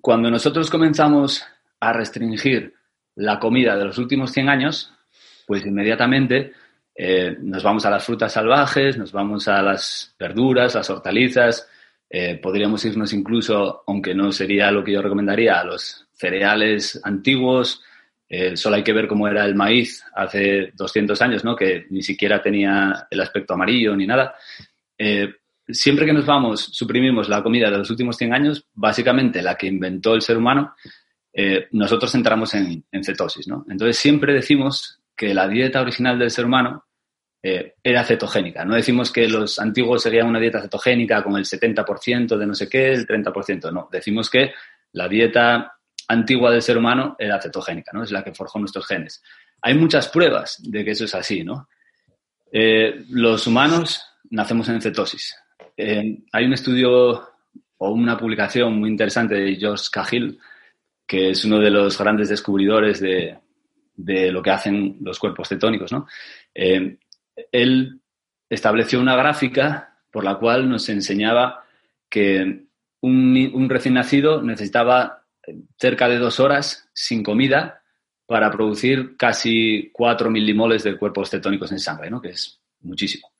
cuando 0.00 0.30
nosotros 0.30 0.68
comenzamos 0.70 1.44
a 1.78 1.92
restringir 1.92 2.74
la 3.14 3.38
comida 3.38 3.76
de 3.76 3.84
los 3.84 3.98
últimos 3.98 4.32
100 4.32 4.48
años, 4.48 4.92
pues 5.46 5.64
inmediatamente 5.64 6.52
eh, 6.94 7.36
nos 7.40 7.62
vamos 7.62 7.86
a 7.86 7.90
las 7.90 8.04
frutas 8.04 8.32
salvajes, 8.32 8.96
nos 8.96 9.12
vamos 9.12 9.46
a 9.48 9.62
las 9.62 10.14
verduras, 10.18 10.74
las 10.74 10.90
hortalizas, 10.90 11.68
eh, 12.12 12.40
podríamos 12.42 12.84
irnos 12.84 13.12
incluso, 13.12 13.84
aunque 13.86 14.16
no 14.16 14.32
sería 14.32 14.72
lo 14.72 14.82
que 14.82 14.92
yo 14.92 15.00
recomendaría, 15.00 15.60
a 15.60 15.64
los 15.64 16.08
cereales 16.12 17.00
antiguos. 17.04 17.82
Eh, 18.28 18.56
solo 18.56 18.76
hay 18.76 18.82
que 18.82 18.92
ver 18.92 19.06
cómo 19.06 19.28
era 19.28 19.44
el 19.44 19.54
maíz 19.54 20.04
hace 20.14 20.72
200 20.74 21.22
años, 21.22 21.44
¿no? 21.44 21.54
que 21.54 21.86
ni 21.90 22.02
siquiera 22.02 22.42
tenía 22.42 23.06
el 23.08 23.20
aspecto 23.20 23.54
amarillo 23.54 23.94
ni 23.96 24.06
nada. 24.06 24.34
siempre 25.68 26.04
que 26.04 26.12
nos 26.12 26.26
vamos, 26.26 26.60
suprimimos 26.72 27.28
la 27.28 27.42
comida 27.42 27.70
de 27.70 27.78
los 27.78 27.90
últimos 27.90 28.16
100 28.16 28.34
años, 28.34 28.66
básicamente 28.74 29.40
la 29.40 29.56
que 29.56 29.68
inventó 29.68 30.14
el 30.14 30.22
ser 30.22 30.36
humano, 30.36 30.74
nosotros 31.70 32.12
entramos 32.14 32.54
en, 32.54 32.84
en, 32.90 33.04
cetosis. 33.04 33.46
¿no? 33.48 33.64
Entonces 33.68 33.96
siempre 33.96 34.34
decimos 34.34 35.00
que 35.16 35.32
la 35.32 35.48
dieta 35.48 35.80
original 35.80 36.18
del 36.18 36.30
ser 36.30 36.44
humano 36.44 36.84
eh, 37.42 37.74
era 37.82 38.04
cetogénica. 38.04 38.64
No 38.64 38.74
decimos 38.74 39.10
que 39.10 39.26
los 39.26 39.58
antiguos 39.58 40.02
serían 40.02 40.26
una 40.26 40.38
dieta 40.40 40.60
cetogénica 40.60 41.22
con 41.22 41.36
el 41.36 41.44
70% 41.44 42.36
de 42.36 42.46
no 42.46 42.54
sé 42.54 42.68
qué, 42.68 42.92
el 42.92 43.06
30%. 43.06 43.72
No, 43.72 43.88
decimos 43.90 44.28
que 44.28 44.52
la 44.92 45.08
dieta 45.08 45.74
antigua 46.08 46.50
del 46.50 46.60
ser 46.60 46.76
humano 46.76 47.16
era 47.18 47.40
cetogénica, 47.40 47.92
¿no? 47.94 48.02
Es 48.02 48.10
la 48.10 48.22
que 48.22 48.34
forjó 48.34 48.58
nuestros 48.58 48.86
genes. 48.86 49.22
Hay 49.62 49.74
muchas 49.74 50.08
pruebas 50.08 50.58
de 50.62 50.84
que 50.84 50.90
eso 50.90 51.04
es 51.04 51.14
así, 51.14 51.42
¿no? 51.42 51.68
Eh, 52.52 53.04
los 53.10 53.46
humanos 53.46 54.02
nacemos 54.30 54.68
en 54.68 54.82
cetosis. 54.82 55.34
Eh, 55.76 56.18
hay 56.32 56.44
un 56.44 56.52
estudio 56.52 57.28
o 57.78 57.90
una 57.90 58.18
publicación 58.18 58.78
muy 58.78 58.90
interesante 58.90 59.36
de 59.36 59.56
George 59.56 59.86
Cahill, 59.90 60.38
que 61.06 61.30
es 61.30 61.44
uno 61.44 61.58
de 61.58 61.70
los 61.70 61.96
grandes 61.96 62.28
descubridores 62.28 63.00
de, 63.00 63.38
de 63.96 64.30
lo 64.30 64.42
que 64.42 64.50
hacen 64.50 64.98
los 65.00 65.18
cuerpos 65.18 65.48
cetónicos, 65.48 65.90
¿no? 65.92 66.06
Él 67.52 68.00
estableció 68.48 69.00
una 69.00 69.16
gráfica 69.16 69.98
por 70.10 70.24
la 70.24 70.36
cual 70.36 70.68
nos 70.68 70.88
enseñaba 70.88 71.64
que 72.08 72.64
un, 73.00 73.66
recién 73.68 73.94
nacido 73.94 74.42
necesitaba 74.42 75.24
cerca 75.78 76.08
de 76.08 76.18
dos 76.18 76.40
horas 76.40 76.88
sin 76.92 77.22
comida 77.22 77.82
para 78.26 78.50
producir 78.50 79.16
casi 79.16 79.90
cuatro 79.92 80.30
milimoles 80.30 80.84
de 80.84 80.96
cuerpos 80.96 81.30
cetónicos 81.30 81.72
en 81.72 81.78
sangre, 81.78 82.10
¿no? 82.10 82.20
que 82.20 82.30
es 82.30 82.60
muchísimo. 82.80 83.32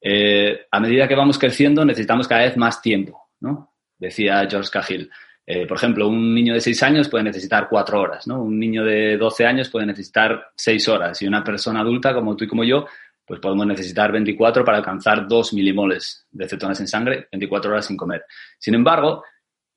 Eh, 0.00 0.66
a 0.70 0.80
medida 0.80 1.08
que 1.08 1.14
vamos 1.14 1.38
creciendo 1.38 1.84
necesitamos 1.84 2.28
cada 2.28 2.42
vez 2.42 2.56
más 2.56 2.82
tiempo, 2.82 3.30
¿no? 3.40 3.74
decía 3.98 4.46
George 4.48 4.70
Cahill. 4.70 5.10
Eh, 5.46 5.66
por 5.66 5.76
ejemplo, 5.76 6.08
un 6.08 6.34
niño 6.34 6.54
de 6.54 6.60
6 6.60 6.82
años 6.84 7.08
puede 7.08 7.24
necesitar 7.24 7.68
4 7.68 8.00
horas, 8.00 8.26
¿no? 8.26 8.42
Un 8.42 8.58
niño 8.58 8.82
de 8.82 9.18
12 9.18 9.44
años 9.44 9.68
puede 9.68 9.84
necesitar 9.84 10.52
6 10.56 10.88
horas 10.88 11.20
y 11.20 11.26
una 11.26 11.44
persona 11.44 11.80
adulta 11.80 12.14
como 12.14 12.34
tú 12.34 12.44
y 12.44 12.48
como 12.48 12.64
yo, 12.64 12.86
pues 13.26 13.40
podemos 13.40 13.66
necesitar 13.66 14.12
24 14.12 14.64
para 14.64 14.78
alcanzar 14.78 15.26
2 15.26 15.52
milimoles 15.54 16.26
de 16.30 16.48
cetonas 16.48 16.80
en 16.80 16.88
sangre, 16.88 17.28
24 17.32 17.70
horas 17.70 17.86
sin 17.86 17.96
comer. 17.96 18.24
Sin 18.58 18.74
embargo, 18.74 19.24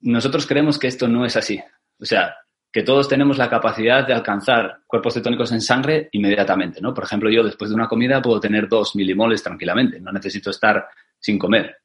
nosotros 0.02 0.46
creemos 0.46 0.78
que 0.78 0.88
esto 0.88 1.08
no 1.08 1.26
es 1.26 1.36
así. 1.38 1.60
O 2.00 2.06
sea, 2.06 2.36
que 2.72 2.84
todos 2.84 3.08
tenemos 3.08 3.38
la 3.38 3.50
capacidad 3.50 4.06
de 4.06 4.14
alcanzar 4.14 4.82
cuerpos 4.86 5.14
cetónicos 5.14 5.52
en 5.52 5.62
sangre 5.62 6.10
inmediatamente, 6.12 6.82
¿no? 6.82 6.94
Por 6.94 7.06
ejemplo, 7.06 7.30
yo 7.30 7.44
después 7.44 7.70
de 7.70 7.76
una 7.76 7.88
comida 7.88 8.22
puedo 8.22 8.40
tener 8.40 8.68
2 8.68 8.96
milimoles 8.96 9.42
tranquilamente, 9.42 10.00
no 10.00 10.12
necesito 10.12 10.50
estar 10.50 10.88
sin 11.18 11.40
comer. 11.40 11.78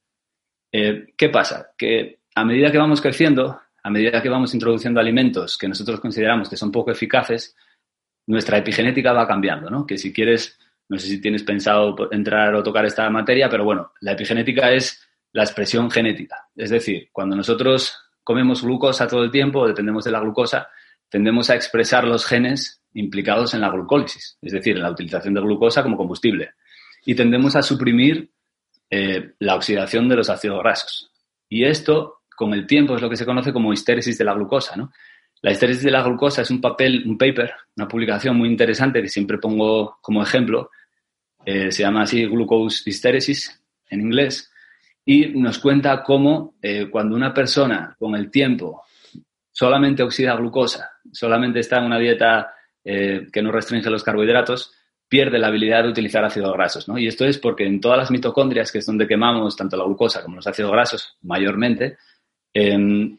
Eh, 0.72 1.14
¿Qué 1.16 1.28
pasa? 1.28 1.70
Que 1.78 2.20
a 2.34 2.44
medida 2.44 2.72
que 2.72 2.78
vamos 2.78 3.00
creciendo, 3.00 3.60
a 3.82 3.90
medida 3.90 4.20
que 4.20 4.28
vamos 4.28 4.54
introduciendo 4.54 5.00
alimentos 5.00 5.56
que 5.56 5.68
nosotros 5.68 6.00
consideramos 6.00 6.48
que 6.48 6.56
son 6.56 6.72
poco 6.72 6.90
eficaces, 6.90 7.56
nuestra 8.26 8.58
epigenética 8.58 9.12
va 9.12 9.26
cambiando, 9.26 9.70
¿no? 9.70 9.86
Que 9.86 9.98
si 9.98 10.12
quieres, 10.12 10.58
no 10.92 10.98
sé 10.98 11.06
si 11.06 11.22
tienes 11.22 11.42
pensado 11.42 11.96
entrar 12.12 12.54
o 12.54 12.62
tocar 12.62 12.84
esta 12.84 13.08
materia, 13.08 13.48
pero 13.48 13.64
bueno, 13.64 13.92
la 14.02 14.12
epigenética 14.12 14.70
es 14.72 15.08
la 15.32 15.42
expresión 15.42 15.90
genética. 15.90 16.48
Es 16.54 16.68
decir, 16.68 17.08
cuando 17.12 17.34
nosotros 17.34 17.96
comemos 18.22 18.62
glucosa 18.62 19.08
todo 19.08 19.24
el 19.24 19.30
tiempo, 19.30 19.66
dependemos 19.66 20.04
de 20.04 20.10
la 20.10 20.20
glucosa, 20.20 20.68
tendemos 21.08 21.48
a 21.48 21.54
expresar 21.54 22.06
los 22.06 22.26
genes 22.26 22.82
implicados 22.92 23.54
en 23.54 23.62
la 23.62 23.70
glucólisis, 23.70 24.36
es 24.42 24.52
decir, 24.52 24.76
en 24.76 24.82
la 24.82 24.90
utilización 24.90 25.32
de 25.32 25.40
glucosa 25.40 25.82
como 25.82 25.96
combustible. 25.96 26.50
Y 27.06 27.14
tendemos 27.14 27.56
a 27.56 27.62
suprimir 27.62 28.30
eh, 28.90 29.32
la 29.38 29.54
oxidación 29.54 30.10
de 30.10 30.16
los 30.16 30.28
ácidos 30.28 30.62
grasos. 30.62 31.10
Y 31.48 31.64
esto 31.64 32.20
con 32.36 32.52
el 32.52 32.66
tiempo 32.66 32.96
es 32.96 33.00
lo 33.00 33.08
que 33.08 33.16
se 33.16 33.24
conoce 33.24 33.50
como 33.50 33.72
histéresis 33.72 34.18
de 34.18 34.26
la 34.26 34.34
glucosa, 34.34 34.76
¿no? 34.76 34.92
La 35.42 35.50
histéresis 35.50 35.82
de 35.82 35.90
la 35.90 36.02
glucosa 36.02 36.42
es 36.42 36.50
un 36.50 36.60
papel, 36.60 37.02
un 37.04 37.18
paper, 37.18 37.52
una 37.76 37.88
publicación 37.88 38.36
muy 38.36 38.48
interesante 38.48 39.02
que 39.02 39.08
siempre 39.08 39.38
pongo 39.38 39.98
como 40.00 40.22
ejemplo. 40.22 40.70
Eh, 41.44 41.72
se 41.72 41.82
llama 41.82 42.02
así 42.02 42.24
Glucose 42.26 42.88
Hysteresis 42.88 43.62
en 43.90 44.00
inglés 44.00 44.50
y 45.04 45.26
nos 45.26 45.58
cuenta 45.58 46.02
cómo 46.02 46.54
eh, 46.62 46.88
cuando 46.90 47.16
una 47.16 47.34
persona 47.34 47.96
con 47.98 48.14
el 48.14 48.30
tiempo 48.30 48.82
solamente 49.50 50.02
oxida 50.02 50.36
glucosa, 50.36 50.92
solamente 51.12 51.60
está 51.60 51.78
en 51.78 51.84
una 51.84 51.98
dieta 51.98 52.54
eh, 52.84 53.26
que 53.32 53.42
no 53.42 53.52
restringe 53.52 53.90
los 53.90 54.02
carbohidratos, 54.02 54.72
pierde 55.08 55.38
la 55.38 55.48
habilidad 55.48 55.82
de 55.82 55.90
utilizar 55.90 56.24
ácidos 56.24 56.52
grasos. 56.54 56.88
¿no? 56.88 56.96
Y 56.96 57.06
esto 57.06 57.26
es 57.26 57.38
porque 57.38 57.66
en 57.66 57.80
todas 57.80 57.98
las 57.98 58.10
mitocondrias, 58.10 58.72
que 58.72 58.78
es 58.78 58.86
donde 58.86 59.06
quemamos 59.06 59.56
tanto 59.56 59.76
la 59.76 59.84
glucosa 59.84 60.22
como 60.22 60.36
los 60.36 60.46
ácidos 60.46 60.72
grasos 60.72 61.16
mayormente, 61.22 61.98
Em, 62.54 63.18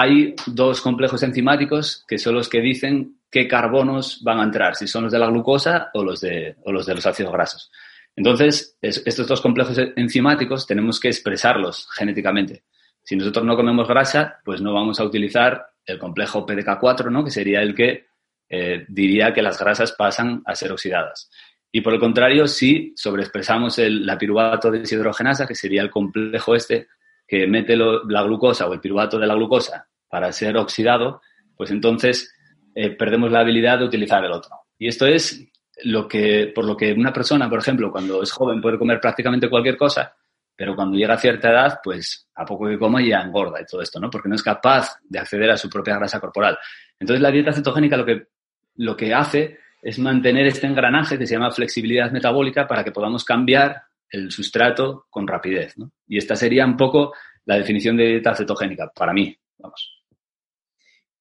hay 0.00 0.36
dos 0.46 0.80
complejos 0.80 1.24
enzimáticos 1.24 2.04
que 2.06 2.18
son 2.18 2.36
los 2.36 2.48
que 2.48 2.60
dicen 2.60 3.16
qué 3.28 3.48
carbonos 3.48 4.22
van 4.22 4.38
a 4.38 4.44
entrar, 4.44 4.76
si 4.76 4.86
son 4.86 5.02
los 5.02 5.12
de 5.12 5.18
la 5.18 5.26
glucosa 5.26 5.90
o 5.92 6.04
los 6.04 6.20
de, 6.20 6.54
los, 6.64 7.04
ácidos 7.04 7.32
grasos. 7.32 7.72
Entonces, 8.14 8.78
estos 8.80 9.26
dos 9.26 9.40
complejos 9.40 9.76
enzimáticos 9.96 10.68
tenemos 10.68 11.00
que 11.00 11.08
expresarlos 11.08 11.88
genéticamente. 11.96 12.62
Si 13.02 13.16
nosotros 13.16 13.44
no 13.44 13.56
comemos 13.56 13.88
grasa, 13.88 14.38
pues 14.44 14.60
no 14.60 14.72
vamos 14.72 15.00
a 15.00 15.04
utilizar 15.04 15.66
el 15.84 15.98
complejo 15.98 16.46
PDK4, 16.46 17.10
¿no? 17.10 17.24
que 17.24 17.32
sería 17.32 17.60
el 17.60 17.74
que 17.74 18.06
eh, 18.48 18.86
diría 18.88 19.34
que 19.34 19.42
las 19.42 19.58
grasas 19.58 19.90
pasan 19.90 20.42
a 20.46 20.54
ser 20.54 20.70
oxidadas. 20.70 21.28
Y 21.72 21.80
por 21.80 21.92
el 21.92 21.98
contrario, 21.98 22.46
si 22.46 22.92
sobreexpresamos 22.94 23.80
el, 23.80 24.06
la 24.06 24.16
piruvato 24.16 24.70
deshidrogenasa, 24.70 25.44
que 25.44 25.56
sería 25.56 25.82
el 25.82 25.90
complejo 25.90 26.54
este 26.54 26.86
que 27.28 27.46
mete 27.46 27.76
la 27.76 28.22
glucosa 28.22 28.66
o 28.66 28.72
el 28.72 28.80
piruvato 28.80 29.18
de 29.18 29.26
la 29.26 29.34
glucosa 29.34 29.86
para 30.08 30.32
ser 30.32 30.56
oxidado, 30.56 31.20
pues 31.54 31.70
entonces 31.70 32.34
eh, 32.74 32.90
perdemos 32.90 33.30
la 33.30 33.40
habilidad 33.40 33.78
de 33.78 33.84
utilizar 33.84 34.24
el 34.24 34.32
otro. 34.32 34.56
Y 34.78 34.88
esto 34.88 35.06
es 35.06 35.46
lo 35.84 36.08
que, 36.08 36.50
por 36.54 36.64
lo 36.64 36.74
que 36.74 36.92
una 36.92 37.12
persona, 37.12 37.48
por 37.50 37.58
ejemplo, 37.58 37.92
cuando 37.92 38.22
es 38.22 38.32
joven 38.32 38.62
puede 38.62 38.78
comer 38.78 38.98
prácticamente 38.98 39.50
cualquier 39.50 39.76
cosa, 39.76 40.14
pero 40.56 40.74
cuando 40.74 40.96
llega 40.96 41.14
a 41.14 41.18
cierta 41.18 41.50
edad, 41.50 41.80
pues 41.84 42.28
a 42.34 42.44
poco 42.46 42.66
que 42.66 42.78
coma 42.78 43.02
ya 43.02 43.20
engorda 43.20 43.60
y 43.60 43.66
todo 43.66 43.82
esto, 43.82 44.00
¿no? 44.00 44.08
Porque 44.08 44.28
no 44.28 44.34
es 44.34 44.42
capaz 44.42 44.98
de 45.04 45.18
acceder 45.18 45.50
a 45.50 45.56
su 45.56 45.68
propia 45.68 45.96
grasa 45.96 46.18
corporal. 46.18 46.58
Entonces 46.98 47.20
la 47.20 47.30
dieta 47.30 47.52
cetogénica 47.52 47.96
lo 47.96 48.06
que, 48.06 48.28
lo 48.76 48.96
que 48.96 49.12
hace 49.12 49.58
es 49.82 49.98
mantener 49.98 50.46
este 50.46 50.66
engranaje 50.66 51.18
que 51.18 51.26
se 51.26 51.34
llama 51.34 51.50
flexibilidad 51.50 52.10
metabólica 52.10 52.66
para 52.66 52.82
que 52.82 52.90
podamos 52.90 53.24
cambiar 53.24 53.82
el 54.10 54.30
sustrato 54.30 55.06
con 55.10 55.26
rapidez, 55.26 55.76
¿no? 55.76 55.92
Y 56.06 56.18
esta 56.18 56.36
sería 56.36 56.64
un 56.64 56.76
poco 56.76 57.14
la 57.44 57.56
definición 57.56 57.96
de 57.96 58.06
dieta 58.06 58.34
cetogénica 58.34 58.90
para 58.94 59.12
mí, 59.12 59.36
vamos. 59.58 59.98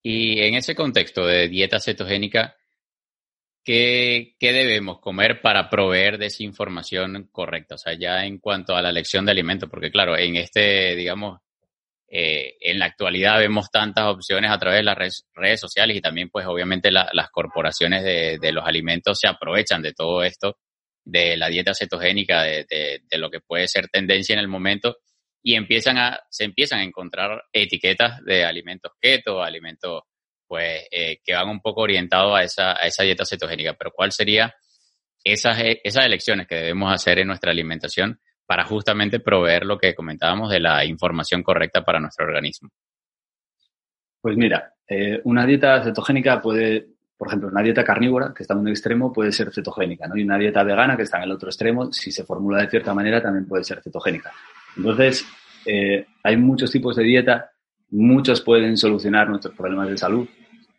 Y 0.01 0.39
en 0.39 0.55
ese 0.55 0.75
contexto 0.75 1.25
de 1.25 1.49
dieta 1.49 1.79
cetogénica, 1.79 2.55
¿qué, 3.67 4.35
debemos 4.39 4.99
comer 4.99 5.41
para 5.41 5.69
proveer 5.69 6.17
de 6.17 6.27
esa 6.27 6.43
información 6.43 7.27
correcta? 7.31 7.75
O 7.75 7.77
sea, 7.77 7.93
ya 7.93 8.25
en 8.25 8.39
cuanto 8.39 8.75
a 8.75 8.81
la 8.81 8.89
elección 8.89 9.25
de 9.25 9.31
alimentos, 9.31 9.69
porque 9.69 9.91
claro, 9.91 10.17
en 10.17 10.37
este, 10.37 10.95
digamos, 10.95 11.41
eh, 12.07 12.55
en 12.61 12.79
la 12.79 12.85
actualidad 12.85 13.39
vemos 13.39 13.69
tantas 13.69 14.05
opciones 14.05 14.49
a 14.49 14.57
través 14.57 14.79
de 14.79 14.83
las 14.83 14.97
redes, 15.33 15.59
sociales 15.59 15.97
y 15.97 16.01
también 16.01 16.29
pues 16.29 16.45
obviamente 16.45 16.89
las 16.89 17.29
corporaciones 17.29 18.01
de, 18.03 18.51
los 18.53 18.65
alimentos 18.65 19.19
se 19.19 19.27
aprovechan 19.27 19.81
de 19.81 19.91
todo 19.91 20.23
esto, 20.23 20.57
de 21.07 21.37
la 21.37 21.47
dieta 21.47 21.73
cetogénica, 21.73 22.43
de, 22.43 22.65
de, 23.09 23.17
lo 23.17 23.29
que 23.29 23.39
puede 23.39 23.67
ser 23.67 23.87
tendencia 23.87 24.33
en 24.33 24.39
el 24.39 24.49
momento 24.49 24.97
y 25.41 25.55
empiezan 25.55 25.97
a, 25.97 26.19
se 26.29 26.43
empiezan 26.43 26.79
a 26.79 26.83
encontrar 26.83 27.45
etiquetas 27.53 28.23
de 28.25 28.43
alimentos 28.43 28.91
keto, 28.99 29.41
alimentos 29.41 30.03
pues 30.45 30.83
eh, 30.91 31.19
que 31.23 31.33
van 31.33 31.49
un 31.49 31.61
poco 31.61 31.81
orientados 31.81 32.37
a 32.37 32.43
esa, 32.43 32.71
a 32.71 32.87
esa 32.87 33.03
dieta 33.03 33.25
cetogénica. 33.25 33.73
Pero 33.73 33.91
¿cuál 33.91 34.11
sería 34.11 34.53
esas, 35.23 35.59
eh, 35.59 35.79
esas 35.83 36.05
elecciones 36.05 36.47
que 36.47 36.55
debemos 36.55 36.93
hacer 36.93 37.19
en 37.19 37.27
nuestra 37.27 37.51
alimentación 37.51 38.19
para 38.45 38.65
justamente 38.65 39.21
proveer 39.21 39.65
lo 39.65 39.77
que 39.77 39.95
comentábamos 39.95 40.49
de 40.49 40.59
la 40.59 40.83
información 40.83 41.41
correcta 41.43 41.83
para 41.83 41.99
nuestro 41.99 42.25
organismo? 42.25 42.69
Pues 44.21 44.35
mira, 44.35 44.73
eh, 44.89 45.21
una 45.23 45.45
dieta 45.45 45.81
cetogénica 45.83 46.41
puede, 46.41 46.87
por 47.17 47.27
ejemplo, 47.27 47.49
una 47.49 47.63
dieta 47.63 47.83
carnívora, 47.83 48.33
que 48.33 48.43
está 48.43 48.53
en 48.53 48.59
un 48.59 48.67
extremo, 48.67 49.11
puede 49.11 49.31
ser 49.31 49.51
cetogénica, 49.51 50.07
¿no? 50.07 50.15
Y 50.15 50.23
una 50.23 50.37
dieta 50.37 50.63
vegana, 50.63 50.95
que 50.95 51.03
está 51.03 51.17
en 51.17 51.23
el 51.23 51.31
otro 51.31 51.49
extremo, 51.49 51.91
si 51.91 52.11
se 52.11 52.23
formula 52.23 52.61
de 52.61 52.69
cierta 52.69 52.93
manera, 52.93 53.21
también 53.21 53.47
puede 53.47 53.63
ser 53.63 53.81
cetogénica. 53.81 54.31
Entonces, 54.75 55.25
hay 56.23 56.37
muchos 56.37 56.71
tipos 56.71 56.95
de 56.95 57.03
dieta 57.03 57.51
Muchos 57.89 58.41
pueden 58.41 58.75
solucionar 58.75 59.29
nuestros 59.29 59.55
problemas 59.55 59.89
de 59.89 59.97
salud, 59.97 60.27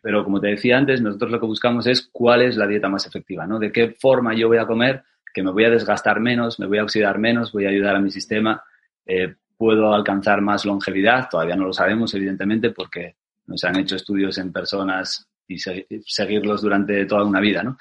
pero 0.01 0.23
como 0.23 0.39
te 0.39 0.47
decía 0.47 0.77
antes, 0.77 1.01
nosotros 1.01 1.31
lo 1.31 1.39
que 1.39 1.47
buscamos 1.47 1.87
es 1.87 2.07
cuál 2.11 2.43
es 2.43 2.55
la 2.55 2.67
dieta 2.67 2.87
más 2.87 3.07
efectiva, 3.07 3.47
¿no? 3.47 3.57
De 3.57 3.71
qué 3.71 3.95
forma 3.99 4.35
yo 4.35 4.47
voy 4.47 4.57
a 4.57 4.67
comer, 4.67 5.03
que 5.33 5.41
me 5.41 5.51
voy 5.51 5.65
a 5.65 5.71
desgastar 5.71 6.19
menos, 6.19 6.59
me 6.59 6.67
voy 6.67 6.77
a 6.77 6.83
oxidar 6.83 7.17
menos, 7.17 7.51
voy 7.51 7.65
a 7.65 7.69
ayudar 7.69 7.95
a 7.95 7.99
mi 7.99 8.11
sistema, 8.11 8.63
eh, 9.07 9.35
puedo 9.57 9.91
alcanzar 9.93 10.41
más 10.41 10.65
longevidad, 10.65 11.29
todavía 11.29 11.55
no 11.55 11.65
lo 11.65 11.73
sabemos, 11.73 12.13
evidentemente, 12.13 12.69
porque 12.69 13.15
no 13.47 13.57
se 13.57 13.67
han 13.67 13.77
hecho 13.77 13.95
estudios 13.95 14.37
en 14.37 14.53
personas 14.53 15.27
y 15.49 15.57
seguirlos 16.05 16.61
durante 16.61 17.05
toda 17.05 17.25
una 17.25 17.39
vida, 17.39 17.63
¿no? 17.63 17.77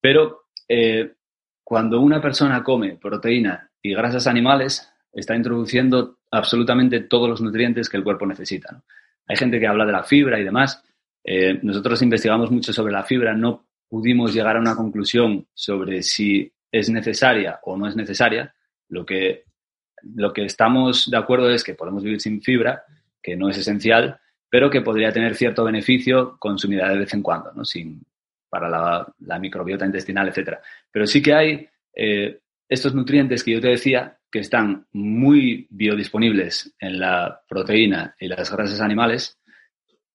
Pero 0.00 0.48
eh, 0.68 1.14
cuando 1.62 2.00
una 2.00 2.20
persona 2.20 2.62
come 2.62 2.96
proteína 2.96 3.70
y 3.80 3.94
grasas 3.94 4.26
animales, 4.26 4.92
está 5.12 5.36
introduciendo 5.36 6.18
absolutamente 6.30 7.00
todos 7.00 7.28
los 7.28 7.40
nutrientes 7.40 7.88
que 7.88 7.96
el 7.96 8.04
cuerpo 8.04 8.26
necesita. 8.26 8.82
Hay 9.26 9.36
gente 9.36 9.58
que 9.58 9.66
habla 9.66 9.86
de 9.86 9.92
la 9.92 10.02
fibra 10.02 10.38
y 10.38 10.44
demás. 10.44 10.82
Eh, 11.22 11.58
nosotros 11.62 12.02
investigamos 12.02 12.50
mucho 12.50 12.72
sobre 12.72 12.92
la 12.92 13.04
fibra, 13.04 13.32
no 13.34 13.66
pudimos 13.88 14.34
llegar 14.34 14.56
a 14.56 14.60
una 14.60 14.74
conclusión 14.74 15.46
sobre 15.54 16.02
si 16.02 16.52
es 16.70 16.90
necesaria 16.90 17.60
o 17.62 17.76
no 17.76 17.86
es 17.86 17.96
necesaria. 17.96 18.52
Lo 18.88 19.06
que, 19.06 19.44
lo 20.02 20.32
que 20.32 20.44
estamos 20.44 21.08
de 21.10 21.16
acuerdo 21.16 21.48
es 21.50 21.62
que 21.62 21.74
podemos 21.74 22.02
vivir 22.02 22.20
sin 22.20 22.42
fibra, 22.42 22.82
que 23.22 23.36
no 23.36 23.48
es 23.48 23.56
esencial, 23.56 24.20
pero 24.54 24.70
que 24.70 24.82
podría 24.82 25.10
tener 25.10 25.34
cierto 25.34 25.64
beneficio 25.64 26.36
consumida 26.38 26.88
de 26.88 26.98
vez 26.98 27.12
en 27.12 27.22
cuando, 27.22 27.50
¿no? 27.54 27.64
Sin, 27.64 28.00
para 28.48 28.68
la, 28.68 29.38
microbiota 29.40 29.84
intestinal, 29.84 30.28
etc. 30.28 30.58
Pero 30.92 31.08
sí 31.08 31.20
que 31.20 31.34
hay 31.34 31.68
eh, 31.92 32.38
estos 32.68 32.94
nutrientes 32.94 33.42
que 33.42 33.50
yo 33.50 33.60
te 33.60 33.70
decía 33.70 34.16
que 34.30 34.38
están 34.38 34.86
muy 34.92 35.66
biodisponibles 35.70 36.72
en 36.78 37.00
la 37.00 37.42
proteína 37.48 38.14
y 38.16 38.28
las 38.28 38.48
grasas 38.52 38.80
animales 38.80 39.40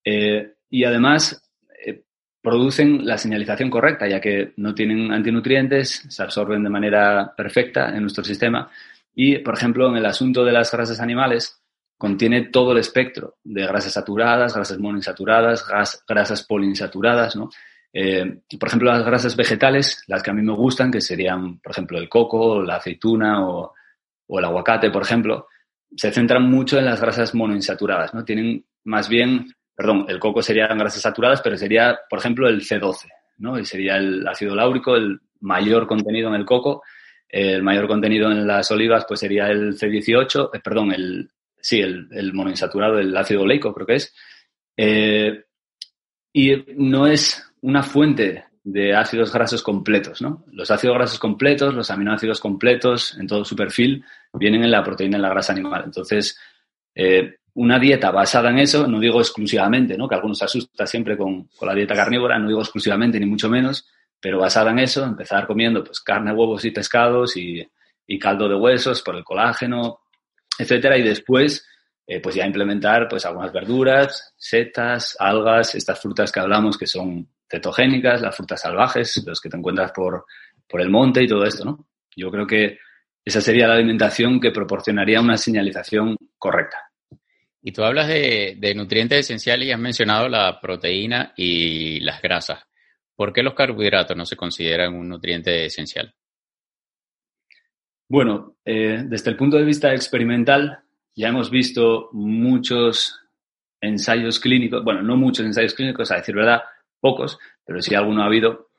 eh, 0.05 0.53
y 0.69 0.85
además 0.85 1.43
eh, 1.85 2.03
producen 2.41 3.05
la 3.05 3.17
señalización 3.17 3.69
correcta, 3.69 4.07
ya 4.07 4.21
que 4.21 4.53
no 4.55 4.73
tienen 4.73 5.11
antinutrientes, 5.11 6.05
se 6.07 6.23
absorben 6.23 6.63
de 6.63 6.69
manera 6.69 7.33
perfecta 7.35 7.89
en 7.93 8.03
nuestro 8.03 8.23
sistema 8.23 8.71
y, 9.13 9.39
por 9.39 9.55
ejemplo, 9.55 9.89
en 9.89 9.97
el 9.97 10.05
asunto 10.05 10.45
de 10.45 10.53
las 10.53 10.71
grasas 10.71 11.01
animales, 11.01 11.58
contiene 11.99 12.43
todo 12.45 12.71
el 12.71 12.77
espectro 12.77 13.35
de 13.43 13.67
grasas 13.67 13.91
saturadas, 13.91 14.55
grasas 14.55 14.79
monoinsaturadas, 14.79 15.65
grasas 16.07 16.43
poliinsaturadas, 16.43 17.35
¿no? 17.35 17.49
Eh, 17.91 18.39
por 18.57 18.69
ejemplo, 18.69 18.89
las 18.89 19.05
grasas 19.05 19.35
vegetales, 19.35 20.05
las 20.07 20.23
que 20.23 20.31
a 20.31 20.33
mí 20.33 20.41
me 20.41 20.53
gustan, 20.53 20.91
que 20.91 21.01
serían, 21.01 21.59
por 21.59 21.73
ejemplo, 21.73 21.97
el 21.97 22.07
coco, 22.07 22.61
la 22.61 22.77
aceituna 22.77 23.45
o 23.45 23.73
el 24.29 24.45
aguacate, 24.45 24.89
por 24.91 25.01
ejemplo, 25.01 25.47
se 25.93 26.09
centran 26.13 26.49
mucho 26.49 26.79
en 26.79 26.85
las 26.85 27.01
grasas 27.01 27.35
monoinsaturadas, 27.35 28.13
¿no? 28.13 28.23
Tienen 28.23 28.65
más 28.85 29.09
bien, 29.09 29.53
perdón, 29.75 30.05
el 30.07 30.19
coco 30.19 30.41
sería 30.41 30.67
grasas 30.67 31.01
saturadas, 31.01 31.41
pero 31.41 31.57
sería, 31.57 31.99
por 32.09 32.19
ejemplo, 32.19 32.47
el 32.47 32.61
C12, 32.61 33.07
¿no? 33.39 33.59
Y 33.59 33.65
sería 33.65 33.97
el 33.97 34.25
ácido 34.25 34.55
láurico, 34.55 34.95
el 34.95 35.19
mayor 35.41 35.85
contenido 35.85 36.29
en 36.29 36.35
el 36.35 36.45
coco. 36.45 36.81
El 37.27 37.61
mayor 37.61 37.87
contenido 37.87 38.31
en 38.31 38.47
las 38.47 38.71
olivas, 38.71 39.05
pues 39.07 39.19
sería 39.19 39.49
el 39.49 39.77
C18, 39.77 40.49
eh, 40.51 40.59
perdón, 40.63 40.91
el, 40.91 41.29
sí, 41.61 41.79
el, 41.79 42.33
monoinsaturado, 42.33 42.99
el 42.99 43.15
ácido 43.15 43.41
oleico, 43.41 43.73
creo 43.73 43.87
que 43.87 43.95
es. 43.95 44.13
Eh, 44.77 45.43
y 46.33 46.55
no 46.77 47.07
es 47.07 47.45
una 47.61 47.83
fuente 47.83 48.45
de 48.63 48.93
ácidos 48.93 49.33
grasos 49.33 49.63
completos, 49.63 50.21
¿no? 50.21 50.45
Los 50.51 50.69
ácidos 50.69 50.95
grasos 50.95 51.19
completos, 51.19 51.73
los 51.73 51.89
aminoácidos 51.89 52.39
completos 52.39 53.17
en 53.17 53.27
todo 53.27 53.43
su 53.43 53.55
perfil 53.55 54.03
vienen 54.33 54.63
en 54.63 54.71
la 54.71 54.83
proteína 54.83 55.15
en 55.15 55.23
la 55.23 55.29
grasa 55.29 55.53
animal. 55.53 55.83
Entonces, 55.85 56.37
eh, 56.93 57.37
una 57.55 57.79
dieta 57.79 58.11
basada 58.11 58.49
en 58.49 58.59
eso, 58.59 58.87
no 58.87 58.99
digo 58.99 59.19
exclusivamente, 59.19 59.97
¿no? 59.97 60.07
Que 60.07 60.15
algunos 60.15 60.41
asusta 60.41 60.85
siempre 60.85 61.17
con, 61.17 61.49
la 61.61 61.73
dieta 61.73 61.95
carnívora, 61.95 62.37
no 62.37 62.47
digo 62.47 62.61
exclusivamente 62.61 63.19
ni 63.19 63.25
mucho 63.25 63.49
menos, 63.49 63.87
pero 64.19 64.39
basada 64.39 64.71
en 64.71 64.79
eso, 64.79 65.03
empezar 65.03 65.47
comiendo 65.47 65.83
pues 65.83 65.99
carne, 65.99 66.31
huevos 66.31 66.63
y 66.65 66.71
pescados 66.71 67.35
y, 67.37 67.67
caldo 68.19 68.49
de 68.49 68.55
huesos 68.55 69.01
por 69.01 69.15
el 69.15 69.23
colágeno, 69.23 69.99
etcétera, 70.59 70.97
y 70.97 71.03
después 71.03 71.67
eh, 72.05 72.19
pues 72.19 72.35
ya 72.35 72.45
implementar 72.45 73.07
pues 73.07 73.25
algunas 73.25 73.53
verduras, 73.53 74.33
setas, 74.37 75.15
algas, 75.19 75.75
estas 75.75 75.99
frutas 75.99 76.31
que 76.31 76.39
hablamos 76.39 76.77
que 76.77 76.87
son 76.87 77.29
cetogénicas, 77.49 78.21
las 78.21 78.35
frutas 78.35 78.61
salvajes, 78.61 79.23
los 79.25 79.39
que 79.39 79.49
te 79.49 79.57
encuentras 79.57 79.91
por, 79.91 80.25
por 80.67 80.81
el 80.81 80.89
monte 80.89 81.23
y 81.23 81.27
todo 81.27 81.43
esto, 81.43 81.65
¿no? 81.65 81.87
Yo 82.15 82.29
creo 82.29 82.45
que 82.45 82.77
esa 83.23 83.41
sería 83.41 83.67
la 83.67 83.75
alimentación 83.75 84.39
que 84.39 84.51
proporcionaría 84.51 85.21
una 85.21 85.37
señalización 85.37 86.15
correcta. 86.37 86.89
Y 87.61 87.71
tú 87.71 87.83
hablas 87.83 88.07
de, 88.07 88.73
nutrientes 88.75 89.19
esenciales 89.19 89.67
y 89.67 89.71
has 89.71 89.79
mencionado 89.79 90.29
la 90.29 90.59
proteína 90.59 91.33
y 91.35 91.99
las 91.99 92.21
grasas. 92.21 92.63
¿Por 93.15 93.33
qué 93.33 93.43
los 93.43 93.53
carbohidratos 93.53 94.15
no 94.15 94.25
se 94.25 94.37
consideran 94.37 94.95
un 94.95 95.09
nutriente 95.09 95.65
esencial? 95.65 96.13
Bueno, 98.09 98.55
eh, 98.65 99.03
desde 99.05 99.29
el 99.29 99.37
punto 99.37 99.57
de 99.57 99.63
vista 99.63 99.93
experimental, 99.93 100.79
ya 101.15 101.27
hemos 101.27 101.51
visto 101.51 102.09
muchos 102.11 103.21
ensayos 103.79 104.39
clínicos, 104.39 104.83
bueno, 104.83 105.03
no 105.03 105.15
muchos 105.15 105.45
ensayos 105.45 105.75
clínicos, 105.75 106.09
a 106.09 106.15
decir 106.15 106.33
verdad, 106.33 106.63
pocos, 106.99 107.37
pero 107.63 107.83
sí 107.83 107.93
alguno 107.93 108.23
ha 108.23 108.25
habido, 108.25 108.71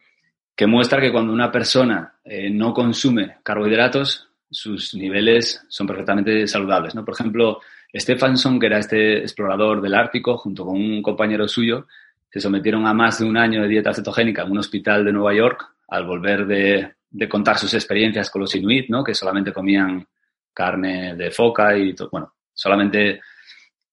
que 0.57 0.67
muestra 0.67 1.01
que 1.01 1.13
cuando 1.13 1.33
una 1.33 1.53
persona 1.53 2.15
eh, 2.25 2.51
no 2.51 2.75
consume 2.75 3.37
carbohidratos, 3.45 4.29
sus 4.51 4.95
niveles 4.95 5.65
son 5.69 5.87
perfectamente 5.87 6.49
saludables. 6.49 6.97
¿no? 6.97 7.05
Por 7.05 7.15
ejemplo, 7.15 7.61
Stephenson, 7.95 8.59
que 8.59 8.67
era 8.67 8.81
este 8.81 9.19
explorador 9.21 9.81
del 9.81 9.95
Ártico, 9.95 10.39
junto 10.39 10.67
con 10.67 10.75
un 10.75 11.01
compañero 11.03 11.47
suyo, 11.47 11.87
se 12.29 12.41
sometieron 12.41 12.85
a 12.85 12.95
más 12.95 13.21
de 13.21 13.27
un 13.27 13.37
año 13.37 13.63
de 13.63 13.69
dieta 13.69 13.95
cetogénica 13.95 14.43
en 14.43 14.51
un 14.51 14.59
hospital 14.59 15.05
de 15.05 15.13
Nueva 15.13 15.35
York 15.35 15.73
al 15.87 16.05
volver 16.05 16.47
de, 16.47 16.95
contar 17.29 17.59
sus 17.59 17.75
experiencias 17.75 18.31
con 18.31 18.43
los 18.43 18.55
inuit, 18.55 18.89
¿no? 18.89 19.03
que 19.05 19.15
solamente 19.15 19.53
comían 19.53 20.07
carne 20.53 21.15
de 21.15 21.31
foca 21.31 21.77
y, 21.77 21.95
bueno, 22.11 22.35
solamente 22.53 23.21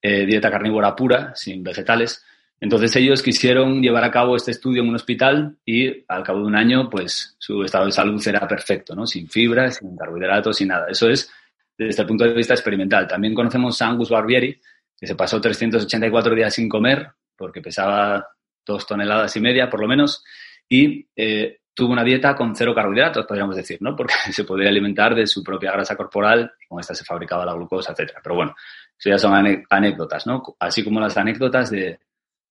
eh, 0.02 0.26
dieta 0.26 0.52
carnívora 0.52 0.96
pura, 0.96 1.34
sin 1.36 1.64
vegetales. 1.64 2.24
Entonces 2.60 2.96
ellos 2.96 3.22
quisieron 3.22 3.82
llevar 3.82 4.04
a 4.04 4.12
cabo 4.12 4.36
este 4.36 4.52
estudio 4.52 4.82
en 4.82 4.90
un 4.90 4.96
hospital 4.96 5.58
y 5.64 6.04
al 6.08 6.24
cabo 6.24 6.40
de 6.40 6.46
un 6.46 6.56
año, 6.56 6.90
pues 6.90 7.36
su 7.38 7.64
estado 7.64 7.86
de 7.86 7.92
salud 7.92 8.26
era 8.28 8.48
perfecto, 8.48 8.96
¿no? 8.96 9.06
Sin 9.06 9.30
fibra, 9.30 9.70
sin 9.72 9.96
carbohidratos, 9.96 10.58
sin 10.58 10.70
nada. 10.70 10.88
Eso 10.90 11.08
es 11.10 11.32
desde 11.78 12.02
el 12.02 12.08
punto 12.08 12.24
de 12.24 12.34
vista 12.34 12.56
experimental. 12.56 13.08
También 13.08 13.36
conocemos 13.36 13.80
a 13.82 13.88
Angus 13.88 14.10
Barbieri, 14.10 14.60
que 14.98 15.06
se 15.06 15.16
pasó 15.16 15.40
384 15.40 16.34
días 16.34 16.54
sin 16.54 16.68
comer 16.68 17.12
porque 17.38 17.62
pesaba 17.62 18.28
dos 18.66 18.86
toneladas 18.86 19.36
y 19.38 19.40
media, 19.40 19.70
por 19.70 19.80
lo 19.80 19.88
menos, 19.88 20.24
y 20.68 21.08
eh, 21.16 21.60
tuvo 21.78 21.94
una 21.94 22.04
dieta 22.04 22.36
con 22.36 22.56
cero 22.56 22.74
carbohidratos, 22.74 23.28
podríamos 23.28 23.56
decir, 23.56 23.78
¿no? 23.82 23.96
Porque 23.96 24.16
se 24.32 24.44
podía 24.44 24.68
alimentar 24.68 25.14
de 25.14 25.28
su 25.28 25.44
propia 25.44 25.72
grasa 25.72 25.96
corporal 25.96 26.52
con 26.68 26.80
esta 26.80 26.96
se 26.96 27.06
fabricaba 27.06 27.46
la 27.46 27.54
glucosa, 27.54 27.92
etcétera. 27.92 28.20
Pero 28.24 28.36
bueno, 28.36 28.56
eso 28.98 29.10
ya 29.10 29.20
son 29.20 29.64
anécdotas, 29.70 30.26
¿no? 30.26 30.42
Así 30.60 30.84
como 30.84 31.00
las 31.00 31.16
anécdotas 31.18 31.70
de, 31.70 32.00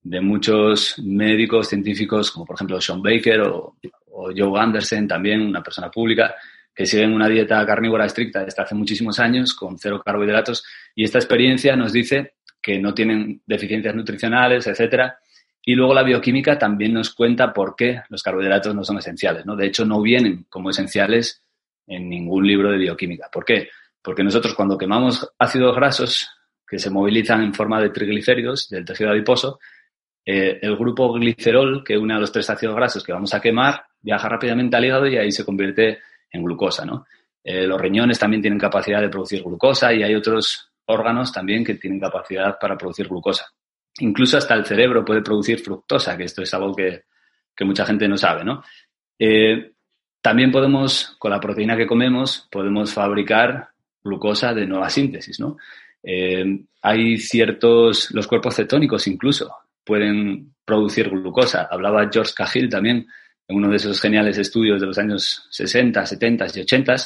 de 0.01 0.21
muchos 0.21 1.01
médicos, 1.01 1.67
científicos, 1.67 2.31
como 2.31 2.47
por 2.47 2.55
ejemplo 2.55 2.81
Sean 2.81 3.03
Baker 3.03 3.41
o, 3.41 3.77
o 4.13 4.31
Joe 4.35 4.61
Anderson, 4.61 5.09
también 5.09 5.41
una 5.43 5.61
persona 5.61 5.91
pública, 5.91 6.37
que 6.73 6.87
siguen 6.87 7.13
una 7.13 7.29
dieta 7.29 7.67
carnívora 7.67 8.07
estricta 8.07 8.45
desde 8.45 8.63
hace 8.63 8.77
muchísimos 8.77 9.19
años 9.19 9.55
con 9.55 9.77
cero 9.77 10.01
carbohidratos 10.05 10.65
y 10.95 11.03
esta 11.03 11.19
experiencia 11.19 11.75
nos 11.75 11.93
dice 11.93 12.35
que 12.63 12.79
no 12.79 12.95
tienen 12.95 13.43
deficiencias 13.45 13.95
nutricionales, 13.95 14.69
etcétera. 14.69 15.19
Y 15.69 15.75
luego 15.75 15.93
la 15.93 16.05
bioquímica 16.05 16.57
también 16.57 16.95
nos 16.95 17.13
cuenta 17.13 17.53
por 17.53 17.75
qué 17.75 18.01
los 18.09 18.23
carbohidratos 18.23 18.73
no 18.73 18.85
son 18.85 18.99
esenciales, 18.99 19.45
¿no? 19.45 19.57
De 19.57 19.67
hecho, 19.67 19.85
no 19.85 20.01
vienen 20.01 20.47
como 20.49 20.71
esenciales 20.71 21.43
en 21.89 22.09
ningún 22.09 22.47
libro 22.47 22.71
de 22.71 22.79
bioquímica. 22.79 23.29
¿Por 23.33 23.45
qué? 23.45 23.69
Porque 24.01 24.23
nosotros 24.23 24.55
cuando 24.55 24.79
quemamos 24.79 25.29
ácidos 25.37 25.75
grasos 25.75 26.31
que 26.65 26.79
se 26.79 26.89
movilizan 26.89 27.43
en 27.43 27.53
forma 27.53 27.81
de 27.81 27.91
triglicéridos 27.91 28.69
del 28.69 28.85
tejido 28.85 29.11
adiposo, 29.11 29.59
eh, 30.25 30.61
el 30.63 30.77
grupo 30.77 31.13
glicerol, 31.13 31.83
que 31.83 31.99
une 31.99 32.15
a 32.15 32.21
los 32.21 32.31
tres 32.31 32.49
ácidos 32.49 32.77
grasos 32.77 33.03
que 33.03 33.13
vamos 33.13 33.35
a 33.35 33.41
quemar, 33.41 33.87
viaja 34.01 34.29
rápidamente 34.29 34.77
al 34.77 34.85
hígado 34.85 35.09
y 35.09 35.17
ahí 35.17 35.33
se 35.33 35.45
convierte 35.45 35.99
en 36.31 36.45
glucosa. 36.45 36.85
Eh, 37.43 37.67
los 37.67 37.81
riñones 37.81 38.21
también 38.21 38.41
tienen 38.41 38.61
capacidad 38.61 39.01
de 39.01 39.09
producir 39.09 39.43
glucosa 39.43 39.93
y 39.93 40.05
hay 40.05 40.15
otros 40.15 40.71
órganos 40.85 41.33
también 41.33 41.65
que 41.65 41.75
tienen 41.75 41.99
capacidad 41.99 42.57
para 42.57 42.79
producir 42.79 43.09
glucosa. 43.09 43.47
Incluso 44.01 44.37
hasta 44.37 44.55
el 44.55 44.65
cerebro 44.65 45.05
puede 45.05 45.23
producir 45.23 45.61
fructosa, 45.61 46.17
que 46.17 46.25
esto 46.25 46.43
es 46.43 46.53
algo 46.55 46.75
que, 46.75 47.05
mucha 47.65 47.87
gente 47.87 48.07
no 48.07 48.17
sabe, 48.17 48.45
¿no? 48.45 48.63
Eh, 49.19 49.73
también 50.21 50.53
podemos, 50.53 51.17
con 51.19 51.31
la 51.31 51.41
proteína 51.41 51.77
que 51.77 51.87
comemos, 51.87 52.49
podemos 52.51 52.93
fabricar 52.93 53.69
glucosa 54.03 54.53
de 54.53 54.67
nueva 54.67 54.91
síntesis, 54.91 55.41
¿no? 55.41 55.57
hay 56.83 57.19
ciertos, 57.19 58.13
los 58.13 58.29
cuerpos 58.29 58.55
cetónicos 58.55 59.09
incluso, 59.09 59.53
pueden 59.87 60.55
producir 60.65 61.09
glucosa. 61.09 61.69
Hablaba 61.71 62.09
George 62.13 62.33
Cahill 62.37 62.69
también 62.69 63.07
en 63.49 63.57
uno 63.57 63.71
de 63.71 63.77
esos 63.77 64.01
geniales 64.01 64.37
estudios 64.37 64.81
de 64.81 64.87
los 64.89 64.99
años 64.99 65.47
60, 65.51 66.05
70 66.05 66.47
y 66.55 66.61
80. 66.61 66.97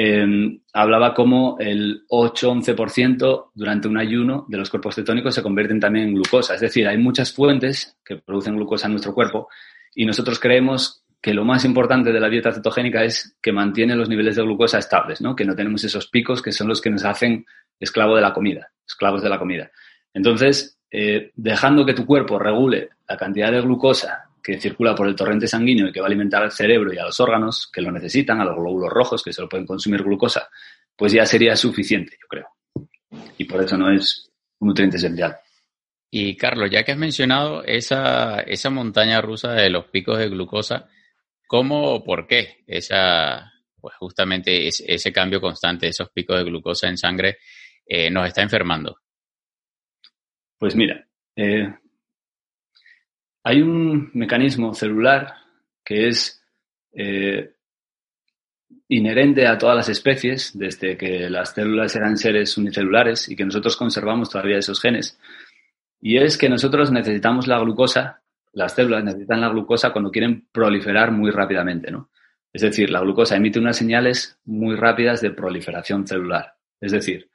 Em, 0.00 0.60
hablaba 0.74 1.12
como 1.12 1.56
el 1.58 2.04
8-11% 2.08 3.50
durante 3.52 3.88
un 3.88 3.98
ayuno 3.98 4.46
de 4.48 4.56
los 4.56 4.70
cuerpos 4.70 4.94
cetónicos 4.94 5.34
se 5.34 5.42
convierten 5.42 5.80
también 5.80 6.06
en 6.06 6.14
glucosa. 6.14 6.54
Es 6.54 6.60
decir, 6.60 6.86
hay 6.86 6.96
muchas 6.98 7.32
fuentes 7.32 7.98
que 8.04 8.14
producen 8.14 8.54
glucosa 8.54 8.86
en 8.86 8.92
nuestro 8.92 9.12
cuerpo 9.12 9.48
y 9.96 10.06
nosotros 10.06 10.38
creemos 10.38 11.02
que 11.20 11.34
lo 11.34 11.44
más 11.44 11.64
importante 11.64 12.12
de 12.12 12.20
la 12.20 12.28
dieta 12.28 12.52
cetogénica 12.52 13.02
es 13.02 13.36
que 13.42 13.50
mantiene 13.50 13.96
los 13.96 14.08
niveles 14.08 14.36
de 14.36 14.42
glucosa 14.42 14.78
estables, 14.78 15.20
¿no? 15.20 15.34
que 15.34 15.44
no 15.44 15.56
tenemos 15.56 15.82
esos 15.82 16.06
picos 16.06 16.42
que 16.42 16.52
son 16.52 16.68
los 16.68 16.80
que 16.80 16.90
nos 16.90 17.04
hacen 17.04 17.44
esclavo 17.80 18.14
de 18.14 18.22
la 18.22 18.32
comida, 18.32 18.70
esclavos 18.86 19.20
de 19.20 19.30
la 19.30 19.38
comida. 19.40 19.68
Entonces, 20.14 20.78
eh, 20.92 21.32
dejando 21.34 21.84
que 21.84 21.94
tu 21.94 22.06
cuerpo 22.06 22.38
regule 22.38 22.90
la 23.08 23.16
cantidad 23.16 23.50
de 23.50 23.62
glucosa 23.62 24.27
que 24.48 24.58
circula 24.58 24.94
por 24.94 25.06
el 25.06 25.14
torrente 25.14 25.46
sanguíneo 25.46 25.88
y 25.88 25.92
que 25.92 26.00
va 26.00 26.06
a 26.06 26.08
alimentar 26.08 26.42
al 26.42 26.50
cerebro 26.50 26.90
y 26.90 26.96
a 26.96 27.04
los 27.04 27.20
órganos 27.20 27.70
que 27.70 27.82
lo 27.82 27.92
necesitan, 27.92 28.40
a 28.40 28.46
los 28.46 28.56
glóbulos 28.56 28.90
rojos 28.90 29.22
que 29.22 29.30
solo 29.30 29.46
pueden 29.46 29.66
consumir 29.66 30.02
glucosa, 30.02 30.48
pues 30.96 31.12
ya 31.12 31.26
sería 31.26 31.54
suficiente, 31.54 32.16
yo 32.18 32.26
creo. 32.26 32.46
Y 33.36 33.44
por 33.44 33.62
eso 33.62 33.76
no 33.76 33.92
es 33.92 34.30
un 34.60 34.68
nutriente 34.68 34.96
esencial. 34.96 35.36
Y 36.10 36.34
Carlos, 36.34 36.70
ya 36.70 36.82
que 36.82 36.92
has 36.92 36.98
mencionado 36.98 37.62
esa, 37.62 38.40
esa 38.40 38.70
montaña 38.70 39.20
rusa 39.20 39.52
de 39.52 39.68
los 39.68 39.84
picos 39.88 40.16
de 40.16 40.30
glucosa, 40.30 40.88
¿cómo 41.46 41.96
o 41.96 42.02
por 42.02 42.26
qué 42.26 42.64
esa, 42.66 43.52
pues 43.78 43.96
justamente 43.96 44.66
ese, 44.66 45.12
cambio 45.12 45.42
constante 45.42 45.84
de 45.84 45.90
esos 45.90 46.08
picos 46.08 46.38
de 46.38 46.44
glucosa 46.44 46.88
en 46.88 46.96
sangre 46.96 47.36
eh, 47.84 48.10
nos 48.10 48.26
está 48.26 48.40
enfermando? 48.40 48.96
Pues 50.58 50.74
mira, 50.74 51.06
eh, 51.36 51.68
hay 53.48 53.62
un 53.62 54.10
mecanismo 54.12 54.74
celular 54.74 55.32
que 55.82 56.08
es 56.08 56.44
eh, 56.92 57.54
inherente 58.88 59.46
a 59.46 59.56
todas 59.56 59.74
las 59.74 59.88
especies, 59.88 60.50
desde 60.52 60.98
que 60.98 61.30
las 61.30 61.54
células 61.54 61.96
eran 61.96 62.18
seres 62.18 62.58
unicelulares 62.58 63.26
y 63.30 63.36
que 63.36 63.46
nosotros 63.46 63.74
conservamos 63.74 64.28
todavía 64.28 64.58
esos 64.58 64.82
genes. 64.82 65.18
Y 65.98 66.18
es 66.18 66.36
que 66.36 66.50
nosotros 66.50 66.92
necesitamos 66.92 67.46
la 67.46 67.58
glucosa, 67.58 68.20
las 68.52 68.74
células 68.74 69.02
necesitan 69.02 69.40
la 69.40 69.48
glucosa 69.48 69.92
cuando 69.92 70.10
quieren 70.10 70.46
proliferar 70.52 71.10
muy 71.10 71.30
rápidamente, 71.30 71.90
¿no? 71.90 72.10
Es 72.52 72.60
decir, 72.60 72.90
la 72.90 73.00
glucosa 73.00 73.36
emite 73.36 73.58
unas 73.58 73.78
señales 73.78 74.38
muy 74.44 74.76
rápidas 74.76 75.22
de 75.22 75.30
proliferación 75.30 76.06
celular. 76.06 76.52
Es 76.82 76.92
decir, 76.92 77.30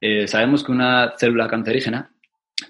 eh, 0.00 0.26
sabemos 0.26 0.64
que 0.64 0.72
una 0.72 1.12
célula 1.18 1.48
cancerígena 1.48 2.13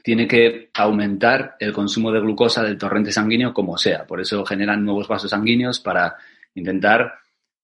tiene 0.05 0.29
que 0.29 0.69
aumentar 0.75 1.57
el 1.59 1.73
consumo 1.73 2.13
de 2.13 2.21
glucosa 2.21 2.63
del 2.63 2.77
torrente 2.77 3.11
sanguíneo 3.11 3.55
como 3.55 3.79
sea. 3.79 4.07
Por 4.07 4.21
eso 4.21 4.45
generan 4.45 4.85
nuevos 4.85 5.09
vasos 5.09 5.31
sanguíneos 5.31 5.81
para 5.81 6.15
intentar 6.55 7.15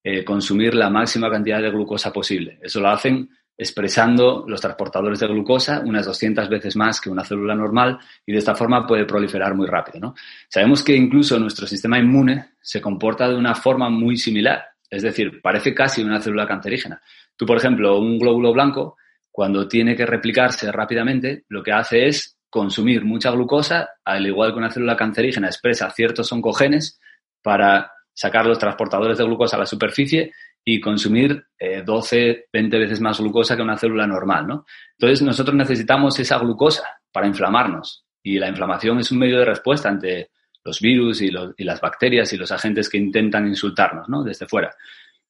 eh, 0.02 0.24
consumir 0.24 0.74
la 0.74 0.88
máxima 0.88 1.30
cantidad 1.30 1.60
de 1.60 1.68
glucosa 1.68 2.10
posible. 2.10 2.58
Eso 2.62 2.80
lo 2.80 2.88
hacen 2.88 3.28
expresando 3.58 4.46
los 4.48 4.58
transportadores 4.58 5.20
de 5.20 5.26
glucosa 5.26 5.82
unas 5.84 6.06
200 6.06 6.48
veces 6.48 6.76
más 6.76 6.98
que 6.98 7.10
una 7.10 7.24
célula 7.24 7.54
normal 7.54 7.98
y 8.24 8.32
de 8.32 8.38
esta 8.38 8.54
forma 8.54 8.86
puede 8.86 9.04
proliferar 9.04 9.54
muy 9.54 9.66
rápido. 9.66 10.14
Sabemos 10.48 10.82
que 10.82 10.96
incluso 10.96 11.38
nuestro 11.38 11.66
sistema 11.66 11.98
inmune 11.98 12.52
se 12.62 12.80
comporta 12.80 13.28
de 13.28 13.36
una 13.36 13.54
forma 13.54 13.90
muy 13.90 14.16
similar, 14.16 14.64
es 14.88 15.02
decir, 15.02 15.42
parece 15.42 15.74
casi 15.74 16.02
una 16.02 16.22
célula 16.22 16.46
cancerígena. 16.46 17.02
Tú, 17.36 17.44
por 17.44 17.58
ejemplo, 17.58 17.98
un 17.98 18.18
glóbulo 18.18 18.54
blanco 18.54 18.96
cuando 19.30 19.68
tiene 19.68 19.96
que 19.96 20.06
replicarse 20.06 20.70
rápidamente, 20.72 21.44
lo 21.48 21.62
que 21.62 21.72
hace 21.72 22.06
es 22.06 22.36
consumir 22.48 23.04
mucha 23.04 23.30
glucosa, 23.30 23.90
al 24.04 24.26
igual 24.26 24.52
que 24.52 24.58
una 24.58 24.70
célula 24.70 24.96
cancerígena 24.96 25.46
expresa 25.46 25.90
ciertos 25.90 26.32
oncogenes 26.32 27.00
para 27.42 27.92
sacar 28.12 28.44
los 28.44 28.58
transportadores 28.58 29.18
de 29.18 29.24
glucosa 29.24 29.56
a 29.56 29.60
la 29.60 29.66
superficie 29.66 30.32
y 30.64 30.80
consumir 30.80 31.44
12, 31.84 32.30
eh, 32.30 32.44
20 32.52 32.78
veces 32.78 33.00
más 33.00 33.18
glucosa 33.20 33.56
que 33.56 33.62
una 33.62 33.78
célula 33.78 34.06
normal, 34.06 34.46
¿no? 34.46 34.66
Entonces 34.98 35.22
nosotros 35.22 35.56
necesitamos 35.56 36.18
esa 36.18 36.38
glucosa 36.38 36.84
para 37.12 37.26
inflamarnos 37.26 38.04
y 38.22 38.38
la 38.38 38.48
inflamación 38.48 38.98
es 38.98 39.10
un 39.10 39.18
medio 39.18 39.38
de 39.38 39.46
respuesta 39.46 39.88
ante 39.88 40.30
los 40.64 40.80
virus 40.80 41.22
y, 41.22 41.30
las 41.30 41.80
bacterias 41.80 42.32
y 42.32 42.36
los 42.36 42.52
agentes 42.52 42.88
que 42.90 42.98
intentan 42.98 43.46
insultarnos, 43.46 44.08
¿no? 44.08 44.22
Desde 44.22 44.46
fuera. 44.46 44.74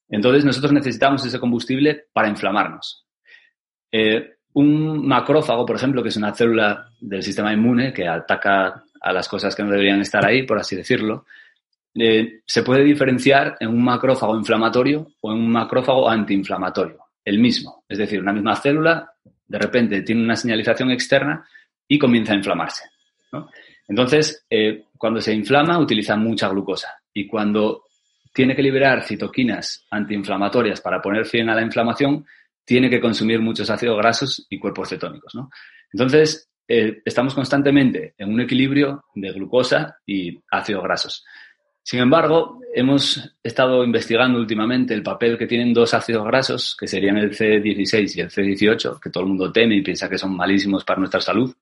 Entonces 0.09 0.43
nosotros 0.43 0.73
necesitamos 0.73 1.25
ese 1.25 1.39
combustible 1.39 2.07
para 2.11 2.27
inflamarnos. 2.27 3.05
Eh, 3.91 4.35
un 4.53 5.07
macrófago, 5.07 5.65
por 5.65 5.75
ejemplo, 5.75 6.03
que 6.03 6.09
es 6.09 6.17
una 6.17 6.33
célula 6.33 6.89
del 6.99 7.23
sistema 7.23 7.53
inmune 7.53 7.93
que 7.93 8.07
ataca 8.07 8.83
a 9.01 9.13
las 9.13 9.27
cosas 9.27 9.55
que 9.55 9.63
no 9.63 9.71
deberían 9.71 10.01
estar 10.01 10.25
ahí, 10.25 10.43
por 10.43 10.59
así 10.59 10.75
decirlo, 10.75 11.25
eh, 11.95 12.41
se 12.45 12.63
puede 12.63 12.83
diferenciar 12.83 13.57
en 13.59 13.69
un 13.69 13.83
macrófago 13.83 14.35
inflamatorio 14.35 15.07
o 15.21 15.31
en 15.31 15.39
un 15.39 15.51
macrófago 15.51 16.09
antiinflamatorio, 16.09 16.99
el 17.25 17.39
mismo. 17.39 17.83
Es 17.87 17.97
decir, 17.97 18.21
una 18.21 18.33
misma 18.33 18.55
célula 18.55 19.11
de 19.47 19.59
repente 19.59 20.01
tiene 20.01 20.23
una 20.23 20.35
señalización 20.35 20.91
externa 20.91 21.45
y 21.87 21.99
comienza 21.99 22.31
a 22.31 22.37
inflamarse. 22.37 22.85
Entonces, 23.87 24.45
eh, 24.49 24.85
cuando 24.97 25.19
se 25.19 25.33
inflama, 25.33 25.77
utiliza 25.77 26.15
mucha 26.15 26.47
glucosa 26.47 27.01
y 27.13 27.27
cuando 27.27 27.83
tiene 28.33 28.55
que 28.55 28.61
liberar 28.61 29.03
citoquinas 29.03 29.85
antiinflamatorias 29.91 30.79
para 30.79 31.01
poner 31.01 31.25
fin 31.25 31.49
a 31.49 31.55
la 31.55 31.61
inflamación, 31.61 32.25
tiene 32.71 32.89
que 32.89 33.01
consumir 33.01 33.41
muchos 33.41 33.69
ácidos 33.69 33.97
grasos 33.97 34.47
y 34.49 34.57
cuerpos 34.57 34.87
cetónicos. 34.87 35.35
¿no? 35.35 35.49
Entonces, 35.91 36.49
eh, 36.65 37.01
estamos 37.03 37.35
constantemente 37.35 38.13
en 38.17 38.31
un 38.31 38.39
equilibrio 38.39 39.03
de 39.13 39.33
glucosa 39.33 39.97
y 40.05 40.39
ácidos 40.49 40.81
grasos. 40.81 41.25
Sin 41.83 41.99
embargo, 41.99 42.61
hemos 42.73 43.35
estado 43.43 43.83
investigando 43.83 44.39
últimamente 44.39 44.93
el 44.93 45.03
papel 45.03 45.37
que 45.37 45.47
tienen 45.47 45.73
dos 45.73 45.93
ácidos 45.93 46.25
grasos, 46.25 46.77
que 46.79 46.87
serían 46.87 47.17
el 47.17 47.37
C16 47.37 48.15
y 48.15 48.21
el 48.21 48.29
C18, 48.29 49.01
que 49.01 49.09
todo 49.09 49.23
el 49.23 49.29
mundo 49.31 49.51
teme 49.51 49.75
y 49.75 49.81
piensa 49.81 50.07
que 50.07 50.17
son 50.17 50.33
malísimos 50.33 50.85
para 50.85 50.99
nuestra 50.99 51.19
salud. 51.19 51.53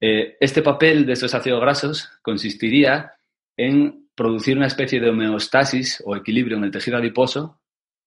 Eh, 0.00 0.36
este 0.40 0.60
papel 0.60 1.06
de 1.06 1.12
estos 1.12 1.32
ácidos 1.36 1.60
grasos 1.60 2.10
consistiría 2.20 3.12
en 3.56 4.08
producir 4.16 4.56
una 4.56 4.66
especie 4.66 4.98
de 4.98 5.10
homeostasis 5.10 6.02
o 6.04 6.16
equilibrio 6.16 6.56
en 6.56 6.64
el 6.64 6.72
tejido 6.72 6.96
adiposo 6.96 7.60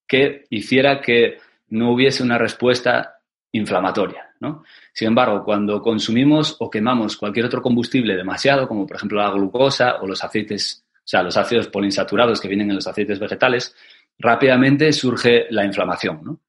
que 0.05 0.43
hiciera 0.49 0.99
que 0.99 1.37
no 1.69 1.91
hubiese 1.91 2.23
una 2.23 2.37
respuesta 2.37 3.19
inflamatoria. 3.51 4.31
¿no? 4.39 4.63
Sin 4.93 5.09
embargo, 5.09 5.43
cuando 5.43 5.81
consumimos 5.81 6.55
o 6.59 6.69
quemamos 6.69 7.17
cualquier 7.17 7.45
otro 7.45 7.61
combustible 7.61 8.15
demasiado, 8.15 8.67
como 8.67 8.85
por 8.85 8.97
ejemplo 8.97 9.19
la 9.19 9.31
glucosa 9.31 9.97
o 10.01 10.07
los 10.07 10.23
aceites, 10.23 10.85
o 10.95 11.01
sea, 11.03 11.23
los 11.23 11.37
ácidos 11.37 11.67
poliinsaturados 11.67 12.39
que 12.39 12.47
vienen 12.47 12.69
en 12.69 12.75
los 12.75 12.87
aceites 12.87 13.19
vegetales, 13.19 13.75
rápidamente 14.19 14.91
surge 14.93 15.47
la 15.49 15.65
inflamación. 15.65 16.21
¿no? 16.23 16.39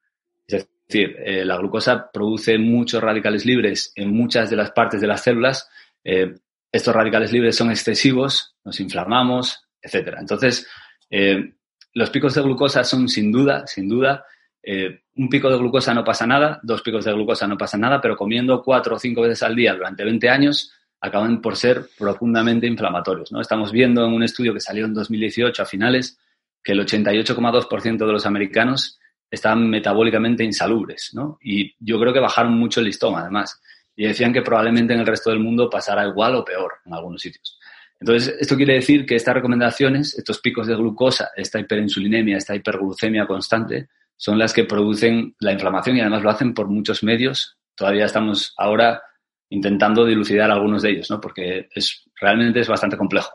Es 0.47 0.69
decir, 0.87 1.17
eh, 1.25 1.45
la 1.45 1.57
glucosa 1.57 2.11
produce 2.11 2.59
muchos 2.59 3.03
radicales 3.03 3.45
libres 3.45 3.93
en 3.95 4.11
muchas 4.13 4.51
de 4.51 4.57
las 4.57 4.71
partes 4.73 5.01
de 5.01 5.07
las 5.07 5.23
células. 5.23 5.69
Eh, 6.05 6.35
estos 6.71 6.95
radicales 6.95 7.33
libres 7.33 7.57
son 7.57 7.71
excesivos, 7.71 8.55
nos 8.65 8.81
inflamamos, 8.81 9.69
etcétera. 9.81 10.19
Entonces, 10.21 10.67
eh, 11.11 11.55
los 11.95 12.11
picos 12.11 12.35
de 12.35 12.43
glucosa 12.43 12.85
son 12.85 13.09
sin 13.09 13.33
duda, 13.33 13.67
sin 13.67 13.89
duda, 13.89 14.25
eh, 14.63 15.01
un 15.17 15.29
pico 15.29 15.51
de 15.51 15.57
glucosa 15.57 15.95
no 15.95 16.05
pasa 16.05 16.27
nada, 16.27 16.61
dos 16.63 16.83
picos 16.83 17.05
de 17.05 17.13
glucosa 17.13 17.47
no 17.47 17.57
pasa 17.57 17.79
nada, 17.79 18.01
pero 18.01 18.17
comiendo 18.17 18.63
cuatro 18.63 18.97
o 18.97 18.99
cinco 18.99 19.23
veces 19.23 19.43
al 19.43 19.55
día 19.55 19.75
durante 19.75 20.05
20 20.05 20.29
años 20.29 20.73
acaban 21.01 21.41
por 21.41 21.57
ser 21.57 21.87
profundamente 21.97 22.67
inflamatorios. 22.67 23.33
¿no? 23.33 23.41
Estamos 23.41 23.73
viendo 23.73 24.05
en 24.05 24.13
un 24.13 24.23
estudio 24.23 24.53
que 24.53 24.61
salió 24.61 24.85
en 24.85 24.95
2018 24.95 25.63
a 25.63 25.67
finales 25.67 26.19
que 26.63 26.73
el 26.73 26.81
88,2% 26.81 27.99
de 27.99 28.13
los 28.13 28.27
americanos 28.27 28.99
están 29.31 29.69
metabólicamente 29.69 30.45
insalubres. 30.45 31.11
¿no? 31.15 31.39
Y 31.41 31.75
yo 31.79 32.01
creo 32.01 32.13
que 32.13 32.21
bajaron 32.21 32.59
mucho 32.59 32.81
el 32.81 32.87
listón, 32.87 33.17
además. 33.17 33.61
Y 33.95 34.07
decían 34.07 34.33
que 34.33 34.43
probablemente 34.43 34.95
en 34.95 35.01
el 35.01 35.07
resto 35.07 35.31
del 35.31 35.41
mundo 35.41 35.71
pasará 35.71 36.07
igual 36.07 36.35
o 36.37 36.45
peor 36.45 36.75
en 36.85 36.95
algunos 36.95 37.21
sitios. 37.21 37.59
Entonces, 38.01 38.37
esto 38.39 38.57
quiere 38.57 38.75
decir 38.75 39.05
que 39.05 39.17
estas 39.17 39.35
recomendaciones, 39.35 40.17
estos 40.17 40.39
picos 40.39 40.69
de 40.69 40.77
glucosa, 40.77 41.31
esta 41.35 41.59
hiperinsulinemia, 41.59 42.37
esta 42.37 42.55
hiperglucemia 42.55 43.27
constante, 43.27 43.89
son 44.19 44.39
las 44.39 44.53
que 44.53 44.65
producen 44.65 45.37
la 45.39 45.53
inflamación 45.53 45.97
y 45.97 46.01
además 46.01 46.23
lo 46.23 46.31
hacen 46.31 46.53
por 46.53 46.69
muchos 46.69 47.03
medios. 47.05 47.57
Todavía 47.77 48.05
estamos 48.05 48.53
ahora 48.59 49.01
intentando 49.49 50.05
dilucidar 50.05 50.51
algunos 50.51 50.83
de 50.83 50.91
ellos, 50.91 51.09
¿no? 51.09 51.21
Porque 51.21 51.69
es, 51.73 52.05
realmente 52.21 52.61
es 52.61 52.69
bastante 52.69 52.97
complejo. 52.97 53.31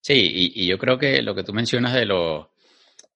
Sí, 0.00 0.52
y, 0.54 0.66
yo 0.66 0.78
creo 0.78 0.98
que 0.98 1.20
lo 1.20 1.34
que 1.34 1.44
tú 1.44 1.52
mencionas 1.52 1.92
de, 1.92 2.06
los 2.06 2.46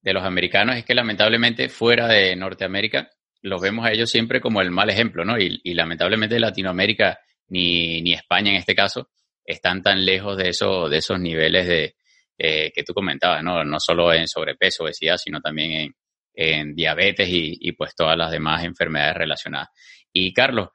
de 0.03 0.13
los 0.13 0.23
americanos 0.23 0.77
es 0.77 0.85
que 0.85 0.95
lamentablemente 0.95 1.71
fuera 1.71 2.07
de 2.07 2.37
Norteamérica 2.37 3.11
los 3.41 3.63
vemos 3.63 3.87
a 3.87 3.93
ellos 3.93 4.11
siempre 4.11 4.43
como 4.43 4.61
el 4.61 4.71
mal 4.71 4.91
ejemplo, 4.91 5.25
¿no? 5.25 5.39
Y, 5.39 5.73
lamentablemente 5.73 6.39
Latinoamérica 6.39 7.19
ni, 7.49 8.03
ni 8.03 8.13
España 8.13 8.51
en 8.51 8.57
este 8.57 8.75
caso 8.75 9.09
están 9.43 9.83
tan 9.83 10.05
lejos 10.05 10.37
de, 10.37 10.51
eso, 10.51 10.91
de 10.91 10.99
esos 10.99 11.19
niveles 11.19 11.67
de, 11.67 11.97
eh, 12.37 12.73
que 12.75 12.83
tú 12.83 12.93
comentabas, 12.93 13.43
¿no? 13.43 13.65
No 13.65 13.81
solo 13.81 14.13
en 14.13 14.29
sobrepeso, 14.29 14.85
obesidad, 14.85 15.17
sino 15.17 15.41
también 15.41 15.73
en, 15.73 15.95
en 16.35 16.75
diabetes 16.75 17.29
y, 17.29 17.57
y, 17.61 17.73
pues 17.73 17.95
todas 17.95 18.19
las 18.19 18.31
demás 18.31 18.65
enfermedades 18.65 19.17
relacionadas. 19.17 19.69
Y 20.13 20.33
Carlos, 20.33 20.69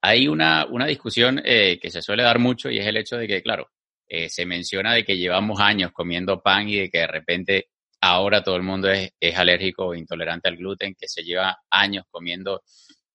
hay 0.00 0.28
una, 0.28 0.66
una 0.66 0.86
discusión 0.86 1.40
eh, 1.44 1.78
que 1.80 1.90
se 1.90 2.02
suele 2.02 2.22
dar 2.22 2.38
mucho 2.38 2.70
y 2.70 2.78
es 2.78 2.86
el 2.86 2.96
hecho 2.96 3.16
de 3.16 3.26
que, 3.26 3.42
claro, 3.42 3.70
eh, 4.08 4.28
se 4.28 4.46
menciona 4.46 4.94
de 4.94 5.04
que 5.04 5.16
llevamos 5.16 5.60
años 5.60 5.92
comiendo 5.92 6.40
pan 6.40 6.68
y 6.68 6.76
de 6.76 6.90
que 6.90 6.98
de 6.98 7.06
repente 7.06 7.68
ahora 8.00 8.42
todo 8.42 8.56
el 8.56 8.62
mundo 8.62 8.90
es, 8.90 9.10
es 9.20 9.36
alérgico 9.36 9.86
o 9.86 9.94
intolerante 9.94 10.48
al 10.48 10.56
gluten, 10.56 10.94
que 10.94 11.08
se 11.08 11.22
lleva 11.22 11.58
años 11.70 12.04
comiendo 12.10 12.62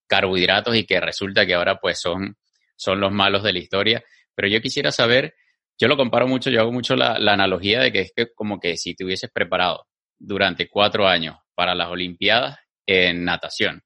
carbohidratos 0.07 0.75
y 0.75 0.85
que 0.85 0.99
resulta 0.99 1.45
que 1.45 1.53
ahora 1.53 1.79
pues 1.79 1.99
son, 1.99 2.37
son 2.75 2.99
los 2.99 3.11
malos 3.11 3.43
de 3.43 3.53
la 3.53 3.59
historia. 3.59 4.03
Pero 4.35 4.47
yo 4.47 4.61
quisiera 4.61 4.91
saber, 4.91 5.35
yo 5.79 5.87
lo 5.87 5.97
comparo 5.97 6.27
mucho, 6.27 6.49
yo 6.49 6.61
hago 6.61 6.71
mucho 6.71 6.95
la, 6.95 7.17
la 7.17 7.33
analogía 7.33 7.81
de 7.81 7.91
que 7.91 8.01
es 8.01 8.13
que 8.15 8.33
como 8.33 8.59
que 8.59 8.77
si 8.77 8.93
te 8.93 9.05
hubieses 9.05 9.31
preparado 9.31 9.87
durante 10.19 10.67
cuatro 10.67 11.07
años 11.07 11.37
para 11.55 11.75
las 11.75 11.89
Olimpiadas 11.89 12.57
en 12.85 13.23
natación, 13.23 13.83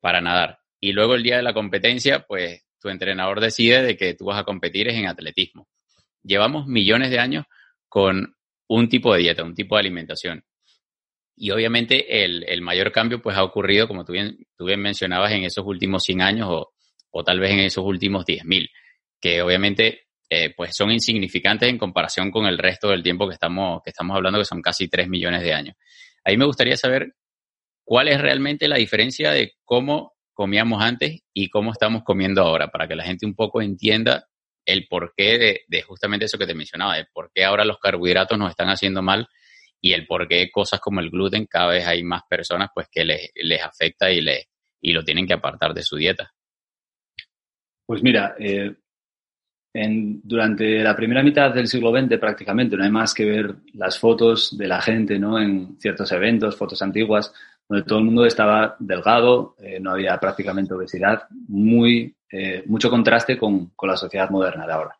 para 0.00 0.20
nadar, 0.20 0.60
y 0.80 0.92
luego 0.92 1.14
el 1.14 1.22
día 1.22 1.36
de 1.36 1.42
la 1.42 1.52
competencia, 1.52 2.24
pues 2.26 2.64
tu 2.80 2.88
entrenador 2.88 3.40
decide 3.40 3.82
de 3.82 3.96
que 3.96 4.14
tú 4.14 4.24
vas 4.24 4.40
a 4.40 4.44
competir 4.44 4.88
en 4.88 5.06
atletismo. 5.06 5.68
Llevamos 6.22 6.66
millones 6.66 7.10
de 7.10 7.18
años 7.18 7.44
con 7.88 8.34
un 8.68 8.88
tipo 8.88 9.12
de 9.12 9.20
dieta, 9.20 9.44
un 9.44 9.54
tipo 9.54 9.76
de 9.76 9.80
alimentación. 9.80 10.44
Y 11.36 11.50
obviamente 11.50 12.24
el, 12.24 12.44
el 12.48 12.62
mayor 12.62 12.92
cambio 12.92 13.20
pues 13.20 13.36
ha 13.36 13.44
ocurrido, 13.44 13.86
como 13.86 14.04
tú 14.04 14.12
bien, 14.12 14.38
tú 14.56 14.64
bien 14.64 14.80
mencionabas, 14.80 15.32
en 15.32 15.44
esos 15.44 15.64
últimos 15.66 16.02
100 16.04 16.22
años 16.22 16.48
o, 16.50 16.72
o 17.10 17.24
tal 17.24 17.40
vez 17.40 17.50
en 17.50 17.60
esos 17.60 17.84
últimos 17.84 18.24
10.000, 18.24 18.70
que 19.20 19.42
obviamente 19.42 20.06
eh, 20.32 20.54
pues 20.56 20.76
son 20.76 20.92
insignificantes 20.92 21.68
en 21.68 21.76
comparación 21.76 22.30
con 22.30 22.46
el 22.46 22.56
resto 22.56 22.88
del 22.90 23.02
tiempo 23.02 23.26
que 23.26 23.34
estamos, 23.34 23.82
que 23.82 23.90
estamos 23.90 24.16
hablando, 24.16 24.38
que 24.38 24.44
son 24.44 24.62
casi 24.62 24.88
3 24.88 25.08
millones 25.08 25.42
de 25.42 25.52
años. 25.52 25.76
Ahí 26.24 26.36
me 26.36 26.44
gustaría 26.44 26.76
saber 26.76 27.16
cuál 27.84 28.06
es 28.06 28.20
realmente 28.20 28.68
la 28.68 28.76
diferencia 28.76 29.32
de 29.32 29.54
cómo 29.64 30.12
comíamos 30.32 30.82
antes 30.82 31.22
y 31.34 31.50
cómo 31.50 31.72
estamos 31.72 32.04
comiendo 32.04 32.42
ahora, 32.42 32.68
para 32.68 32.86
que 32.86 32.94
la 32.94 33.02
gente 33.02 33.26
un 33.26 33.34
poco 33.34 33.60
entienda 33.60 34.28
el 34.64 34.86
porqué 34.86 35.64
de, 35.66 35.82
justamente 35.82 36.26
eso 36.26 36.38
que 36.38 36.46
te 36.46 36.54
mencionaba, 36.54 36.96
de 36.96 37.06
por 37.12 37.32
qué 37.34 37.44
ahora 37.44 37.64
los 37.64 37.78
carbohidratos 37.78 38.38
nos 38.38 38.50
están 38.50 38.68
haciendo 38.68 39.02
mal 39.02 39.26
y 39.80 39.94
el 39.94 40.06
por 40.06 40.28
qué 40.28 40.48
cosas 40.52 40.78
como 40.78 41.00
el 41.00 41.10
gluten 41.10 41.46
cada 41.46 41.72
vez 41.72 41.86
hay 41.86 42.04
más 42.04 42.22
personas 42.28 42.68
pues 42.72 42.86
que 42.88 43.04
les, 43.04 43.30
les 43.34 43.60
afecta 43.62 44.12
y, 44.12 44.20
les, 44.20 44.46
y 44.80 44.92
lo 44.92 45.02
tienen 45.02 45.26
que 45.26 45.34
apartar 45.34 45.74
de 45.74 45.82
su 45.82 45.96
dieta. 45.96 46.32
Pues 47.84 48.00
mira, 48.02 48.36
eh, 48.38 48.76
en, 49.72 50.20
durante 50.24 50.82
la 50.82 50.96
primera 50.96 51.22
mitad 51.22 51.54
del 51.54 51.68
siglo 51.68 51.92
XX 51.92 52.18
prácticamente 52.18 52.76
no 52.76 52.84
hay 52.84 52.90
más 52.90 53.14
que 53.14 53.24
ver 53.24 53.54
las 53.74 53.98
fotos 53.98 54.56
de 54.56 54.66
la 54.66 54.80
gente 54.80 55.18
¿no? 55.18 55.40
en 55.40 55.78
ciertos 55.78 56.10
eventos, 56.12 56.56
fotos 56.56 56.82
antiguas, 56.82 57.32
donde 57.68 57.84
todo 57.84 58.00
el 58.00 58.04
mundo 58.04 58.26
estaba 58.26 58.76
delgado, 58.80 59.54
eh, 59.60 59.78
no 59.78 59.92
había 59.92 60.18
prácticamente 60.18 60.74
obesidad, 60.74 61.22
muy, 61.46 62.12
eh, 62.30 62.64
mucho 62.66 62.90
contraste 62.90 63.38
con, 63.38 63.66
con, 63.76 63.88
la 63.88 63.96
sociedad 63.96 64.28
moderna 64.28 64.66
de 64.66 64.72
ahora. 64.72 64.98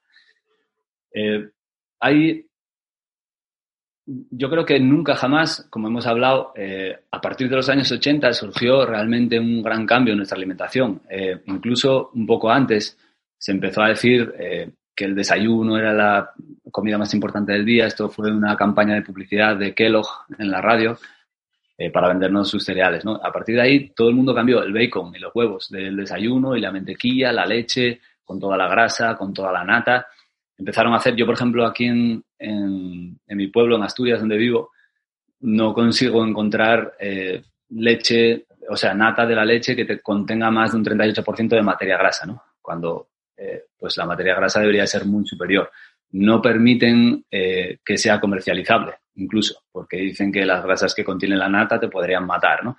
Eh, 1.13 1.51
hay, 1.99 2.47
yo 4.07 4.49
creo 4.49 4.65
que 4.65 4.79
nunca 4.79 5.17
jamás, 5.17 5.67
como 5.69 5.89
hemos 5.89 6.07
hablado, 6.07 6.55
a 7.11 7.21
partir 7.21 7.49
de 7.49 7.57
los 7.57 7.69
años 7.69 7.91
80 7.91 8.33
surgió 8.33 8.87
realmente 8.87 9.39
un 9.39 9.63
gran 9.63 9.85
cambio 9.85 10.13
en 10.13 10.19
nuestra 10.19 10.37
alimentación. 10.37 11.03
incluso 11.47 12.11
un 12.15 12.27
poco 12.27 12.51
antes 12.51 12.97
se 13.41 13.53
empezó 13.53 13.83
a 13.83 13.89
decir 13.89 14.35
que 15.01 15.07
el 15.07 15.15
desayuno 15.15 15.79
era 15.79 15.95
la 15.95 16.31
comida 16.71 16.99
más 16.99 17.15
importante 17.15 17.53
del 17.53 17.65
día. 17.65 17.87
Esto 17.87 18.11
fue 18.11 18.31
una 18.31 18.55
campaña 18.55 18.95
de 18.95 19.01
publicidad 19.01 19.57
de 19.57 19.75
Kellogg 19.75 20.07
en 20.39 20.51
la 20.51 20.61
radio 20.61 20.99
eh, 21.79 21.91
para 21.91 22.09
vendernos 22.09 22.51
sus 22.51 22.63
cereales. 22.63 23.03
¿no? 23.03 23.15
A 23.17 23.33
partir 23.33 23.55
de 23.55 23.63
ahí 23.63 23.89
todo 23.97 24.11
el 24.11 24.15
mundo 24.15 24.35
cambió 24.35 24.63
el 24.63 24.75
bacon 24.75 25.17
y 25.17 25.19
los 25.19 25.35
huevos 25.35 25.71
del 25.71 25.97
desayuno 25.97 26.55
y 26.55 26.61
la 26.61 26.71
mantequilla, 26.71 27.33
la 27.33 27.47
leche, 27.47 28.01
con 28.23 28.39
toda 28.39 28.59
la 28.59 28.69
grasa, 28.69 29.17
con 29.17 29.33
toda 29.33 29.51
la 29.51 29.65
nata. 29.65 30.07
Empezaron 30.59 30.93
a 30.93 30.97
hacer, 30.97 31.17
yo 31.17 31.25
por 31.25 31.35
ejemplo 31.35 31.65
aquí 31.65 31.87
en, 31.87 32.23
en, 32.39 33.19
mi 33.27 33.47
pueblo, 33.47 33.77
en 33.77 33.83
Asturias, 33.83 34.21
donde 34.21 34.37
vivo, 34.37 34.71
no 35.41 35.73
consigo 35.73 36.23
encontrar 36.23 36.93
eh, 37.01 37.43
leche, 37.71 38.45
o 38.69 38.77
sea, 38.77 38.93
nata 38.93 39.25
de 39.25 39.35
la 39.35 39.47
leche 39.47 39.75
que 39.75 39.87
te 39.87 40.01
contenga 40.01 40.51
más 40.51 40.73
de 40.73 40.77
un 40.77 40.85
38% 40.85 41.49
de 41.49 41.63
materia 41.63 41.97
grasa, 41.97 42.27
¿no? 42.27 42.43
Cuando 42.61 43.10
eh, 43.41 43.65
pues 43.79 43.97
la 43.97 44.07
materia 44.07 44.35
grasa 44.35 44.61
debería 44.61 44.87
ser 44.87 45.07
muy 45.07 45.27
superior. 45.27 45.71
No 46.13 46.43
permiten 46.43 47.25
que 47.31 47.97
sea 47.97 48.21
comercializable 48.21 48.95
incluso, 49.21 49.63
porque 49.71 49.99
dicen 49.99 50.33
que 50.33 50.45
las 50.45 50.65
grasas 50.65 50.95
que 50.95 51.05
contiene 51.05 51.37
la 51.37 51.49
nata 51.49 51.79
te 51.79 51.89
podrían 51.89 52.27
matar, 52.27 52.65
¿no? 52.65 52.77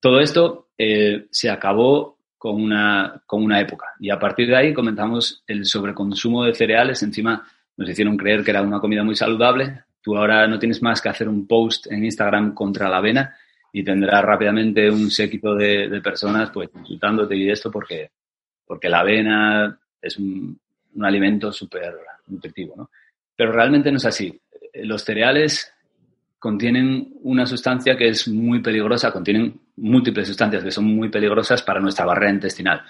Todo 0.00 0.20
esto 0.20 0.70
eh, 0.78 1.26
se 1.30 1.50
acabó 1.50 2.18
con 2.38 2.60
una, 2.60 3.22
con 3.26 3.42
una 3.42 3.60
época 3.60 3.86
y 3.98 4.10
a 4.10 4.18
partir 4.18 4.48
de 4.48 4.56
ahí 4.56 4.72
comenzamos 4.72 5.42
el 5.46 5.66
sobreconsumo 5.66 6.44
de 6.44 6.54
cereales, 6.54 7.02
encima 7.02 7.46
nos 7.76 7.88
hicieron 7.88 8.16
creer 8.16 8.42
que 8.42 8.50
era 8.50 8.62
una 8.62 8.80
comida 8.80 9.04
muy 9.04 9.14
saludable, 9.14 9.84
tú 10.00 10.16
ahora 10.16 10.46
no 10.46 10.58
tienes 10.58 10.82
más 10.82 11.02
que 11.02 11.10
hacer 11.10 11.28
un 11.28 11.46
post 11.46 11.90
en 11.90 12.04
Instagram 12.04 12.54
contra 12.54 12.88
la 12.88 12.96
avena 12.96 13.36
y 13.72 13.84
tendrás 13.84 14.24
rápidamente 14.24 14.90
un 14.90 15.10
séquito 15.10 15.54
de, 15.54 16.00
personas 16.02 16.50
pues 16.50 16.70
insultándote 16.74 17.36
y 17.36 17.50
esto 17.50 17.70
porque, 17.70 18.10
porque 18.66 18.88
la 18.88 19.00
avena 19.00 19.79
es 20.00 20.16
un, 20.18 20.58
un 20.94 21.04
alimento 21.04 21.52
súper 21.52 21.94
nutritivo, 22.26 22.74
¿no? 22.76 22.90
Pero 23.36 23.52
realmente 23.52 23.90
no 23.90 23.96
es 23.96 24.04
así. 24.04 24.40
Los 24.74 25.02
cereales 25.02 25.72
contienen 26.38 27.12
una 27.22 27.46
sustancia 27.46 27.96
que 27.96 28.08
es 28.08 28.26
muy 28.28 28.60
peligrosa, 28.60 29.12
contienen 29.12 29.60
múltiples 29.76 30.26
sustancias 30.26 30.64
que 30.64 30.70
son 30.70 30.84
muy 30.84 31.10
peligrosas 31.10 31.62
para 31.62 31.80
nuestra 31.80 32.04
barrera 32.04 32.32
intestinal. 32.32 32.82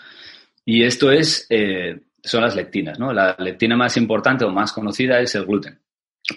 Y 0.65 0.85
esto 0.85 1.11
es, 1.11 1.47
eh, 1.51 2.01
son 2.23 2.43
las 2.43 2.55
lectinas. 2.55 2.99
¿no? 2.99 3.13
La 3.13 3.35
lectina 3.39 3.77
más 3.77 3.97
importante 3.97 4.45
o 4.45 4.51
más 4.51 4.73
conocida 4.73 5.21
es 5.21 5.35
el 5.35 5.47
gluten, 5.47 5.81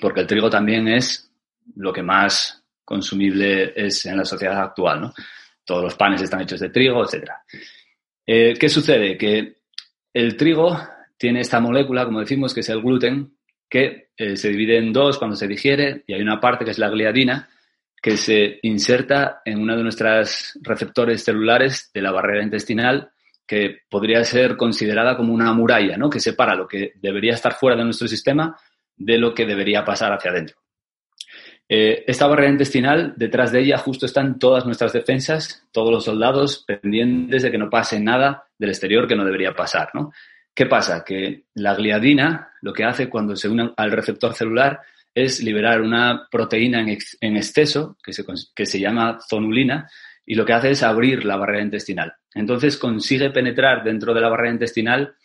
porque 0.01 0.21
el 0.21 0.28
trigo 0.28 0.49
también 0.49 0.88
es 0.88 1.32
lo 1.76 1.93
que 1.93 2.01
más 2.01 2.63
consumible 2.84 3.74
es 3.76 4.05
en 4.05 4.17
la 4.17 4.26
sociedad 4.26 4.59
actual. 4.59 5.01
¿no? 5.01 5.13
Todos 5.63 5.84
los 5.84 5.95
panes 5.95 6.21
están 6.21 6.41
hechos 6.41 6.59
de 6.59 6.69
trigo, 6.69 7.03
etc. 7.03 7.30
Eh, 8.26 8.53
¿Qué 8.59 8.69
sucede? 8.69 9.17
Que 9.17 9.62
el 10.14 10.38
trigo 10.38 10.78
tiene 11.18 11.41
esta 11.41 11.59
molécula, 11.59 12.05
como 12.05 12.20
decimos, 12.20 12.53
que 12.53 12.59
es 12.61 12.70
el 12.70 12.82
gluten, 12.82 13.36
que 13.70 14.09
eh, 14.16 14.38
se 14.38 14.49
divide 14.49 14.78
en 14.78 14.93
dos 14.93 15.18
cuando 15.18 15.36
se 15.36 15.47
digiere 15.47 16.03
y 16.05 16.14
hay 16.14 16.22
una 16.22 16.39
parte 16.39 16.64
que 16.64 16.72
es 16.72 16.78
la 16.78 16.89
gliadina 16.89 17.49
que 18.03 18.18
se 18.18 18.59
inserta 18.64 19.41
en 19.45 19.59
uno 19.59 19.78
de 19.78 19.82
nuestros 19.82 20.59
receptores 20.61 21.24
celulares 21.24 21.89
de 21.93 22.01
la 22.01 22.11
barrera 22.11 22.43
intestinal 22.43 23.11
que 23.47 23.78
podría 23.89 24.24
ser 24.26 24.57
considerada 24.57 25.16
como 25.16 25.34
una 25.34 25.53
muralla, 25.53 25.97
¿no? 25.97 26.09
que 26.09 26.20
separa 26.20 26.53
lo 26.53 26.68
que 26.68 26.91
debería 27.01 27.34
estar 27.34 27.53
fuera 27.53 27.78
de 27.78 27.86
nuestro 27.86 28.07
sistema 28.07 28.57
de 28.95 29.18
lo 29.18 29.34
que 29.34 29.45
debería 29.45 29.86
pasar 29.86 30.11
hacia 30.11 30.32
adentro. 30.32 30.57
Eh, 31.70 32.03
esta 32.05 32.28
barrera 32.28 32.51
intestinal, 32.51 33.14
detrás 33.16 33.51
de 33.53 33.61
ella 33.61 33.78
justo 33.78 34.05
están 34.05 34.38
todas 34.38 34.66
nuestras 34.66 34.91
defensas, 34.91 35.66
todos 35.72 35.91
los 35.91 36.03
soldados 36.03 36.66
pendientes 36.68 37.41
de 37.41 37.51
que 37.51 37.57
no 37.57 37.70
pase 37.70 37.99
nada 37.99 38.49
del 38.64 38.72
exterior 38.72 39.07
que 39.07 39.16
no 39.16 39.26
debería 39.26 39.53
pasar. 39.53 39.89
¿no? 39.93 40.14
¿Qué 40.55 40.66
pasa? 40.66 41.03
Que 41.03 41.45
la 41.55 41.76
gliadina 41.76 42.53
lo 42.61 42.72
que 42.72 42.86
hace 42.86 43.09
cuando 43.09 43.36
se 43.36 43.49
une 43.49 43.72
al 43.76 43.91
receptor 43.91 44.34
celular 44.34 44.80
es 45.14 45.43
liberar 45.43 45.82
una 45.82 46.28
proteína 46.32 46.82
en, 46.82 47.38
exceso 47.38 47.97
que 48.03 48.14
se, 48.14 48.24
que 48.55 48.66
se 48.66 48.80
llama 48.80 49.20
zonulina 49.30 49.89
y 50.26 50.36
lo 50.36 50.45
que 50.45 50.53
hace 50.53 50.72
es 50.72 50.82
abrir 50.82 51.26
la 51.26 51.36
barrera 51.36 51.61
intestinal. 51.61 52.14
Entonces 52.34 52.78
consigue 52.78 53.30
penetrar 53.30 53.84
dentro 53.84 54.14
de 54.14 54.22
la 54.22 54.30
barrera 54.30 54.53
intestinal 54.53 55.16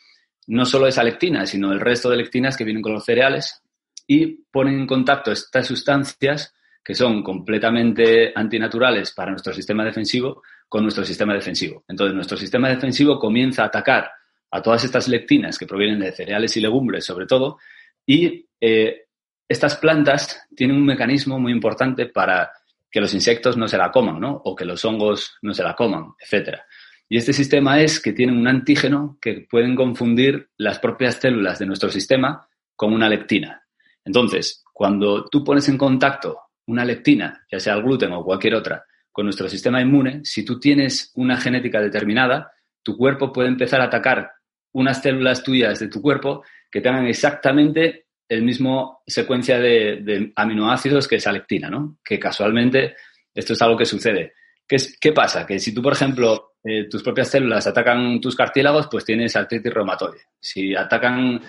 no 0.49 0.65
solo 0.67 0.87
esa 0.87 1.05
lectina, 1.05 1.47
sino 1.47 1.73
el 1.73 1.81
resto 1.81 2.11
de 2.11 2.17
lectinas 2.17 2.57
que 2.57 2.65
vienen 2.65 2.83
con 2.83 2.93
los 2.93 3.05
cereales 3.05 3.63
y 4.07 4.43
ponen 4.51 4.81
en 4.81 4.87
contacto 4.87 5.31
estas 5.31 5.67
sustancias 5.67 6.55
que 6.83 6.95
son 6.95 7.23
completamente 7.23 8.33
antinaturales 8.35 9.13
para 9.13 9.31
nuestro 9.31 9.53
sistema 9.53 9.85
defensivo 9.85 10.43
con 10.69 10.83
nuestro 10.83 11.05
sistema 11.05 11.35
defensivo. 11.35 11.85
Entonces, 11.89 12.15
nuestro 12.15 12.37
sistema 12.37 12.69
defensivo 12.69 13.19
comienza 13.19 13.63
a 13.63 13.67
atacar 13.67 14.11
a 14.51 14.63
todas 14.63 14.85
estas 14.85 15.09
lectinas 15.09 15.59
que 15.59 15.67
provienen 15.67 16.01
de 16.01 16.13
cereales 16.13 16.57
y 16.57 16.61
legumbres, 16.61 17.05
sobre 17.05 17.27
todo, 17.27 17.59
y 18.07 18.47
eh, 18.61 19.07
estas 19.49 19.77
plantas 19.77 20.47
tienen 20.55 20.77
un 20.77 20.85
mecanismo 20.85 21.39
muy 21.39 21.53
importante 21.53 22.07
para 22.07 22.51
que 22.91 23.01
los 23.01 23.13
insectos 23.15 23.57
no 23.57 23.69
se 23.69 23.79
la 23.79 23.91
coman, 23.91 24.21
¿no? 24.21 24.41
O 24.45 24.55
que 24.55 24.65
los 24.65 24.85
hongos 24.85 25.37
no 25.43 25.53
se 25.55 25.63
la 25.63 25.75
coman, 25.75 26.13
etcétera. 26.19 26.65
Y 27.09 27.17
este 27.17 27.33
sistema 27.33 27.81
es 27.81 28.01
que 28.01 28.13
tiene 28.13 28.33
un 28.33 28.47
antígeno 28.47 29.19
que 29.21 29.47
pueden 29.51 29.75
confundir 29.75 30.51
las 30.59 30.79
propias 30.79 31.17
células 31.17 31.59
de 31.59 31.67
nuestro 31.67 31.91
sistema 31.91 32.47
con 32.77 32.93
una 32.93 33.09
lectina. 33.09 33.63
Entonces, 34.05 34.63
cuando 34.73 35.25
tú 35.25 35.43
pones 35.43 35.69
en 35.69 35.79
contacto 35.79 36.39
una 36.67 36.85
lectina, 36.85 37.47
ya 37.51 37.59
sea 37.59 37.75
el 37.75 37.83
gluten 37.83 38.13
o 38.13 38.25
cualquier 38.25 38.55
otra, 38.55 38.85
con 39.19 39.27
nuestro 39.27 39.49
sistema 39.49 39.81
inmune, 39.81 40.21
si 40.23 40.45
tú 40.45 40.61
tienes 40.61 41.11
una 41.17 41.37
genética 41.37 41.81
determinada, 41.81 42.53
tu 42.85 42.97
cuerpo 42.97 43.33
puede 43.33 43.49
empezar 43.49 43.81
a 43.81 43.87
atacar 43.87 44.31
unas 44.75 45.03
células 45.03 45.43
tuyas 45.43 45.81
de 45.81 45.89
tu 45.89 46.01
cuerpo 46.01 46.45
que 46.71 46.81
tengan 46.81 47.05
exactamente 47.05 48.07
el 48.29 48.45
mismo 48.45 49.03
secuencia 49.05 49.59
de, 49.59 50.31
aminoácidos 50.37 51.09
que 51.09 51.17
esa 51.17 51.33
lectina, 51.33 51.69
¿no? 51.69 51.99
Que 52.05 52.17
casualmente 52.17 52.95
esto 53.35 53.55
es 53.55 53.63
algo 53.63 53.77
que 53.77 53.87
sucede. 53.87 54.35
¿Qué, 54.69 55.13
pasa? 55.13 55.45
Que 55.45 55.59
si 55.59 55.75
tú, 55.75 55.83
por 55.83 55.95
ejemplo, 55.95 56.53
eh, 56.63 56.89
tus 56.89 57.03
propias 57.03 57.29
células 57.29 57.67
atacan 57.67 58.21
tus 58.21 58.37
cartílagos, 58.37 58.87
pues 58.89 59.05
tienes 59.05 59.35
artritis 59.35 59.75
reumatoide. 59.75 60.21
Si 60.39 60.77
atacan 60.77 61.41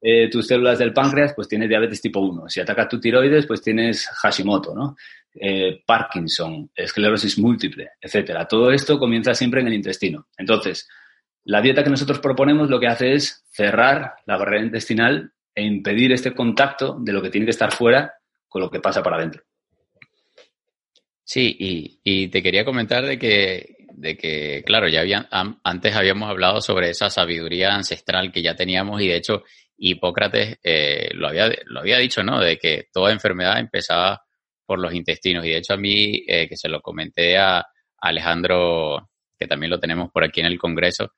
eh, 0.00 0.30
tus 0.30 0.46
células 0.46 0.78
del 0.78 0.92
páncreas, 0.92 1.32
pues 1.34 1.48
tienes 1.48 1.68
diabetes 1.68 2.00
tipo 2.00 2.20
1. 2.20 2.48
Si 2.48 2.60
ataca 2.60 2.86
tu 2.86 3.00
tiroides, 3.00 3.46
pues 3.46 3.60
tienes 3.60 4.06
Hashimoto, 4.06 4.76
¿no? 4.76 4.94
Eh, 5.38 5.82
Parkinson, 5.86 6.70
esclerosis 6.74 7.38
múltiple, 7.38 7.90
etcétera. 8.00 8.46
Todo 8.46 8.70
esto 8.70 8.98
comienza 8.98 9.34
siempre 9.34 9.60
en 9.60 9.68
el 9.68 9.74
intestino. 9.74 10.28
Entonces, 10.38 10.88
la 11.44 11.60
dieta 11.60 11.84
que 11.84 11.90
nosotros 11.90 12.18
proponemos 12.20 12.70
lo 12.70 12.80
que 12.80 12.88
hace 12.88 13.12
es 13.12 13.44
cerrar 13.50 14.14
la 14.26 14.36
barrera 14.36 14.64
intestinal 14.64 15.32
e 15.54 15.62
impedir 15.62 16.12
este 16.12 16.34
contacto 16.34 16.96
de 17.00 17.12
lo 17.12 17.22
que 17.22 17.30
tiene 17.30 17.46
que 17.46 17.50
estar 17.50 17.72
fuera 17.72 18.14
con 18.48 18.62
lo 18.62 18.70
que 18.70 18.80
pasa 18.80 19.02
para 19.02 19.16
adentro. 19.16 19.42
Sí, 21.22 22.00
y, 22.04 22.28
te 22.28 22.42
quería 22.42 22.64
comentar 22.64 23.04
de 23.04 23.18
que, 23.18 23.76
de 23.92 24.16
que 24.16 24.62
claro, 24.64 24.88
ya 24.88 25.00
habían, 25.00 25.26
antes 25.30 25.94
habíamos 25.94 26.30
hablado 26.30 26.60
sobre 26.60 26.90
esa 26.90 27.10
sabiduría 27.10 27.74
ancestral 27.74 28.32
que 28.32 28.42
ya 28.42 28.54
teníamos 28.54 29.00
y 29.00 29.08
de 29.08 29.16
hecho 29.16 29.42
Hipócrates 29.76 30.58
eh, 30.62 31.10
lo, 31.14 31.28
había, 31.28 31.50
lo 31.66 31.80
había 31.80 31.98
dicho, 31.98 32.22
¿no? 32.22 32.40
De 32.40 32.58
que 32.58 32.88
toda 32.92 33.12
enfermedad 33.12 33.58
empezaba 33.58 34.25
por 34.66 34.78
los 34.78 34.92
intestinos 34.92 35.44
y 35.44 35.50
de 35.50 35.58
hecho 35.58 35.74
a 35.74 35.78
mí, 35.78 36.24
eh, 36.26 36.48
que 36.48 36.56
se 36.56 36.68
lo 36.68 36.80
comenté 36.80 37.38
a 37.38 37.64
Alejandro, 37.98 39.08
que 39.38 39.46
también 39.46 39.70
lo 39.70 39.80
tenemos 39.80 40.10
por 40.10 40.24
aquí 40.24 40.40
en 40.40 40.46
el 40.46 40.58
Congreso, 40.58 41.12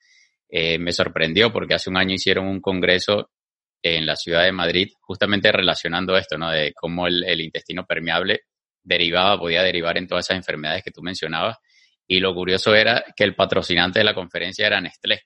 eh, 0.48 0.78
me 0.78 0.92
sorprendió 0.92 1.52
porque 1.52 1.74
hace 1.74 1.90
un 1.90 1.96
año 1.96 2.14
hicieron 2.14 2.46
un 2.46 2.60
congreso 2.60 3.30
en 3.82 4.06
la 4.06 4.16
ciudad 4.16 4.44
de 4.44 4.52
Madrid 4.52 4.88
justamente 5.00 5.52
relacionando 5.52 6.16
esto, 6.16 6.38
¿no? 6.38 6.50
De 6.50 6.72
cómo 6.74 7.06
el 7.06 7.40
intestino 7.40 7.84
permeable 7.84 8.42
derivaba, 8.88 9.38
podía 9.38 9.62
derivar 9.62 9.98
en 9.98 10.08
todas 10.08 10.26
esas 10.26 10.38
enfermedades 10.38 10.82
que 10.82 10.90
tú 10.90 11.02
mencionabas. 11.02 11.58
Y 12.06 12.20
lo 12.20 12.34
curioso 12.34 12.74
era 12.74 13.04
que 13.14 13.24
el 13.24 13.34
patrocinante 13.34 14.00
de 14.00 14.04
la 14.04 14.14
conferencia 14.14 14.66
era 14.66 14.80
Nestlé. 14.80 15.22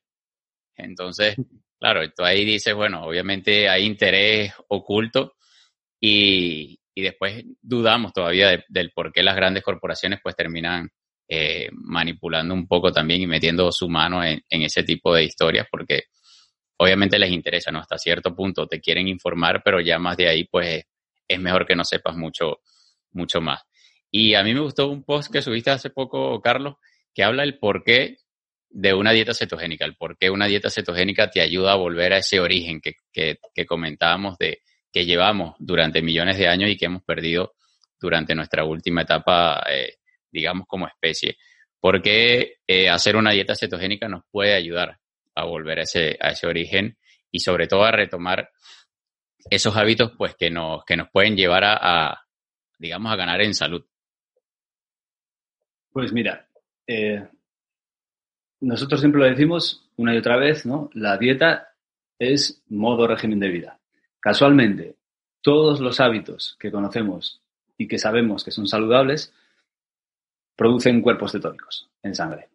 Entonces, 0.76 1.36
claro, 1.78 2.02
tú 2.10 2.24
ahí 2.24 2.44
dices, 2.44 2.74
bueno, 2.74 3.04
obviamente 3.04 3.68
hay 3.68 3.84
interés 3.84 4.52
oculto 4.68 5.34
y, 6.00 6.78
después 7.00 7.44
dudamos 7.62 8.12
todavía 8.12 8.62
del 8.68 8.90
por 8.90 9.12
qué 9.12 9.22
las 9.22 9.34
grandes 9.34 9.62
corporaciones 9.62 10.20
pues 10.22 10.36
terminan 10.36 10.90
eh, 11.28 11.70
manipulando 11.72 12.52
un 12.52 12.66
poco 12.66 12.92
también 12.92 13.22
y 13.22 13.26
metiendo 13.26 13.72
su 13.72 13.88
mano 13.88 14.22
en, 14.22 14.42
ese 14.50 14.82
tipo 14.82 15.14
de 15.14 15.24
historias 15.24 15.66
porque 15.70 16.04
obviamente 16.76 17.18
les 17.18 17.30
interesa, 17.30 17.70
¿no? 17.70 17.78
Hasta 17.78 17.96
cierto 17.96 18.34
punto 18.34 18.66
te 18.66 18.80
quieren 18.80 19.08
informar, 19.08 19.62
pero 19.64 19.80
ya 19.80 19.98
más 19.98 20.16
de 20.18 20.28
ahí 20.28 20.44
pues 20.44 20.84
es 21.26 21.40
mejor 21.40 21.66
que 21.66 21.74
no 21.74 21.84
sepas 21.84 22.16
mucho 22.16 22.58
mucho 23.12 23.40
más. 23.40 23.62
Y 24.10 24.34
a 24.34 24.42
mí 24.42 24.52
me 24.52 24.60
gustó 24.60 24.88
un 24.88 25.04
post 25.04 25.32
que 25.32 25.40
subiste 25.40 25.70
hace 25.70 25.88
poco, 25.88 26.40
Carlos, 26.42 26.74
que 27.14 27.24
habla 27.24 27.44
el 27.44 27.58
porqué 27.58 28.18
de 28.68 28.94
una 28.94 29.12
dieta 29.12 29.34
cetogénica, 29.34 29.84
el 29.84 29.96
por 29.96 30.16
qué 30.16 30.30
una 30.30 30.46
dieta 30.46 30.70
cetogénica 30.70 31.30
te 31.30 31.40
ayuda 31.40 31.72
a 31.72 31.76
volver 31.76 32.12
a 32.14 32.18
ese 32.18 32.40
origen 32.40 32.80
que, 32.80 32.94
que, 33.12 33.66
comentábamos 33.66 34.38
de 34.38 34.62
que 34.92 35.06
llevamos 35.06 35.56
durante 35.58 36.02
millones 36.02 36.38
de 36.38 36.48
años 36.48 36.70
y 36.70 36.76
que 36.76 36.86
hemos 36.86 37.02
perdido 37.02 37.54
durante 37.98 38.34
nuestra 38.34 38.64
última 38.64 39.02
etapa, 39.02 39.64
eh, 39.70 39.96
digamos, 40.30 40.66
como 40.66 40.86
especie. 40.86 41.36
¿Por 41.80 42.02
qué 42.02 42.58
eh, 42.66 42.88
hacer 42.88 43.16
una 43.16 43.32
dieta 43.32 43.56
cetogénica 43.56 44.08
nos 44.08 44.24
puede 44.30 44.54
ayudar 44.54 44.98
a 45.34 45.44
volver 45.44 45.80
a 45.80 45.82
ese, 45.82 46.18
a 46.20 46.30
ese 46.30 46.46
origen 46.46 46.96
y 47.30 47.40
sobre 47.40 47.66
todo 47.66 47.84
a 47.84 47.92
retomar 47.92 48.50
esos 49.50 49.76
hábitos 49.76 50.12
pues 50.16 50.36
que 50.36 50.50
nos, 50.50 50.84
que 50.84 50.96
nos 50.96 51.08
pueden 51.10 51.36
llevar 51.36 51.64
a, 51.64 52.22
digamos, 52.78 53.12
a 53.12 53.16
ganar 53.16 53.40
en 53.40 53.54
salud? 53.54 53.84
Pues 55.90 56.12
mira, 56.12 56.48
eh, 56.86 57.26
nosotros 58.60 59.00
siempre 59.00 59.20
lo 59.20 59.26
decimos 59.26 59.90
una 59.96 60.14
y 60.14 60.18
otra 60.18 60.36
vez, 60.36 60.64
¿no? 60.66 60.90
La 60.94 61.18
dieta 61.18 61.74
es 62.18 62.62
modo 62.68 63.06
régimen 63.06 63.40
de 63.40 63.48
vida. 63.48 63.81
Casualmente, 64.22 64.96
todos 65.42 65.80
los 65.80 66.00
hábitos 66.00 66.56
que 66.58 66.70
conocemos 66.70 67.42
y 67.76 67.88
que 67.88 67.98
sabemos 67.98 68.44
que 68.44 68.52
son 68.52 68.68
saludables 68.68 69.34
producen 70.56 71.02
cuerpos 71.02 71.32
cetónicos 71.32 71.90
en 72.02 72.14
sangre. 72.14 72.48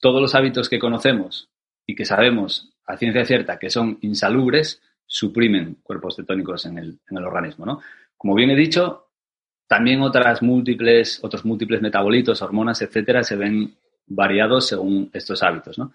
Todos 0.00 0.22
los 0.22 0.34
hábitos 0.34 0.68
que 0.68 0.78
conocemos 0.78 1.50
y 1.86 1.94
que 1.94 2.04
sabemos 2.04 2.72
a 2.86 2.96
ciencia 2.96 3.24
cierta 3.24 3.58
que 3.58 3.68
son 3.68 3.98
insalubres 4.02 4.80
suprimen 5.04 5.78
cuerpos 5.82 6.16
cetónicos 6.16 6.64
en 6.66 6.78
el, 6.78 7.00
en 7.10 7.18
el 7.18 7.24
organismo, 7.24 7.66
¿no? 7.66 7.80
Como 8.16 8.34
bien 8.34 8.50
he 8.50 8.56
dicho, 8.56 9.08
también 9.66 10.02
otras 10.02 10.42
múltiples, 10.42 11.18
otros 11.24 11.44
múltiples 11.44 11.82
metabolitos, 11.82 12.40
hormonas, 12.42 12.80
etcétera, 12.80 13.24
se 13.24 13.36
ven 13.36 13.74
variados 14.06 14.68
según 14.68 15.10
estos 15.12 15.42
hábitos. 15.42 15.78
¿no? 15.78 15.92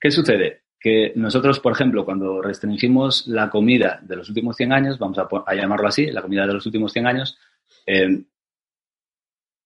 ¿Qué 0.00 0.10
sucede? 0.10 0.62
Que 0.80 1.12
nosotros, 1.16 1.60
por 1.60 1.72
ejemplo, 1.72 2.04
cuando 2.04 2.40
restringimos 2.40 3.26
la 3.26 3.50
comida 3.50 4.00
de 4.02 4.16
los 4.16 4.28
últimos 4.28 4.56
100 4.56 4.72
años, 4.72 4.98
vamos 4.98 5.18
a, 5.18 5.54
llamarlo 5.54 5.88
así, 5.88 6.06
la 6.06 6.22
comida 6.22 6.46
de 6.46 6.54
los 6.54 6.66
últimos 6.66 6.92
100 6.92 7.06
años, 7.06 7.38
eh, 7.86 8.24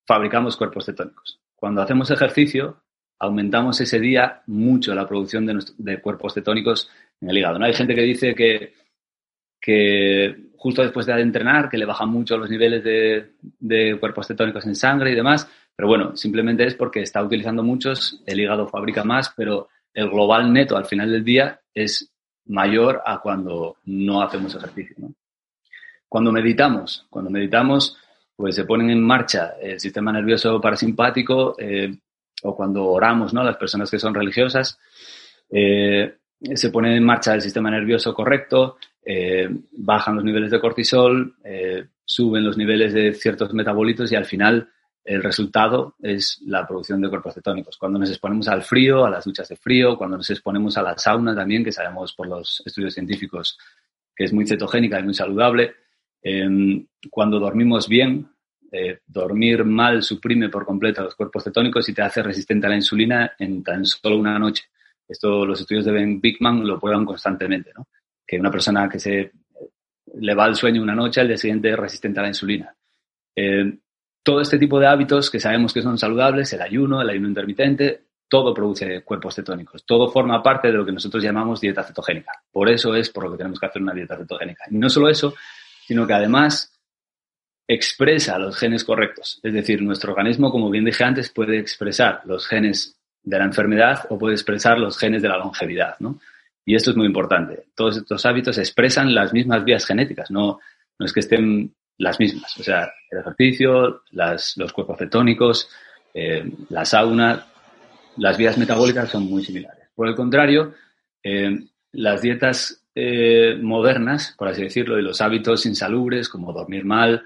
fabricamos 0.06 0.56
cuerpos 0.56 0.86
cetónicos. 0.86 1.40
Cuando 1.54 1.82
hacemos 1.82 2.10
ejercicio, 2.10 2.82
aumentamos 3.18 3.80
ese 3.80 4.00
día 4.00 4.42
mucho 4.46 4.94
la 4.94 5.06
producción 5.06 5.46
de, 5.46 5.64
de, 5.76 6.00
cuerpos 6.00 6.34
cetónicos 6.34 6.90
en 7.20 7.30
el 7.30 7.38
hígado. 7.38 7.58
¿no? 7.58 7.66
Hay 7.66 7.74
gente 7.74 7.94
que 7.94 8.02
dice 8.02 8.34
que 8.34 8.72
que 9.62 10.50
justo 10.56 10.82
después 10.82 11.06
de 11.06 11.18
entrenar, 11.20 11.70
que 11.70 11.78
le 11.78 11.86
bajan 11.86 12.10
mucho 12.10 12.36
los 12.36 12.50
niveles 12.50 12.82
de, 12.84 13.96
cuerpos 13.98 14.26
cetónicos 14.26 14.66
en 14.66 14.74
sangre 14.74 15.12
y 15.12 15.14
demás, 15.14 15.48
pero 15.74 15.88
bueno, 15.88 16.16
simplemente 16.16 16.66
es 16.66 16.74
porque 16.74 17.00
está 17.00 17.22
utilizando 17.22 17.62
muchos, 17.62 18.22
el 18.26 18.40
hígado 18.40 18.68
fabrica 18.68 19.04
más, 19.04 19.32
pero 19.36 19.68
el 19.94 20.08
global 20.08 20.52
neto 20.52 20.76
al 20.76 20.86
final 20.86 21.10
del 21.10 21.24
día 21.24 21.60
es 21.74 22.12
mayor 22.46 23.02
a 23.04 23.20
cuando 23.20 23.76
no 23.84 24.22
hacemos 24.22 24.54
ejercicio. 24.54 24.96
Cuando 26.08 26.32
meditamos, 26.32 27.06
cuando 27.08 27.30
meditamos, 27.30 27.96
pues 28.36 28.54
se 28.54 28.64
ponen 28.64 28.90
en 28.90 29.02
marcha 29.02 29.54
el 29.60 29.78
sistema 29.78 30.12
nervioso 30.12 30.60
parasimpático 30.60 31.54
eh, 31.58 31.94
o 32.42 32.56
cuando 32.56 32.84
oramos, 32.86 33.32
¿no? 33.32 33.44
Las 33.44 33.56
personas 33.56 33.90
que 33.90 33.98
son 33.98 34.14
religiosas, 34.14 34.78
eh, 35.50 36.16
se 36.54 36.70
pone 36.70 36.96
en 36.96 37.04
marcha 37.04 37.34
el 37.34 37.40
sistema 37.40 37.70
nervioso 37.70 38.12
correcto, 38.12 38.78
eh, 39.04 39.48
bajan 39.72 40.16
los 40.16 40.24
niveles 40.24 40.50
de 40.50 40.60
cortisol, 40.60 41.36
suben 42.04 42.44
los 42.44 42.56
niveles 42.56 42.92
de 42.92 43.14
ciertos 43.14 43.54
metabolitos 43.54 44.10
y 44.10 44.16
al 44.16 44.24
final 44.24 44.68
el 45.04 45.22
resultado 45.22 45.96
es 46.00 46.40
la 46.46 46.66
producción 46.66 47.00
de 47.00 47.08
cuerpos 47.08 47.34
cetónicos. 47.34 47.76
Cuando 47.76 47.98
nos 47.98 48.10
exponemos 48.10 48.48
al 48.48 48.62
frío, 48.62 49.04
a 49.04 49.10
las 49.10 49.24
duchas 49.24 49.48
de 49.48 49.56
frío, 49.56 49.96
cuando 49.96 50.16
nos 50.16 50.30
exponemos 50.30 50.76
a 50.78 50.82
la 50.82 50.96
sauna 50.96 51.34
también, 51.34 51.64
que 51.64 51.72
sabemos 51.72 52.12
por 52.12 52.28
los 52.28 52.62
estudios 52.64 52.94
científicos 52.94 53.58
que 54.14 54.24
es 54.24 54.32
muy 54.32 54.46
cetogénica 54.46 55.00
y 55.00 55.02
muy 55.02 55.14
saludable, 55.14 55.74
em, 56.22 56.86
cuando 57.10 57.40
dormimos 57.40 57.88
bien, 57.88 58.28
eh, 58.70 59.00
dormir 59.06 59.64
mal 59.64 60.02
suprime 60.02 60.48
por 60.48 60.64
completo 60.64 61.02
los 61.02 61.14
cuerpos 61.14 61.44
cetónicos 61.44 61.88
y 61.88 61.94
te 61.94 62.02
hace 62.02 62.22
resistente 62.22 62.66
a 62.66 62.70
la 62.70 62.76
insulina 62.76 63.32
en 63.38 63.62
tan 63.62 63.84
solo 63.84 64.18
una 64.18 64.38
noche. 64.38 64.64
Esto 65.08 65.44
los 65.44 65.60
estudios 65.60 65.84
de 65.84 65.92
Ben 65.92 66.20
Bigman 66.20 66.66
lo 66.66 66.78
prueban 66.78 67.04
constantemente, 67.04 67.72
¿no? 67.76 67.88
que 68.26 68.38
una 68.38 68.50
persona 68.50 68.88
que 68.88 68.98
se 68.98 69.32
le 70.14 70.34
va 70.34 70.46
el 70.46 70.54
sueño 70.54 70.82
una 70.82 70.94
noche, 70.94 71.20
al 71.20 71.28
día 71.28 71.36
siguiente 71.36 71.70
es 71.70 71.78
resistente 71.78 72.20
a 72.20 72.22
la 72.22 72.28
insulina. 72.28 72.74
Eh, 73.34 73.78
todo 74.22 74.40
este 74.40 74.58
tipo 74.58 74.78
de 74.78 74.86
hábitos 74.86 75.30
que 75.30 75.40
sabemos 75.40 75.72
que 75.72 75.82
son 75.82 75.98
saludables, 75.98 76.52
el 76.52 76.62
ayuno, 76.62 77.00
el 77.00 77.10
ayuno 77.10 77.28
intermitente, 77.28 78.02
todo 78.28 78.54
produce 78.54 79.02
cuerpos 79.02 79.34
cetónicos, 79.34 79.84
todo 79.84 80.10
forma 80.10 80.42
parte 80.42 80.68
de 80.68 80.74
lo 80.74 80.86
que 80.86 80.92
nosotros 80.92 81.22
llamamos 81.22 81.60
dieta 81.60 81.82
cetogénica. 81.82 82.32
Por 82.50 82.70
eso 82.70 82.94
es 82.94 83.10
por 83.10 83.24
lo 83.24 83.32
que 83.32 83.38
tenemos 83.38 83.60
que 83.60 83.66
hacer 83.66 83.82
una 83.82 83.92
dieta 83.92 84.16
cetogénica. 84.16 84.64
Y 84.70 84.78
no 84.78 84.88
solo 84.88 85.08
eso, 85.08 85.34
sino 85.86 86.06
que 86.06 86.14
además 86.14 86.72
expresa 87.68 88.38
los 88.38 88.56
genes 88.56 88.84
correctos. 88.84 89.40
Es 89.42 89.52
decir, 89.52 89.82
nuestro 89.82 90.12
organismo, 90.12 90.50
como 90.50 90.70
bien 90.70 90.84
dije 90.84 91.04
antes, 91.04 91.30
puede 91.30 91.58
expresar 91.58 92.22
los 92.24 92.46
genes 92.46 92.96
de 93.22 93.38
la 93.38 93.44
enfermedad 93.44 94.06
o 94.08 94.18
puede 94.18 94.34
expresar 94.34 94.78
los 94.78 94.98
genes 94.98 95.22
de 95.22 95.28
la 95.28 95.36
longevidad. 95.36 95.96
¿no? 96.00 96.18
Y 96.64 96.74
esto 96.74 96.90
es 96.90 96.96
muy 96.96 97.06
importante. 97.06 97.66
Todos 97.74 97.98
estos 97.98 98.24
hábitos 98.24 98.56
expresan 98.58 99.14
las 99.14 99.32
mismas 99.32 99.64
vías 99.64 99.84
genéticas, 99.84 100.30
no, 100.30 100.60
no 100.98 101.06
es 101.06 101.12
que 101.12 101.20
estén 101.20 101.74
las 101.98 102.18
mismas. 102.18 102.58
O 102.58 102.62
sea, 102.62 102.92
el 103.10 103.18
ejercicio, 103.18 104.02
los 104.10 104.72
cuerpos 104.72 104.98
cetónicos, 104.98 105.68
eh, 106.14 106.44
la 106.68 106.84
sauna, 106.84 107.46
las 108.16 108.36
vías 108.36 108.58
metabólicas 108.58 109.10
son 109.10 109.24
muy 109.24 109.44
similares. 109.44 109.88
Por 109.94 110.08
el 110.08 110.14
contrario, 110.14 110.74
eh, 111.22 111.58
las 111.92 112.22
dietas 112.22 112.84
eh, 112.94 113.56
modernas, 113.60 114.34
por 114.36 114.48
así 114.48 114.62
decirlo, 114.62 114.98
y 114.98 115.02
los 115.02 115.20
hábitos 115.20 115.64
insalubres, 115.66 116.28
como 116.28 116.52
dormir 116.52 116.84
mal, 116.84 117.22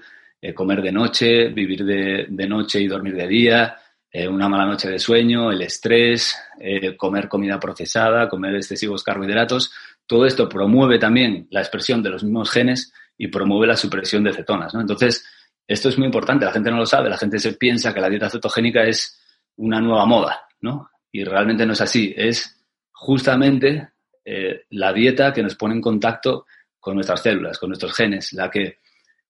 comer 0.53 0.83
de 0.83 0.91
noche, 0.91 1.49
vivir 1.49 1.83
de, 1.83 2.47
noche 2.47 2.79
y 2.79 2.87
dormir 2.87 3.15
de 3.15 3.27
día, 3.27 3.75
una 4.29 4.47
mala 4.47 4.67
noche 4.67 4.87
de 4.87 4.99
sueño, 4.99 5.51
el 5.51 5.63
estrés, 5.63 6.37
comer 6.95 7.27
comida 7.27 7.59
procesada, 7.59 8.29
comer 8.29 8.55
excesivos 8.55 9.03
carbohidratos, 9.03 9.73
todo 10.05 10.25
esto 10.25 10.47
promueve 10.47 10.99
también 10.99 11.47
la 11.49 11.59
expresión 11.59 12.01
de 12.01 12.11
los 12.11 12.23
mismos 12.23 12.49
genes 12.51 12.93
y 13.17 13.27
promueve 13.27 13.67
la 13.67 13.75
supresión 13.75 14.23
de 14.23 14.33
cetonas. 14.33 14.73
¿no? 14.73 14.81
Entonces, 14.81 15.25
esto 15.67 15.89
es 15.89 15.97
muy 15.97 16.05
importante, 16.05 16.45
la 16.45 16.51
gente 16.51 16.71
no 16.71 16.77
lo 16.77 16.85
sabe, 16.85 17.09
la 17.09 17.17
gente 17.17 17.39
se 17.39 17.53
piensa 17.53 17.93
que 17.93 17.99
la 17.99 18.09
dieta 18.09 18.29
cetogénica 18.29 18.83
es 18.83 19.19
una 19.57 19.81
nueva 19.81 20.05
moda, 20.05 20.47
¿no? 20.61 20.89
Y 21.11 21.23
realmente 21.23 21.65
no 21.65 21.73
es 21.73 21.81
así, 21.81 22.13
es 22.15 22.63
justamente 22.91 23.89
eh, 24.23 24.65
la 24.69 24.93
dieta 24.93 25.33
que 25.33 25.43
nos 25.43 25.55
pone 25.55 25.75
en 25.75 25.81
contacto 25.81 26.45
con 26.79 26.95
nuestras 26.95 27.21
células, 27.21 27.57
con 27.59 27.69
nuestros 27.69 27.93
genes, 27.93 28.31
la 28.33 28.49
que, 28.49 28.77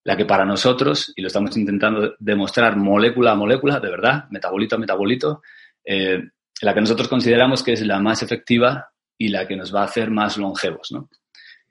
la 0.04 0.16
que 0.16 0.26
para 0.26 0.44
nosotros, 0.44 1.12
y 1.16 1.22
lo 1.22 1.28
estamos 1.28 1.56
intentando 1.56 2.14
demostrar 2.20 2.76
molécula 2.76 3.32
a 3.32 3.36
molécula, 3.36 3.80
de 3.80 3.90
verdad, 3.90 4.28
metabolito 4.30 4.76
a 4.76 4.78
metabolito, 4.78 5.42
eh, 5.84 6.22
la 6.60 6.74
que 6.74 6.80
nosotros 6.80 7.08
consideramos 7.08 7.62
que 7.62 7.72
es 7.72 7.84
la 7.84 7.98
más 7.98 8.22
efectiva 8.22 8.92
y 9.16 9.28
la 9.28 9.46
que 9.46 9.56
nos 9.56 9.74
va 9.74 9.80
a 9.80 9.86
hacer 9.86 10.10
más 10.10 10.36
longevos, 10.36 10.92
¿no? 10.92 11.08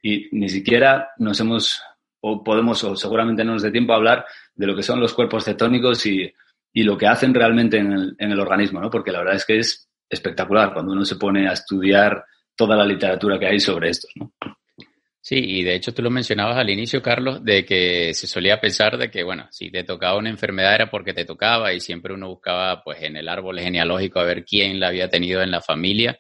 Y 0.01 0.27
ni 0.31 0.49
siquiera 0.49 1.09
nos 1.17 1.39
hemos 1.39 1.81
o 2.21 2.43
podemos, 2.43 2.83
o 2.83 2.95
seguramente 2.95 3.43
no 3.43 3.53
nos 3.53 3.63
dé 3.63 3.71
tiempo 3.71 3.93
a 3.93 3.97
hablar 3.97 4.25
de 4.55 4.67
lo 4.67 4.75
que 4.75 4.83
son 4.83 4.99
los 4.99 5.13
cuerpos 5.13 5.45
cetónicos 5.45 6.05
y, 6.05 6.31
y 6.73 6.83
lo 6.83 6.97
que 6.97 7.07
hacen 7.07 7.33
realmente 7.33 7.77
en 7.77 7.91
el, 7.91 8.15
en 8.17 8.31
el, 8.31 8.39
organismo, 8.39 8.79
¿no? 8.79 8.89
Porque 8.89 9.11
la 9.11 9.19
verdad 9.19 9.35
es 9.35 9.45
que 9.45 9.59
es 9.59 9.89
espectacular 10.09 10.73
cuando 10.73 10.93
uno 10.93 11.05
se 11.05 11.15
pone 11.15 11.47
a 11.47 11.53
estudiar 11.53 12.23
toda 12.55 12.75
la 12.75 12.85
literatura 12.85 13.37
que 13.37 13.47
hay 13.47 13.59
sobre 13.59 13.89
esto, 13.89 14.07
¿no? 14.15 14.33
Sí, 15.27 15.35
y 15.35 15.63
de 15.63 15.75
hecho 15.75 15.93
tú 15.93 16.01
lo 16.01 16.09
mencionabas 16.09 16.55
al 16.55 16.69
inicio, 16.69 17.01
Carlos, 17.01 17.43
de 17.43 17.65
que 17.65 18.13
se 18.13 18.27
solía 18.27 18.61
pensar 18.61 18.97
de 18.97 19.11
que, 19.11 19.23
bueno, 19.23 19.45
si 19.51 19.69
te 19.69 19.83
tocaba 19.83 20.17
una 20.17 20.29
enfermedad 20.29 20.73
era 20.73 20.89
porque 20.89 21.13
te 21.13 21.25
tocaba 21.25 21.73
y 21.73 21.81
siempre 21.81 22.13
uno 22.13 22.29
buscaba, 22.29 22.81
pues, 22.81 23.01
en 23.01 23.17
el 23.17 23.27
árbol 23.27 23.59
genealógico 23.59 24.21
a 24.21 24.23
ver 24.23 24.45
quién 24.45 24.79
la 24.79 24.87
había 24.87 25.09
tenido 25.09 25.41
en 25.41 25.51
la 25.51 25.59
familia 25.59 26.17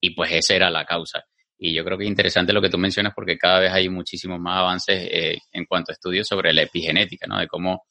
y 0.00 0.10
pues 0.16 0.32
esa 0.32 0.56
era 0.56 0.68
la 0.68 0.84
causa. 0.84 1.26
Y 1.62 1.74
yo 1.74 1.84
creo 1.84 1.98
que 1.98 2.04
es 2.04 2.10
interesante 2.10 2.54
lo 2.54 2.62
que 2.62 2.70
tú 2.70 2.78
mencionas 2.78 3.12
porque 3.14 3.36
cada 3.36 3.60
vez 3.60 3.70
hay 3.70 3.90
muchísimos 3.90 4.40
más 4.40 4.60
avances 4.60 5.08
eh, 5.12 5.38
en 5.52 5.66
cuanto 5.66 5.92
a 5.92 5.94
estudios 5.94 6.26
sobre 6.26 6.54
la 6.54 6.62
epigenética, 6.62 7.26
¿no? 7.26 7.38
De 7.38 7.46
cómo 7.46 7.84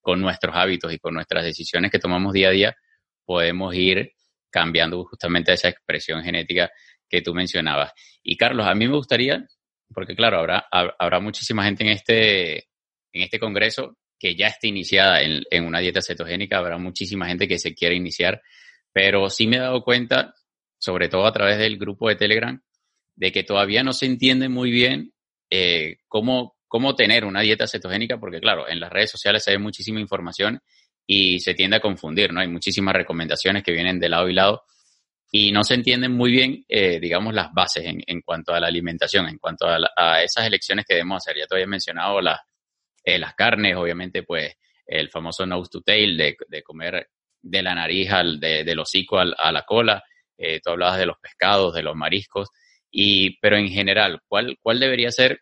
con 0.00 0.20
nuestros 0.20 0.54
hábitos 0.54 0.92
y 0.92 0.98
con 0.98 1.14
nuestras 1.14 1.42
decisiones 1.42 1.90
que 1.90 1.98
tomamos 1.98 2.32
día 2.32 2.48
a 2.48 2.52
día 2.52 2.76
podemos 3.24 3.74
ir 3.74 4.12
cambiando 4.48 5.04
justamente 5.04 5.52
esa 5.52 5.68
expresión 5.68 6.22
genética 6.22 6.70
que 7.08 7.20
tú 7.20 7.34
mencionabas. 7.34 7.90
Y 8.22 8.36
Carlos, 8.36 8.64
a 8.64 8.76
mí 8.76 8.86
me 8.86 8.94
gustaría, 8.94 9.44
porque 9.92 10.14
claro, 10.14 10.38
habrá, 10.38 10.64
habrá 10.70 11.18
muchísima 11.18 11.64
gente 11.64 11.82
en 11.82 11.90
este, 11.90 12.58
en 13.12 13.22
este 13.22 13.40
congreso 13.40 13.98
que 14.20 14.36
ya 14.36 14.46
esté 14.46 14.68
iniciada 14.68 15.22
en, 15.22 15.42
en 15.50 15.64
una 15.64 15.80
dieta 15.80 16.00
cetogénica, 16.00 16.58
habrá 16.58 16.78
muchísima 16.78 17.26
gente 17.26 17.48
que 17.48 17.58
se 17.58 17.74
quiere 17.74 17.96
iniciar, 17.96 18.40
pero 18.92 19.28
sí 19.30 19.48
me 19.48 19.56
he 19.56 19.60
dado 19.60 19.82
cuenta, 19.82 20.32
sobre 20.78 21.08
todo 21.08 21.26
a 21.26 21.32
través 21.32 21.58
del 21.58 21.76
grupo 21.76 22.08
de 22.08 22.14
Telegram, 22.14 22.62
de 23.16 23.32
que 23.32 23.42
todavía 23.42 23.82
no 23.82 23.92
se 23.92 24.06
entiende 24.06 24.48
muy 24.48 24.70
bien 24.70 25.12
eh, 25.50 25.96
cómo, 26.06 26.56
cómo 26.68 26.94
tener 26.94 27.24
una 27.24 27.40
dieta 27.40 27.66
cetogénica, 27.66 28.18
porque 28.20 28.40
claro, 28.40 28.68
en 28.68 28.78
las 28.78 28.92
redes 28.92 29.10
sociales 29.10 29.48
hay 29.48 29.58
muchísima 29.58 30.00
información 30.00 30.60
y 31.06 31.40
se 31.40 31.54
tiende 31.54 31.78
a 31.78 31.80
confundir, 31.80 32.32
¿no? 32.32 32.40
Hay 32.40 32.48
muchísimas 32.48 32.94
recomendaciones 32.94 33.62
que 33.62 33.72
vienen 33.72 33.98
de 33.98 34.08
lado 34.08 34.28
y 34.28 34.34
lado 34.34 34.62
y 35.32 35.50
no 35.50 35.64
se 35.64 35.74
entienden 35.74 36.12
muy 36.12 36.30
bien, 36.30 36.64
eh, 36.68 37.00
digamos, 37.00 37.32
las 37.34 37.52
bases 37.52 37.84
en, 37.86 38.02
en, 38.06 38.20
cuanto 38.20 38.52
a 38.52 38.60
la 38.60 38.68
alimentación, 38.68 39.28
en 39.28 39.38
cuanto 39.38 39.66
a, 39.66 40.22
esas 40.22 40.46
elecciones 40.46 40.84
que 40.86 40.94
debemos 40.94 41.16
hacer. 41.16 41.36
Ya 41.38 41.46
te 41.46 41.54
había 41.56 41.66
mencionado 41.66 42.20
las, 42.20 42.40
eh, 43.02 43.18
las 43.18 43.34
carnes, 43.34 43.76
obviamente, 43.76 44.22
pues 44.22 44.54
el 44.86 45.10
famoso 45.10 45.46
nose 45.46 45.70
to 45.70 45.80
tail, 45.80 46.16
de, 46.16 46.36
de 46.48 46.62
comer 46.62 47.08
de 47.42 47.62
la 47.62 47.74
nariz, 47.74 48.10
al, 48.10 48.38
de, 48.38 48.62
del 48.62 48.78
hocico 48.78 49.18
al, 49.18 49.34
a 49.36 49.50
la 49.52 49.62
cola. 49.62 50.02
Tú 50.62 50.70
hablabas 50.70 50.98
de 50.98 51.06
los 51.06 51.16
pescados, 51.18 51.74
de 51.74 51.82
los 51.82 51.96
mariscos. 51.96 52.48
Y, 52.98 53.38
pero 53.40 53.58
en 53.58 53.68
general, 53.68 54.22
¿cuál, 54.26 54.56
¿cuál 54.62 54.80
debería 54.80 55.10
ser, 55.10 55.40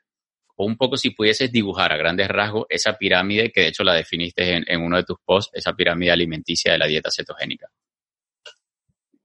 o 0.57 0.67
un 0.67 0.77
poco 0.77 0.97
si 0.97 1.11
pudieses 1.11 1.53
dibujar 1.53 1.93
a 1.93 1.97
grandes 1.97 2.27
rasgos 2.27 2.67
esa 2.69 2.99
pirámide 2.99 3.53
que 3.53 3.61
de 3.61 3.69
hecho 3.69 3.85
la 3.85 3.95
definiste 3.95 4.61
en, 4.67 4.83
uno 4.83 4.97
de 4.97 5.05
tus 5.05 5.19
posts, 5.25 5.53
esa 5.55 5.73
pirámide 5.73 6.11
alimenticia 6.11 6.73
de 6.73 6.79
la 6.79 6.89
dieta 6.89 7.11
cetogénica? 7.15 7.69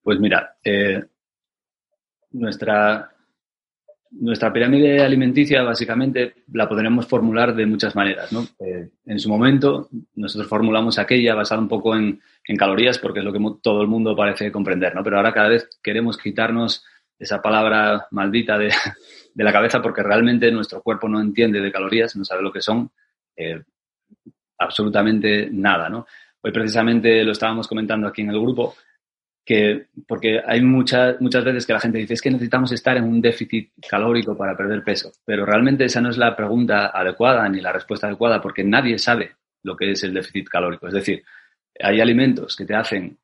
Pues 0.04 0.20
mira, 0.20 0.58
eh, 0.64 1.04
nuestra, 2.34 3.12
nuestra 4.12 4.54
pirámide 4.54 5.02
alimenticia 5.02 5.64
básicamente 5.64 6.44
la 6.54 6.70
podremos 6.70 7.08
formular 7.08 7.56
de 7.56 7.66
muchas 7.66 7.96
maneras. 7.96 8.32
¿no? 8.32 8.44
Eh, 8.60 8.92
en 9.08 9.20
su 9.20 9.28
momento 9.28 9.90
nosotros 10.14 10.48
formulamos 10.48 11.00
aquella 11.00 11.34
basada 11.34 11.62
un 11.62 11.68
poco 11.68 11.96
en, 11.96 12.22
en, 12.46 12.58
calorías 12.58 13.00
porque 13.00 13.22
es 13.22 13.26
lo 13.26 13.34
que 13.34 13.40
todo 13.64 13.82
el 13.82 13.88
mundo 13.88 14.16
parece 14.16 14.52
comprender, 14.52 14.94
¿no? 14.94 15.04
pero 15.04 15.18
ahora 15.18 15.34
cada 15.34 15.50
vez 15.50 15.68
queremos 15.82 16.16
quitarnos 16.16 16.86
esa 17.20 17.42
palabra 17.42 18.08
maldita 18.12 18.58
de, 18.58 18.72
la 19.36 19.52
cabeza 19.52 19.82
porque 19.82 20.02
realmente 20.02 20.52
nuestro 20.52 20.82
cuerpo 20.82 21.08
no 21.10 21.20
entiende 21.20 21.60
de 21.60 21.72
calorías, 21.72 22.16
no 22.16 22.24
sabe 22.24 22.42
lo 22.42 22.52
que 22.52 22.62
son, 22.62 22.90
eh, 23.36 23.62
absolutamente 24.58 25.50
nada, 25.52 25.90
¿no? 25.90 26.08
Hoy 26.42 26.52
precisamente 26.52 27.24
lo 27.24 27.34
estábamos 27.34 27.68
comentando 27.68 28.08
aquí 28.08 28.22
en 28.22 28.30
el 28.30 28.40
grupo, 28.40 28.76
que 29.46 29.88
porque 30.08 30.42
hay 30.46 30.62
muchas 30.62 31.20
muchas 31.20 31.44
veces 31.44 31.66
que 31.66 31.74
la 31.74 31.80
gente 31.80 31.98
dice 31.98 32.14
es 32.14 32.22
que 32.22 32.30
necesitamos 32.30 32.72
estar 32.72 32.96
en 32.98 33.04
un 33.04 33.20
déficit 33.20 33.72
calórico 33.90 34.38
para 34.38 34.56
perder 34.56 34.84
peso, 34.84 35.12
pero 35.26 35.46
realmente 35.46 35.86
esa 35.86 36.02
no 36.02 36.10
es 36.10 36.18
la 36.18 36.36
pregunta 36.36 36.88
adecuada 36.88 37.48
ni 37.50 37.60
la 37.60 37.74
respuesta 37.74 38.08
adecuada 38.08 38.42
porque 38.42 38.64
nadie 38.64 38.98
sabe 39.00 39.36
lo 39.64 39.76
que 39.76 39.92
es 39.92 40.04
el 40.04 40.14
déficit 40.14 40.48
calórico. 40.48 40.88
Es 40.88 40.94
decir, 40.94 41.24
hay 41.82 42.00
alimentos 42.00 42.56
que 42.56 42.66
te 42.66 42.76
hacen 42.76 43.18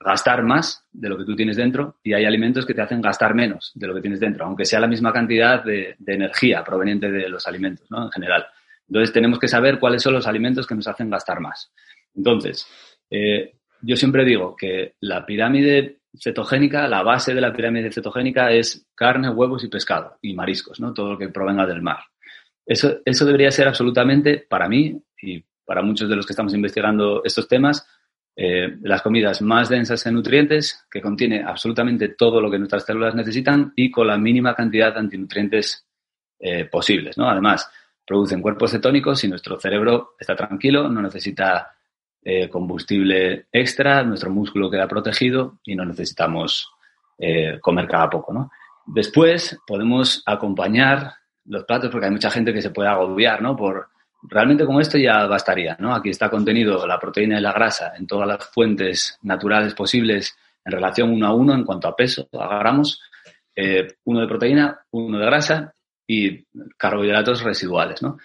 gastar 0.00 0.42
más 0.42 0.86
de 0.90 1.10
lo 1.10 1.18
que 1.18 1.24
tú 1.24 1.36
tienes 1.36 1.56
dentro 1.56 1.98
y 2.02 2.14
hay 2.14 2.24
alimentos 2.24 2.64
que 2.64 2.72
te 2.72 2.80
hacen 2.80 3.02
gastar 3.02 3.34
menos 3.34 3.70
de 3.74 3.86
lo 3.86 3.94
que 3.94 4.00
tienes 4.00 4.18
dentro, 4.18 4.46
aunque 4.46 4.64
sea 4.64 4.80
la 4.80 4.86
misma 4.86 5.12
cantidad 5.12 5.62
de, 5.62 5.96
energía 6.06 6.64
proveniente 6.64 7.10
de 7.10 7.28
los 7.28 7.46
alimentos, 7.46 7.90
¿no? 7.90 8.04
En 8.04 8.10
general. 8.10 8.46
Entonces 8.88 9.12
tenemos 9.12 9.38
que 9.38 9.46
saber 9.46 9.78
cuáles 9.78 10.02
son 10.02 10.14
los 10.14 10.26
alimentos 10.26 10.66
que 10.66 10.74
nos 10.74 10.88
hacen 10.88 11.10
gastar 11.10 11.40
más. 11.40 11.70
Entonces, 12.14 12.66
eh, 13.10 13.52
yo 13.82 13.94
siempre 13.94 14.24
digo 14.24 14.56
que 14.56 14.94
la 15.00 15.24
pirámide 15.26 16.00
cetogénica, 16.18 16.88
la 16.88 17.02
base 17.02 17.34
de 17.34 17.40
la 17.40 17.52
pirámide 17.52 17.92
cetogénica 17.92 18.50
es 18.50 18.86
carne, 18.94 19.28
huevos 19.28 19.62
y 19.64 19.68
pescado 19.68 20.16
y 20.22 20.34
mariscos, 20.34 20.80
¿no? 20.80 20.94
Todo 20.94 21.12
lo 21.12 21.18
que 21.18 21.28
provenga 21.28 21.66
del 21.66 21.82
mar. 21.82 22.00
Eso, 22.66 23.00
eso 23.04 23.26
debería 23.26 23.50
ser 23.50 23.68
absolutamente, 23.68 24.46
para 24.48 24.68
mí 24.68 25.00
y 25.20 25.44
para 25.64 25.82
muchos 25.82 26.08
de 26.08 26.16
los 26.16 26.26
que 26.26 26.32
estamos 26.32 26.54
investigando 26.54 27.22
estos 27.24 27.46
temas, 27.46 27.86
eh, 28.42 28.78
las 28.80 29.02
comidas 29.02 29.42
más 29.42 29.68
densas 29.68 30.06
en 30.06 30.14
nutrientes, 30.14 30.86
que 30.90 31.02
contiene 31.02 31.42
absolutamente 31.42 32.08
todo 32.08 32.40
lo 32.40 32.50
que 32.50 32.56
nuestras 32.56 32.86
células 32.86 33.14
necesitan 33.14 33.74
y 33.76 33.90
con 33.90 34.06
la 34.06 34.16
mínima 34.16 34.54
cantidad 34.54 34.94
de 34.94 35.00
antinutrientes 35.00 35.86
eh, 36.38 36.64
posibles. 36.64 37.18
¿no? 37.18 37.28
Además, 37.28 37.70
producen 38.06 38.40
cuerpos 38.40 38.70
cetónicos 38.70 39.22
y 39.24 39.28
nuestro 39.28 39.60
cerebro 39.60 40.14
está 40.18 40.34
tranquilo, 40.34 40.88
no 40.88 41.02
necesita 41.02 41.70
eh, 42.24 42.48
combustible 42.48 43.48
extra, 43.52 44.02
nuestro 44.04 44.30
músculo 44.30 44.70
queda 44.70 44.88
protegido 44.88 45.58
y 45.62 45.76
no 45.76 45.84
necesitamos 45.84 46.70
comer 47.60 47.86
cada 47.86 48.08
poco. 48.08 48.32
¿no? 48.32 48.50
Después 48.86 49.60
podemos 49.66 50.22
acompañar 50.24 51.12
los 51.44 51.64
platos 51.64 51.90
porque 51.90 52.06
hay 52.06 52.12
mucha 52.12 52.30
gente 52.30 52.54
que 52.54 52.62
se 52.62 52.70
puede 52.70 52.88
agobiar 52.88 53.42
¿no? 53.42 53.54
por 53.54 53.90
realmente 54.22 54.64
con 54.64 54.80
esto 54.80 54.98
ya 54.98 55.26
bastaría, 55.26 55.76
¿no? 55.78 55.94
Aquí 55.94 56.10
está 56.10 56.28
contenido 56.28 56.86
la 56.86 56.98
proteína 56.98 57.38
y 57.38 57.42
la 57.42 57.52
grasa 57.52 57.92
en 57.96 58.06
todas 58.06 58.28
las 58.28 58.46
fuentes 58.46 59.18
naturales 59.22 59.74
posibles 59.74 60.36
en 60.64 60.72
relación 60.72 61.10
uno 61.10 61.26
a 61.26 61.34
uno 61.34 61.54
en 61.54 61.64
cuanto 61.64 61.88
a 61.88 61.96
peso, 61.96 62.28
a 62.32 62.58
gramos, 62.58 63.00
eh, 63.56 63.86
uno 64.04 64.20
de 64.20 64.28
proteína, 64.28 64.80
uno 64.90 65.18
de 65.18 65.26
grasa 65.26 65.74
y 66.06 66.44
carbohidratos 66.76 67.42
residuales, 67.42 68.02
¿no? 68.02 68.18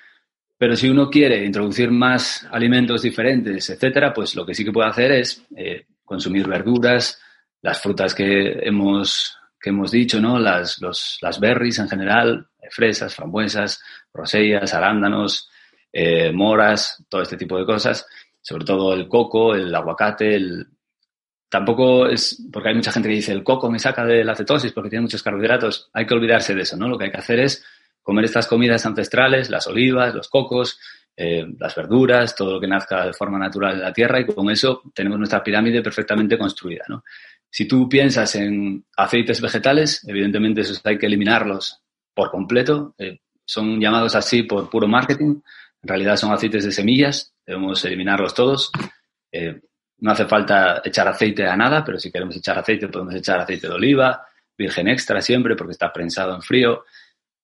Pero 0.57 0.75
si 0.75 0.89
uno 0.89 1.09
quiere 1.09 1.43
introducir 1.43 1.91
más 1.91 2.47
alimentos 2.49 3.01
diferentes, 3.01 3.69
etcétera, 3.69 4.13
pues 4.13 4.35
lo 4.35 4.45
que 4.45 4.53
sí 4.53 4.63
que 4.63 4.71
puede 4.71 4.89
hacer 4.89 5.11
es 5.11 5.45
eh, 5.55 5.85
consumir 6.03 6.47
verduras, 6.47 7.21
las 7.61 7.81
frutas 7.81 8.15
que 8.15 8.59
hemos, 8.61 9.37
que 9.59 9.71
hemos 9.71 9.91
dicho, 9.91 10.21
¿no? 10.21 10.39
Las, 10.39 10.81
los, 10.81 11.17
las 11.21 11.39
berries 11.39 11.79
en 11.79 11.89
general, 11.89 12.47
fresas, 12.69 13.15
frambuesas, 13.15 13.81
rosellas, 14.13 14.73
arándanos, 14.73 15.49
eh, 15.97 16.29
moras, 16.33 17.05
todo 17.07 17.21
este 17.21 17.37
tipo 17.37 17.57
de 17.57 17.65
cosas. 17.65 18.05
Sobre 18.41 18.65
todo 18.65 18.93
el 18.93 19.07
coco, 19.07 19.55
el 19.55 19.73
aguacate, 19.73 20.35
el... 20.35 20.67
Tampoco 21.47 22.07
es, 22.07 22.43
porque 22.51 22.69
hay 22.69 22.75
mucha 22.75 22.91
gente 22.91 23.07
que 23.07 23.15
dice, 23.15 23.31
el 23.31 23.43
coco 23.43 23.71
me 23.71 23.79
saca 23.79 24.03
de 24.03 24.25
la 24.25 24.35
cetosis 24.35 24.73
porque 24.73 24.89
tiene 24.89 25.03
muchos 25.03 25.23
carbohidratos. 25.23 25.89
Hay 25.93 26.05
que 26.05 26.13
olvidarse 26.13 26.53
de 26.53 26.63
eso, 26.63 26.75
¿no? 26.75 26.89
Lo 26.89 26.97
que 26.97 27.05
hay 27.05 27.11
que 27.11 27.19
hacer 27.19 27.39
es 27.39 27.63
comer 28.03 28.25
estas 28.25 28.45
comidas 28.45 28.85
ancestrales, 28.85 29.49
las 29.49 29.67
olivas, 29.67 30.13
los 30.13 30.27
cocos, 30.27 30.77
eh, 31.15 31.45
las 31.57 31.73
verduras, 31.75 32.35
todo 32.35 32.55
lo 32.55 32.59
que 32.59 32.67
nazca 32.67 33.05
de 33.05 33.13
forma 33.13 33.39
natural 33.39 33.75
en 33.75 33.81
la 33.81 33.93
tierra 33.93 34.19
y 34.19 34.25
con 34.25 34.49
eso 34.49 34.81
tenemos 34.93 35.17
nuestra 35.17 35.41
pirámide 35.41 35.81
perfectamente 35.81 36.37
construida. 36.37 36.83
¿no? 36.89 37.05
Si 37.49 37.65
tú 37.65 37.87
piensas 37.87 38.35
en 38.35 38.83
aceites 38.97 39.39
vegetales, 39.39 40.05
evidentemente 40.05 40.59
esos 40.59 40.81
hay 40.85 40.97
que 40.97 41.05
eliminarlos 41.05 41.81
por 42.13 42.31
completo. 42.31 42.95
Eh, 42.97 43.21
son 43.45 43.79
llamados 43.79 44.13
así 44.15 44.43
por 44.43 44.69
puro 44.69 44.89
marketing. 44.89 45.35
En 45.85 45.89
realidad 45.89 46.17
son 46.17 46.33
aceites 46.33 46.65
de 46.65 46.71
semillas, 46.71 47.31
debemos 47.45 47.85
eliminarlos 47.85 48.33
todos. 48.33 48.71
Eh, 49.31 49.61
no 49.99 50.11
hace 50.11 50.25
falta 50.25 50.81
echar 50.83 51.07
aceite 51.07 51.45
a 51.45 51.55
nada, 51.55 51.85
pero 51.85 51.99
si 51.99 52.11
queremos 52.11 52.35
echar 52.35 52.57
aceite 52.57 52.87
podemos 52.87 53.13
echar 53.13 53.39
aceite 53.41 53.67
de 53.67 53.73
oliva, 53.75 54.25
virgen 54.57 54.87
extra 54.87 55.21
siempre 55.21 55.55
porque 55.55 55.73
está 55.73 55.93
prensado 55.93 56.33
en 56.33 56.41
frío. 56.41 56.85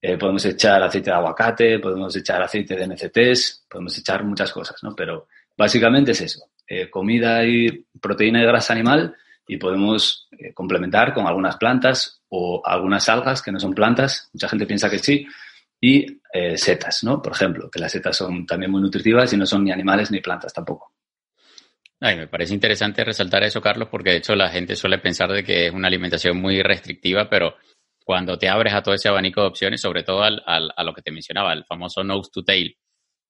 Eh, 0.02 0.18
podemos 0.18 0.44
echar 0.46 0.82
aceite 0.82 1.12
de 1.12 1.16
aguacate, 1.16 1.78
podemos 1.78 2.16
echar 2.16 2.42
aceite 2.42 2.76
de 2.76 2.88
MCTs, 2.88 3.68
podemos 3.70 3.96
echar 4.00 4.24
muchas 4.24 4.52
cosas, 4.52 4.82
¿no? 4.82 4.96
Pero 4.96 5.28
básicamente 5.56 6.10
es 6.14 6.22
eso, 6.22 6.50
eh, 6.66 6.90
comida 6.90 7.46
y 7.46 7.86
proteína 8.02 8.42
y 8.42 8.46
grasa 8.48 8.74
animal 8.74 9.16
y 9.46 9.58
podemos 9.58 10.28
complementar 10.56 11.14
con 11.14 11.28
algunas 11.28 11.58
plantas 11.58 12.24
o 12.30 12.64
algunas 12.66 13.08
algas 13.08 13.44
que 13.44 13.52
no 13.52 13.60
son 13.60 13.76
plantas, 13.76 14.32
mucha 14.34 14.50
gente 14.50 14.66
piensa 14.66 14.90
que 14.90 14.98
sí, 14.98 15.28
y 15.82 16.06
setas, 16.56 17.04
¿no? 17.04 17.22
Por 17.22 17.34
ejemplo, 17.34 17.70
que 17.70 17.80
las 17.80 17.92
setas 17.92 18.16
son 18.16 18.46
también 18.46 18.72
muy 18.72 18.82
nutritivas 18.82 19.34
y 19.34 19.38
no 19.38 19.46
son 19.46 19.64
ni 19.66 19.72
animales 19.72 20.12
ni 20.12 20.22
plantas 20.22 20.54
tampoco. 20.54 20.94
Ay, 22.00 22.16
me 22.16 22.28
parece 22.28 22.54
interesante 22.56 23.04
resaltar 23.04 23.44
eso, 23.44 23.62
Carlos, 23.62 23.88
porque 23.90 24.12
de 24.12 24.18
hecho 24.18 24.36
la 24.36 24.50
gente 24.50 24.76
suele 24.76 24.98
pensar 24.98 25.32
de 25.32 25.44
que 25.44 25.68
es 25.68 25.74
una 25.74 25.88
alimentación 25.88 26.40
muy 26.40 26.62
restrictiva, 26.64 27.30
pero 27.30 27.56
cuando 28.04 28.38
te 28.40 28.50
abres 28.50 28.74
a 28.74 28.82
todo 28.82 28.96
ese 28.96 29.08
abanico 29.08 29.42
de 29.42 29.48
opciones, 29.48 29.82
sobre 29.82 30.02
todo 30.02 30.24
al, 30.24 30.42
a 30.46 30.84
lo 30.84 30.94
que 30.94 31.04
te 31.04 31.12
mencionaba, 31.12 31.54
el 31.54 31.64
famoso 31.64 32.04
nose 32.04 32.32
to 32.34 32.44
tail, 32.44 32.76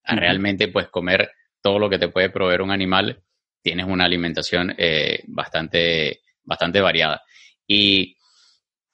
a 0.06 0.16
realmente 0.16 0.70
pues 0.70 0.88
comer 0.88 1.32
todo 1.62 1.80
lo 1.80 1.90
que 1.90 2.00
te 2.00 2.08
puede 2.08 2.30
proveer 2.30 2.62
un 2.62 2.72
animal, 2.72 3.22
tienes 3.62 3.86
una 3.86 4.06
alimentación 4.06 4.74
eh, 4.78 5.22
bastante, 5.28 6.22
bastante 6.44 6.80
variada. 6.80 7.22
Y 7.68 8.16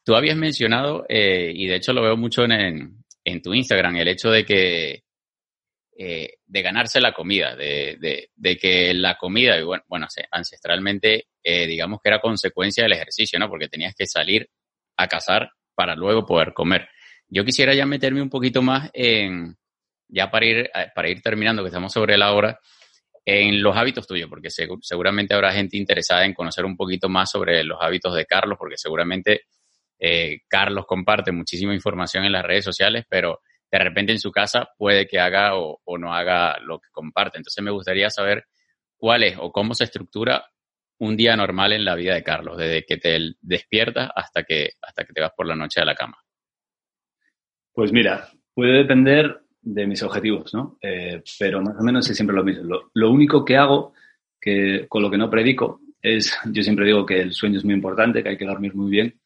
tú 0.03 0.15
habías 0.15 0.37
mencionado, 0.37 1.05
eh, 1.07 1.51
y 1.53 1.67
de 1.67 1.75
hecho 1.75 1.93
lo 1.93 2.01
veo 2.01 2.17
mucho 2.17 2.43
en, 2.45 2.51
en 2.51 2.96
tu 3.41 3.53
Instagram, 3.53 3.97
el 3.97 4.07
hecho 4.07 4.29
de 4.29 4.45
que 4.45 5.03
eh, 5.99 6.33
de 6.45 6.61
ganarse 6.61 7.01
la 7.01 7.13
comida, 7.13 7.55
de, 7.55 7.97
de, 7.99 8.29
de, 8.35 8.57
que 8.57 8.93
la 8.93 9.17
comida, 9.17 9.61
bueno, 9.63 9.83
bueno 9.87 10.07
ancestralmente, 10.31 11.27
digamos 11.43 11.99
que 12.03 12.09
era 12.09 12.19
consecuencia 12.19 12.83
del 12.83 12.93
ejercicio, 12.93 13.39
¿no? 13.39 13.49
Porque 13.49 13.69
tenías 13.69 13.95
que 13.95 14.05
salir 14.05 14.47
a 14.97 15.07
cazar 15.07 15.49
para 15.75 15.95
luego 15.95 16.25
poder 16.25 16.53
comer. 16.53 16.89
Yo 17.29 17.43
quisiera 17.43 17.73
ya 17.73 17.85
meterme 17.85 18.21
un 18.21 18.29
poquito 18.29 18.61
más 18.61 18.89
en, 18.93 19.57
ya 20.07 20.31
para 20.31 20.45
ir, 20.45 20.57
eh, 20.73 20.91
para 20.93 21.09
ir 21.09 21.21
terminando, 21.21 21.61
que 21.61 21.67
estamos 21.67 21.91
sobre 21.91 22.17
la 22.17 22.33
hora, 22.33 22.59
en 23.25 23.61
los 23.61 23.75
hábitos 23.75 24.07
tuyos, 24.07 24.29
porque 24.29 24.49
seguramente 24.49 25.33
habrá 25.33 25.51
gente 25.51 25.75
interesada 25.75 26.23
en 26.23 26.33
conocer 26.33 26.63
un 26.63 26.77
poquito 26.77 27.09
más 27.09 27.29
sobre 27.29 27.61
los 27.65 27.77
hábitos 27.81 28.15
de 28.15 28.25
Carlos, 28.25 28.57
porque 28.57 28.77
seguramente 28.77 29.41
eh, 29.99 30.39
Carlos 30.47 30.85
comparte 30.85 31.31
muchísima 31.31 31.73
información 31.73 32.23
en 32.23 32.31
las 32.31 32.45
redes 32.45 32.65
sociales, 32.65 33.05
pero 33.09 33.41
de 33.71 33.79
repente 33.79 34.11
en 34.11 34.19
su 34.19 34.31
casa 34.31 34.69
puede 34.77 35.07
que 35.07 35.19
haga 35.19 35.55
o, 35.55 35.79
no 35.97 36.13
haga 36.13 36.57
lo 36.61 36.79
que 36.79 36.89
comparte. 36.91 37.37
Entonces 37.37 37.63
me 37.63 37.71
gustaría 37.71 38.09
saber 38.09 38.45
cuál 38.95 39.23
es 39.23 39.37
o 39.39 39.51
cómo 39.51 39.73
se 39.73 39.83
estructura 39.83 40.45
un 40.99 41.15
día 41.15 41.35
normal 41.35 41.73
en 41.73 41.85
la 41.85 41.95
vida 41.95 42.15
de 42.15 42.23
Carlos, 42.23 42.57
desde 42.57 42.83
que 42.83 42.97
te 42.97 43.35
despiertas 43.41 44.09
hasta 44.15 44.43
que, 44.43 44.71
hasta 44.81 45.03
que 45.03 45.13
te 45.13 45.21
vas 45.21 45.31
por 45.35 45.45
la 45.45 45.55
noche 45.55 45.81
a 45.81 45.85
la 45.85 45.93
cama? 45.93 46.17
Pues 47.71 47.91
mira, 47.91 48.29
puede 48.53 48.79
depender 48.79 49.41
de 49.61 49.85
mis 49.85 50.01
objetivos, 50.01 50.53
¿no? 50.53 50.77
Eh, 50.81 51.21
pero 51.37 51.61
más 51.61 51.75
o 51.79 51.83
menos 51.83 52.09
es 52.09 52.15
siempre 52.15 52.35
lo 52.35 52.43
mismo. 52.43 52.81
Lo, 52.93 53.11
único 53.11 53.45
que 53.45 53.57
hago, 53.57 53.93
que 54.41 54.87
con 54.87 55.03
lo 55.03 55.11
que 55.11 55.17
no 55.17 55.29
predico, 55.29 55.81
es, 56.01 56.35
yo 56.45 56.63
siempre 56.63 56.85
digo 56.85 57.05
que 57.05 57.21
el 57.21 57.33
sueño 57.33 57.59
es 57.59 57.65
muy 57.65 57.75
importante, 57.75 58.23
que 58.23 58.29
hay 58.29 58.37
que 58.37 58.45
dormir 58.45 58.73
muy 58.73 58.89
bien, 58.89 59.19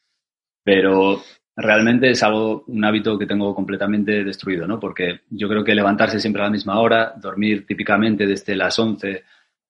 pero 0.64 1.22
realmente 1.56 2.12
es 2.12 2.24
algo, 2.24 2.64
un 2.68 2.84
hábito 2.86 3.18
que 3.18 3.26
tengo 3.26 3.54
completamente 3.54 4.24
destruido, 4.24 4.68
¿no? 4.68 4.80
Porque 4.80 5.22
yo 5.30 5.48
creo 5.48 5.64
que 5.64 5.76
levantarse 5.76 6.20
siempre 6.20 6.42
a 6.42 6.46
la 6.46 6.52
misma 6.52 6.80
hora, 6.80 7.14
dormir 7.18 7.66
típicamente 7.66 8.26
desde 8.26 8.56
las 8.56 8.78
11 8.78 9.24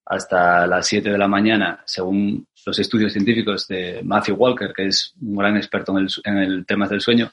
hasta 0.06 0.68
las 0.68 0.88
7 0.88 1.12
de 1.12 1.18
la 1.18 1.28
mañana, 1.28 1.82
según 1.86 2.46
los 2.66 2.80
estudios 2.80 3.14
científicos 3.14 3.68
de 3.68 4.02
Matthew 4.04 4.36
Walker, 4.36 4.74
que 4.76 4.88
es 4.88 5.14
un 5.22 5.36
gran 5.36 5.56
experto 5.58 5.98
en 5.98 6.04
el, 6.04 6.10
en 6.26 6.38
el 6.38 6.66
tema 6.66 6.88
del 6.88 7.02
sueño, 7.02 7.32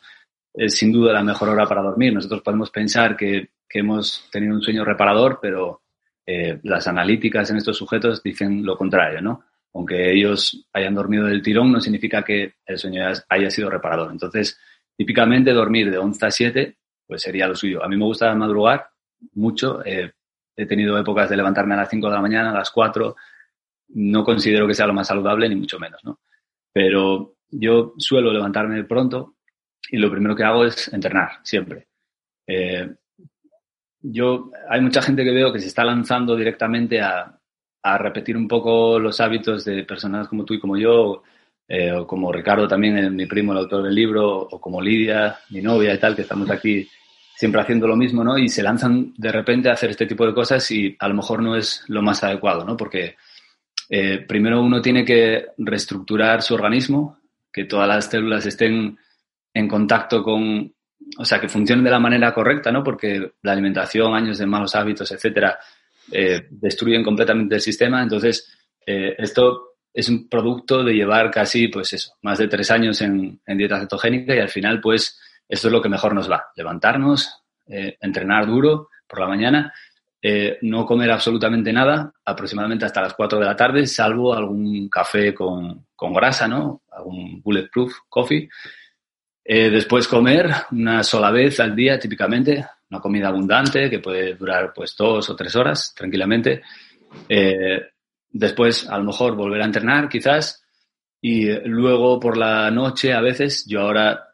es 0.54 0.76
sin 0.76 0.92
duda 0.92 1.12
la 1.12 1.22
mejor 1.22 1.48
hora 1.48 1.66
para 1.66 1.82
dormir. 1.82 2.12
Nosotros 2.12 2.42
podemos 2.42 2.70
pensar 2.70 3.16
que, 3.16 3.50
que 3.68 3.80
hemos 3.80 4.28
tenido 4.30 4.54
un 4.54 4.62
sueño 4.62 4.84
reparador, 4.84 5.38
pero 5.40 5.82
eh, 6.26 6.60
las 6.62 6.86
analíticas 6.86 7.50
en 7.50 7.56
estos 7.56 7.76
sujetos 7.76 8.22
dicen 8.22 8.64
lo 8.64 8.76
contrario, 8.76 9.20
¿no? 9.20 9.44
Aunque 9.78 10.12
ellos 10.12 10.66
hayan 10.72 10.92
dormido 10.92 11.26
del 11.26 11.40
tirón, 11.40 11.70
no 11.70 11.80
significa 11.80 12.24
que 12.24 12.54
el 12.66 12.78
sueño 12.78 13.04
haya 13.28 13.48
sido 13.48 13.70
reparador. 13.70 14.10
Entonces, 14.10 14.58
típicamente 14.96 15.52
dormir 15.52 15.88
de 15.88 15.98
11 15.98 16.26
a 16.26 16.30
7, 16.32 16.76
pues 17.06 17.22
sería 17.22 17.46
lo 17.46 17.54
suyo. 17.54 17.84
A 17.84 17.88
mí 17.88 17.96
me 17.96 18.04
gusta 18.04 18.34
madrugar 18.34 18.88
mucho, 19.34 19.80
eh, 19.86 20.14
he 20.56 20.66
tenido 20.66 20.98
épocas 20.98 21.30
de 21.30 21.36
levantarme 21.36 21.74
a 21.74 21.76
las 21.76 21.90
5 21.90 22.08
de 22.08 22.12
la 22.12 22.20
mañana, 22.20 22.50
a 22.50 22.54
las 22.54 22.72
4. 22.72 23.14
No 23.90 24.24
considero 24.24 24.66
que 24.66 24.74
sea 24.74 24.88
lo 24.88 24.94
más 24.94 25.06
saludable, 25.06 25.48
ni 25.48 25.54
mucho 25.54 25.78
menos, 25.78 26.04
¿no? 26.04 26.18
Pero 26.72 27.36
yo 27.48 27.94
suelo 27.98 28.32
levantarme 28.32 28.82
pronto 28.82 29.36
y 29.92 29.98
lo 29.98 30.10
primero 30.10 30.34
que 30.34 30.42
hago 30.42 30.64
es 30.64 30.92
entrenar, 30.92 31.38
siempre. 31.44 31.86
Eh, 32.48 32.96
yo, 34.00 34.50
hay 34.68 34.80
mucha 34.80 35.02
gente 35.02 35.22
que 35.22 35.30
veo 35.30 35.52
que 35.52 35.60
se 35.60 35.68
está 35.68 35.84
lanzando 35.84 36.34
directamente 36.34 37.00
a, 37.00 37.37
a, 37.94 37.98
repetir 37.98 38.36
un 38.36 38.48
poco 38.48 38.98
los 38.98 39.20
hábitos 39.20 39.64
de 39.64 39.84
personas 39.84 40.28
como 40.28 40.44
tú 40.44 40.54
y 40.54 40.60
como 40.60 40.76
yo, 40.76 41.22
eh, 41.66 41.92
o 41.92 42.06
como 42.06 42.32
Ricardo 42.32 42.66
también, 42.66 43.14
mi 43.14 43.26
primo, 43.26 43.52
el 43.52 43.58
autor 43.58 43.84
del 43.84 43.94
libro, 43.94 44.38
o 44.38 44.60
como 44.60 44.80
Lidia, 44.80 45.38
mi 45.50 45.60
novia 45.60 45.94
y 45.94 45.98
tal, 45.98 46.16
que 46.16 46.22
estamos 46.22 46.50
aquí 46.50 46.88
siempre 47.38 47.60
haciendo 47.60 47.86
lo 47.86 47.94
mismo, 47.94 48.24
¿no? 48.24 48.36
Y 48.36 48.48
se 48.48 48.64
lanzan 48.64 49.14
de 49.16 49.30
repente 49.30 49.68
a 49.68 49.74
hacer 49.74 49.90
este 49.90 50.06
tipo 50.06 50.26
de 50.26 50.34
cosas 50.34 50.68
y 50.72 50.96
a 50.98 51.06
lo 51.06 51.14
mejor 51.14 51.40
no 51.40 51.54
es 51.54 51.84
lo 51.86 52.02
más 52.02 52.24
adecuado, 52.24 52.64
¿no? 52.64 52.76
Porque 52.76 53.16
eh, 53.88 54.24
primero 54.26 54.60
uno 54.60 54.82
tiene 54.82 55.04
que 55.04 55.46
reestructurar 55.56 56.42
su 56.42 56.54
organismo, 56.54 57.18
que 57.52 57.64
todas 57.64 57.86
las 57.86 58.06
células 58.06 58.44
estén 58.44 58.98
en 59.54 59.68
contacto 59.68 60.22
con, 60.22 60.74
o 61.16 61.24
sea, 61.24 61.40
que 61.40 61.48
funcionen 61.48 61.84
de 61.84 61.90
la 61.90 62.00
manera 62.00 62.34
correcta, 62.34 62.72
¿no? 62.72 62.82
Porque 62.82 63.32
la 63.42 63.52
alimentación, 63.52 64.14
años 64.14 64.38
de 64.38 64.46
malos 64.46 64.74
hábitos, 64.74 65.12
etcétera, 65.12 65.58
eh, 66.10 66.46
destruyen 66.50 67.02
completamente 67.02 67.56
el 67.56 67.60
sistema. 67.60 68.02
Entonces, 68.02 68.52
eh, 68.84 69.14
esto 69.18 69.76
es 69.92 70.08
un 70.08 70.28
producto 70.28 70.82
de 70.82 70.94
llevar 70.94 71.30
casi, 71.30 71.68
pues 71.68 71.92
eso, 71.92 72.14
más 72.22 72.38
de 72.38 72.48
tres 72.48 72.70
años 72.70 73.00
en, 73.02 73.40
en 73.46 73.58
dieta 73.58 73.80
cetogénica 73.80 74.34
y 74.34 74.38
al 74.38 74.48
final, 74.48 74.80
pues, 74.80 75.18
esto 75.48 75.68
es 75.68 75.72
lo 75.72 75.82
que 75.82 75.88
mejor 75.88 76.14
nos 76.14 76.30
va. 76.30 76.46
Levantarnos, 76.56 77.42
eh, 77.66 77.96
entrenar 78.00 78.46
duro 78.46 78.88
por 79.06 79.20
la 79.20 79.26
mañana, 79.26 79.72
no 80.62 80.84
comer 80.84 81.12
absolutamente 81.12 81.72
nada, 81.72 82.12
aproximadamente 82.24 82.84
hasta 82.84 83.00
las 83.00 83.14
4 83.14 83.38
de 83.38 83.44
la 83.46 83.56
tarde, 83.56 83.86
salvo 83.86 84.34
algún 84.34 84.88
café 84.88 85.32
con, 85.32 85.86
con 85.94 86.12
grasa, 86.12 86.48
¿no? 86.48 86.82
Algún 86.90 87.40
bulletproof 87.40 87.94
coffee. 88.08 88.48
Después 89.44 90.08
comer 90.08 90.50
una 90.72 91.02
sola 91.02 91.30
vez 91.30 91.60
al 91.60 91.74
día, 91.74 91.98
típicamente, 91.98 92.66
una 92.90 93.00
comida 93.00 93.28
abundante 93.28 93.90
que 93.90 93.98
puede 93.98 94.34
durar 94.34 94.72
pues 94.74 94.96
dos 94.96 95.28
o 95.30 95.36
tres 95.36 95.54
horas 95.56 95.94
tranquilamente. 95.94 96.62
después, 98.30 98.88
a 98.88 98.98
lo 98.98 99.04
mejor, 99.04 99.34
volver 99.34 99.62
a 99.62 99.66
entrenar, 99.66 100.08
quizás. 100.08 100.64
Y 101.20 101.50
luego 101.68 102.20
por 102.20 102.36
la 102.36 102.70
noche, 102.70 103.12
a 103.12 103.20
veces, 103.20 103.66
yo 103.66 103.80
ahora 103.80 104.28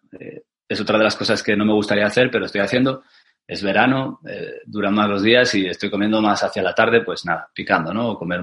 es 0.69 0.81
otra 0.81 0.99
de 0.99 1.05
las 1.05 1.17
cosas 1.17 1.43
que 1.43 1.57
no 1.57 1.65
me 1.65 1.73
gustaría 1.73 2.07
hacer, 2.07 2.31
pero 2.31 2.47
estoy 2.47 2.61
haciendo. 2.61 3.05
Es 3.47 3.63
verano, 3.63 4.21
eh, 4.27 4.63
duran 4.65 4.95
más 4.95 5.09
los 5.09 5.23
días 5.23 5.55
y 5.55 5.67
estoy 5.67 5.91
comiendo 5.91 6.21
más 6.23 6.43
hacia 6.43 6.63
la 6.63 6.75
tarde, 6.75 7.03
pues 7.03 7.25
nada, 7.27 7.49
picando, 7.55 7.93
¿no? 7.93 8.11
O 8.11 8.19
comer 8.19 8.41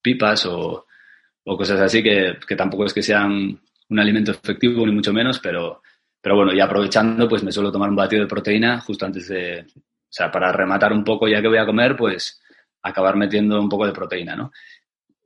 pipas 0.00 0.46
o, 0.46 0.86
cosas 1.44 1.80
así 1.80 2.02
que, 2.02 2.36
tampoco 2.56 2.84
es 2.84 2.94
que 2.94 3.02
sean 3.02 3.60
un 3.88 3.98
alimento 3.98 4.30
efectivo, 4.30 4.86
ni 4.86 4.92
mucho 4.92 5.12
menos, 5.12 5.40
pero 5.40 5.82
pero 6.22 6.36
bueno, 6.36 6.54
y 6.54 6.60
aprovechando, 6.60 7.28
pues 7.28 7.42
me 7.42 7.50
suelo 7.50 7.72
tomar 7.72 7.90
un 7.90 7.96
batido 7.96 8.22
de 8.22 8.28
proteína 8.28 8.80
justo 8.80 9.04
antes 9.04 9.28
de, 9.28 9.66
o 9.66 10.08
sea, 10.08 10.30
para 10.30 10.52
rematar 10.52 10.92
un 10.92 11.02
poco 11.02 11.26
ya 11.26 11.42
que 11.42 11.48
voy 11.48 11.58
a 11.58 11.66
comer, 11.66 11.96
pues 11.96 12.40
acabar 12.80 13.16
metiendo 13.16 13.60
un 13.60 13.68
poco 13.68 13.86
de 13.86 13.92
proteína, 13.92 14.36
¿no? 14.36 14.52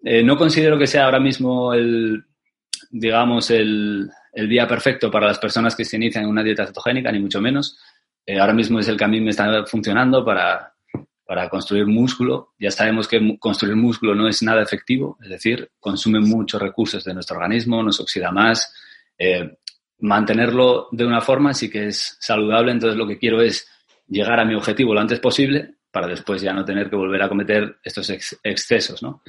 Eh, 0.03 0.23
no 0.23 0.37
considero 0.37 0.79
que 0.79 0.87
sea 0.87 1.05
ahora 1.05 1.21
mismo 1.21 1.75
el, 1.75 2.25
digamos, 2.91 3.51
el, 3.51 4.09
el, 4.33 4.49
día 4.49 4.67
perfecto 4.67 5.11
para 5.11 5.27
las 5.27 5.39
personas 5.39 5.75
que 5.75 5.85
se 5.85 5.97
inician 5.97 6.25
en 6.25 6.31
una 6.31 6.43
dieta 6.43 6.67
cetogénica, 6.67 7.13
ni 7.13 7.19
mucho 7.19 7.41
menos. 7.41 7.79
Eh, 8.25 8.39
ahora 8.39 8.53
mismo 8.55 8.79
es 8.79 8.89
el 8.89 8.97
que 8.97 9.05
a 9.05 9.09
mí 9.09 9.21
me 9.21 9.31
está 9.31 9.65
funcionando 9.67 10.25
para, 10.25 10.75
para 11.27 11.49
construir 11.49 11.87
músculo. 11.87 12.55
Ya 12.59 12.71
sabemos 12.71 13.09
que 13.09 13.37
construir 13.39 13.77
músculo 13.77 14.15
no 14.15 14.29
es 14.29 14.43
nada 14.43 14.63
efectivo, 14.63 15.19
es 15.23 15.29
decir, 15.29 15.71
consume 15.79 16.21
muchos 16.21 16.61
recursos 16.63 17.05
de 17.05 17.13
nuestro 17.13 17.37
organismo, 17.37 17.83
nos 17.83 18.01
oxida 18.01 18.31
más. 18.31 18.73
Eh, 19.19 19.59
mantenerlo 19.99 20.89
de 20.93 21.07
una 21.07 21.21
forma 21.21 21.55
sí 21.55 21.71
que 21.71 21.89
es 21.89 22.17
saludable, 22.21 22.73
entonces 22.73 22.99
lo 22.99 23.07
que 23.07 23.19
quiero 23.19 23.41
es 23.41 23.69
llegar 24.09 24.39
a 24.41 24.45
mi 24.45 24.55
objetivo 24.55 24.95
lo 24.95 25.01
antes 25.01 25.21
posible 25.21 25.75
para 25.91 26.07
después 26.07 26.43
ya 26.43 26.53
no 26.53 26.65
tener 26.65 26.91
que 26.91 26.97
volver 26.97 27.23
a 27.23 27.29
cometer 27.29 27.79
estos 27.83 28.11
excesos, 28.43 29.03
¿no? 29.03 29.23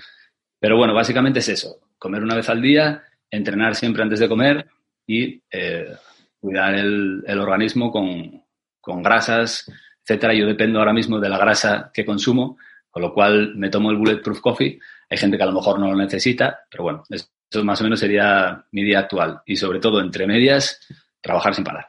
Pero 0.60 0.76
bueno, 0.76 0.94
básicamente 0.94 1.39
es 1.39 1.49
eso, 1.49 1.80
comer 1.98 2.23
una 2.23 2.35
vez 2.35 2.49
al 2.49 2.61
día, 2.61 3.03
entrenar 3.30 3.76
siempre 3.76 4.03
antes 4.03 4.19
de 4.19 4.27
comer 4.27 4.68
y 5.06 5.41
eh, 5.49 5.95
cuidar 6.39 6.76
el, 6.76 7.23
organismo 7.39 7.91
con, 7.91 8.44
con, 8.81 9.02
grasas, 9.02 9.72
etcétera. 10.03 10.34
Yo 10.34 10.45
dependo 10.45 10.80
ahora 10.80 10.94
mismo 10.94 11.19
de 11.19 11.30
la 11.30 11.38
grasa 11.38 11.91
que 11.94 12.06
consumo, 12.06 12.57
con 12.89 13.02
lo 13.02 13.14
cual 13.14 13.56
me 13.56 13.69
tomo 13.69 13.91
el 13.91 13.98
Bulletproof 13.98 14.41
Coffee. 14.41 14.80
Hay 15.10 15.18
gente 15.18 15.38
que 15.38 15.44
a 15.44 15.48
lo 15.48 15.53
mejor 15.53 15.80
no 15.80 15.88
lo 15.88 15.95
necesita, 15.95 16.65
pero 16.69 16.84
bueno, 16.84 17.03
eso 17.49 17.64
más 17.64 17.80
o 17.82 17.84
menos 17.84 17.99
sería 17.99 18.65
mi 18.72 18.84
día 18.84 18.99
actual. 18.99 19.41
Y 19.45 19.56
sobre 19.56 19.80
todo, 19.80 20.02
entre 20.02 20.28
medias, 20.28 20.80
trabajar 21.22 21.53
sin 21.56 21.64
parar. 21.64 21.88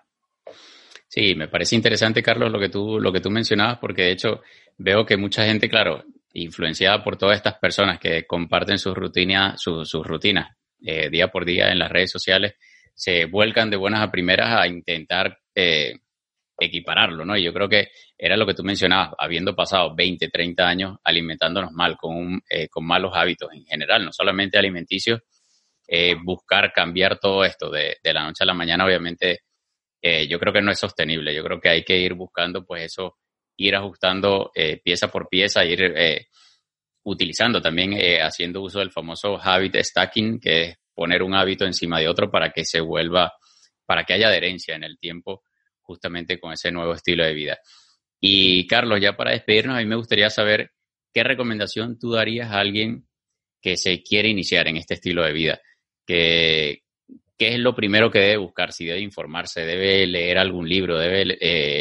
Sí, 1.08 1.34
me 1.34 1.48
parece 1.48 1.74
interesante, 1.74 2.22
Carlos, 2.22 2.52
lo 2.52 2.60
que 2.60 2.68
tú, 2.68 3.00
lo 3.00 3.12
que 3.12 3.20
tú 3.20 3.30
mencionabas, 3.30 3.78
porque 3.78 4.02
de 4.02 4.12
hecho 4.12 4.42
veo 4.76 5.06
que 5.06 5.16
mucha 5.16 5.44
gente, 5.44 5.68
claro, 5.68 6.04
influenciada 6.34 7.02
por 7.02 7.16
todas 7.16 7.36
estas 7.36 7.54
personas 7.54 7.98
que 7.98 8.26
comparten 8.26 8.78
sus 8.78 8.94
rutinas, 8.94 9.60
sus 9.60 10.06
rutinas 10.06 10.56
eh, 10.80 11.08
día 11.08 11.28
por 11.28 11.44
día 11.44 11.72
en 11.72 11.78
las 11.78 11.90
redes 11.90 12.10
sociales, 12.10 12.54
se 12.94 13.24
vuelcan 13.24 13.70
de 13.70 13.76
buenas 13.76 14.02
a 14.02 14.10
primeras 14.10 14.60
a 14.60 14.66
intentar 14.66 15.38
eh, 15.54 15.94
equipararlo, 16.58 17.24
¿no? 17.24 17.36
Y 17.36 17.44
yo 17.44 17.52
creo 17.52 17.68
que 17.68 17.88
era 18.16 18.36
lo 18.36 18.46
que 18.46 18.54
tú 18.54 18.62
mencionabas, 18.62 19.14
habiendo 19.18 19.54
pasado 19.54 19.94
20, 19.94 20.28
30 20.28 20.68
años 20.68 20.98
alimentándonos 21.04 21.72
mal, 21.72 21.96
con, 21.96 22.42
eh, 22.50 22.68
con 22.68 22.84
malos 22.84 23.12
hábitos 23.14 23.50
en 23.52 23.64
general, 23.64 24.04
no 24.04 24.12
solamente 24.12 24.58
alimenticios, 24.58 25.20
buscar 26.22 26.72
cambiar 26.72 27.18
todo 27.18 27.44
esto 27.44 27.70
de, 27.70 27.96
la 28.02 28.24
noche 28.24 28.44
a 28.44 28.46
la 28.46 28.54
mañana, 28.54 28.84
obviamente, 28.84 29.40
yo 30.02 30.38
creo 30.38 30.52
que 30.52 30.62
no 30.62 30.70
es 30.70 30.78
sostenible. 30.78 31.34
Yo 31.34 31.42
creo 31.42 31.60
que 31.60 31.70
hay 31.70 31.84
que 31.84 31.98
ir 31.98 32.14
buscando, 32.14 32.64
pues, 32.64 32.84
eso 32.84 33.16
ir 33.58 33.74
ajustando 33.74 34.50
eh, 34.54 34.80
pieza 34.82 35.08
por 35.08 35.28
pieza, 35.28 35.64
ir 35.64 35.82
eh, 35.82 36.28
utilizando 37.04 37.60
también, 37.60 37.92
eh, 37.92 38.22
haciendo 38.22 38.62
uso 38.62 38.78
del 38.78 38.92
famoso 38.92 39.38
habit 39.40 39.76
stacking, 39.76 40.40
que 40.40 40.62
es 40.62 40.76
poner 40.94 41.22
un 41.22 41.34
hábito 41.34 41.64
encima 41.64 41.98
de 41.98 42.08
otro 42.08 42.30
para 42.30 42.50
que 42.50 42.64
se 42.64 42.80
vuelva, 42.80 43.32
para 43.84 44.04
que 44.04 44.14
haya 44.14 44.28
adherencia 44.28 44.76
en 44.76 44.84
el 44.84 44.98
tiempo 44.98 45.42
justamente 45.82 46.38
con 46.38 46.52
ese 46.52 46.70
nuevo 46.70 46.94
estilo 46.94 47.24
de 47.24 47.34
vida. 47.34 47.58
Y 48.20 48.66
Carlos, 48.66 49.00
ya 49.00 49.16
para 49.16 49.32
despedirnos, 49.32 49.76
a 49.76 49.80
mí 49.80 49.86
me 49.86 49.96
gustaría 49.96 50.30
saber 50.30 50.72
qué 51.12 51.24
recomendación 51.24 51.98
tú 51.98 52.12
darías 52.12 52.50
a 52.50 52.60
alguien 52.60 53.08
que 53.60 53.76
se 53.76 54.02
quiere 54.02 54.28
iniciar 54.28 54.68
en 54.68 54.76
este 54.76 54.94
estilo 54.94 55.24
de 55.24 55.32
vida, 55.32 55.60
que, 56.08 56.80
¿qué 57.36 57.54
es 57.54 57.58
lo 57.60 57.76
primero 57.76 58.10
que 58.10 58.18
debe 58.18 58.38
buscar? 58.38 58.72
Si 58.72 58.86
debe 58.86 59.00
informarse, 59.00 59.60
debe 59.60 60.06
leer 60.06 60.38
algún 60.38 60.68
libro, 60.68 60.98
debe 60.98 61.24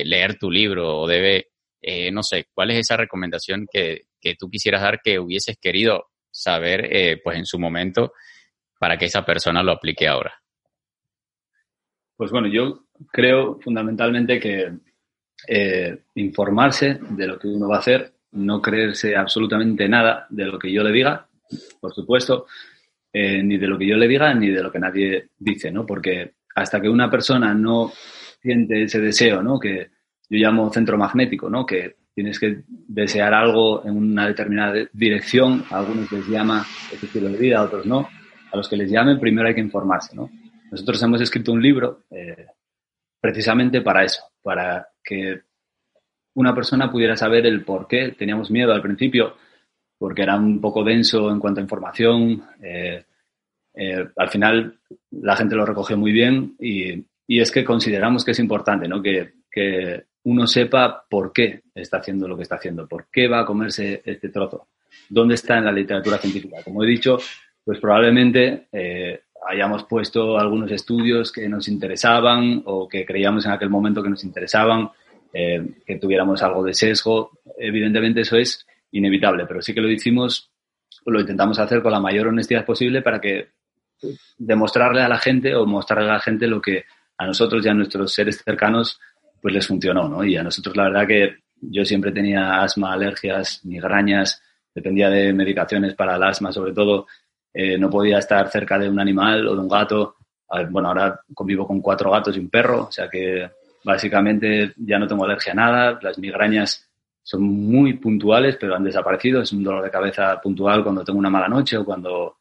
leer 0.05 0.37
tu 0.37 0.51
libro 0.51 0.99
o 0.99 1.07
debe 1.07 1.47
eh, 1.81 2.11
no 2.11 2.23
sé, 2.23 2.47
¿cuál 2.53 2.71
es 2.71 2.79
esa 2.79 2.97
recomendación 2.97 3.65
que, 3.71 4.07
tú 4.37 4.49
quisieras 4.49 4.81
dar 4.81 4.99
que 5.01 5.19
hubieses 5.19 5.57
querido 5.57 6.07
saber 6.29 6.93
eh, 6.93 7.21
pues 7.23 7.37
en 7.37 7.45
su 7.45 7.57
momento 7.57 8.11
para 8.77 8.97
que 8.97 9.05
esa 9.05 9.23
persona 9.23 9.63
lo 9.63 9.71
aplique 9.71 10.05
ahora? 10.05 10.33
Pues 12.17 12.29
bueno, 12.29 12.49
yo 12.49 12.87
creo 13.09 13.57
fundamentalmente 13.61 14.37
que 14.37 14.73
eh, 15.47 15.99
informarse 16.15 16.99
de 17.09 17.27
lo 17.27 17.39
que 17.39 17.47
uno 17.47 17.69
va 17.69 17.77
a 17.77 17.79
hacer, 17.79 18.11
no 18.31 18.61
creerse 18.61 19.15
absolutamente 19.15 19.87
nada 19.87 20.27
de 20.29 20.45
lo 20.45 20.59
que 20.59 20.71
yo 20.73 20.83
le 20.83 20.91
diga, 20.91 21.27
por 21.79 21.93
supuesto, 21.93 22.47
ni 23.43 23.57
de 23.57 23.67
lo 23.67 23.77
que 23.77 23.87
yo 23.87 23.95
le 23.95 24.07
diga 24.07 24.33
ni 24.33 24.49
de 24.49 24.63
lo 24.63 24.71
que 24.71 24.79
nadie 24.79 25.29
dice, 25.37 25.71
¿no? 25.71 25.85
Porque 25.85 26.33
hasta 26.55 26.81
que 26.81 26.89
una 26.89 27.09
persona 27.09 27.53
no 27.53 27.91
siente 28.41 28.83
ese 28.83 28.99
deseo, 28.99 29.41
¿no? 29.41 29.59
Que, 29.59 29.89
yo 30.29 30.37
llamo 30.39 30.71
centro 30.71 30.97
magnético, 30.97 31.49
¿no? 31.49 31.65
Que 31.65 31.95
tienes 32.13 32.39
que 32.39 32.63
desear 32.67 33.33
algo 33.33 33.85
en 33.85 33.95
una 33.95 34.27
determinada 34.27 34.73
dirección, 34.91 35.63
a 35.69 35.79
algunos 35.79 36.11
les 36.11 36.27
llama 36.27 36.65
este 36.91 37.05
estilo 37.05 37.29
de 37.29 37.37
vida, 37.37 37.59
a 37.59 37.63
otros 37.63 37.85
no. 37.85 38.09
A 38.51 38.57
los 38.57 38.67
que 38.67 38.77
les 38.77 38.89
llamen, 38.89 39.19
primero 39.19 39.47
hay 39.47 39.55
que 39.55 39.61
informarse, 39.61 40.15
¿no? 40.15 40.29
Nosotros 40.71 41.01
hemos 41.03 41.21
escrito 41.21 41.51
un 41.51 41.61
libro 41.61 42.03
eh, 42.11 42.47
precisamente 43.21 43.81
para 43.81 44.03
eso, 44.03 44.23
para 44.41 44.87
que 45.03 45.41
una 46.33 46.53
persona 46.53 46.91
pudiera 46.91 47.15
saber 47.15 47.45
el 47.45 47.63
por 47.63 47.87
qué. 47.87 48.15
Teníamos 48.17 48.51
miedo 48.51 48.73
al 48.73 48.81
principio 48.81 49.35
porque 49.97 50.23
era 50.23 50.35
un 50.35 50.59
poco 50.59 50.83
denso 50.83 51.31
en 51.31 51.39
cuanto 51.39 51.59
a 51.59 51.63
información. 51.63 52.43
Eh, 52.61 53.03
eh, 53.77 54.07
al 54.15 54.29
final 54.29 54.79
la 55.11 55.35
gente 55.35 55.55
lo 55.55 55.65
recogió 55.65 55.97
muy 55.97 56.11
bien 56.11 56.55
y, 56.59 57.05
y, 57.27 57.39
es 57.39 57.51
que 57.51 57.63
consideramos 57.63 58.25
que 58.25 58.31
es 58.31 58.39
importante, 58.39 58.87
¿no? 58.87 59.01
Que, 59.01 59.33
que 59.51 60.03
uno 60.23 60.47
sepa 60.47 61.05
por 61.09 61.31
qué 61.31 61.61
está 61.73 61.97
haciendo 61.97 62.27
lo 62.27 62.35
que 62.35 62.43
está 62.43 62.55
haciendo, 62.55 62.87
por 62.87 63.07
qué 63.11 63.27
va 63.27 63.41
a 63.41 63.45
comerse 63.45 64.01
este 64.03 64.29
trozo, 64.29 64.67
dónde 65.09 65.35
está 65.35 65.57
en 65.57 65.65
la 65.65 65.71
literatura 65.71 66.17
científica. 66.17 66.57
Como 66.63 66.83
he 66.83 66.87
dicho, 66.87 67.17
pues 67.63 67.79
probablemente 67.79 68.67
eh, 68.71 69.21
hayamos 69.47 69.83
puesto 69.83 70.37
algunos 70.37 70.71
estudios 70.71 71.31
que 71.31 71.47
nos 71.47 71.67
interesaban 71.67 72.63
o 72.65 72.87
que 72.87 73.05
creíamos 73.05 73.45
en 73.45 73.51
aquel 73.51 73.69
momento 73.69 74.01
que 74.01 74.09
nos 74.09 74.23
interesaban, 74.23 74.89
eh, 75.33 75.65
que 75.85 75.97
tuviéramos 75.97 76.41
algo 76.43 76.63
de 76.63 76.73
sesgo. 76.73 77.39
Evidentemente 77.57 78.21
eso 78.21 78.37
es 78.37 78.65
inevitable, 78.91 79.45
pero 79.45 79.61
sí 79.61 79.73
que 79.73 79.81
lo 79.81 79.89
hicimos, 79.89 80.51
lo 81.05 81.19
intentamos 81.19 81.59
hacer 81.59 81.81
con 81.81 81.91
la 81.91 81.99
mayor 81.99 82.27
honestidad 82.27 82.65
posible 82.65 83.01
para 83.01 83.21
que 83.21 83.49
demostrarle 84.37 85.01
a 85.01 85.09
la 85.09 85.17
gente 85.17 85.55
o 85.55 85.65
mostrarle 85.65 86.09
a 86.09 86.13
la 86.13 86.19
gente 86.19 86.47
lo 86.47 86.61
que 86.61 86.85
a 87.17 87.25
nosotros 87.25 87.65
y 87.65 87.69
a 87.69 87.73
nuestros 87.73 88.13
seres 88.13 88.41
cercanos 88.43 88.99
pues 89.41 89.53
les 89.53 89.67
funcionó, 89.67 90.07
¿no? 90.07 90.23
Y 90.23 90.35
a 90.35 90.43
nosotros 90.43 90.75
la 90.75 90.83
verdad 90.83 91.07
que 91.07 91.37
yo 91.61 91.85
siempre 91.85 92.11
tenía 92.11 92.61
asma, 92.61 92.93
alergias, 92.93 93.61
migrañas, 93.65 94.41
dependía 94.73 95.09
de 95.09 95.33
medicaciones 95.33 95.95
para 95.95 96.15
el 96.15 96.23
asma 96.23 96.51
sobre 96.51 96.73
todo, 96.73 97.07
eh, 97.53 97.77
no 97.77 97.89
podía 97.89 98.19
estar 98.19 98.49
cerca 98.49 98.77
de 98.77 98.89
un 98.89 98.99
animal 98.99 99.47
o 99.47 99.55
de 99.55 99.61
un 99.61 99.69
gato. 99.69 100.15
Bueno, 100.69 100.89
ahora 100.89 101.19
convivo 101.33 101.67
con 101.67 101.81
cuatro 101.81 102.11
gatos 102.11 102.37
y 102.37 102.39
un 102.39 102.49
perro, 102.49 102.85
o 102.85 102.91
sea 102.91 103.09
que 103.09 103.49
básicamente 103.83 104.73
ya 104.77 104.97
no 104.97 105.07
tengo 105.07 105.25
alergia 105.25 105.51
a 105.51 105.55
nada, 105.55 105.99
las 106.01 106.17
migrañas 106.19 106.87
son 107.21 107.43
muy 107.43 107.93
puntuales, 107.93 108.55
pero 108.57 108.75
han 108.75 108.83
desaparecido, 108.83 109.41
es 109.41 109.51
un 109.51 109.63
dolor 109.63 109.83
de 109.83 109.91
cabeza 109.91 110.39
puntual 110.41 110.83
cuando 110.83 111.03
tengo 111.03 111.19
una 111.19 111.29
mala 111.29 111.49
noche 111.49 111.75
o 111.75 111.83
cuando, 111.83 112.36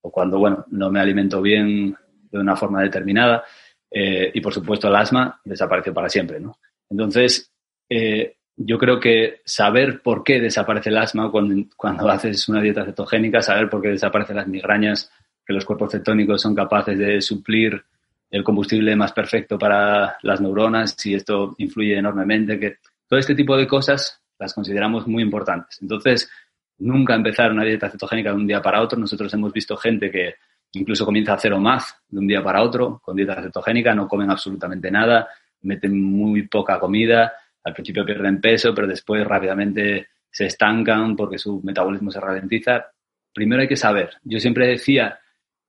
o 0.00 0.10
cuando 0.10 0.38
bueno, 0.38 0.64
no 0.70 0.90
me 0.90 1.00
alimento 1.00 1.40
bien 1.42 1.96
de 2.30 2.38
una 2.38 2.56
forma 2.56 2.82
determinada. 2.82 3.44
Eh, 3.90 4.30
y 4.34 4.40
por 4.40 4.52
supuesto 4.52 4.88
el 4.88 4.96
asma 4.96 5.40
desapareció 5.44 5.94
para 5.94 6.08
siempre, 6.08 6.38
¿no? 6.40 6.58
Entonces, 6.90 7.50
eh, 7.88 8.36
yo 8.56 8.76
creo 8.76 8.98
que 8.98 9.40
saber 9.44 10.02
por 10.02 10.24
qué 10.24 10.40
desaparece 10.40 10.90
el 10.90 10.98
asma 10.98 11.30
cuando, 11.30 11.64
cuando, 11.76 12.08
haces 12.10 12.48
una 12.48 12.60
dieta 12.60 12.84
cetogénica, 12.84 13.40
saber 13.40 13.68
por 13.70 13.80
qué 13.80 13.88
desaparecen 13.88 14.36
las 14.36 14.48
migrañas, 14.48 15.10
que 15.46 15.54
los 15.54 15.64
cuerpos 15.64 15.92
cetónicos 15.92 16.42
son 16.42 16.54
capaces 16.54 16.98
de 16.98 17.22
suplir 17.22 17.82
el 18.30 18.44
combustible 18.44 18.94
más 18.94 19.12
perfecto 19.12 19.58
para 19.58 20.18
las 20.22 20.40
neuronas 20.40 20.94
y 21.06 21.14
esto 21.14 21.54
influye 21.58 21.96
enormemente, 21.96 22.58
que 22.58 22.76
todo 23.08 23.18
este 23.18 23.34
tipo 23.34 23.56
de 23.56 23.66
cosas 23.66 24.20
las 24.38 24.52
consideramos 24.52 25.06
muy 25.06 25.22
importantes. 25.22 25.78
Entonces, 25.80 26.30
nunca 26.78 27.14
empezar 27.14 27.52
una 27.52 27.64
dieta 27.64 27.90
cetogénica 27.90 28.30
de 28.30 28.36
un 28.36 28.46
día 28.46 28.62
para 28.62 28.80
otro. 28.82 28.98
Nosotros 28.98 29.32
hemos 29.34 29.52
visto 29.52 29.76
gente 29.76 30.10
que 30.10 30.34
incluso 30.72 31.04
comienza 31.04 31.34
a 31.34 31.38
cero 31.38 31.58
más 31.58 31.96
de 32.08 32.18
un 32.18 32.26
día 32.26 32.42
para 32.42 32.62
otro, 32.62 33.00
con 33.02 33.16
dieta 33.16 33.42
cetogénica, 33.42 33.94
no 33.94 34.06
comen 34.06 34.30
absolutamente 34.30 34.90
nada, 34.90 35.28
meten 35.62 36.00
muy 36.00 36.46
poca 36.46 36.78
comida, 36.78 37.32
al 37.64 37.74
principio 37.74 38.04
pierden 38.04 38.40
peso, 38.40 38.74
pero 38.74 38.86
después 38.86 39.26
rápidamente 39.26 40.08
se 40.30 40.46
estancan 40.46 41.16
porque 41.16 41.38
su 41.38 41.60
metabolismo 41.62 42.10
se 42.10 42.20
ralentiza. 42.20 42.86
Primero 43.32 43.62
hay 43.62 43.68
que 43.68 43.76
saber. 43.76 44.10
Yo 44.24 44.38
siempre 44.38 44.66
decía 44.66 45.18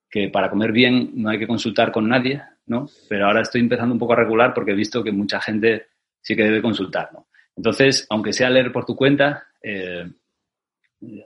que 0.08 0.28
para 0.28 0.50
comer 0.50 0.72
bien 0.72 1.10
no 1.14 1.30
hay 1.30 1.38
que 1.38 1.46
consultar 1.46 1.92
con 1.92 2.08
nadie, 2.08 2.42
¿no? 2.66 2.88
Pero 3.08 3.26
ahora 3.26 3.42
estoy 3.42 3.60
empezando 3.60 3.94
un 3.94 3.98
poco 3.98 4.12
a 4.12 4.16
regular 4.16 4.52
porque 4.54 4.72
he 4.72 4.76
visto 4.76 5.02
que 5.02 5.12
mucha 5.12 5.40
gente 5.40 5.86
sí 6.20 6.36
que 6.36 6.44
debe 6.44 6.62
consultar, 6.62 7.10
¿no? 7.12 7.26
Entonces, 7.56 8.06
aunque 8.10 8.32
sea 8.32 8.50
leer 8.50 8.72
por 8.72 8.84
tu 8.84 8.96
cuenta, 8.96 9.44
eh, 9.62 10.10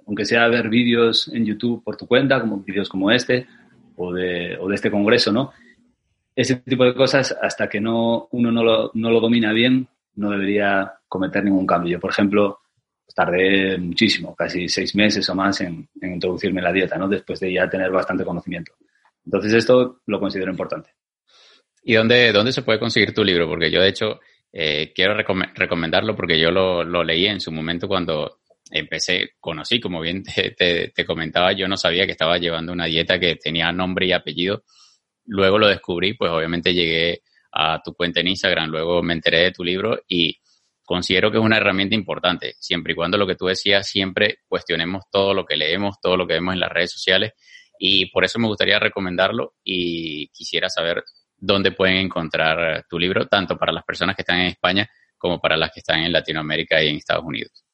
aunque 0.06 0.24
sea 0.24 0.48
ver 0.48 0.68
vídeos 0.68 1.28
en 1.32 1.44
YouTube 1.44 1.82
por 1.82 1.96
tu 1.96 2.06
cuenta, 2.06 2.40
como 2.40 2.58
vídeos 2.58 2.88
como 2.88 3.10
este, 3.10 3.46
o 3.96 4.12
de, 4.12 4.56
o 4.58 4.68
de 4.68 4.74
este 4.74 4.90
congreso, 4.90 5.32
¿no? 5.32 5.52
ese 6.34 6.56
tipo 6.56 6.84
de 6.84 6.94
cosas, 6.94 7.36
hasta 7.40 7.68
que 7.68 7.80
no, 7.80 8.28
uno 8.32 8.50
no 8.50 8.64
lo, 8.64 8.90
no 8.94 9.10
lo 9.10 9.20
domina 9.20 9.52
bien, 9.52 9.86
no 10.16 10.30
debería 10.30 10.92
cometer 11.08 11.44
ningún 11.44 11.66
cambio. 11.66 11.92
Yo, 11.92 12.00
por 12.00 12.10
ejemplo, 12.10 12.60
tardé 13.14 13.78
muchísimo, 13.78 14.34
casi 14.34 14.68
seis 14.68 14.94
meses 14.96 15.28
o 15.28 15.34
más 15.34 15.60
en, 15.60 15.88
introducirme 16.02 16.60
en 16.60 16.64
la 16.64 16.72
dieta, 16.72 16.96
¿no? 16.96 17.08
Después 17.08 17.38
de 17.40 17.52
ya 17.52 17.68
tener 17.68 17.90
bastante 17.90 18.24
conocimiento. 18.24 18.72
Entonces 19.24 19.54
esto 19.54 20.00
lo 20.06 20.20
considero 20.20 20.50
importante. 20.50 20.90
¿Y 21.84 21.94
dónde, 21.94 22.32
dónde 22.32 22.52
se 22.52 22.62
puede 22.62 22.80
conseguir 22.80 23.14
tu 23.14 23.22
libro? 23.22 23.46
Porque 23.48 23.70
yo, 23.70 23.80
de 23.80 23.88
hecho, 23.88 24.20
eh, 24.52 24.92
quiero 24.94 25.14
recomendarlo 25.14 26.16
porque 26.16 26.38
yo 26.38 26.50
lo, 26.50 26.82
lo, 26.82 27.04
leí 27.04 27.26
en 27.26 27.40
su 27.40 27.52
momento 27.52 27.86
cuando 27.86 28.40
empecé, 28.74 29.30
conocí, 29.40 29.80
como 29.80 30.00
bien 30.00 30.22
te, 30.24 30.92
comentaba, 31.06 31.52
yo 31.52 31.68
no 31.68 31.76
sabía 31.76 32.06
que 32.06 32.12
estaba 32.12 32.38
llevando 32.38 32.72
una 32.72 32.86
dieta 32.86 33.18
que 33.18 33.36
tenía 33.36 33.72
nombre 33.72 34.06
y 34.06 34.12
apellido. 34.12 34.64
Luego 35.26 35.58
lo 35.58 35.68
descubrí, 35.68 36.14
pues 36.14 36.30
obviamente 36.30 36.74
llegué 36.74 37.22
a 37.52 37.80
tu 37.82 37.94
cuenta 37.94 38.20
en 38.20 38.28
Instagram, 38.28 38.70
luego 38.70 39.02
me 39.02 39.14
enteré 39.14 39.44
de 39.44 39.52
tu 39.52 39.62
libro 39.62 40.02
y 40.08 40.38
considero 40.84 41.30
que 41.30 41.38
es 41.38 41.44
una 41.44 41.56
herramienta 41.56 41.94
importante, 41.94 42.54
siempre 42.58 42.92
y 42.92 42.96
cuando 42.96 43.16
lo 43.16 43.26
que 43.26 43.36
tú 43.36 43.46
decías, 43.46 43.88
siempre 43.88 44.38
cuestionemos 44.48 45.04
todo 45.10 45.32
lo 45.32 45.46
que 45.46 45.56
leemos, 45.56 46.00
todo 46.02 46.16
lo 46.16 46.26
que 46.26 46.34
vemos 46.34 46.54
en 46.54 46.60
las 46.60 46.70
redes 46.70 46.92
sociales 46.92 47.32
y 47.78 48.06
por 48.06 48.24
eso 48.24 48.40
me 48.40 48.48
gustaría 48.48 48.78
recomendarlo 48.80 49.54
y 49.62 50.28
quisiera 50.28 50.68
saber 50.68 51.04
dónde 51.36 51.72
pueden 51.72 51.96
encontrar 51.96 52.84
tu 52.88 52.98
libro, 52.98 53.28
tanto 53.28 53.56
para 53.56 53.72
las 53.72 53.84
personas 53.84 54.16
que 54.16 54.22
están 54.22 54.40
en 54.40 54.46
España 54.46 54.90
como 55.16 55.40
para 55.40 55.56
las 55.56 55.70
que 55.70 55.80
están 55.80 56.00
en 56.00 56.12
Latinoamérica 56.12 56.82
y 56.82 56.88
en 56.88 56.96
Estados 56.96 57.24
Unidos. 57.24 57.64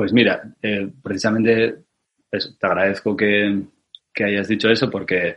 Pues 0.00 0.14
mira, 0.14 0.40
eh, 0.62 0.90
precisamente 1.02 1.84
te 2.30 2.66
agradezco 2.66 3.14
que, 3.14 3.64
hayas 4.24 4.48
dicho 4.48 4.70
eso 4.70 4.88
porque 4.88 5.36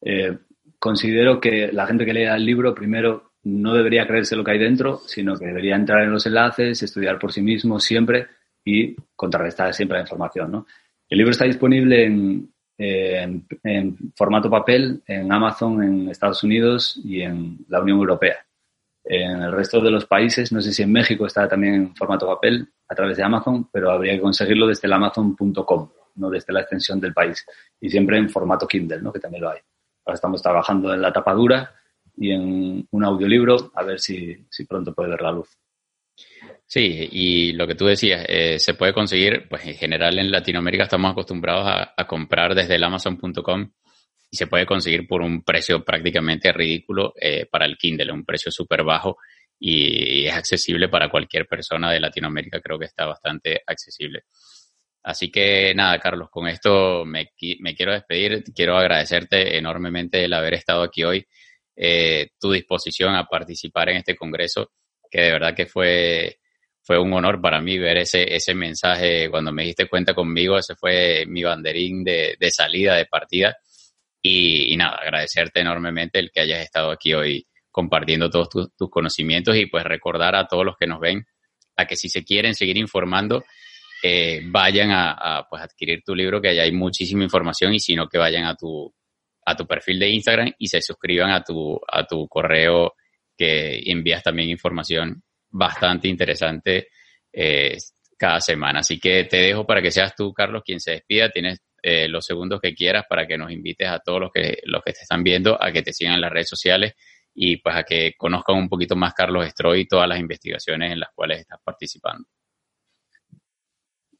eh, 0.00 0.38
considero 0.78 1.40
que 1.40 1.72
la 1.72 1.84
gente 1.84 2.06
que 2.06 2.12
lea 2.12 2.36
el 2.36 2.44
libro 2.44 2.72
primero 2.76 3.32
no 3.42 3.74
debería 3.74 4.06
creerse 4.06 4.36
lo 4.36 4.44
que 4.44 4.52
hay 4.52 4.60
dentro, 4.60 4.98
sino 4.98 5.36
que 5.36 5.46
debería 5.46 5.74
entrar 5.74 6.04
en 6.04 6.12
los 6.12 6.24
enlaces, 6.26 6.80
estudiar 6.80 7.18
por 7.18 7.32
sí 7.32 7.42
mismo 7.42 7.80
siempre 7.80 8.28
y 8.64 8.94
contrarrestar 9.16 9.74
siempre 9.74 9.98
la 9.98 10.02
información. 10.02 10.64
El 11.08 11.18
libro 11.18 11.32
está 11.32 11.46
disponible 11.46 12.04
en, 12.04 13.46
formato 14.14 14.48
papel 14.48 15.02
en 15.08 15.32
Amazon 15.32 15.82
en 15.82 16.08
Estados 16.08 16.44
Unidos 16.44 17.00
y 17.04 17.22
en 17.22 17.66
la 17.66 17.82
Unión 17.82 17.98
Europea. 17.98 18.46
En 19.10 19.40
el 19.40 19.52
resto 19.52 19.80
de 19.80 19.90
los 19.90 20.04
países, 20.04 20.52
no 20.52 20.60
sé 20.60 20.70
si 20.70 20.82
en 20.82 20.92
México 20.92 21.24
está 21.24 21.48
también 21.48 21.74
en 21.74 21.96
formato 21.96 22.26
papel 22.26 22.68
a 22.86 22.94
través 22.94 23.16
de 23.16 23.22
Amazon, 23.22 23.70
pero 23.72 23.90
habría 23.90 24.12
que 24.12 24.20
conseguirlo 24.20 24.66
desde 24.66 24.86
el 24.86 24.92
amazon.com, 24.92 25.90
no 26.16 26.28
desde 26.28 26.52
la 26.52 26.60
extensión 26.60 27.00
del 27.00 27.14
país. 27.14 27.42
Y 27.80 27.88
siempre 27.88 28.18
en 28.18 28.28
formato 28.28 28.68
Kindle, 28.68 29.00
¿no? 29.00 29.10
que 29.10 29.18
también 29.18 29.44
lo 29.44 29.50
hay. 29.50 29.60
Ahora 30.04 30.14
estamos 30.14 30.42
trabajando 30.42 30.92
en 30.92 31.00
la 31.00 31.10
tapa 31.10 31.32
dura 31.32 31.74
y 32.18 32.32
en 32.32 32.86
un 32.90 33.04
audiolibro, 33.04 33.72
a 33.74 33.82
ver 33.82 33.98
si, 33.98 34.46
pronto 34.68 34.92
puede 34.94 35.08
ver 35.08 35.22
la 35.22 35.32
luz. 35.32 35.48
Sí, 36.66 37.08
y 37.10 37.52
lo 37.54 37.66
que 37.66 37.76
tú 37.76 37.86
decías, 37.86 38.26
eh, 38.28 38.58
se 38.58 38.74
puede 38.74 38.92
conseguir, 38.92 39.48
pues 39.48 39.64
en 39.64 39.74
general 39.74 40.18
en 40.18 40.30
Latinoamérica 40.30 40.84
estamos 40.84 41.12
acostumbrados 41.12 41.64
a, 41.96 42.06
comprar 42.06 42.54
desde 42.54 42.74
el 42.74 42.84
Amazon.com 42.84 43.70
y 44.30 44.36
se 44.36 44.46
puede 44.46 44.66
conseguir 44.66 45.06
por 45.06 45.22
un 45.22 45.42
precio 45.42 45.84
prácticamente 45.84 46.52
ridículo 46.52 47.14
eh, 47.20 47.46
para 47.46 47.64
el 47.64 47.76
Kindle, 47.76 48.12
un 48.12 48.24
precio 48.24 48.52
súper 48.52 48.82
bajo 48.84 49.18
y, 49.58 50.26
es 50.26 50.34
accesible 50.34 50.88
para 50.88 51.08
cualquier 51.08 51.46
persona 51.46 51.90
de 51.90 52.00
Latinoamérica, 52.00 52.60
creo 52.60 52.78
que 52.78 52.86
está 52.86 53.06
bastante 53.06 53.62
accesible. 53.66 54.24
Así 55.02 55.30
que 55.30 55.74
nada, 55.74 55.98
Carlos, 55.98 56.28
con 56.30 56.48
esto 56.48 57.04
me, 57.04 57.30
me 57.60 57.74
quiero 57.74 57.92
despedir, 57.92 58.44
quiero 58.54 58.76
agradecerte 58.76 59.56
enormemente 59.56 60.24
el 60.24 60.32
haber 60.32 60.54
estado 60.54 60.82
aquí 60.82 61.04
hoy 61.04 61.26
eh, 61.80 62.30
tu 62.40 62.50
disposición 62.50 63.14
a 63.14 63.26
participar 63.26 63.88
en 63.90 63.98
este 63.98 64.16
congreso, 64.16 64.72
que 65.08 65.22
de 65.22 65.32
verdad 65.32 65.54
que 65.54 65.66
fue, 65.66 66.40
fue 66.82 66.98
un 66.98 67.12
honor 67.12 67.40
para 67.40 67.60
mí 67.60 67.78
ver 67.78 67.98
ese, 67.98 68.34
ese 68.34 68.52
mensaje 68.52 69.30
cuando 69.30 69.52
me 69.52 69.62
diste 69.62 69.88
cuenta 69.88 70.12
conmigo, 70.12 70.58
ese 70.58 70.74
fue 70.74 71.24
mi 71.28 71.44
banderín 71.44 72.02
de, 72.02 72.36
de 72.38 72.50
salida, 72.50 72.96
de 72.96 73.06
partida. 73.06 73.56
Y, 74.20 74.76
nada, 74.76 74.96
agradecerte 74.96 75.60
enormemente 75.60 76.18
el 76.18 76.30
que 76.32 76.40
hayas 76.40 76.60
estado 76.60 76.90
aquí 76.90 77.14
hoy 77.14 77.46
compartiendo 77.70 78.28
todos 78.28 78.48
tus 78.76 78.90
conocimientos 78.90 79.56
y 79.56 79.66
pues 79.66 79.84
recordar 79.84 80.34
a 80.34 80.46
todos 80.46 80.64
los 80.64 80.76
que 80.76 80.86
nos 80.86 80.98
ven 80.98 81.24
a 81.76 81.86
que 81.86 81.96
si 81.96 82.08
se 82.08 82.24
quieren 82.24 82.54
seguir 82.54 82.76
informando, 82.76 83.44
eh, 84.02 84.40
vayan 84.44 84.90
a, 84.90 85.12
a, 85.12 85.48
pues, 85.48 85.62
adquirir 85.62 86.02
tu 86.04 86.14
libro, 86.14 86.40
que 86.40 86.48
allá 86.48 86.64
hay 86.64 86.72
muchísima 86.72 87.22
información 87.22 87.72
y 87.72 87.78
si 87.78 87.94
no, 87.94 88.08
que 88.08 88.18
vayan 88.18 88.44
a 88.44 88.56
tu, 88.56 88.92
a 89.46 89.56
tu 89.56 89.66
perfil 89.66 89.98
de 89.98 90.08
Instagram 90.10 90.52
y 90.58 90.66
se 90.66 90.82
suscriban 90.82 91.30
a 91.30 91.42
tu, 91.42 91.80
a 91.86 92.04
tu 92.04 92.26
correo 92.28 92.94
que 93.36 93.80
envías 93.86 94.22
también 94.22 94.50
información 94.50 95.22
bastante 95.48 96.08
interesante 96.08 96.88
eh, 97.32 97.76
cada 98.18 98.40
semana. 98.40 98.80
Así 98.80 98.98
que 98.98 99.24
te 99.24 99.38
dejo 99.38 99.64
para 99.64 99.80
que 99.80 99.90
seas 99.90 100.14
tú, 100.14 100.32
Carlos, 100.32 100.62
quien 100.64 100.80
se 100.80 100.92
despida. 100.92 101.30
Tienes 101.30 101.60
eh, 101.82 102.08
los 102.08 102.24
segundos 102.24 102.60
que 102.60 102.74
quieras 102.74 103.04
para 103.08 103.26
que 103.26 103.38
nos 103.38 103.50
invites 103.50 103.88
a 103.88 103.98
todos 104.00 104.20
los 104.20 104.32
que, 104.32 104.58
los 104.64 104.82
que 104.82 104.92
te 104.92 105.00
están 105.00 105.22
viendo 105.22 105.62
a 105.62 105.70
que 105.70 105.82
te 105.82 105.92
sigan 105.92 106.14
en 106.14 106.20
las 106.20 106.32
redes 106.32 106.48
sociales 106.48 106.94
y 107.34 107.58
pues 107.58 107.76
a 107.76 107.84
que 107.84 108.14
conozcan 108.16 108.56
un 108.56 108.68
poquito 108.68 108.96
más 108.96 109.14
Carlos 109.14 109.46
Estroy 109.46 109.82
y 109.82 109.86
todas 109.86 110.08
las 110.08 110.18
investigaciones 110.18 110.92
en 110.92 111.00
las 111.00 111.10
cuales 111.14 111.40
estás 111.40 111.60
participando. 111.62 112.26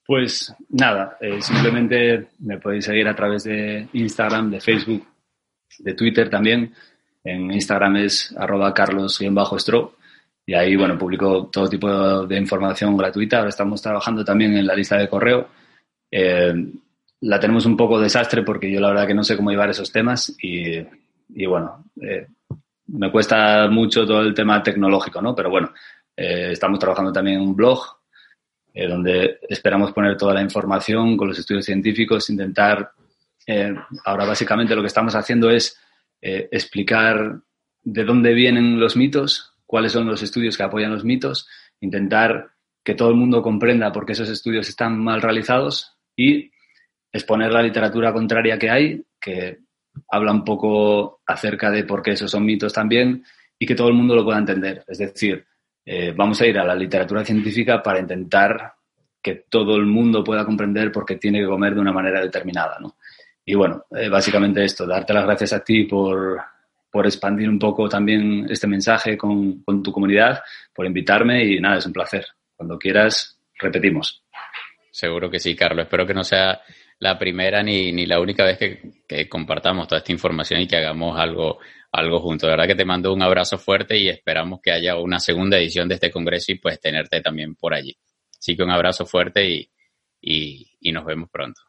Pues 0.06 0.54
nada, 0.70 1.18
eh, 1.20 1.42
simplemente 1.42 2.28
me 2.38 2.58
podéis 2.58 2.86
seguir 2.86 3.06
a 3.08 3.14
través 3.14 3.44
de 3.44 3.88
Instagram, 3.92 4.50
de 4.50 4.60
Facebook, 4.60 5.06
de 5.80 5.94
Twitter 5.94 6.30
también. 6.30 6.72
En 7.24 7.52
Instagram 7.52 7.96
es 7.96 8.34
arroba 8.38 8.72
carlos-estro 8.72 9.96
y 10.46 10.54
ahí, 10.54 10.76
bueno, 10.76 10.96
publico 10.96 11.50
todo 11.52 11.68
tipo 11.68 12.24
de 12.26 12.38
información 12.38 12.96
gratuita. 12.96 13.36
Ahora 13.36 13.50
estamos 13.50 13.82
trabajando 13.82 14.24
también 14.24 14.56
en 14.56 14.66
la 14.66 14.74
lista 14.74 14.96
de 14.96 15.06
correo. 15.06 15.46
Eh, 16.10 16.54
la 17.20 17.40
tenemos 17.40 17.66
un 17.66 17.76
poco 17.76 18.00
desastre 18.00 18.42
porque 18.42 18.70
yo 18.70 18.80
la 18.80 18.88
verdad 18.88 19.06
que 19.06 19.14
no 19.14 19.24
sé 19.24 19.36
cómo 19.36 19.50
llevar 19.50 19.70
esos 19.70 19.90
temas 19.90 20.36
y, 20.40 21.46
bueno, 21.46 21.84
eh, 22.00 22.26
me 22.88 23.10
cuesta 23.10 23.68
mucho 23.68 24.06
todo 24.06 24.20
el 24.20 24.34
tema 24.34 24.62
tecnológico, 24.62 25.20
¿no? 25.20 25.34
Pero 25.34 25.50
bueno, 25.50 25.72
eh, 26.16 26.50
estamos 26.52 26.78
trabajando 26.78 27.12
también 27.12 27.36
en 27.36 27.42
un 27.42 27.56
blog 27.56 27.80
donde 28.74 29.40
esperamos 29.48 29.90
poner 29.90 30.16
toda 30.16 30.34
la 30.34 30.40
información 30.40 31.16
con 31.16 31.26
los 31.26 31.38
estudios 31.40 31.64
científicos, 31.64 32.30
intentar 32.30 32.92
eh, 33.50 33.74
ahora 34.04 34.26
básicamente 34.26 34.76
lo 34.76 34.82
que 34.82 34.88
estamos 34.88 35.14
haciendo 35.14 35.48
es 35.50 35.80
eh, 36.20 36.50
explicar 36.52 37.40
de 37.82 38.04
dónde 38.04 38.34
vienen 38.34 38.78
los 38.78 38.94
mitos, 38.94 39.54
cuáles 39.64 39.92
son 39.92 40.06
los 40.06 40.22
estudios 40.22 40.58
que 40.58 40.64
apoyan 40.64 40.92
los 40.92 41.02
mitos, 41.02 41.48
intentar 41.80 42.50
que 42.84 42.94
todo 42.94 43.08
el 43.08 43.14
mundo 43.16 43.40
comprenda 43.40 43.90
por 43.90 44.04
qué 44.04 44.12
esos 44.12 44.28
estudios 44.28 44.68
están 44.68 45.02
mal 45.02 45.22
realizados 45.22 45.96
y 46.14 46.50
exponer 47.12 47.52
la 47.52 47.62
literatura 47.62 48.12
contraria 48.12 48.58
que 48.58 48.70
hay, 48.70 49.04
que 49.20 49.58
habla 50.08 50.32
un 50.32 50.44
poco 50.44 51.20
acerca 51.26 51.70
de 51.70 51.84
por 51.84 52.02
qué 52.02 52.12
esos 52.12 52.30
son 52.30 52.44
mitos 52.44 52.72
también 52.72 53.24
y 53.58 53.66
que 53.66 53.74
todo 53.74 53.88
el 53.88 53.94
mundo 53.94 54.14
lo 54.14 54.24
pueda 54.24 54.38
entender. 54.38 54.84
Es 54.86 54.98
decir, 54.98 55.44
eh, 55.84 56.12
vamos 56.14 56.40
a 56.40 56.46
ir 56.46 56.58
a 56.58 56.64
la 56.64 56.74
literatura 56.74 57.24
científica 57.24 57.82
para 57.82 57.98
intentar 57.98 58.74
que 59.22 59.46
todo 59.48 59.76
el 59.76 59.86
mundo 59.86 60.22
pueda 60.22 60.44
comprender 60.44 60.92
por 60.92 61.04
qué 61.04 61.16
tiene 61.16 61.40
que 61.40 61.46
comer 61.46 61.74
de 61.74 61.80
una 61.80 61.92
manera 61.92 62.20
determinada. 62.20 62.78
¿no? 62.80 62.96
Y 63.44 63.54
bueno, 63.54 63.86
eh, 63.90 64.10
básicamente 64.10 64.62
esto, 64.62 64.86
darte 64.86 65.14
las 65.14 65.24
gracias 65.24 65.54
a 65.54 65.64
ti 65.64 65.84
por, 65.84 66.38
expandir 67.04 67.48
un 67.48 67.58
poco 67.58 67.88
también 67.88 68.46
este 68.50 68.66
mensaje 68.66 69.16
con, 69.16 69.64
tu 69.82 69.92
comunidad, 69.92 70.42
por 70.74 70.84
invitarme 70.84 71.44
y 71.44 71.60
nada, 71.60 71.78
es 71.78 71.86
un 71.86 71.92
placer. 71.92 72.26
Cuando 72.56 72.78
quieras, 72.78 73.38
repetimos. 73.58 74.22
Seguro 74.90 75.30
que 75.30 75.38
sí, 75.38 75.54
Carlos. 75.56 75.84
Espero 75.84 76.06
que 76.06 76.12
no 76.12 76.24
sea 76.24 76.60
la 76.98 77.18
primera 77.18 77.62
ni, 77.62 77.92
ni 77.92 78.06
la 78.06 78.20
única 78.20 78.44
vez 78.44 78.58
que, 78.58 79.28
compartamos 79.28 79.88
toda 79.88 79.98
esta 79.98 80.12
información 80.12 80.60
y 80.60 80.66
que 80.66 80.76
hagamos 80.76 81.18
algo, 81.18 81.58
algo 81.92 82.20
juntos. 82.20 82.46
De 82.46 82.50
verdad 82.50 82.66
que 82.66 82.74
te 82.74 82.84
mando 82.84 83.12
un 83.12 83.22
abrazo 83.22 83.58
fuerte 83.58 83.96
y 83.96 84.08
esperamos 84.08 84.60
que 84.62 84.72
haya 84.72 84.96
una 84.96 85.20
segunda 85.20 85.58
edición 85.58 85.88
de 85.88 85.94
este 85.94 86.10
congreso 86.10 86.52
y 86.52 86.56
pues 86.56 86.80
tenerte 86.80 87.20
también 87.20 87.54
por 87.54 87.74
allí. 87.74 87.96
Así 88.38 88.56
que 88.56 88.62
un 88.62 88.70
abrazo 88.70 89.06
fuerte 89.06 89.48
y, 89.48 90.70
y 90.80 90.92
nos 90.92 91.04
vemos 91.04 91.30
pronto. 91.30 91.60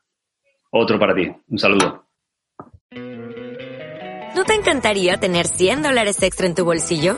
Otro 0.72 1.00
para 1.00 1.16
ti. 1.16 1.28
Un 1.48 1.58
saludo. 1.58 2.06
¿No 4.36 4.44
te 4.46 4.54
encantaría 4.54 5.18
tener 5.18 5.48
100 5.48 5.82
dólares 5.82 6.22
extra 6.22 6.46
en 6.46 6.56
tu 6.56 6.64
bolsillo? 6.64 7.18